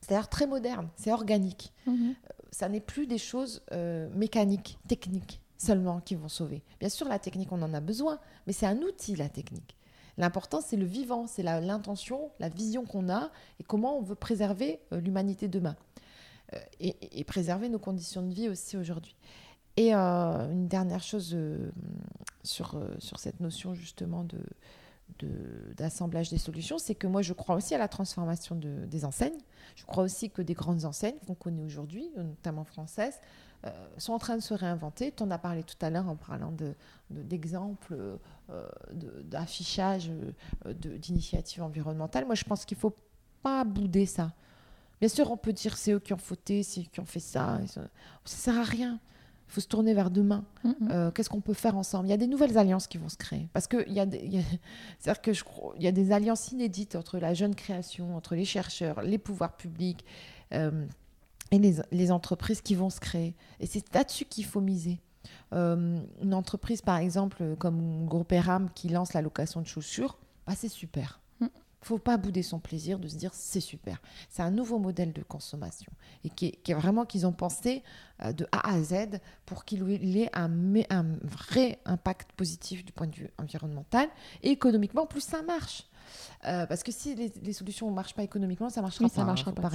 c'est-à-dire 0.02 0.28
très 0.28 0.46
moderne, 0.46 0.88
c'est 0.94 1.10
organique. 1.10 1.72
Mhm. 1.88 2.14
ça 2.52 2.68
n'est 2.68 2.80
plus 2.80 3.08
des 3.08 3.18
choses 3.18 3.60
mécaniques, 4.14 4.78
techniques 4.86 5.40
seulement 5.60 6.00
qui 6.00 6.14
vont 6.14 6.28
sauver. 6.28 6.62
Bien 6.80 6.88
sûr, 6.88 7.08
la 7.08 7.18
technique, 7.18 7.52
on 7.52 7.60
en 7.62 7.74
a 7.74 7.80
besoin, 7.80 8.18
mais 8.46 8.52
c'est 8.52 8.66
un 8.66 8.78
outil, 8.78 9.14
la 9.14 9.28
technique. 9.28 9.76
L'important, 10.16 10.60
c'est 10.60 10.76
le 10.76 10.86
vivant, 10.86 11.26
c'est 11.26 11.42
l'intention, 11.42 12.30
la, 12.40 12.48
vision 12.48 12.84
qu'on 12.84 13.08
a 13.08 13.30
et 13.58 13.62
comment 13.62 13.98
on 13.98 14.02
veut 14.02 14.14
préserver 14.14 14.80
euh, 14.92 15.00
l'humanité 15.00 15.48
demain. 15.48 15.76
Euh, 16.54 16.58
et, 16.80 17.24
préserver 17.24 17.68
nos 17.68 17.78
conditions 17.78 18.22
de 18.22 18.32
vie 18.32 18.48
aussi 18.48 18.76
aujourd'hui. 18.76 19.14
Et 19.76 19.94
euh, 19.94 20.50
une 20.50 20.66
dernière 20.66 21.02
chose 21.02 21.36
sur, 22.42 22.82
sur 22.98 23.18
cette 23.18 23.40
notion 23.40 23.72
justement 23.74 24.24
de, 24.24 24.40
d'assemblage 25.76 26.30
des 26.30 26.38
solutions, 26.38 26.78
c'est 26.78 26.94
que 26.94 27.06
moi 27.06 27.22
je 27.22 27.32
crois 27.32 27.54
aussi 27.54 27.74
à 27.74 27.78
la 27.78 27.88
transformation 27.88 28.56
de, 28.56 28.86
des 28.86 29.04
enseignes. 29.04 29.38
Je 29.76 29.84
crois 29.84 30.02
aussi 30.02 30.30
que 30.30 30.42
des 30.42 30.54
grandes 30.54 30.84
enseignes 30.84 31.18
qu'on 31.26 31.34
connaît 31.34 31.62
aujourd'hui, 31.62 32.10
notamment 32.16 32.64
françaises, 32.64 33.20
sont 33.98 34.12
en 34.12 34.18
train 34.18 34.36
de 34.36 34.42
se 34.42 34.54
réinventer. 34.54 35.12
Tu 35.12 35.22
en 35.22 35.30
as 35.30 35.38
parlé 35.38 35.62
tout 35.62 35.76
à 35.80 35.90
l'heure 35.90 36.08
en 36.08 36.16
parlant 36.16 36.54
d'exemples 37.10 37.94
de, 37.94 38.18
euh, 38.50 38.68
d'affichage 39.24 40.10
euh, 40.66 40.72
d'initiatives 40.72 41.62
environnementales. 41.62 42.24
Moi, 42.24 42.34
je 42.34 42.44
pense 42.44 42.64
qu'il 42.64 42.76
ne 42.76 42.80
faut 42.80 42.96
pas 43.42 43.64
bouder 43.64 44.06
ça. 44.06 44.32
Bien 45.00 45.08
sûr, 45.08 45.30
on 45.30 45.36
peut 45.36 45.52
dire 45.52 45.76
c'est 45.76 45.92
eux 45.92 45.98
qui 45.98 46.12
ont 46.12 46.18
fauté, 46.18 46.62
c'est 46.62 46.80
eux 46.80 46.86
qui 46.90 47.00
ont 47.00 47.06
fait 47.06 47.20
ça. 47.20 47.60
Ça 47.66 47.82
ne 47.82 47.86
sert 48.24 48.58
à 48.58 48.64
rien. 48.64 48.98
Il 49.48 49.52
faut 49.54 49.60
se 49.60 49.66
tourner 49.66 49.94
vers 49.94 50.10
demain. 50.10 50.44
Qu'est-ce 51.14 51.28
qu'on 51.28 51.40
peut 51.40 51.54
faire 51.54 51.76
ensemble? 51.76 52.06
Il 52.06 52.10
y 52.10 52.14
a 52.14 52.18
des 52.18 52.28
nouvelles 52.28 52.56
alliances 52.56 52.86
qui 52.86 52.98
vont 52.98 53.08
se 53.08 53.16
créer. 53.16 53.48
Parce 53.52 53.66
qu'il 53.66 53.92
y, 53.92 53.98
a 53.98 54.06
des, 54.06 54.44
que 55.22 55.32
je, 55.32 55.42
y 55.78 55.88
a 55.88 55.92
des 55.92 56.12
alliances 56.12 56.52
inédites 56.52 56.94
entre 56.94 57.18
la 57.18 57.34
jeune 57.34 57.56
création, 57.56 58.16
entre 58.16 58.36
les 58.36 58.44
chercheurs, 58.44 59.02
les 59.02 59.18
pouvoirs 59.18 59.56
publics 59.56 60.04
et 61.50 61.58
les, 61.58 62.12
entreprises 62.12 62.60
qui 62.60 62.74
vont 62.74 62.90
se 62.90 63.00
créer. 63.00 63.34
Et 63.58 63.66
c'est 63.66 63.92
là-dessus 63.94 64.24
qu'il 64.24 64.44
faut 64.44 64.60
miser. 64.60 65.00
Euh, 65.52 66.00
une 66.22 66.34
entreprise, 66.34 66.80
par 66.80 66.98
exemple, 66.98 67.56
comme 67.58 68.06
Groupe 68.06 68.32
Eram 68.32 68.70
qui 68.74 68.88
lance 68.88 69.12
la 69.12 69.22
location 69.22 69.60
de 69.60 69.66
chaussures, 69.66 70.18
bah, 70.46 70.54
c'est 70.56 70.68
super. 70.68 71.20
Il 71.40 71.46
mm. 71.46 71.50
ne 71.50 71.86
faut 71.86 71.98
pas 71.98 72.16
bouder 72.16 72.42
son 72.42 72.60
plaisir 72.60 72.98
de 72.98 73.08
se 73.08 73.16
dire 73.16 73.32
c'est 73.34 73.60
super. 73.60 74.00
C'est 74.28 74.42
un 74.42 74.50
nouveau 74.50 74.78
modèle 74.78 75.12
de 75.12 75.22
consommation 75.22 75.92
et 76.24 76.30
qui 76.30 76.58
est, 76.66 76.74
vraiment 76.74 77.04
qu'ils 77.04 77.26
ont 77.26 77.32
pensé 77.32 77.82
euh, 78.22 78.32
de 78.32 78.46
A 78.52 78.72
à 78.72 78.82
Z 78.82 79.18
pour 79.44 79.64
qu'il 79.64 80.16
ait 80.16 80.30
un, 80.32 80.50
un, 80.90 81.06
vrai 81.22 81.80
impact 81.84 82.32
positif 82.32 82.84
du 82.84 82.92
point 82.92 83.08
de 83.08 83.16
vue 83.16 83.30
environnemental 83.38 84.08
et 84.42 84.50
économiquement, 84.50 85.06
plus 85.06 85.22
ça 85.22 85.42
marche. 85.42 85.84
Euh, 86.46 86.66
parce 86.66 86.82
que 86.82 86.92
si 86.92 87.14
les, 87.14 87.52
solutions 87.52 87.90
ne 87.90 87.94
marchent 87.94 88.14
pas 88.14 88.22
économiquement, 88.22 88.70
ça 88.70 88.80
ne 88.80 88.86
marchera 88.86 89.08
pas. 89.08 89.14
Ça 89.14 89.24
marchera 89.24 89.50
hein, 89.50 89.54
pas, 89.54 89.62
pas 89.62 89.70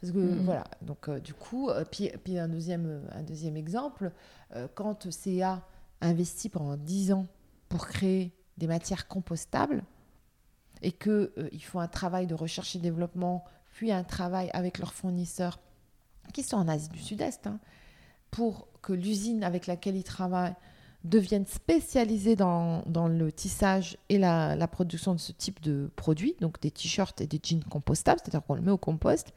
parce 0.00 0.12
que 0.12 0.18
mm-hmm. 0.18 0.44
voilà, 0.44 0.64
donc 0.82 1.08
euh, 1.08 1.18
du 1.18 1.34
coup, 1.34 1.70
euh, 1.70 1.84
puis, 1.84 2.10
puis, 2.22 2.38
un, 2.38 2.48
deuxième, 2.48 3.02
un 3.12 3.22
deuxième 3.22 3.56
exemple, 3.56 4.12
euh, 4.54 4.68
quand 4.74 5.10
CA 5.10 5.62
investit 6.00 6.48
pendant 6.48 6.76
10 6.76 7.12
ans 7.12 7.26
pour 7.68 7.86
créer 7.86 8.32
des 8.58 8.68
matières 8.68 9.08
compostables 9.08 9.82
et 10.82 10.92
qu'ils 10.92 11.64
font 11.64 11.80
un 11.80 11.88
travail 11.88 12.28
de 12.28 12.34
recherche 12.34 12.76
et 12.76 12.78
développement, 12.78 13.44
puis 13.72 13.90
un 13.90 14.04
travail 14.04 14.50
avec 14.52 14.78
leurs 14.78 14.92
fournisseurs 14.92 15.58
qui 16.32 16.44
sont 16.44 16.56
en 16.56 16.68
Asie 16.68 16.88
du 16.90 17.00
Sud-Est, 17.00 17.48
hein, 17.48 17.58
pour 18.30 18.68
que 18.82 18.92
l'usine 18.92 19.42
avec 19.42 19.66
laquelle 19.66 19.96
ils 19.96 20.04
travaillent 20.04 20.54
devienne 21.04 21.46
spécialisée 21.46 22.36
dans, 22.36 22.82
dans 22.86 23.08
le 23.08 23.32
tissage 23.32 23.96
et 24.08 24.18
la, 24.18 24.54
la, 24.56 24.68
production 24.68 25.14
de 25.14 25.20
ce 25.20 25.32
type 25.32 25.60
de 25.60 25.90
produits, 25.96 26.36
donc 26.40 26.60
des 26.60 26.70
t-shirts 26.70 27.20
et 27.20 27.26
des 27.26 27.40
jeans 27.42 27.64
compostables, 27.64 28.20
c'est-à-dire 28.20 28.44
qu'on 28.44 28.54
le 28.54 28.62
met 28.62 28.72
au 28.72 28.78
compost, 28.78 29.32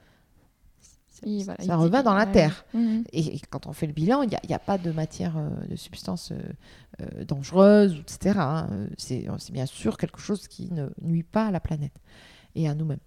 ça 1.59 1.75
revient 1.75 2.01
dans 2.03 2.13
la 2.13 2.25
terre. 2.25 2.65
Mhm. 2.73 3.03
Et, 3.13 3.39
quand 3.49 3.67
on 3.67 3.73
fait 3.73 3.87
le 3.87 3.93
bilan, 3.93 4.23
il 4.23 4.29
n'y 4.29 4.35
a, 4.35 4.55
a, 4.55 4.59
pas 4.59 4.77
de 4.77 4.91
matière, 4.91 5.37
euh, 5.37 5.49
de 5.67 5.75
substance 5.75 6.31
euh, 6.31 6.41
euh, 7.01 7.25
dangereuse, 7.25 7.99
etc. 7.99 8.39
Hein. 8.39 8.87
C'est 8.97 9.27
bien 9.51 9.65
sûr 9.65 9.97
quelque 9.97 10.19
chose 10.19 10.47
qui 10.47 10.71
ne 10.71 10.87
nuit 11.01 11.23
pas 11.23 11.47
à 11.47 11.51
la 11.51 11.59
planète 11.59 11.93
et 12.55 12.67
à 12.67 12.75
nous-mêmes. 12.75 12.99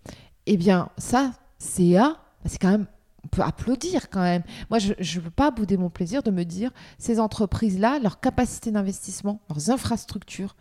Eh 0.46 0.56
bien, 0.56 0.88
ça, 0.98 1.32
CA, 1.58 2.08
bah, 2.08 2.18
c'est 2.46 2.58
quand 2.58 2.70
même 2.70 2.86
on 3.24 3.28
peut 3.28 3.42
applaudir 3.42 4.10
quand 4.10 4.20
même. 4.20 4.42
Moi, 4.68 4.78
je 4.78 4.92
ne 4.92 5.24
veux 5.24 5.30
pas 5.30 5.50
bouder 5.50 5.78
mon 5.78 5.88
plaisir 5.88 6.22
de 6.22 6.30
me 6.30 6.44
dire, 6.44 6.70
ces 6.98 7.18
entreprises-là, 7.20 7.98
leur 7.98 8.20
capacité 8.20 8.70
d'investissement, 8.70 9.40
leurs 9.48 9.70
infrastructures, 9.70 10.56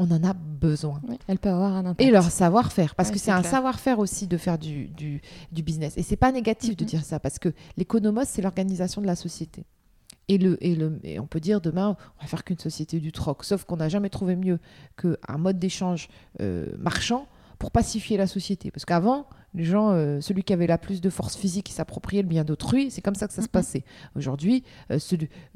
on 0.00 0.10
en 0.10 0.24
a 0.24 0.32
besoin. 0.32 1.00
elles 1.28 1.38
peuvent 1.38 1.54
avoir 1.54 1.74
un 1.74 1.84
impact. 1.84 2.00
Et 2.00 2.10
leur 2.10 2.24
savoir-faire, 2.24 2.94
parce 2.94 3.10
que 3.10 3.18
c'est 3.18 3.30
un 3.30 3.42
savoir-faire 3.42 3.98
aussi 3.98 4.26
de 4.26 4.38
faire 4.38 4.58
du, 4.58 4.88
du, 4.88 5.20
business. 5.62 5.92
Et 5.98 6.02
c'est 6.02 6.16
pas 6.16 6.32
négatif 6.32 6.74
de 6.74 6.84
dire 6.84 7.04
ça, 7.04 7.20
parce 7.20 7.38
que 7.38 7.50
l'économos, 7.76 8.24
c'est 8.24 8.40
l'organisation 8.40 9.02
de 9.02 9.06
la 9.06 9.14
société. 9.14 9.66
Et, 10.28 10.38
le, 10.38 10.56
et, 10.64 10.74
le, 10.74 10.98
et 11.04 11.20
on 11.20 11.26
peut 11.26 11.40
dire 11.40 11.60
demain, 11.60 11.96
on 12.18 12.22
va 12.22 12.26
faire 12.26 12.44
qu'une 12.44 12.58
société 12.58 12.98
du 12.98 13.12
troc. 13.12 13.44
Sauf 13.44 13.64
qu'on 13.64 13.76
n'a 13.76 13.90
jamais 13.90 14.08
trouvé 14.08 14.36
mieux 14.36 14.58
qu'un 14.96 15.36
mode 15.36 15.58
d'échange 15.58 16.08
euh, 16.40 16.66
marchand 16.78 17.26
pour 17.60 17.70
pacifier 17.70 18.16
la 18.16 18.26
société. 18.26 18.70
Parce 18.70 18.86
qu'avant, 18.86 19.26
les 19.52 19.64
gens, 19.64 19.90
euh, 19.90 20.20
celui 20.22 20.42
qui 20.42 20.54
avait 20.54 20.66
la 20.66 20.78
plus 20.78 21.02
de 21.02 21.10
force 21.10 21.36
physique, 21.36 21.66
qui 21.66 21.72
s'appropriait 21.74 22.22
le 22.22 22.28
bien 22.28 22.42
d'autrui, 22.42 22.90
c'est 22.90 23.02
comme 23.02 23.14
ça 23.14 23.28
que 23.28 23.34
ça 23.34 23.42
se 23.42 23.48
passait. 23.48 23.84
Aujourd'hui, 24.16 24.64
euh, 24.90 24.98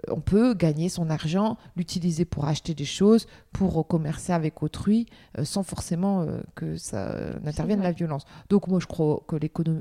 on 0.09 0.20
peut 0.20 0.52
gagner 0.52 0.90
son 0.90 1.09
argent, 1.09 1.56
l'utiliser 1.76 2.26
pour 2.26 2.44
acheter 2.44 2.74
des 2.74 2.85
choses, 2.85 3.26
pour 3.52 3.89
commercer 3.89 4.35
avec 4.35 4.62
autrui, 4.62 5.06
euh, 5.39 5.44
sans 5.44 5.62
forcément 5.62 6.26
que 6.55 6.76
ça 6.76 7.39
n'intervienne 7.43 7.81
la 7.81 7.93
violence. 7.93 8.26
Donc 8.51 8.68
moi, 8.68 8.81
je 8.81 8.86
crois 8.86 9.24
que 9.26 9.36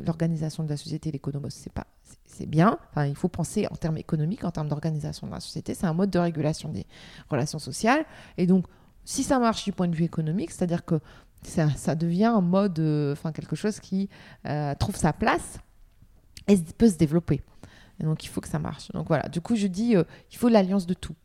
l'organisation 0.06 0.64
de 0.64 0.70
la 0.70 0.78
société, 0.78 1.12
l'économos, 1.12 1.50
c'est 1.50 1.74
pas 1.74 1.88
c'est 2.26 2.45
bien. 2.48 2.80
Enfin, 2.90 3.06
il 3.06 3.16
faut 3.16 3.28
penser 3.28 3.68
en 3.70 3.76
termes 3.76 3.98
économiques, 3.98 4.44
en 4.44 4.50
termes 4.50 4.68
d'organisation 4.68 5.28
de 5.28 5.34
la 5.34 5.40
société. 5.40 5.76
C'est 5.76 5.86
un 5.86 5.94
mode 5.94 6.10
de 6.10 6.18
régulation 6.18 6.70
des 6.70 6.88
relations 7.30 7.60
sociales. 7.60 8.06
Et 8.38 8.48
donc, 8.48 8.66
si 9.06 9.24
ça 9.24 9.40
marche 9.40 9.66
du 9.66 9.72
point 9.72 9.88
de 9.88 9.95
vue 9.95 10.06
économique, 10.06 10.52
c'est-à-dire 10.52 10.86
que 10.86 11.00
ça, 11.48 11.95
devient 11.95 12.26
un 12.26 12.41
mode, 12.41 12.80
euh, 12.80 13.14
enfin 13.14 13.32
quelque 13.32 13.56
chose 13.56 13.80
qui 13.80 14.10
euh, 14.48 14.74
trouve 14.76 14.95
sa 14.95 15.14
place 15.14 15.60
et 16.48 16.57
peut 16.78 16.90
se 16.90 16.98
développer. 16.98 17.41
Et 17.99 18.03
donc 18.03 18.24
il 18.24 18.28
faut 18.28 18.41
que 18.41 18.48
ça 18.48 18.60
marche. 18.60 18.90
Donc 18.91 19.07
voilà, 19.07 19.30
du 19.30 19.41
coup 19.41 19.56
je 19.56 19.68
dis, 19.68 19.95
euh, 19.95 20.03
il 20.32 20.38
faut 20.38 20.49
l'alliance 20.49 20.86
de 20.86 20.94
tout. 20.94 21.15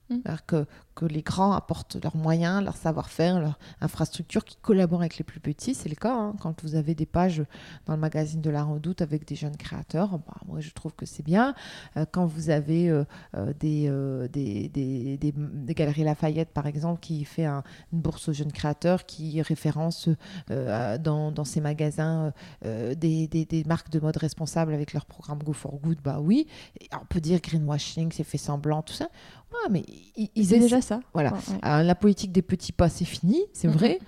Que, 0.46 0.66
que 0.94 1.04
les 1.04 1.22
grands 1.22 1.52
apportent 1.52 1.96
leurs 2.02 2.16
moyens, 2.16 2.64
leur 2.64 2.76
savoir-faire, 2.76 3.40
leur 3.40 3.58
infrastructure, 3.80 4.44
qui 4.44 4.56
collaborent 4.56 5.00
avec 5.00 5.18
les 5.18 5.24
plus 5.24 5.38
petits. 5.38 5.74
C'est 5.74 5.88
le 5.88 5.94
cas. 5.94 6.14
Hein. 6.14 6.34
Quand 6.40 6.62
vous 6.62 6.74
avez 6.74 6.94
des 6.94 7.06
pages 7.06 7.42
dans 7.86 7.94
le 7.94 8.00
magazine 8.00 8.40
de 8.40 8.50
la 8.50 8.64
Redoute 8.64 9.02
avec 9.02 9.26
des 9.26 9.36
jeunes 9.36 9.56
créateurs, 9.56 10.18
bah, 10.18 10.34
moi 10.46 10.60
je 10.60 10.70
trouve 10.70 10.94
que 10.94 11.06
c'est 11.06 11.22
bien. 11.22 11.54
Euh, 11.96 12.04
quand 12.10 12.26
vous 12.26 12.50
avez 12.50 12.88
euh, 12.88 13.04
euh, 13.36 13.52
des, 13.58 13.88
des, 14.28 14.68
des, 14.68 15.32
des, 15.32 15.74
Galeries 15.74 16.04
Lafayette, 16.04 16.50
par 16.50 16.66
exemple, 16.66 17.00
qui 17.00 17.24
fait 17.24 17.46
une 17.46 17.62
bourse 17.92 18.28
aux 18.28 18.32
jeunes 18.32 18.52
créateurs, 18.52 19.06
qui 19.06 19.40
référence 19.42 20.08
dans, 20.48 21.30
dans 21.30 21.44
ses 21.44 21.60
magasins 21.60 22.32
des, 22.62 23.64
marques 23.66 23.90
de 23.90 24.00
mode 24.00 24.16
responsables 24.16 24.74
avec 24.74 24.92
leur 24.92 25.06
programme 25.06 25.42
Go 25.42 25.52
for 25.52 25.78
Good, 25.78 25.98
bah 26.02 26.18
oui. 26.20 26.46
on 26.92 27.04
peut 27.06 27.20
dire 27.20 27.40
greenwashing, 27.40 28.10
c'est 28.12 28.24
fait 28.24 28.38
semblant, 28.38 28.82
tout 28.82 28.94
ça. 28.94 29.08
Ah, 29.52 29.68
mais 29.70 29.84
ils, 30.16 30.54
ont 30.54 30.60
déjà 30.60 30.80
ça. 30.80 31.00
Voilà. 31.12 31.32
la 31.62 31.94
politique 31.94 32.32
des 32.32 32.42
petits 32.42 32.72
pas, 32.72 32.88
c'est 32.88 33.04
fini, 33.04 33.40
c'est 33.52 33.68
vrai. 33.68 33.98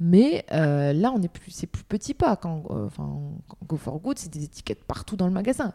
Mais 0.00 0.44
euh, 0.52 0.92
là, 0.92 1.12
on 1.14 1.20
est 1.22 1.28
plus, 1.28 1.50
c'est 1.50 1.66
plus 1.66 1.82
petit 1.82 2.14
pas. 2.14 2.36
Quand, 2.36 2.62
euh, 2.70 2.86
enfin, 2.86 3.20
Go 3.66 3.76
for 3.76 3.98
Good, 3.98 4.18
c'est 4.18 4.32
des 4.32 4.44
étiquettes 4.44 4.84
partout 4.84 5.16
dans 5.16 5.26
le 5.26 5.32
magasin. 5.32 5.72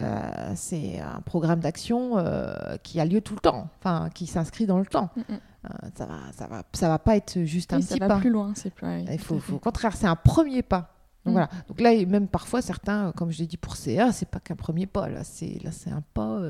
Euh, 0.00 0.52
c'est 0.56 1.00
un 1.00 1.20
programme 1.20 1.60
d'action 1.60 2.16
qui 2.82 3.00
a 3.00 3.04
lieu 3.04 3.20
tout 3.20 3.34
le 3.34 3.40
temps, 3.40 3.68
enfin, 3.78 4.10
qui 4.12 4.26
s'inscrit 4.26 4.66
dans 4.66 4.78
le 4.78 4.86
temps. 4.86 5.10
Mm, 5.16 5.22
ça 5.96 6.06
va, 6.06 6.18
ça 6.36 6.46
va, 6.46 6.62
ça 6.72 6.88
va 6.88 6.98
pas 6.98 7.16
être 7.16 7.42
juste 7.44 7.72
un 7.72 7.80
petit 7.80 7.98
pas. 7.98 8.08
Ça 8.08 8.14
va 8.14 8.20
plus 8.20 8.30
loin, 8.30 8.52
c'est 8.54 8.70
plus. 8.70 8.86
Il 9.10 9.18
faut, 9.18 9.40
au 9.52 9.58
contraire, 9.58 9.96
c'est 9.96 10.06
un 10.06 10.16
premier 10.16 10.62
pas. 10.62 10.90
Donc, 11.24 11.32
mm. 11.32 11.32
voilà. 11.32 11.48
Donc 11.68 11.80
là, 11.80 12.04
même 12.04 12.28
parfois, 12.28 12.60
certains, 12.60 13.12
comme 13.12 13.30
je 13.30 13.38
l'ai 13.38 13.46
dit 13.46 13.56
pour 13.56 13.76
CA, 13.76 14.12
c'est 14.12 14.28
pas 14.28 14.40
qu'un 14.40 14.56
premier 14.56 14.86
pas. 14.86 15.08
Là, 15.08 15.24
c'est 15.24 15.58
là, 15.62 15.70
c'est 15.72 15.90
un 15.90 16.02
pas 16.12 16.42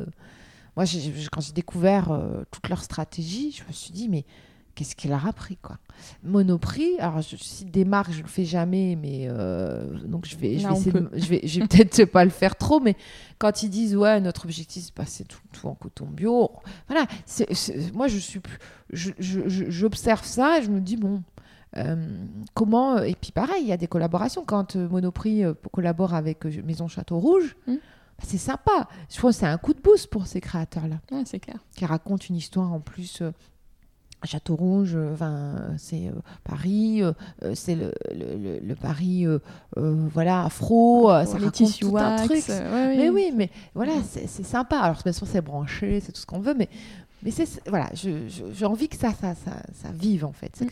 moi, 0.77 0.85
quand 1.31 1.41
j'ai 1.41 1.53
découvert 1.53 2.11
euh, 2.11 2.43
toute 2.51 2.69
leur 2.69 2.83
stratégie, 2.83 3.53
je 3.53 3.65
me 3.65 3.73
suis 3.73 3.93
dit, 3.93 4.09
mais 4.09 4.25
qu'est-ce 4.75 4.97
qu'il 4.97 5.11
leur 5.11 5.25
a 5.27 5.33
pris 5.33 5.57
quoi? 5.57 5.79
Monoprix, 6.25 6.99
alors 6.99 7.23
je 7.23 7.37
cite 7.37 7.71
des 7.71 7.85
marques, 7.85 8.11
je 8.11 8.23
le 8.23 8.29
fais 8.29 8.45
jamais, 8.45 8.97
mais 9.01 9.27
euh, 9.29 9.87
donc 10.05 10.27
je 10.27 10.37
vais, 10.37 10.59
je 10.59 10.67
vais, 11.29 11.41
je 11.45 11.61
vais, 11.61 11.67
peut-être 11.69 12.05
pas 12.07 12.25
le 12.25 12.31
faire 12.31 12.57
trop, 12.57 12.81
mais 12.81 12.97
quand 13.39 13.63
ils 13.63 13.71
disent 13.71 13.95
ouais 13.95 14.21
notre 14.21 14.47
objectif 14.47 14.85
c'est 14.85 14.95
passer 14.95 15.25
tout, 15.25 15.39
tout, 15.53 15.69
en 15.69 15.75
coton 15.75 16.07
bio, 16.07 16.51
voilà, 16.89 17.07
moi 17.93 18.09
je 18.09 18.19
suis, 18.19 18.41
j'observe 18.91 20.25
ça, 20.25 20.59
et 20.59 20.63
je 20.63 20.71
me 20.71 20.81
dis 20.81 20.97
bon. 20.97 21.23
Euh, 21.77 21.97
comment 22.55 22.99
et 22.99 23.17
puis 23.17 23.33
pareil 23.33 23.63
il 23.63 23.67
y 23.67 23.73
a 23.73 23.77
des 23.77 23.89
collaborations. 23.89 24.45
Quand 24.45 24.77
Monoprix 24.77 25.43
collabore 25.73 26.15
avec 26.15 26.45
Maison 26.45 26.87
Château 26.87 27.19
Rouge 27.19 27.57
mmh 27.67 27.75
c'est 28.23 28.39
sympa. 28.39 28.89
Je 29.11 29.17
trouve 29.17 29.31
que 29.31 29.37
c'est 29.37 29.47
un 29.47 29.59
coup 29.59 29.75
de 29.75 29.81
boost 29.81 30.09
pour 30.09 30.27
ces 30.27 30.41
créateurs-là. 30.41 30.97
c'est 31.25 31.41
clair. 31.41 31.59
Qui 31.77 31.85
racontent 31.87 32.25
une 32.29 32.37
histoire 32.37 32.73
en 32.73 32.81
plus. 32.81 33.23
Euh, 33.23 33.31
Château 34.27 34.57
Rouge, 34.57 34.93
euh, 34.95 35.75
c'est 35.77 36.09
euh, 36.09 36.13
Paris, 36.45 37.03
c'est 37.53 37.75
le, 37.75 37.93
le, 38.11 38.75
Paris, 38.75 39.27
voilà, 39.77 40.45
afro, 40.45 41.11
ça 41.11 41.37
raconte 41.37 41.79
tout 41.79 41.99
un 41.99 42.25
truc. 42.25 42.43
mais 42.49 43.11
oui, 43.11 43.33
mais 43.37 43.51
voilà, 43.75 43.93
c'est 44.03 44.27
sympa. 44.27 44.79
Alors 44.79 45.03
bien 45.03 45.13
sûr, 45.13 45.27
c'est 45.27 45.43
branché, 45.43 46.01
c'est 46.01 46.13
tout 46.13 46.23
ce 46.23 46.25
qu'on 46.25 46.41
veut, 46.41 46.55
mais 46.55 46.71
mais 47.25 47.31
c'est 47.31 47.49
voilà, 47.69 47.91
j'ai 47.95 48.67
envie 48.67 48.89
que 48.89 48.97
ça, 48.97 49.13
ça, 49.15 49.35
ça, 49.35 49.63
ça, 49.73 49.91
vive 49.93 50.27
en 50.27 50.33
fait. 50.33 50.63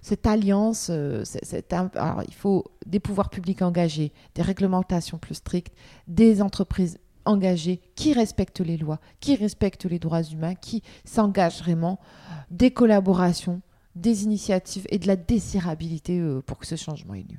Cette 0.00 0.26
alliance, 0.26 0.88
euh, 0.90 1.22
alors 1.94 2.22
il 2.26 2.34
faut 2.34 2.64
des 2.86 2.98
pouvoirs 2.98 3.28
publics 3.28 3.60
engagés, 3.60 4.12
des 4.34 4.42
réglementations 4.42 5.18
plus 5.18 5.34
strictes, 5.34 5.74
des 6.06 6.40
entreprises 6.40 6.98
engagées 7.26 7.80
qui 7.94 8.14
respectent 8.14 8.60
les 8.60 8.78
lois, 8.78 9.00
qui 9.20 9.36
respectent 9.36 9.84
les 9.84 9.98
droits 9.98 10.22
humains, 10.22 10.54
qui 10.54 10.82
s'engagent 11.04 11.60
vraiment, 11.60 12.00
des 12.50 12.70
collaborations, 12.70 13.60
des 13.94 14.24
initiatives 14.24 14.86
et 14.88 14.98
de 14.98 15.06
la 15.06 15.16
désirabilité 15.16 16.18
euh, 16.18 16.40
pour 16.40 16.58
que 16.58 16.66
ce 16.66 16.76
changement 16.76 17.14
ait 17.14 17.26
lieu. 17.28 17.38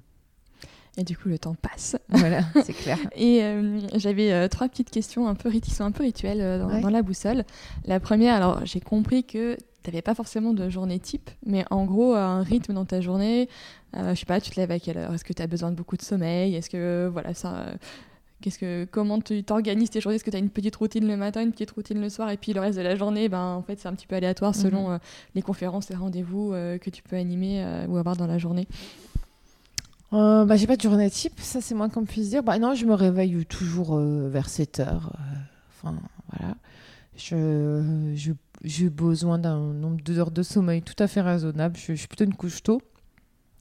Et 0.99 1.03
du 1.03 1.15
coup, 1.17 1.29
le 1.29 1.39
temps 1.39 1.55
passe. 1.55 1.95
Voilà, 2.09 2.41
c'est 2.65 2.73
clair. 2.73 2.97
et 3.15 3.41
euh, 3.41 3.79
j'avais 3.95 4.33
euh, 4.33 4.49
trois 4.49 4.67
petites 4.67 4.89
questions 4.89 5.27
un 5.29 5.35
peu, 5.35 5.49
qui 5.49 5.71
sont 5.71 5.85
un 5.85 5.91
peu 5.91 6.03
rituelles 6.03 6.41
euh, 6.41 6.81
dans, 6.81 6.89
la 6.89 7.01
boussole. 7.01 7.45
La 7.85 8.01
première, 8.01 8.35
alors 8.35 8.65
j'ai 8.65 8.81
compris 8.81 9.23
que 9.23 9.55
tu 9.55 9.89
n'avais 9.89 10.01
pas 10.01 10.13
forcément 10.13 10.53
de 10.53 10.69
journée 10.69 10.99
type, 10.99 11.29
mais 11.45 11.63
en 11.71 11.85
gros, 11.85 12.15
un 12.15 12.43
rythme 12.43 12.73
dans 12.73 12.83
ta 12.83 12.99
journée. 12.99 13.47
je 13.93 14.13
sais 14.13 14.25
pas, 14.25 14.41
tu 14.41 14.51
te 14.51 14.59
lèves 14.59 14.71
à 14.71 14.79
quelle 14.79 14.97
heure? 14.97 15.13
Est-ce 15.13 15.23
que 15.23 15.31
tu 15.31 15.41
as 15.41 15.47
besoin 15.47 15.71
de 15.71 15.75
beaucoup 15.75 15.95
de 15.95 16.01
sommeil? 16.01 16.55
Est-ce 16.55 16.69
que, 16.69 17.09
voilà, 17.11 17.33
ça. 17.33 17.67
Qu'est-ce 18.41 18.59
que, 18.59 18.87
comment 18.89 19.19
tu 19.19 19.43
t'organises 19.43 19.89
tes 19.89 20.01
journées? 20.01 20.15
Est-ce 20.15 20.23
que 20.23 20.31
tu 20.31 20.37
as 20.37 20.39
une 20.39 20.49
petite 20.49 20.75
routine 20.75 21.07
le 21.07 21.17
matin, 21.17 21.41
une 21.41 21.51
petite 21.51 21.71
routine 21.71 21.99
le 21.99 22.09
soir, 22.09 22.29
et 22.29 22.37
puis 22.37 22.51
le 22.53 22.59
reste 22.59 22.77
de 22.77 22.83
la 22.83 22.95
journée, 22.95 23.29
ben, 23.29 23.55
en 23.55 23.61
fait, 23.61 23.79
c'est 23.79 23.87
un 23.87 23.93
petit 23.93 24.07
peu 24.07 24.15
aléatoire 24.15 24.53
selon 24.53 24.89
mhm. 24.89 24.99
les 25.35 25.41
conférences, 25.41 25.89
les 25.89 25.95
rendez-vous 25.95 26.51
que 26.51 26.89
tu 26.89 27.01
peux 27.03 27.15
animer 27.15 27.65
ou 27.87 27.97
avoir 27.97 28.17
dans 28.17 28.27
la 28.27 28.37
journée 28.37 28.67
euh, 30.11 30.43
bah, 30.45 30.55
j'ai 30.55 30.65
pas 30.65 30.75
de 30.75 30.81
journée 30.81 31.09
type, 31.09 31.39
ça 31.39 31.61
c'est 31.61 31.75
moins 31.75 31.89
qu'on 31.89 32.05
puisse 32.05 32.29
dire. 32.29 32.43
Bah, 32.43 32.57
non, 32.57 32.73
je 32.73 32.85
me 32.85 32.93
réveille 32.93 33.45
toujours 33.45 33.95
euh, 33.95 34.27
vers 34.29 34.49
7 34.49 34.79
heures. 34.79 35.15
Euh, 35.15 35.35
enfin, 35.69 35.99
voilà. 36.31 36.55
Je, 37.15 38.33
j'ai 38.63 38.89
besoin 38.89 39.37
d'un 39.39 39.59
nombre 39.73 40.01
d'heures 40.01 40.31
de 40.31 40.41
sommeil 40.41 40.81
tout 40.81 40.95
à 40.99 41.07
fait 41.07 41.21
raisonnable. 41.21 41.77
Je, 41.77 41.93
suis 41.93 42.07
plutôt 42.07 42.23
une 42.23 42.33
couche 42.33 42.63
tôt. 42.63 42.81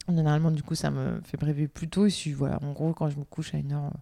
Généralement, 0.08 0.50
du 0.50 0.62
coup, 0.62 0.74
ça 0.74 0.90
me 0.90 1.20
fait 1.22 1.38
rêver 1.42 1.68
plus 1.68 1.88
tôt. 1.88 2.06
Et 2.06 2.32
voilà, 2.32 2.58
en 2.62 2.72
gros, 2.72 2.94
quand 2.94 3.10
je 3.10 3.18
me 3.18 3.24
couche 3.24 3.54
à 3.54 3.58
une 3.58 3.72
heure. 3.72 3.92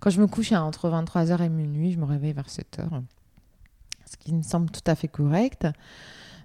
Quand 0.00 0.10
je 0.10 0.20
me 0.20 0.26
couche 0.26 0.52
à 0.52 0.62
entre 0.62 0.90
23h 0.90 1.40
et 1.42 1.48
minuit, 1.48 1.92
je 1.92 1.98
me 1.98 2.04
réveille 2.04 2.34
vers 2.34 2.50
7 2.50 2.80
heures. 2.80 3.02
Ce 4.04 4.16
qui 4.18 4.34
me 4.34 4.42
semble 4.42 4.70
tout 4.70 4.82
à 4.86 4.94
fait 4.96 5.08
correct. 5.08 5.66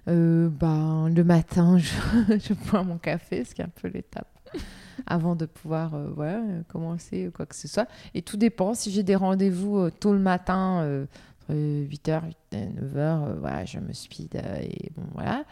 bah, 0.06 1.08
le 1.08 1.22
matin, 1.24 1.76
je, 1.78 2.38
je 2.38 2.54
bois 2.54 2.84
mon 2.84 2.96
café, 2.96 3.44
ce 3.44 3.54
qui 3.54 3.60
est 3.60 3.64
un 3.64 3.68
peu 3.68 3.88
l'étape 3.88 4.39
avant 5.06 5.36
de 5.36 5.46
pouvoir 5.46 5.94
euh, 5.94 6.08
voilà, 6.14 6.42
commencer 6.68 7.30
quoi 7.34 7.46
que 7.46 7.54
ce 7.54 7.68
soit. 7.68 7.88
Et 8.14 8.22
tout 8.22 8.36
dépend. 8.36 8.74
Si 8.74 8.90
j'ai 8.90 9.02
des 9.02 9.16
rendez-vous 9.16 9.78
euh, 9.78 9.90
tôt 9.90 10.12
le 10.12 10.18
matin, 10.18 11.06
8h, 11.50 12.22
9h, 12.52 13.38
voilà, 13.38 13.64
je 13.64 13.78
me 13.78 13.92
speed 13.92 14.36
et 14.36 14.90
bon, 14.96 15.02
voilà. 15.14 15.44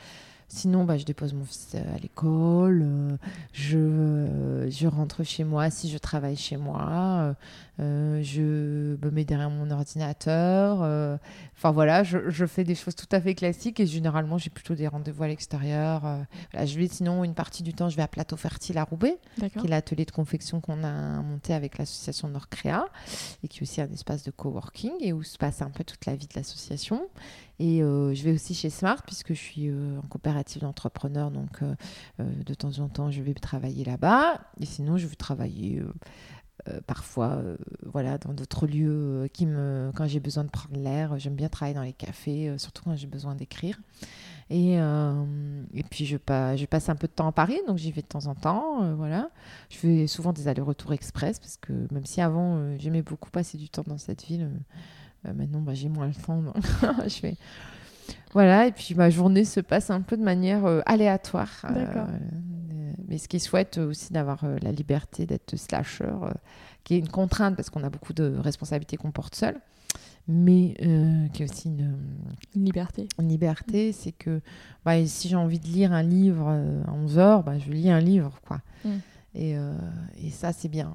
Sinon, 0.51 0.85
bah, 0.85 0.97
je 0.97 1.05
dépose 1.05 1.35
mon 1.35 1.45
fils 1.45 1.73
euh, 1.75 1.95
à 1.95 1.99
l'école, 1.99 2.83
euh, 2.83 3.17
je, 3.53 3.77
euh, 3.77 4.71
je 4.71 4.87
rentre 4.87 5.23
chez 5.23 5.45
moi 5.45 5.69
si 5.69 5.91
je 5.91 5.99
travaille 5.99 6.37
chez 6.37 6.57
moi, 6.57 7.35
je 7.79 8.97
me 8.97 9.11
mets 9.11 9.27
derrière 9.27 9.51
mon 9.51 9.71
ordinateur. 9.71 10.81
Enfin 11.57 11.71
voilà, 11.71 12.03
je, 12.03 12.31
je, 12.31 12.47
fais 12.47 12.65
des 12.65 12.75
choses 12.75 12.97
tout 12.97 13.07
à 13.13 13.21
fait 13.21 13.35
classiques 13.35 13.79
et 13.79 13.87
généralement 13.87 14.39
j'ai 14.39 14.51
plutôt 14.51 14.75
des 14.75 14.89
rendez-vous 14.89 15.23
à 15.23 15.29
l'extérieur. 15.29 16.01
Voilà, 16.51 16.67
je 16.67 16.79
vais 16.79 16.89
sinon 16.89 17.25
une 17.25 17.35
partie 17.35 17.63
du 17.63 17.75
temps, 17.75 17.91
je 17.91 17.97
vais 17.97 18.03
à 18.03 18.09
Plateau 18.09 18.37
Fertile 18.37 18.79
à 18.79 18.85
Roubaix, 18.85 19.19
qui 19.37 19.67
est 19.67 19.69
l'atelier 19.69 20.07
de 20.07 20.11
confection 20.11 20.61
qu'on 20.61 20.83
a 20.83 21.23
monté 21.23 21.53
avec 21.53 21.77
l'association 21.79 22.29
Nordcréa 22.29 22.87
et 23.45 23.49
qui 23.49 23.59
est 23.59 23.63
aussi 23.63 23.81
un 23.81 23.93
espace 23.93 24.25
de 24.25 24.31
coworking 24.31 24.93
et 25.01 25.13
où 25.13 25.23
se 25.23 25.37
passe 25.37 25.61
un 25.63 25.71
peu 25.71 25.85
toute 25.85 26.07
la 26.07 26.17
vie 26.17 26.27
de 26.27 26.35
l'association. 26.35 27.03
Et 27.61 27.79
je 27.81 28.23
vais 28.23 28.33
aussi 28.33 28.55
chez 28.55 28.71
Smart, 28.71 29.03
puisque 29.05 29.35
je 29.35 29.41
suis 29.41 29.71
en 29.71 30.07
coopérative. 30.39 31.33
Donc, 31.33 31.63
euh, 31.63 31.75
de 32.19 32.55
temps 32.55 32.79
en 32.79 32.89
temps, 32.89 33.11
je 33.11 33.23
vais 33.23 33.35
travailler 33.35 33.85
là-bas. 33.85 34.41
Et 34.61 34.67
sinon, 34.67 34.97
je 34.97 35.07
vais 35.07 35.17
travailler 35.17 35.83
parfois, 36.87 37.41
voilà, 37.87 38.19
dans 38.19 38.35
d'autres 38.35 38.67
lieux 38.67 39.29
qui 39.33 39.47
me, 39.47 39.91
quand 39.95 40.07
j'ai 40.07 40.21
besoin 40.21 40.45
de 40.45 40.51
prendre 40.51 40.77
l'air, 40.77 41.19
j'aime 41.19 41.35
bien 41.35 41.49
travailler 41.49 41.75
dans 41.75 41.83
les 41.83 41.95
cafés, 41.95 42.53
surtout 42.59 42.83
quand 42.85 42.97
j'ai 42.97 43.07
besoin 43.07 43.35
d'écrire. 43.35 43.81
Et, 44.51 44.75
et 44.75 45.83
puis 45.89 46.05
je, 46.05 46.17
je 46.17 46.67
passe 46.67 46.89
un 46.89 46.97
peu 46.97 47.07
de 47.07 47.13
temps 47.13 47.29
à 47.29 47.33
Paris, 47.33 47.59
donc 47.67 47.79
j'y 47.79 47.91
vais 47.91 48.03
de 48.03 48.07
temps 48.07 48.27
en 48.27 48.35
temps. 48.35 48.95
voilà. 48.97 49.31
Je 49.71 49.79
fais 49.79 50.07
souvent 50.07 50.33
des 50.33 50.49
allers-retours 50.49 50.93
express 50.93 51.39
parce 51.39 51.57
que 51.57 51.73
même 51.93 52.05
si 52.05 52.21
avant 52.21 52.77
j'aimais 52.77 53.03
beaucoup 53.03 53.31
passer 53.31 53.57
du 53.57 53.71
temps 53.71 53.85
dans 53.87 53.99
cette 53.99 54.25
ville, 54.25 54.51
maintenant 55.25 55.61
bah, 55.61 55.75
j'ai 55.75 55.89
moins 55.89 56.09
le 56.09 56.15
temps. 56.15 56.43
je 57.05 57.15
fais 57.15 57.37
voilà, 58.33 58.67
et 58.67 58.73
puis 58.73 58.95
ma 58.95 59.11
journée 59.11 59.45
se 59.45 59.61
passe 59.61 59.91
un 59.91 60.01
peu 60.01 60.17
de 60.17 60.23
manière 60.23 60.65
euh, 60.67 60.81
aléatoire. 60.87 61.51
Euh, 61.65 61.75
D'accord. 61.75 62.07
mais 63.09 63.19
ce 63.19 63.29
qui 63.29 63.37
est 63.37 63.47
chouette 63.47 63.79
aussi 63.79 64.13
d'avoir 64.13 64.45
euh, 64.45 64.57
la 64.63 64.73
liberté 64.73 65.27
d'être 65.27 65.57
slasher, 65.57 66.13
qui 66.85 66.95
est 66.95 66.99
une 66.99 67.09
contrainte 67.09 67.57
parce 67.57 67.71
qu'on 67.71 67.85
a 67.85 67.91
beaucoup 67.91 68.13
de 68.13 68.37
responsabilités 68.39 68.97
qu'on 68.97 69.11
porte 69.11 69.35
seul, 69.35 69.61
mais 70.27 70.75
qui 71.33 71.43
est 71.43 71.51
aussi 71.51 71.69
une, 71.69 71.97
liberté. 72.55 73.09
Une 73.19 73.29
liberté, 73.29 73.93
c'est 73.93 74.13
que 74.13 74.43
bah, 74.85 75.05
si 75.07 75.29
j'ai 75.29 75.37
envie 75.37 75.59
de 75.59 75.67
lire 75.67 75.93
un 75.93 76.03
livre 76.03 76.47
en 76.87 76.95
11 77.05 77.19
heures, 77.19 77.43
bah, 77.43 77.59
je 77.59 77.71
lis 77.71 77.91
un 77.91 78.01
livre. 78.01 78.39
quoi. 78.47 78.61
Mm. 78.85 78.99
Et, 79.39 79.55
et, 80.17 80.31
ça, 80.31 80.53
c'est 80.53 80.69
bien. 80.69 80.95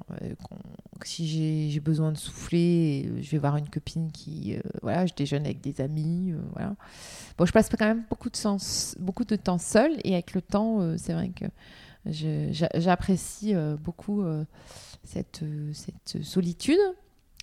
si 1.02 1.70
j'ai 1.70 1.80
besoin 1.80 2.12
de 2.12 2.18
souffler, 2.18 3.10
je 3.20 3.30
vais 3.30 3.38
voir 3.38 3.56
une 3.56 3.68
copine 3.68 4.12
qui. 4.12 4.56
voilà, 4.82 5.06
je 5.06 5.14
déjeune 5.14 5.46
avec 5.46 5.60
des 5.62 5.80
amis. 5.80 6.34
voilà. 6.52 6.76
Bon, 7.36 7.46
je 7.46 7.52
passe 7.52 7.68
quand 7.68 7.84
même 7.84 8.04
beaucoup 8.08 8.30
de, 8.30 9.36
temps 9.36 9.58
seule 9.58 9.92
et 10.04 10.12
avec 10.12 10.34
le 10.34 10.42
temps, 10.42 10.80
euh, 10.80 10.96
c'est 10.96 11.12
vrai 11.12 11.30
que 11.30 11.46
j'apprécie 12.76 13.54
euh, 13.54 13.76
beaucoup 13.76 14.22
euh, 14.22 14.44
cette, 15.02 15.44
cette 15.72 16.22
solitude. 16.22 16.78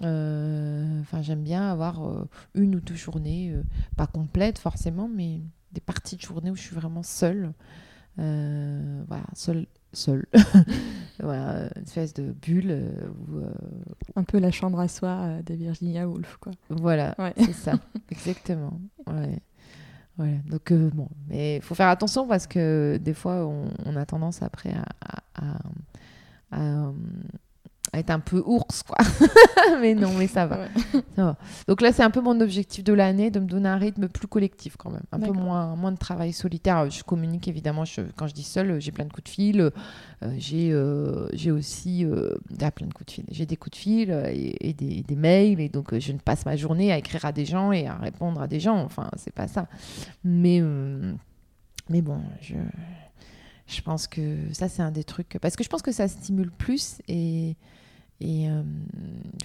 Enfin, 0.02 1.22
j'aime 1.22 1.44
bien 1.44 1.69
avoir 1.69 2.26
une 2.56 2.76
ou 2.76 2.80
deux 2.80 2.95
journées, 2.95 3.53
pas 3.98 4.07
complètes 4.07 4.57
forcément, 4.57 5.07
mais 5.07 5.41
des 5.73 5.82
parties 5.82 6.15
de 6.15 6.22
journée 6.22 6.49
où 6.49 6.56
je 6.56 6.61
suis 6.61 6.76
vraiment 6.76 7.03
seule. 7.03 7.53
voilà, 8.15 9.26
seule 9.36 9.68
seule. 9.93 10.26
voilà, 11.22 11.69
une 11.76 11.84
espèce 11.84 12.13
de 12.13 12.31
bulle. 12.31 12.91
Un 14.15 14.23
peu 14.23 14.39
la 14.39 14.51
chambre 14.51 14.80
à 14.80 14.88
soi 14.88 15.41
de 15.45 15.53
Virginia 15.53 16.07
Woolf, 16.07 16.38
quoi. 16.38 16.53
Voilà, 16.69 17.15
c'est 17.38 17.53
ça, 17.53 17.73
exactement. 18.11 18.80
Ouais. 19.07 19.39
Voilà, 20.18 20.38
donc 20.49 20.72
euh, 20.72 20.89
bon, 20.93 21.07
mais 21.30 21.55
il 21.55 21.61
faut 21.61 21.73
faire 21.73 21.88
attention 21.88 22.27
parce 22.27 22.45
que 22.45 22.99
des 23.01 23.13
fois 23.13 23.47
on, 23.47 23.95
a 23.95 24.05
tendance 24.05 24.41
après 24.41 24.73
à, 24.73 25.55
à 26.51 26.91
être 27.93 28.09
un 28.09 28.19
peu 28.19 28.41
ours, 28.45 28.84
quoi. 28.84 28.97
mais 29.81 29.93
non, 29.93 30.13
mais 30.18 30.27
ça 30.27 30.45
va. 30.45 30.68
Donc 31.68 31.81
là, 31.81 31.91
c'est 31.91 32.03
un 32.03 32.09
peu 32.09 32.22
mon 32.22 32.39
objectif 32.39 32.84
de 32.84 32.93
l'année, 32.93 33.31
de 33.31 33.39
me 33.39 33.45
donner 33.45 33.68
un 33.68 33.77
rythme 33.77 34.07
plus 34.07 34.27
collectif 34.27 34.77
quand 34.77 34.89
même. 34.89 35.03
Un 35.11 35.19
peu 35.19 35.31
moins, 35.31 35.76
moins 35.76 35.91
de 35.91 35.97
travail 35.97 36.31
solitaire. 36.31 36.89
Je 36.89 37.03
communique 37.03 37.47
évidemment, 37.49 37.84
quand 38.15 38.27
je 38.27 38.34
dis 38.34 38.43
seul, 38.43 38.80
j'ai 38.80 38.91
plein 38.91 39.05
de 39.05 39.11
coups 39.11 39.26
de 39.26 39.30
fil. 39.30 39.61
Euh, 39.61 39.72
j'ai 40.38 40.72
euh, 40.72 41.27
j'ai 41.34 41.51
aussi 41.51 42.05
euh, 42.05 42.35
ah, 42.61 42.72
plein 42.72 42.88
de 42.88 42.93
coups 42.93 43.07
de 43.07 43.11
fil. 43.11 43.26
J'ai 43.30 43.45
des 43.45 43.57
coups 43.57 43.77
de 43.77 43.81
fil 43.81 44.11
et, 44.11 44.73
des, 44.73 45.03
des, 45.03 45.15
mails. 45.15 45.59
Et 45.59 45.69
donc, 45.69 45.97
je 45.97 46.11
ne 46.13 46.18
passe 46.18 46.45
ma 46.45 46.55
journée 46.55 46.93
à 46.93 46.97
écrire 46.97 47.26
à 47.26 47.34
des 47.34 47.45
gens 47.45 47.73
et 47.73 47.88
à 47.88 47.95
répondre 47.95 48.41
à 48.41 48.47
des 48.47 48.61
gens. 48.61 48.77
Enfin, 48.77 49.09
c'est 49.18 49.34
pas 49.34 49.47
ça. 49.47 49.68
Mais, 50.23 50.61
mais 51.89 52.01
bon, 52.01 52.22
je 52.39 52.55
je 53.72 53.81
pense 53.81 54.07
que 54.07 54.38
ça, 54.51 54.68
c'est 54.69 54.81
un 54.81 54.91
des 54.91 55.03
trucs. 55.03 55.38
Parce 55.41 55.55
que 55.55 55.63
je 55.63 55.69
pense 55.69 55.81
que 55.81 55.91
ça 55.91 56.07
stimule 56.07 56.51
plus 56.51 57.01
et, 57.07 57.55
et 58.22 58.49
euh, 58.49 58.61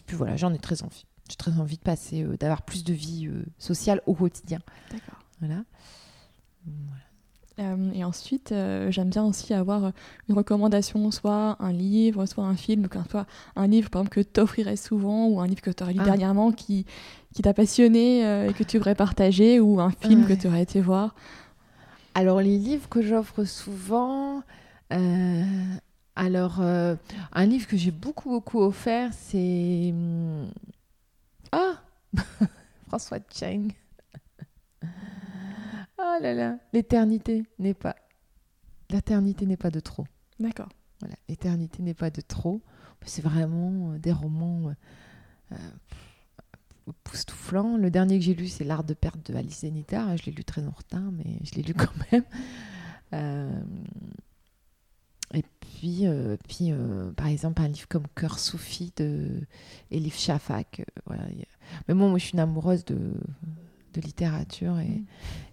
puis 0.06 0.16
voilà, 0.16 0.36
j'en 0.36 0.52
ai 0.52 0.58
très 0.58 0.82
envie. 0.82 1.06
J'ai 1.28 1.36
très 1.36 1.58
envie 1.58 1.76
de 1.76 1.82
passer, 1.82 2.22
euh, 2.22 2.36
d'avoir 2.36 2.62
plus 2.62 2.84
de 2.84 2.92
vie 2.92 3.26
euh, 3.26 3.44
sociale 3.58 4.00
au 4.06 4.14
quotidien. 4.14 4.60
D'accord. 4.92 5.18
Voilà. 5.40 5.62
et 7.94 8.04
ensuite, 8.04 8.54
j'aime 8.88 9.10
bien 9.10 9.24
aussi 9.24 9.52
avoir 9.52 9.92
une 10.28 10.34
recommandation, 10.34 11.10
soit 11.10 11.56
un 11.60 11.72
livre, 11.72 12.24
soit 12.24 12.44
un 12.44 12.56
film, 12.56 12.82
donc 12.82 12.96
soit 13.10 13.26
un 13.54 13.66
livre 13.66 13.90
par 13.90 14.00
exemple 14.02 14.22
que 14.22 14.26
tu 14.26 14.40
offrirais 14.40 14.76
souvent, 14.76 15.26
ou 15.26 15.40
un 15.40 15.46
livre 15.46 15.60
que 15.60 15.70
tu 15.70 15.82
aurais 15.82 15.92
lu 15.92 16.00
ah. 16.02 16.04
dernièrement 16.04 16.52
qui, 16.52 16.86
qui 17.34 17.42
t'a 17.42 17.52
passionné 17.52 18.20
et 18.48 18.52
que 18.54 18.64
tu 18.64 18.78
voudrais 18.78 18.94
partager, 18.94 19.60
ou 19.60 19.78
un 19.78 19.90
film 19.90 20.26
que 20.26 20.32
tu 20.32 20.46
aurais 20.46 20.62
été 20.62 20.80
voir. 20.80 21.14
Alors 22.14 22.40
les 22.40 22.56
livres 22.56 22.88
que 22.88 23.02
j'offre 23.02 23.44
souvent, 23.44 24.42
alors, 26.16 26.60
euh, 26.62 26.96
un 27.32 27.44
livre 27.44 27.66
que 27.66 27.76
j'ai 27.76 27.90
beaucoup, 27.90 28.30
beaucoup 28.30 28.60
offert, 28.60 29.12
c'est. 29.12 29.92
Hmm, 29.92 30.46
ah 31.52 31.74
François 32.88 33.18
Cheng. 33.30 33.72
oh 34.82 36.16
là 36.22 36.32
là 36.32 36.58
L'éternité 36.72 37.44
n'est 37.58 37.74
pas. 37.74 37.96
L'éternité 38.88 39.44
n'est 39.44 39.58
pas 39.58 39.70
de 39.70 39.80
trop. 39.80 40.06
D'accord. 40.40 40.70
Voilà, 41.00 41.16
l'éternité 41.28 41.82
n'est 41.82 41.94
pas 41.94 42.08
de 42.08 42.22
trop. 42.22 42.62
C'est 43.04 43.22
vraiment 43.22 43.92
euh, 43.92 43.98
des 43.98 44.12
romans 44.12 44.72
euh, 45.52 45.56
époustouflants. 46.88 47.76
Le 47.76 47.90
dernier 47.90 48.18
que 48.18 48.24
j'ai 48.24 48.34
lu, 48.34 48.48
c'est 48.48 48.64
L'art 48.64 48.84
de 48.84 48.94
perte 48.94 49.30
de 49.30 49.36
Alice 49.36 49.60
Zenita. 49.60 50.16
Je 50.16 50.24
l'ai 50.24 50.32
lu 50.32 50.44
très 50.44 50.66
en 50.66 50.70
retard, 50.70 51.12
mais 51.12 51.40
je 51.44 51.56
l'ai 51.56 51.62
lu 51.62 51.74
quand 51.78 51.92
même. 52.10 52.24
Et 55.34 55.44
puis, 55.60 56.06
euh, 56.06 56.36
puis 56.48 56.72
euh, 56.72 57.10
par 57.12 57.26
exemple, 57.26 57.60
un 57.62 57.68
livre 57.68 57.88
comme 57.88 58.06
Cœur 58.14 58.38
Soufi 58.38 58.92
de 58.96 59.40
Elif 59.90 60.18
Shafak. 60.18 60.80
Euh, 60.80 61.00
voilà. 61.06 61.24
Mais 61.88 61.94
moi, 61.94 62.08
moi, 62.08 62.18
je 62.18 62.24
suis 62.24 62.32
une 62.34 62.40
amoureuse 62.40 62.84
de, 62.84 62.96
de 63.94 64.00
littérature 64.00 64.78
et, 64.78 64.88
mm. 64.88 65.06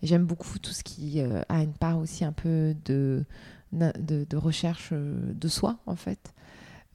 j'aime 0.03 0.25
beaucoup 0.25 0.59
tout 0.59 0.73
ce 0.73 0.83
qui 0.83 1.19
a 1.21 1.63
une 1.63 1.73
part 1.73 1.97
aussi 1.97 2.23
un 2.23 2.31
peu 2.33 2.75
de, 2.85 3.25
de, 3.71 4.25
de 4.29 4.37
recherche 4.37 4.93
de 4.93 5.47
soi, 5.47 5.79
en 5.87 5.95
fait. 5.95 6.33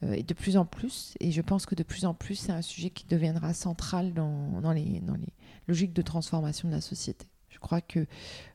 et 0.03 0.23
de 0.23 0.35
plus 0.35 0.57
en 0.57 0.65
plus, 0.65 1.15
et 1.21 1.33
je 1.33 1.43
pense 1.43 1.67
que 1.67 1.75
de 1.75 1.83
plus 1.83 2.05
en 2.05 2.15
plus, 2.15 2.37
c'est 2.37 2.53
un 2.53 2.63
sujet 2.63 2.91
qui 2.91 3.07
deviendra 3.07 3.55
central 3.55 4.15
dans, 4.15 4.61
dans, 4.61 4.73
les, 4.73 5.01
dans 5.01 5.17
les 5.17 5.33
logiques 5.67 5.93
de 5.93 6.03
transformation 6.03 6.69
de 6.69 6.75
la 6.75 6.81
société. 6.81 7.27
Je 7.49 7.59
crois 7.59 7.81
que 7.81 8.07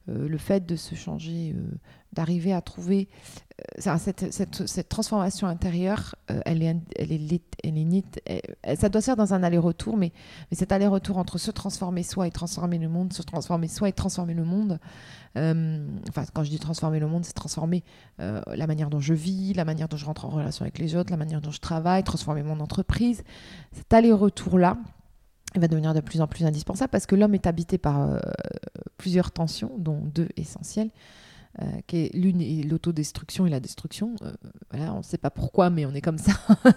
le 0.07 0.37
fait 0.37 0.65
de 0.65 0.77
se 0.77 0.95
changer, 0.95 1.53
d'arriver 2.13 2.53
à 2.53 2.61
trouver 2.61 3.09
euh, 3.85 3.97
cette, 3.97 4.89
transformation 4.89 5.45
intérieure, 5.47 6.15
euh, 6.31 6.39
elle, 6.45 6.63
est, 6.63 6.75
elle, 6.95 7.11
est, 7.11 7.43
elle 7.63 7.77
est 7.77 8.75
ça 8.75 8.89
doit 8.89 9.01
se 9.01 9.05
faire 9.05 9.15
dans 9.15 9.33
un 9.33 9.43
aller-retour, 9.43 9.95
mais, 9.95 10.11
mais 10.49 10.57
cet 10.57 10.71
aller-retour 10.71 11.17
entre 11.17 11.37
se 11.37 11.51
transformer 11.51 12.01
soi 12.01 12.27
et 12.27 12.31
transformer 12.31 12.79
le 12.79 12.89
monde, 12.89 13.13
se 13.13 13.21
transformer 13.21 13.67
soi 13.67 13.89
et 13.89 13.93
transformer 13.93 14.33
le 14.33 14.43
monde, 14.43 14.79
euh, 15.37 15.87
enfin 16.09 16.23
quand 16.33 16.43
je 16.43 16.49
dis 16.49 16.57
transformer 16.57 16.99
le 16.99 17.07
monde, 17.07 17.25
c'est 17.25 17.33
transformer 17.33 17.83
la 18.17 18.67
manière 18.67 18.89
dont 18.89 18.99
je 18.99 19.13
vis, 19.13 19.53
la 19.53 19.65
manière 19.65 19.87
dont 19.87 19.97
je 19.97 20.05
rentre 20.05 20.25
en 20.25 20.29
relation 20.29 20.63
avec 20.63 20.79
les 20.79 20.95
autres, 20.95 21.11
la 21.11 21.17
manière 21.17 21.41
dont 21.41 21.51
je 21.51 21.59
travaille, 21.59 22.03
transformer 22.03 22.41
mon 22.41 22.59
entreprise. 22.59 23.23
Cet 23.71 23.93
aller-retour-là, 23.93 24.77
va 25.55 25.67
devenir 25.67 25.93
de 25.93 25.99
plus 25.99 26.19
en 26.19 26.25
plus 26.25 26.45
indispensable 26.45 26.89
parce 26.89 27.05
que 27.05 27.15
l'homme 27.15 27.35
est 27.35 27.45
habité 27.45 27.77
par 27.77 28.19
plusieurs 28.97 29.29
tensions, 29.29 29.71
dont 29.77 29.99
deux 30.01 30.29
essentielles. 30.35 30.89
Euh, 31.61 31.81
qui 31.85 31.97
est 31.97 32.15
l'une 32.15 32.41
est 32.41 32.63
l'autodestruction 32.63 33.45
et 33.45 33.49
la 33.51 33.59
destruction. 33.59 34.15
Euh, 34.23 34.33
voilà, 34.71 34.91
on 34.91 34.97
ne 34.99 35.03
sait 35.03 35.19
pas 35.19 35.29
pourquoi, 35.29 35.69
mais 35.69 35.85
on 35.85 35.93
est 35.93 36.01
comme 36.01 36.17
ça. 36.17 36.33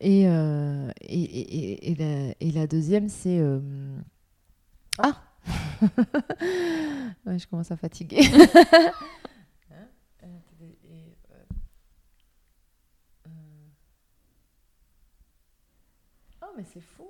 Euh, 0.00 0.92
et, 1.00 1.20
et, 1.20 1.90
et, 1.90 1.94
la, 1.96 2.34
et, 2.38 2.52
la, 2.52 2.68
deuxième, 2.68 3.08
c'est 3.08 3.42
ah, 4.98 5.20
je 7.26 7.46
commence 7.48 7.72
à 7.72 7.76
fatiguer. 7.76 8.20
oh, 16.40 16.46
mais 16.56 16.62
c'est 16.72 16.80
fou. 16.80 17.08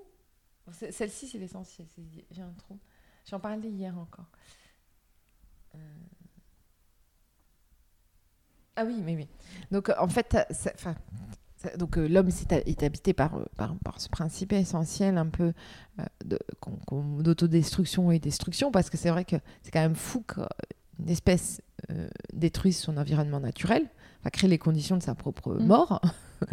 Celle-ci, 0.72 1.28
c'est 1.28 1.36
l'essentiel. 1.36 1.86
J'ai 2.30 2.40
un 2.40 2.54
trou. 2.54 2.78
J'en 3.26 3.38
parlais 3.38 3.68
hier 3.68 3.98
encore. 3.98 4.30
Ah 8.80 8.84
oui, 8.86 9.02
mais 9.04 9.16
oui. 9.16 9.26
Donc, 9.72 9.90
en 9.98 10.06
fait, 10.06 10.36
donc 11.76 11.96
l'homme 11.96 12.28
est, 12.28 12.82
habité 12.84 13.12
par, 13.12 13.32
par, 13.56 14.00
ce 14.00 14.08
principe 14.08 14.52
essentiel 14.52 15.18
un 15.18 15.26
peu 15.26 15.52
euh, 15.98 16.36
d'autodestruction 17.20 18.12
et 18.12 18.20
destruction, 18.20 18.70
parce 18.70 18.88
que 18.88 18.96
c'est 18.96 19.10
vrai 19.10 19.24
que 19.24 19.34
c'est 19.62 19.72
quand 19.72 19.80
même 19.80 19.96
fou 19.96 20.22
qu'une 20.22 21.08
espèce 21.08 21.60
euh, 21.90 22.08
détruise 22.32 22.78
son 22.78 22.96
environnement 22.96 23.40
naturel, 23.40 23.84
va 24.22 24.30
créer 24.30 24.48
les 24.48 24.58
conditions 24.58 24.96
de 24.96 25.02
sa 25.02 25.16
propre 25.16 25.54
mm. 25.54 25.66
mort. 25.66 26.00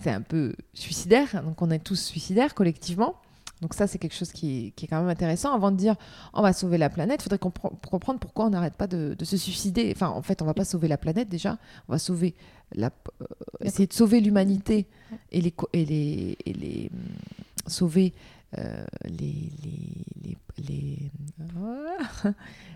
c'est 0.00 0.10
un 0.10 0.22
peu 0.22 0.56
suicidaire, 0.74 1.44
donc 1.44 1.62
on 1.62 1.70
est 1.70 1.78
tous 1.78 2.00
suicidaires 2.00 2.54
collectivement. 2.54 3.14
Donc 3.60 3.74
ça, 3.74 3.86
c'est 3.86 3.98
quelque 3.98 4.14
chose 4.14 4.32
qui 4.32 4.66
est, 4.66 4.70
qui 4.70 4.86
est, 4.86 4.88
quand 4.88 5.00
même 5.00 5.08
intéressant. 5.08 5.52
Avant 5.52 5.70
de 5.70 5.76
dire 5.76 5.96
on 6.32 6.42
va 6.42 6.52
sauver 6.52 6.78
la 6.78 6.88
planète, 6.88 7.20
il 7.20 7.24
faudrait 7.24 7.38
comprendre 7.38 8.18
pourquoi 8.18 8.46
on 8.46 8.50
n'arrête 8.50 8.74
pas 8.74 8.86
de, 8.86 9.16
se 9.22 9.36
suicider. 9.36 9.92
Enfin, 9.94 10.08
en 10.08 10.22
fait, 10.22 10.42
on 10.42 10.46
va 10.46 10.54
pas 10.54 10.64
sauver 10.64 10.88
la 10.88 10.96
planète 10.96 11.28
déjà, 11.28 11.58
on 11.88 11.92
va 11.92 11.98
sauver 11.98 12.34
la, 12.74 12.90
euh, 13.20 13.26
essayer 13.60 13.86
de 13.86 13.92
sauver 13.92 14.20
l'humanité 14.20 14.86
et 15.30 15.40
les, 15.40 15.54
et 15.72 15.84
les, 15.84 16.38
et 16.46 16.52
les 16.52 16.90
hum, 16.92 17.00
sauver 17.66 18.14
euh, 18.58 18.84
les, 19.04 19.52
les, 19.64 20.36
les, 20.58 21.10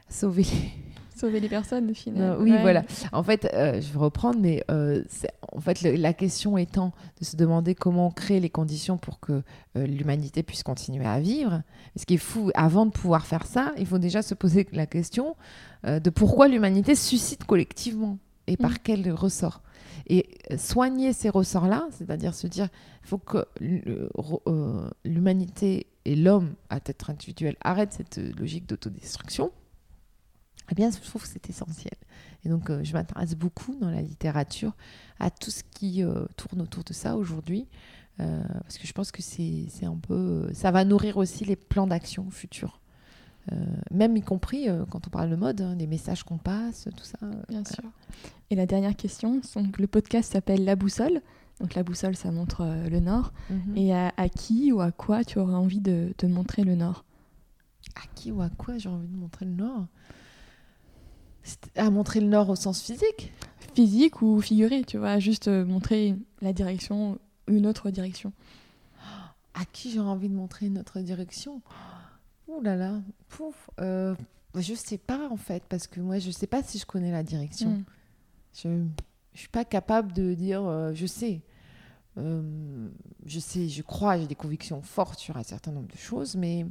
sauver 0.09 0.43
les 0.43 0.73
sauver 1.17 1.41
les 1.41 1.49
personnes 1.49 1.95
finalement. 1.95 2.43
oui, 2.43 2.53
voilà. 2.61 2.83
En 3.13 3.23
fait, 3.23 3.49
euh, 3.55 3.81
je 3.81 3.93
vais 3.93 3.99
reprendre, 3.99 4.39
mais 4.41 4.65
euh, 4.71 5.03
en 5.53 5.61
fait 5.61 5.83
la 5.83 6.13
question 6.13 6.59
étant 6.59 6.93
de 7.21 7.25
se 7.25 7.37
demander 7.37 7.75
comment 7.75 8.11
créer 8.11 8.41
les 8.41 8.51
conditions 8.51 8.99
pour 8.99 9.21
que 9.21 9.43
euh, 9.77 9.87
l'humanité 9.87 10.43
puisse 10.43 10.63
continuer 10.63 11.07
à 11.07 11.21
vivre. 11.21 11.63
Ce 11.97 12.05
qui 12.05 12.15
est 12.15 12.19
fou, 12.19 12.51
avant 12.55 12.87
de 12.87 12.91
pouvoir 12.91 13.27
faire 13.27 13.47
ça, 13.47 13.73
il 13.79 13.87
faut 13.87 13.99
déjà 13.99 14.23
se 14.23 14.35
poser 14.35 14.67
la 14.73 14.87
question 14.87 15.37
de 15.85 16.09
pourquoi 16.11 16.49
l'humanité 16.49 16.95
suscite 16.95 17.45
collectivement 17.45 18.17
et 18.47 18.57
par 18.57 18.73
mm. 18.73 18.79
quel 18.83 19.13
ressort. 19.13 19.61
Et 20.07 20.39
soigner 20.57 21.13
ces 21.13 21.29
ressorts-là, 21.31 21.87
c'est-à-dire 21.91 22.35
se 22.35 22.47
dire, 22.47 22.69
il 23.03 23.09
faut 23.09 23.19
que 23.19 23.45
l'humanité 25.05 25.87
et 26.05 26.17
l'homme 26.17 26.55
à 26.71 26.81
tête 26.81 27.05
individuelle 27.09 27.57
arrêtent 27.63 27.95
cette 27.95 28.19
logique 28.39 28.69
d'autodestruction 28.69 29.51
eh 30.71 30.75
bien, 30.75 30.91
je 30.91 31.09
trouve 31.09 31.23
que 31.23 31.29
c'est 31.29 31.51
essentiel. 31.51 31.95
Et 32.45 32.49
donc, 32.49 32.71
euh, 32.71 32.83
je 32.85 32.93
m'intéresse 32.93 33.35
beaucoup 33.35 33.75
dans 33.81 33.91
la 33.91 34.03
littérature 34.03 34.73
à 35.21 35.31
tout 35.31 35.51
ce 35.51 35.63
qui 35.63 36.03
euh, 36.03 36.25
tourne 36.37 36.63
autour 36.63 36.85
de 36.85 36.93
ça 36.93 37.17
aujourd'hui, 37.17 37.69
euh, 38.21 38.43
parce 38.63 38.79
que 38.79 38.87
je 38.87 38.93
pense 38.93 39.11
que 39.11 39.23
c'est 39.23 39.69
un 39.83 39.97
peu, 39.97 40.49
ça 40.55 40.71
va 40.71 40.85
nourrir 40.85 41.17
aussi 41.17 41.45
les 41.45 41.57
plans 41.57 41.87
d'action 41.87 42.31
futurs. 42.31 42.81
Même 43.91 44.17
y 44.17 44.23
compris 44.23 44.67
quand 44.91 45.07
on 45.07 45.11
parle 45.11 45.31
de 45.31 45.37
mode, 45.37 45.61
hein, 45.61 45.75
les 45.77 45.87
messages 45.87 46.23
qu'on 46.23 46.39
passe, 46.39 46.89
tout 46.97 47.05
ça. 47.05 47.19
Bien 47.49 47.65
sûr. 47.65 47.85
Et 48.51 48.57
la 48.57 48.67
dernière 48.67 48.97
question, 48.97 49.41
donc, 49.57 49.79
le 49.79 49.87
podcast 49.87 50.33
s'appelle 50.33 50.65
La 50.65 50.77
Boussole. 50.77 51.21
Donc 51.61 51.75
la 51.75 51.85
boussole, 51.85 52.17
ça 52.17 52.33
montre 52.33 52.67
le 52.91 52.99
nord. 52.99 53.33
Mhm. 53.49 53.77
Et 53.77 53.95
à, 53.95 54.29
qui 54.29 54.73
ou 54.73 54.81
à 54.81 54.91
quoi 54.91 55.23
tu 55.25 55.39
aurais 55.39 55.55
envie 55.55 55.81
de, 55.81 56.13
de 56.19 56.27
montrer 56.27 56.65
le 56.65 56.75
nord? 56.75 57.05
À 57.95 58.07
qui 58.15 58.33
ou 58.33 58.43
à 58.43 58.49
quoi 58.49 58.77
j'ai 58.77 58.89
envie 58.89 59.07
de 59.07 59.17
montrer 59.17 59.45
le 59.45 59.53
nord? 59.53 59.87
À 61.77 61.91
montrer 61.91 62.21
le 62.21 62.27
nord 62.27 62.49
au 62.49 62.57
sens 62.57 62.83
physique? 62.83 63.33
Physique 63.75 64.23
ou 64.23 64.41
figuré, 64.41 64.83
tu 64.85 64.99
vois, 64.99 65.19
juste 65.19 65.49
euh, 65.49 65.65
montrer 65.65 66.17
la 66.41 66.53
direction, 66.53 67.19
une 67.47 67.67
autre 67.67 67.91
direction. 67.91 68.33
À 69.55 69.65
qui 69.65 69.93
j'aurais 69.93 70.11
envie 70.11 70.29
de 70.29 70.35
montrer 70.35 70.67
une 70.67 70.79
autre 70.79 70.99
direction? 71.01 71.63
Ouh 72.49 72.61
là 72.61 72.77
là, 72.77 73.01
pouf. 73.29 73.71
Euh, 73.81 74.15
je 74.55 74.75
sais 74.75 74.99
pas 74.99 75.29
en 75.31 75.37
fait, 75.37 75.65
parce 75.69 75.87
que 75.87 76.01
moi 76.01 76.19
je 76.19 76.31
sais 76.31 76.47
pas 76.47 76.63
si 76.63 76.79
je 76.79 76.87
connais 76.87 77.11
la 77.11 77.23
direction. 77.23 77.71
Hmm. 77.71 77.85
Je, 78.53 78.69
ne 78.69 78.89
suis 79.35 79.49
pas 79.49 79.65
capable 79.65 80.13
de 80.13 80.35
dire 80.35 80.63
euh, 80.65 80.93
je 80.95 81.07
sais. 81.07 81.43
Euh, 82.17 82.89
je 83.27 83.41
sais, 83.41 83.69
je 83.69 83.83
crois, 83.83 84.19
j'ai 84.19 84.27
des 84.27 84.37
convictions 84.37 84.81
fortes 84.83 85.19
sur 85.19 85.37
un 85.37 85.43
certain 85.43 85.73
nombre 85.73 85.89
de 85.89 85.97
choses, 85.97 86.37
mais 86.37 86.65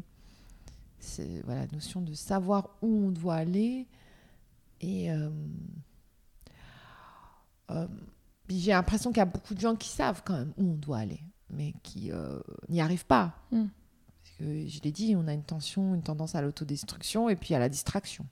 c'est 0.99 1.41
voilà, 1.43 1.61
la 1.61 1.71
notion 1.73 2.01
de 2.01 2.13
savoir 2.13 2.69
où 2.81 2.87
on 2.87 3.11
doit 3.11 3.35
aller, 3.35 3.87
et 4.79 5.09
j'ai 8.49 8.71
l'impression 8.71 9.09
qu'il 9.09 9.17
y 9.17 9.21
a 9.21 9.25
beaucoup 9.25 9.53
de 9.53 9.59
gens 9.59 9.75
qui 9.75 9.89
savent 9.89 10.21
quand 10.23 10.37
même 10.37 10.53
où 10.57 10.71
on 10.71 10.75
doit 10.75 10.99
aller, 10.99 11.19
mais 11.49 11.73
qui 11.83 12.11
n'y 12.69 12.79
arrivent 12.79 13.05
pas. 13.05 13.33
Mm. 13.51 13.65
Je 14.39 14.81
l'ai 14.81 14.91
dit, 14.91 15.15
on 15.15 15.27
a 15.27 15.33
une 15.33 15.43
tension, 15.43 15.95
une 15.95 16.03
tendance 16.03 16.35
à 16.35 16.41
l'autodestruction 16.41 17.29
et 17.29 17.35
puis 17.35 17.53
à 17.55 17.59
la 17.59 17.69
distraction. 17.69 18.25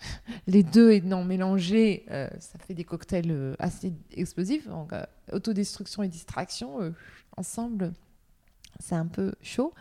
Les 0.46 0.62
deux 0.62 0.92
étant 0.92 1.24
mélangés, 1.24 2.04
ça 2.08 2.58
fait 2.58 2.74
des 2.74 2.84
cocktails 2.84 3.56
assez 3.58 3.92
explosifs. 4.12 4.68
Donc, 4.68 4.92
autodestruction 5.32 6.02
et 6.02 6.08
distraction, 6.08 6.94
ensemble, 7.36 7.92
c'est 8.80 8.94
un 8.94 9.06
peu 9.06 9.32
chaud. 9.42 9.72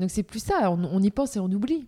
Donc 0.00 0.10
c'est 0.10 0.22
plus 0.22 0.42
ça, 0.42 0.70
on, 0.70 1.02
y 1.02 1.10
pense 1.10 1.36
et 1.36 1.40
on 1.40 1.50
oublie. 1.50 1.86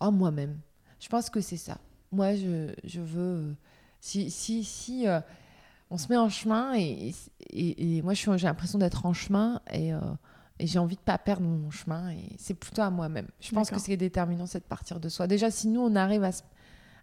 Oh, 0.00 0.10
moi-même, 0.10 0.58
je 1.00 1.08
pense 1.08 1.28
que 1.28 1.40
c'est 1.40 1.58
ça. 1.58 1.78
Moi, 2.10 2.34
je, 2.34 3.00
veux. 3.00 3.54
Si, 4.00 4.30
si, 4.30 4.64
si 4.64 5.06
euh, 5.06 5.20
on 5.90 5.98
se 5.98 6.08
met 6.08 6.16
en 6.16 6.30
chemin, 6.30 6.72
et, 6.74 8.02
moi, 8.02 8.14
j'ai 8.14 8.46
l'impression 8.46 8.78
d'être 8.78 9.04
en 9.04 9.12
chemin, 9.12 9.60
et, 9.70 9.92
euh, 9.92 10.00
et 10.58 10.66
j'ai 10.66 10.78
envie 10.78 10.96
de 10.96 11.00
pas 11.00 11.18
perdre 11.18 11.42
mon 11.42 11.70
chemin, 11.70 12.10
et 12.10 12.36
c'est 12.38 12.54
plutôt 12.54 12.82
à 12.82 12.90
moi-même. 12.90 13.28
Je 13.40 13.52
pense 13.52 13.70
que 13.70 13.78
c'est 13.78 13.96
déterminant, 13.96 14.46
c'est 14.46 14.60
de 14.60 14.64
partir 14.64 15.00
de 15.00 15.08
soi. 15.08 15.26
Déjà, 15.26 15.50
si 15.50 15.68
nous, 15.68 15.80
on 15.80 15.94
arrive 15.94 16.24
à, 16.24 16.30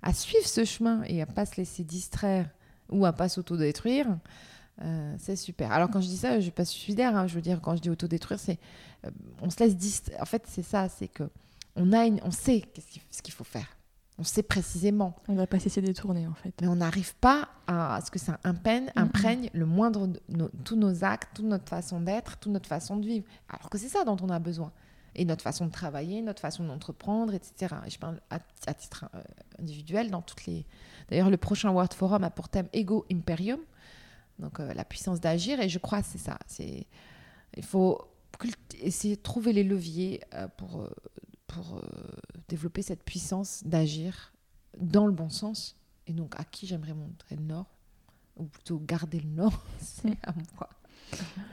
à 0.02 0.14
suivre 0.14 0.46
ce 0.46 0.66
chemin 0.66 1.04
et 1.04 1.22
à 1.22 1.26
pas 1.26 1.46
se 1.46 1.56
laisser 1.56 1.84
distraire 1.84 2.50
ou 2.90 3.06
à 3.06 3.14
pas 3.14 3.30
s'autodétruire, 3.30 4.18
euh, 4.82 5.16
c'est 5.18 5.38
super. 5.38 5.72
Alors 5.72 5.90
quand 5.90 6.02
je 6.02 6.08
dis 6.08 6.18
ça, 6.18 6.32
je 6.32 6.36
ne 6.38 6.42
suis 6.42 6.52
pas 6.52 6.66
suicidaire. 6.66 7.16
Hein. 7.16 7.28
je 7.28 7.36
veux 7.36 7.42
dire, 7.42 7.62
quand 7.62 7.78
je 7.78 7.82
dis 7.82 7.90
autodétruire, 7.90 8.40
c'est 8.40 8.60
on 9.42 9.50
se 9.50 9.64
laisse 9.64 9.78
distraire. 9.78 10.22
En 10.22 10.26
fait, 10.26 10.44
c'est 10.48 10.64
ça, 10.64 10.90
c'est 10.90 11.08
que 11.08 11.30
on 11.76 11.94
a, 11.94 12.06
on 12.24 12.32
sait 12.32 12.64
ce 13.12 13.22
qu'il 13.22 13.34
faut 13.34 13.44
faire. 13.44 13.75
On 14.18 14.24
sait 14.24 14.44
précisément. 14.44 15.16
On 15.28 15.34
ne 15.34 15.38
va 15.38 15.48
pas 15.48 15.60
cesser 15.60 15.82
de 15.82 15.92
tourner 15.92 16.26
en 16.26 16.34
fait. 16.34 16.54
Mais 16.62 16.68
on 16.68 16.78
n'arrive 16.78 17.16
pas 17.16 17.50
à, 17.68 18.00
ce 18.06 18.12
que 18.12 18.20
ça 18.20 18.40
imprègne, 18.44 18.90
imprègne 18.96 19.50
le 19.54 19.66
moindre 19.66 20.08
de 20.08 20.22
tous 20.64 20.78
nos 20.78 21.04
actes, 21.04 21.30
toute 21.36 21.46
notre 21.46 21.68
façon 21.68 22.00
d'être, 22.00 22.38
toute 22.38 22.54
notre 22.54 22.68
façon 22.70 22.96
de 22.96 23.06
vivre. 23.06 23.26
Alors 23.50 23.70
que 23.70 23.78
c'est 23.78 23.90
ça 23.90 24.06
dont 24.06 24.18
on 24.22 24.30
a 24.30 24.40
besoin. 24.40 24.72
Et 25.16 25.26
notre 25.26 25.44
façon 25.44 25.66
de 25.66 25.72
travailler, 25.72 26.22
notre 26.22 26.42
façon 26.42 26.66
d'entreprendre, 26.66 27.34
etc. 27.34 27.76
Et 27.86 27.90
je 27.90 28.00
parle 28.00 28.20
à, 28.30 28.40
titre 28.74 29.06
euh, 29.16 29.22
individuel 29.60 30.12
dans 30.12 30.22
toutes 30.22 30.46
les. 30.46 30.66
D'ailleurs, 31.10 31.30
le 31.30 31.38
prochain 31.38 31.70
World 31.72 31.94
Forum 31.94 32.24
a 32.24 32.30
pour 32.30 32.50
thème 32.50 32.68
Ego 32.74 33.06
Imperium, 33.12 33.60
donc 34.40 34.60
euh, 34.60 34.74
la 34.74 34.84
puissance 34.86 35.20
d'agir. 35.22 35.60
Et 35.60 35.70
je 35.70 35.80
crois 35.80 36.02
que 36.02 36.08
c'est 36.08 36.18
ça. 36.18 36.38
C'est 36.48 36.88
il 37.56 37.64
faut 37.64 38.02
essayer 38.82 39.16
de 39.16 39.22
trouver 39.22 39.54
les 39.54 39.64
leviers 39.64 40.22
euh, 40.34 40.48
pour 40.58 40.90
pour 41.56 41.78
euh, 41.78 41.82
développer 42.50 42.82
cette 42.82 43.04
puissance 43.04 43.64
d'agir 43.66 44.34
dans 44.80 45.06
le 45.06 45.14
bon 45.14 45.30
sens. 45.30 45.78
Et 46.08 46.14
donc, 46.14 46.36
à 46.38 46.44
qui 46.44 46.68
j'aimerais 46.68 46.94
montrer 46.94 47.36
le 47.36 47.44
Nord 47.44 47.68
Ou 48.38 48.44
plutôt 48.44 48.78
garder 48.80 49.22
le 49.22 49.30
Nord, 49.30 49.64
c'est 49.80 50.18
à 50.24 50.34
moi. 50.34 50.70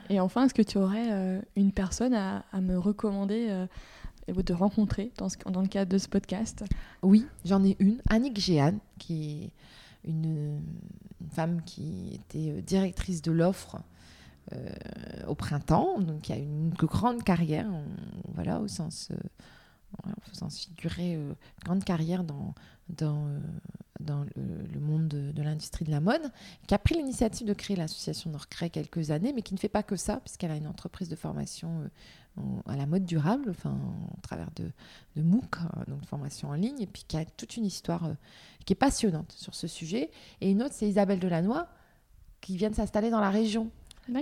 Et 0.09 0.19
enfin, 0.19 0.45
est-ce 0.45 0.53
que 0.53 0.61
tu 0.61 0.77
aurais 0.77 1.11
euh, 1.11 1.41
une 1.55 1.71
personne 1.71 2.13
à, 2.13 2.43
me 2.59 2.77
recommander 2.77 3.47
euh, 3.49 3.67
de 4.27 4.53
rencontrer 4.53 5.11
dans, 5.17 5.27
dans, 5.49 5.61
le 5.61 5.67
cadre 5.67 5.91
de 5.91 5.97
ce 5.97 6.09
podcast? 6.09 6.65
Oui, 7.01 7.25
j'en 7.45 7.63
ai 7.63 7.77
une. 7.79 8.01
Annick 8.09 8.39
Géane, 8.39 8.79
qui 8.99 9.43
est 10.05 10.09
une, 10.09 10.61
femme 11.31 11.61
qui 11.63 12.13
était 12.15 12.61
directrice 12.61 13.21
de 13.21 13.31
l'offre 13.31 13.77
au 15.25 15.35
printemps, 15.35 15.99
donc 15.99 16.23
qui 16.23 16.33
a 16.33 16.35
une 16.35 16.69
grande 16.71 17.23
carrière, 17.23 17.69
voilà, 18.35 18.59
au 18.59 18.67
sens 18.67 19.09
en 20.03 20.29
faisant 20.29 20.49
figurer 20.49 21.15
euh, 21.15 21.33
grande 21.63 21.83
carrière 21.83 22.23
dans, 22.23 22.53
dans, 22.89 23.27
euh, 23.27 23.39
dans 23.99 24.25
le, 24.35 24.79
monde 24.79 25.07
de, 25.07 25.41
l'industrie 25.41 25.85
de 25.85 25.91
la 25.91 25.99
mode, 25.99 26.31
qui 26.67 26.73
a 26.73 26.79
pris 26.79 26.95
l'initiative 26.95 27.47
de 27.47 27.53
créer 27.53 27.75
l'association 27.75 28.31
Nordcré 28.31 28.69
quelques 28.69 29.11
années, 29.11 29.33
mais 29.33 29.41
qui 29.41 29.53
ne 29.53 29.59
fait 29.59 29.69
pas 29.69 29.83
que 29.83 29.95
ça, 29.95 30.17
puisqu'elle 30.17 30.51
a 30.51 30.55
une 30.55 30.67
entreprise 30.67 31.09
de 31.09 31.15
formation 31.15 31.89
euh, 32.37 32.41
à 32.65 32.75
la 32.75 32.85
mode 32.85 33.05
durable, 33.05 33.49
enfin, 33.49 33.77
au 34.17 34.21
travers 34.21 34.49
de, 34.55 34.71
de 35.15 35.21
MOOC, 35.21 35.57
donc 35.87 36.01
de 36.01 36.05
formation 36.05 36.49
en 36.49 36.55
ligne, 36.55 36.81
et 36.81 36.87
puis 36.87 37.05
qui 37.07 37.17
a 37.17 37.25
toute 37.25 37.57
une 37.57 37.65
histoire 37.65 38.09
qui 38.65 38.73
est 38.73 38.77
passionnante 38.77 39.31
sur 39.33 39.53
ce 39.53 39.67
sujet. 39.67 40.09
Et 40.41 40.49
une 40.49 40.63
autre, 40.63 40.73
c'est 40.73 40.87
Isabelle 40.87 41.19
Delannoy, 41.19 41.63
qui 42.41 42.57
vient 42.57 42.69
de 42.69 42.75
s'installer 42.75 43.09
dans 43.09 43.21
la 43.21 43.29
région 43.29 43.69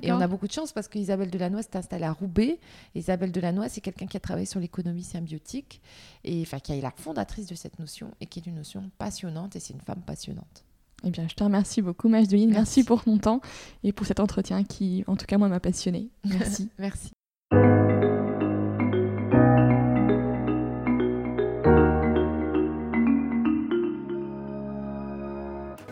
et 0.02 0.12
on 0.12 0.22
a 0.22 0.28
beaucoup 0.28 0.48
de 0.48 0.52
chance 0.52 0.72
parce 0.72 0.88
qu'Isabelle 0.88 1.30
Delannoy 1.30 1.64
s'est 1.64 1.76
installée 1.76 2.06
à 2.06 2.12
Roubaix. 2.12 2.60
Isabelle 2.96 3.32
Delannoy, 3.32 3.68
c'est 3.70 3.82
quelqu'un 3.82 4.08
qui 4.08 4.18
a 4.18 4.20
travaillé 4.20 4.46
sur 4.46 4.60
l'économie 4.60 5.04
symbiotique 5.04 5.82
et 6.24 6.42
enfin, 6.42 6.60
qui 6.60 6.74
est 6.74 6.82
la 6.82 6.92
fondatrice 6.92 7.48
de 7.48 7.56
cette 7.56 7.80
notion 7.80 8.12
et 8.22 8.26
qui 8.26 8.40
est 8.40 8.46
une 8.46 8.56
notion 8.56 8.92
passionnante 8.98 9.56
et 9.56 9.60
c'est 9.60 9.74
une 9.74 9.82
femme 9.82 10.02
passionnante. 10.02 10.66
Eh 11.04 11.10
bien, 11.10 11.28
je 11.28 11.34
te 11.34 11.44
remercie 11.44 11.82
beaucoup, 11.82 12.10
Majdeline. 12.10 12.50
Merci. 12.50 12.60
Merci 12.60 12.84
pour 12.84 13.04
ton 13.04 13.18
temps 13.18 13.42
et 13.84 13.92
pour 13.92 14.06
cet 14.06 14.20
entretien 14.20 14.64
qui, 14.64 15.04
en 15.08 15.16
tout 15.16 15.26
cas, 15.26 15.38
moi, 15.38 15.48
m'a 15.48 15.60
passionnée. 15.60 16.10
Merci. 16.26 16.70
Merci. 16.78 17.12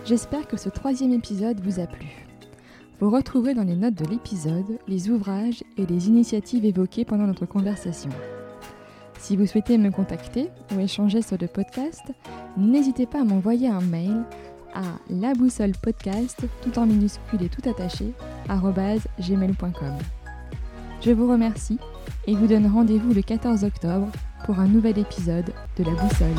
J'espère 0.06 0.48
que 0.48 0.58
ce 0.58 0.70
troisième 0.70 1.14
épisode 1.14 1.60
vous 1.62 1.80
a 1.80 1.86
plu. 1.86 2.29
Vous 3.00 3.10
retrouverez 3.10 3.54
dans 3.54 3.64
les 3.64 3.78
notes 3.78 3.96
de 3.96 4.06
l'épisode 4.06 4.78
les 4.90 5.10
ouvrages 5.10 5.64
et 5.78 5.86
les 5.86 6.10
initiatives 6.10 6.66
évoquées 6.66 7.06
pendant 7.06 7.28
notre 7.28 7.46
conversation. 7.46 8.10
Si 9.18 9.38
vous 9.38 9.46
souhaitez 9.46 9.78
me 9.78 9.90
contacter 9.90 10.50
ou 10.76 10.80
échanger 10.82 11.22
sur 11.22 11.38
le 11.40 11.48
podcast, 11.48 12.04
n'hésitez 12.58 13.06
pas 13.06 13.22
à 13.22 13.24
m'envoyer 13.24 13.70
un 13.70 13.80
mail 13.80 14.24
à 14.74 14.84
la 15.10 15.34
boussole 15.34 15.72
podcast 15.82 16.46
tout 16.62 16.78
en 16.78 16.86
minuscule 16.86 17.42
et 17.42 17.50
tout 17.50 17.70
attaché 17.70 18.14
gmail.com. 18.50 19.98
Je 21.02 21.12
vous 21.12 21.30
remercie 21.30 21.80
et 22.28 22.36
vous 22.36 22.48
donne 22.48 22.68
rendez-vous 22.68 23.14
le 23.14 23.22
14 23.22 23.64
octobre 23.64 24.10
pour 24.46 24.60
un 24.60 24.68
nouvel 24.68 25.00
épisode 25.00 25.54
de 25.78 25.84
La 25.86 25.92
Boussole. 25.92 26.36